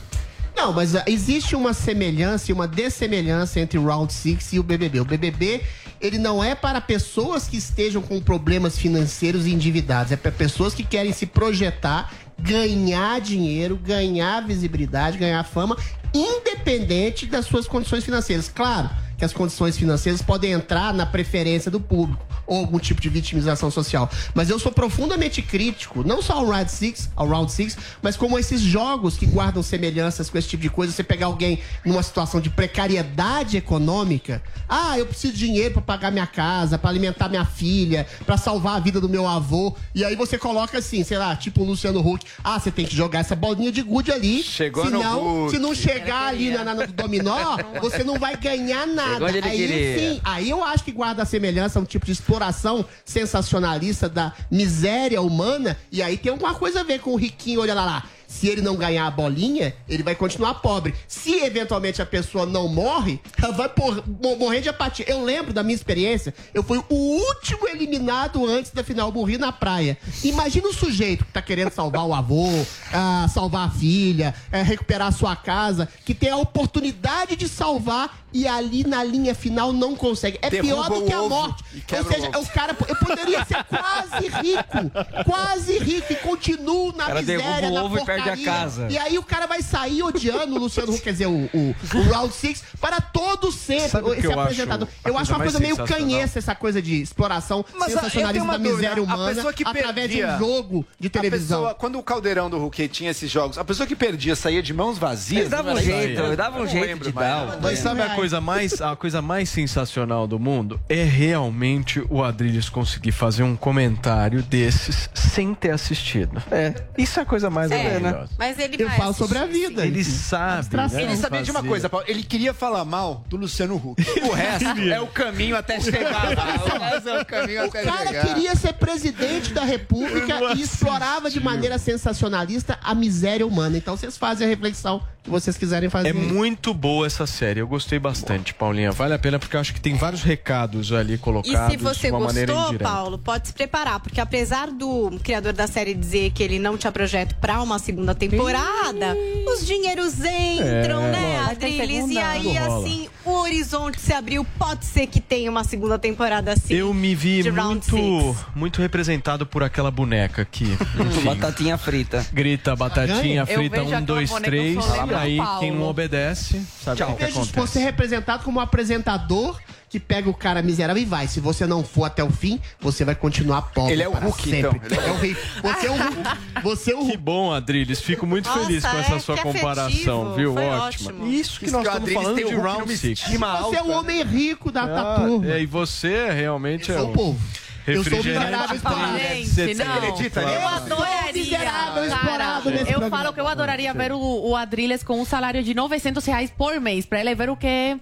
Não, 0.57 0.73
mas 0.73 0.95
existe 1.07 1.55
uma 1.55 1.75
semelhança 1.75 2.51
e 2.51 2.55
uma 2.55 2.67
dessemelhança 2.67 3.61
entre 3.61 3.79
o 3.79 3.85
Round 3.85 4.11
6 4.11 4.55
e 4.55 4.59
o 4.59 4.63
BBB. 4.63 5.01
O 5.01 5.05
BBB, 5.05 5.63
ele 6.07 6.19
não 6.19 6.43
é 6.43 6.55
para 6.55 6.81
pessoas 6.81 7.49
que 7.49 7.57
estejam 7.57 8.01
com 8.01 8.21
problemas 8.21 8.79
financeiros 8.79 9.47
e 9.47 9.53
endividados. 9.53 10.13
É 10.13 10.17
para 10.17 10.31
pessoas 10.31 10.75
que 10.75 10.85
querem 10.85 11.13
se 11.13 11.27
projetar, 11.27 12.13
ganhar 12.39 13.21
dinheiro, 13.21 13.77
ganhar 13.77 14.41
visibilidade, 14.47 15.19
ganhar 15.19 15.43
fama, 15.45 15.77
independente 16.15 17.27
das 17.27 17.47
suas 17.47 17.67
condições 17.67 18.05
financeiras. 18.05 18.49
Claro 18.49 18.91
que 19.17 19.25
as 19.25 19.33
condições 19.33 19.77
financeiras 19.79 20.21
podem 20.23 20.53
entrar 20.53 20.93
na 20.93 21.07
preferência 21.07 21.71
do 21.71 21.81
público 21.81 22.25
ou 22.47 22.59
algum 22.59 22.79
tipo 22.79 23.01
de 23.01 23.09
vitimização 23.09 23.71
social. 23.71 24.09
Mas 24.35 24.51
eu 24.51 24.59
sou 24.59 24.71
profundamente 24.71 25.43
crítico, 25.43 26.07
não 26.07 26.23
só 26.23 26.35
ao 26.35 26.47
Round 26.47 26.71
6, 26.71 27.11
ao 27.17 27.27
Round 27.27 27.51
6, 27.51 27.77
mas 28.03 28.17
como 28.17 28.39
esses 28.39 28.61
jogos 28.61 29.17
que 29.17 29.27
guardam 29.27 29.63
semelhanças 29.63 30.31
com 30.31 30.39
esse 30.39 30.49
tipo 30.49 30.63
de 30.63 30.71
coisa. 30.71 30.93
Você 30.93 31.03
pegar 31.03 31.27
alguém 31.27 31.59
numa 31.85 32.03
situação 32.03 32.41
de 32.41 32.51
precariedade 32.51 33.57
econômica, 33.57 34.43
ah, 34.69 34.99
eu 34.99 35.07
preciso 35.07 35.33
de 35.33 35.39
dinheiro 35.47 35.75
para 35.75 35.83
pagar 35.83 36.11
minha 36.13 36.27
casa, 36.27 36.79
para 36.79 36.91
alimentar 36.91 37.29
minha 37.29 37.45
filha, 37.45 38.07
para 38.25 38.37
salvar 38.37 38.77
a 38.77 38.81
vida 38.81 39.01
do 39.01 39.09
meu 39.09 39.27
avô, 39.27 39.75
e 39.95 40.05
aí 40.05 40.15
você 40.15 40.39
coloca 40.39 40.79
assim, 40.79 41.03
sei 41.03 41.19
lá, 41.19 41.35
tipo 41.35 41.63
o 41.63 41.65
Luciano 41.65 42.01
Huck, 42.07 42.25
ah, 42.45 42.59
você 42.61 42.71
tem 42.71 42.85
que 42.85 42.95
jogar 42.95 43.21
essa 43.21 43.35
bolinha 43.35 43.73
de 43.73 43.83
gude 43.83 44.13
ali, 44.13 44.43
Chegou 44.43 44.85
no 44.85 44.91
senão, 44.91 45.45
Huck. 45.47 45.51
se 45.53 45.59
não 45.59 45.75
chegar 45.75 46.29
ali 46.29 46.51
na, 46.51 46.63
na- 46.65 46.75
no 46.75 46.87
dominó, 46.87 47.57
você 47.81 48.05
não 48.05 48.19
vai 48.19 48.37
ganhar 48.37 48.87
nada. 48.87 49.06
Onde 49.23 49.39
ele 49.39 49.49
Aí 49.49 49.57
queria. 49.57 49.99
sim, 49.99 50.21
Aí 50.25 50.51
eu 50.51 50.63
acho 50.65 50.85
que 50.85 50.93
guarda 50.93 51.23
a 51.23 51.27
semelhança, 51.27 51.79
um 51.81 51.85
tipo 51.85 52.05
de 52.07 52.13
exploração 52.13 52.85
sensacionalista 53.05 54.09
da 54.09 54.33
miséria 54.51 55.21
humana. 55.21 55.77
E 55.91 56.03
aí 56.03 56.17
tem 56.17 56.31
alguma 56.33 56.55
coisa 56.55 56.81
a 56.81 56.85
ver 56.85 57.01
com 57.01 57.11
o 57.13 57.17
riquinho, 57.17 57.61
olha 57.61 57.75
lá 57.75 57.85
lá. 57.85 58.05
Se 58.29 58.49
ele 58.49 58.61
não 58.61 58.75
ganhar 58.75 59.07
a 59.07 59.11
bolinha, 59.11 59.73
ele 59.89 60.03
vai 60.03 60.15
continuar 60.17 60.55
pobre. 60.55 60.93
Se 61.07 61.33
eventualmente 61.45 62.03
a 62.03 62.07
pessoa 62.07 62.45
não 62.45 62.67
morre, 62.67 63.21
ela 63.41 63.53
vai 63.53 63.69
por- 63.69 64.03
mo- 64.07 64.35
morrer 64.37 64.61
de 64.61 64.69
apatia. 64.69 65.05
Eu 65.09 65.23
lembro 65.25 65.53
da 65.53 65.63
minha 65.63 65.77
experiência, 65.77 66.35
eu 66.53 66.63
fui 66.65 66.83
o 66.89 66.95
último 66.95 67.69
eliminado 67.69 68.45
antes 68.45 68.73
da 68.73 68.83
final, 68.83 69.13
morri 69.13 69.39
na 69.39 69.53
praia. 69.53 69.97
Imagina 70.25 70.67
o 70.69 70.75
sujeito 70.75 71.25
que 71.25 71.33
tá 71.33 71.41
querendo 71.41 71.71
salvar 71.71 72.05
o 72.05 72.13
avô, 72.13 72.49
ah, 72.93 73.29
salvar 73.33 73.69
a 73.69 73.71
filha, 73.71 74.35
eh, 74.51 74.61
recuperar 74.61 75.07
a 75.07 75.13
sua 75.13 75.37
casa, 75.37 75.89
que 76.05 76.13
tem 76.13 76.29
a 76.31 76.37
oportunidade 76.37 77.37
de 77.37 77.49
salvar 77.49 78.26
e 78.37 78.47
ali 78.47 78.85
na 78.87 79.03
linha 79.03 79.35
final 79.35 79.73
não 79.73 79.97
consegue. 79.97 80.39
É 80.43 80.51
Derruba 80.51 80.85
pior 80.89 81.01
do 81.01 81.07
que 81.07 81.13
a 81.13 81.23
morte. 81.23 81.65
Ou 81.97 82.05
seja, 82.13 82.31
o 82.39 82.47
o 82.47 82.49
cara, 82.49 82.77
eu 82.89 82.97
poderia 82.97 83.45
ser 83.45 83.65
quase 83.65 84.29
rico, 84.29 85.25
quase 85.25 85.79
rico 85.79 86.13
e 86.13 86.17
continuo 86.17 86.93
na 86.93 87.07
cara 87.07 87.21
miséria, 87.21 87.71
na 87.71 87.83
ovo 87.83 87.99
e 87.99 88.05
perde 88.05 88.21
a 88.23 88.37
porcaria. 88.37 88.45
casa. 88.45 88.87
E 88.91 88.97
aí 88.99 89.19
o 89.19 89.23
cara 89.23 89.47
vai 89.47 89.63
sair 89.63 90.03
odiando 90.03 90.55
o 90.55 90.59
Luciano 90.59 90.93
Huck, 90.93 91.03
quer 91.03 91.13
dizer, 91.13 91.27
o, 91.27 91.51
o, 91.53 91.75
o 91.95 92.03
Round 92.13 92.33
Six 92.33 92.63
para 92.81 93.01
todo 93.01 93.51
sempre. 93.53 93.89
Sabe 93.89 94.11
esse 94.13 94.27
eu 94.27 94.33
acho 94.33 94.41
apresentador. 94.41 94.89
a 95.05 95.09
eu 95.09 95.19
acho 95.19 95.33
uma 95.33 95.41
coisa 95.41 95.59
meio 95.59 95.77
canhessa 95.85 96.39
essa 96.39 96.55
coisa 96.55 96.81
de 96.81 97.01
exploração 97.03 97.65
Mas, 97.75 97.83
ah, 97.95 98.01
sensacionalismo 98.01 98.51
da 98.51 98.59
miséria 98.59 98.97
dúvida. 98.97 99.15
Humana 99.15 99.35
pessoa 99.35 99.53
que 99.53 99.65
através 99.67 100.11
de 100.11 100.25
um 100.25 100.39
jogo 100.39 100.87
de 100.99 101.09
A 101.09 101.11
televisão. 101.11 101.59
pessoa, 101.59 101.75
quando 101.75 101.99
o 101.99 102.03
caldeirão 102.03 102.49
do 102.49 102.59
Hulk 102.59 102.89
tinha 102.89 103.11
esses 103.11 103.31
jogos, 103.31 103.59
a 103.59 103.65
pessoa 103.65 103.87
que 103.87 103.97
perdia 103.97 104.37
saía 104.37 104.63
de 104.63 104.73
mãos 104.73 104.99
vazias. 104.99 105.41
Eles 105.41 105.51
davam 105.51 105.75
um 105.75 105.81
jeito, 105.81 106.37
davam 106.37 106.63
um 106.63 106.67
jeito 106.67 107.05
de 107.05 107.13
dar. 107.13 107.59
Mas 107.61 107.79
sabe 107.79 108.03
a 108.03 108.15
coisa 108.15 108.26
coisa 108.27 108.41
mais, 108.41 108.81
a 108.83 108.97
coisa 108.97 109.23
mais 109.23 109.49
sensacional 109.49 110.27
do 110.27 110.37
mundo 110.39 110.81
é 110.89 111.05
realmente 111.05 112.03
o 112.11 112.25
Adrilles 112.25 112.69
conseguir 112.69 113.13
fazer 113.13 113.45
um 113.45 113.55
comentário 113.55 114.43
desses 114.43 115.09
sem 115.15 115.55
ter 115.55 115.71
assistido. 115.71 116.43
É, 116.51 116.75
isso 116.99 117.21
é 117.21 117.23
a 117.23 117.27
coisa 117.27 117.49
mais 117.49 117.71
É, 117.71 117.99
maravilhosa. 118.01 118.31
Mas 118.37 118.59
ele 118.59 118.83
Eu 118.83 118.91
falo 118.91 119.13
sobre 119.15 119.39
a 119.39 119.47
vida. 119.47 119.87
Ele 119.87 120.03
sabe. 120.03 120.77
né, 120.77 121.03
Ele 121.03 121.17
sabia 121.17 121.43
de 121.43 121.51
uma 121.53 121.63
coisa, 121.63 121.89
Paulo. 121.89 122.05
Ele 122.09 122.23
queria 122.23 122.53
falar 122.53 122.85
mal 122.85 123.23
do 123.29 123.37
Luciano 123.37 123.77
Huck. 123.77 124.03
O 124.27 124.33
resto 124.33 124.81
é 124.81 125.01
o 125.01 125.07
caminho 125.07 125.57
até 125.57 125.79
chegar 125.81 126.11
lá. 126.11 126.57
O 126.77 126.79
resto 126.79 127.09
é 127.09 127.21
o 127.21 127.25
caminho 127.25 127.63
O 127.63 127.67
até 127.67 127.85
cara 127.85 128.07
chegar. 128.09 128.27
queria 128.27 128.57
ser 128.57 128.73
presidente 128.73 129.53
da 129.53 129.65
República 129.65 130.55
e 130.57 130.63
explorava 130.63 131.31
de 131.31 131.39
maneira 131.39 131.79
sensacionalista 131.79 132.79
a 132.83 132.93
miséria 132.95 133.47
humana. 133.47 133.77
Então 133.77 133.97
vocês 133.97 134.17
fazem 134.19 134.47
a 134.47 134.51
reflexão 134.51 135.01
que 135.23 135.31
vocês 135.31 135.57
quiserem 135.57 135.91
fazer. 135.91 136.09
É 136.09 136.13
muito 136.13 136.73
boa 136.73 137.07
essa 137.07 137.27
série, 137.27 137.61
eu 137.61 137.67
gostei 137.67 137.99
bastante, 137.99 138.16
Paulinha. 138.55 138.93
Vale 138.93 139.15
a 139.15 139.19
pena 139.19 139.39
porque 139.39 139.57
eu 139.57 139.61
acho 139.61 139.73
que 139.75 139.81
tem 139.81 139.95
vários 139.97 140.23
recados 140.23 140.93
ali 140.93 141.15
E 141.15 141.19
colocados 141.19 141.71
se 141.73 141.77
você 141.77 142.09
de 142.09 142.13
uma 142.15 142.27
maneira 142.27 142.53
gostou. 142.53 142.79
Paulo, 142.79 143.19
pode 143.19 143.49
se 143.49 143.55
preparar, 143.55 144.01
porque 144.01 144.21
apesar 144.21 144.71
do 144.71 145.11
criador 145.23 145.53
da 145.53 145.67
série 145.67 145.95
dizer 145.95 146.31
que 146.31 146.43
ele 146.43 146.59
não 146.59 146.77
tinha 146.77 146.93
projeto 146.93 147.35
pra 147.37 147.61
uma 147.63 147.79
segunda 147.79 148.15
temporada, 148.15 149.17
os 149.53 149.67
dinheiros 149.67 150.15
entram, 150.19 151.03
É, 151.03 151.11
né. 151.13 151.47
Adriles? 151.51 152.09
E 152.11 152.19
aí, 152.19 152.57
assim, 152.59 153.09
o 153.25 153.33
horizonte 153.33 154.01
se 154.01 154.13
abriu. 154.13 154.45
Pode 154.59 154.85
ser 154.85 155.07
que 155.07 155.21
tenha 155.21 155.51
uma 155.51 155.65
segunda 155.65 155.99
temporada 155.99 156.53
assim. 156.53 156.75
Eu 156.75 156.93
me 156.95 157.15
vi 157.15 157.43
muito, 157.51 158.37
muito 158.55 158.81
representado 158.81 159.47
por 159.47 159.63
aquela 159.63 159.91
boneca 159.91 160.45
que 160.45 160.65
enfim, 161.01 161.25
Batatinha 161.25 161.77
frita. 161.79 162.25
grita 162.33 162.77
batatinha 162.77 163.45
frita, 163.47 163.83
um, 163.83 164.03
dois, 164.03 164.31
três, 164.31 164.77
e 165.11 165.15
aí 165.15 165.39
quem 165.61 165.73
não 165.73 165.85
obedece, 165.85 166.63
sabe 166.83 167.03
o 167.03 167.15
que 167.17 167.25
acontece. 167.25 167.53
você 167.55 167.81
representado 167.97 168.45
como 168.45 168.59
um 168.59 168.63
apresentador 168.63 169.59
que 169.89 169.99
pega 170.01 170.29
o 170.29 170.35
cara 170.35 170.61
miserável 170.63 171.01
e 171.03 171.07
vai. 171.07 171.27
Se 171.29 171.41
você 171.41 171.65
não 171.67 171.83
for 171.83 172.05
até 172.05 172.23
o 172.23 172.31
fim, 172.31 172.61
você 172.81 173.05
vai 173.05 173.15
continuar 173.15 173.63
pobre. 173.73 173.93
Ele 173.93 174.03
é 174.03 174.09
o 174.09 174.13
para 174.13 174.27
Hulk, 174.27 174.51
sempre. 174.51 174.81
então. 174.85 175.03
É 175.05 175.11
o 175.13 175.17
rei. 175.17 175.37
Você 175.63 175.87
é 175.87 175.91
o 175.91 175.95
Hulk. 175.97 176.63
Você 176.63 176.93
é 176.93 176.97
o 176.97 177.07
Que 177.07 177.17
bom, 177.17 177.53
Adriles. 177.53 178.01
Fico 178.01 178.27
muito 178.27 178.47
Nossa, 178.49 178.61
feliz 178.67 178.85
com 178.85 178.97
é, 178.97 179.01
essa 179.01 179.19
sua 179.21 179.37
que 179.37 179.43
comparação, 179.43 180.23
afetivo. 180.33 180.35
viu? 180.35 180.53
Foi 180.55 180.65
Ótima. 180.65 181.11
ótimo. 181.11 181.27
Isso 181.29 181.59
que 181.61 181.67
Isso 181.67 181.75
nós 181.77 181.83
que 181.89 181.89
estamos 181.97 182.13
falando 182.13 182.37
de 182.37 182.43
Hulk 182.43 182.57
Round 182.57 182.79
numa 182.81 182.97
6. 182.97 183.05
estima 183.19 183.57
Você 183.63 183.77
é 183.77 183.83
o 183.83 183.89
homem 183.91 184.23
rico 184.25 184.71
da, 184.73 184.87
da 184.87 185.15
Ah, 185.15 185.21
turma. 185.21 185.47
é, 185.53 185.63
e 185.63 185.67
você 185.67 186.31
realmente 186.33 186.91
é 186.93 186.97
sou 186.99 187.07
um 187.07 187.11
o 187.11 187.15
povo. 187.15 187.41
Eu 187.87 188.03
sou 188.05 188.17
miserável 188.19 188.77
explorado. 188.77 189.19
Gente, 189.19 189.49
Você 189.49 189.75
não. 189.75 189.95
acredita 189.95 190.41
Eu 190.41 190.69
adoraria. 190.69 191.33
miserável 191.33 192.05
explorado 192.05 192.71
nesse 192.71 192.83
eu 192.85 192.99
programa. 193.01 193.17
falo 193.17 193.33
que 193.33 193.41
eu 193.41 193.49
adoraria 193.49 193.93
ver 193.95 194.13
o, 194.13 194.19
o 194.21 194.57
Adriles 194.57 195.03
com 195.03 195.21
um 195.21 195.25
salário 195.25 195.63
de 195.63 195.73
900 195.75 196.25
reais 196.25 196.51
por 196.51 196.81
mês, 196.81 197.07
pra 197.07 197.21
ele 197.21 197.35
ver 197.35 197.49
o 197.51 197.57
que 197.57 197.99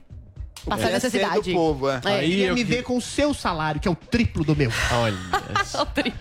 passar 0.64 0.90
é 0.90 0.92
necessidade. 0.94 1.50
do 1.50 1.56
povo, 1.56 1.90
é. 1.90 2.00
É. 2.04 2.08
Aí 2.08 2.30
Queria 2.30 2.54
me 2.54 2.64
ver 2.64 2.82
com 2.82 2.96
o 2.96 3.00
seu 3.00 3.32
salário, 3.34 3.80
que 3.80 3.86
é 3.88 3.90
o 3.90 3.94
triplo 3.94 4.44
do 4.44 4.54
meu. 4.56 4.70
Olha. 4.92 5.16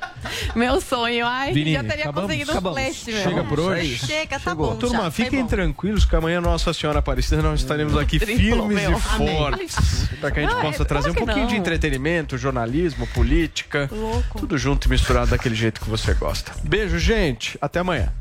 Meu 0.56 0.80
sonho, 0.82 1.26
ai, 1.26 1.52
Vini, 1.54 1.74
já 1.74 1.84
teria 1.84 2.04
acabamos? 2.06 2.28
conseguido 2.30 2.52
Acabamos. 2.52 2.78
um 2.80 2.82
flash, 2.84 3.04
meu. 3.08 3.24
Chega 3.24 3.44
por 3.44 3.60
hoje? 3.60 3.98
Chega, 3.98 4.40
tá 4.40 4.52
Chegou. 4.52 4.72
bom. 4.72 4.76
Turma, 4.78 5.04
já, 5.04 5.12
fiquem 5.12 5.42
bom. 5.42 5.48
tranquilos 5.48 6.06
que 6.06 6.16
amanhã 6.16 6.40
Nossa 6.42 6.74
Senhora 6.74 7.00
Aparecida 7.00 7.42
nós 7.42 7.60
estaremos 7.60 7.96
aqui 7.98 8.20
Triplo, 8.20 8.38
firmes 8.38 8.82
meu. 8.82 8.98
e 8.98 9.02
fortes 9.02 9.76
para 10.20 10.32
que 10.32 10.40
a 10.40 10.44
gente 10.44 10.54
Não, 10.54 10.62
possa 10.62 10.82
é- 10.84 10.86
trazer 10.86 11.10
um 11.12 11.14
que 11.14 11.20
pouquinho 11.26 11.48
de 11.48 11.54
não. 11.54 11.60
entretenimento, 11.60 12.38
jornalismo, 12.38 13.06
política, 13.08 13.90
Louco. 13.92 14.40
tudo 14.40 14.58
junto 14.58 14.88
e 14.88 14.90
misturado 14.92 15.32
daquele 15.32 15.56
jeito 15.56 15.82
que 15.82 15.90
você 15.90 16.14
gosta. 16.14 16.52
Beijo, 16.64 16.98
gente. 16.98 17.58
Até 17.62 17.80
amanhã. 17.80 18.12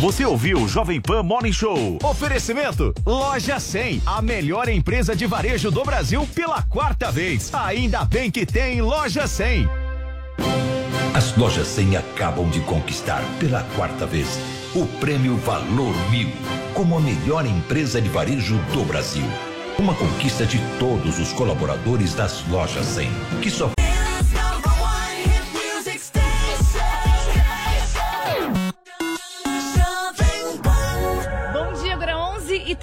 Você 0.00 0.24
ouviu 0.24 0.58
o 0.60 0.68
Jovem 0.68 1.00
Pan 1.00 1.24
Morning 1.24 1.52
Show. 1.52 1.98
Oferecimento: 2.04 2.94
Loja 3.04 3.58
100, 3.58 4.02
a 4.06 4.22
melhor 4.22 4.68
empresa 4.68 5.14
de 5.14 5.26
varejo 5.26 5.72
do 5.72 5.82
Brasil 5.82 6.24
pela 6.36 6.62
quarta 6.62 7.10
vez. 7.10 7.52
Ainda 7.52 8.04
bem 8.04 8.30
que 8.30 8.46
tem 8.46 8.80
Loja 8.80 9.26
100. 9.26 9.68
As 11.12 11.36
lojas 11.36 11.66
100 11.66 11.96
acabam 11.96 12.48
de 12.48 12.60
conquistar 12.60 13.24
pela 13.40 13.64
quarta 13.74 14.06
vez 14.06 14.38
o 14.72 14.86
prêmio 15.00 15.36
Valor 15.38 15.94
Mil 16.10 16.30
como 16.74 16.96
a 16.96 17.00
melhor 17.00 17.44
empresa 17.44 18.00
de 18.00 18.08
varejo 18.08 18.56
do 18.72 18.84
Brasil. 18.84 19.24
Uma 19.80 19.94
conquista 19.94 20.46
de 20.46 20.60
todos 20.78 21.18
os 21.18 21.32
colaboradores 21.32 22.14
das 22.14 22.46
lojas 22.46 22.86
100, 22.86 23.10
que 23.42 23.50
só 23.50 23.68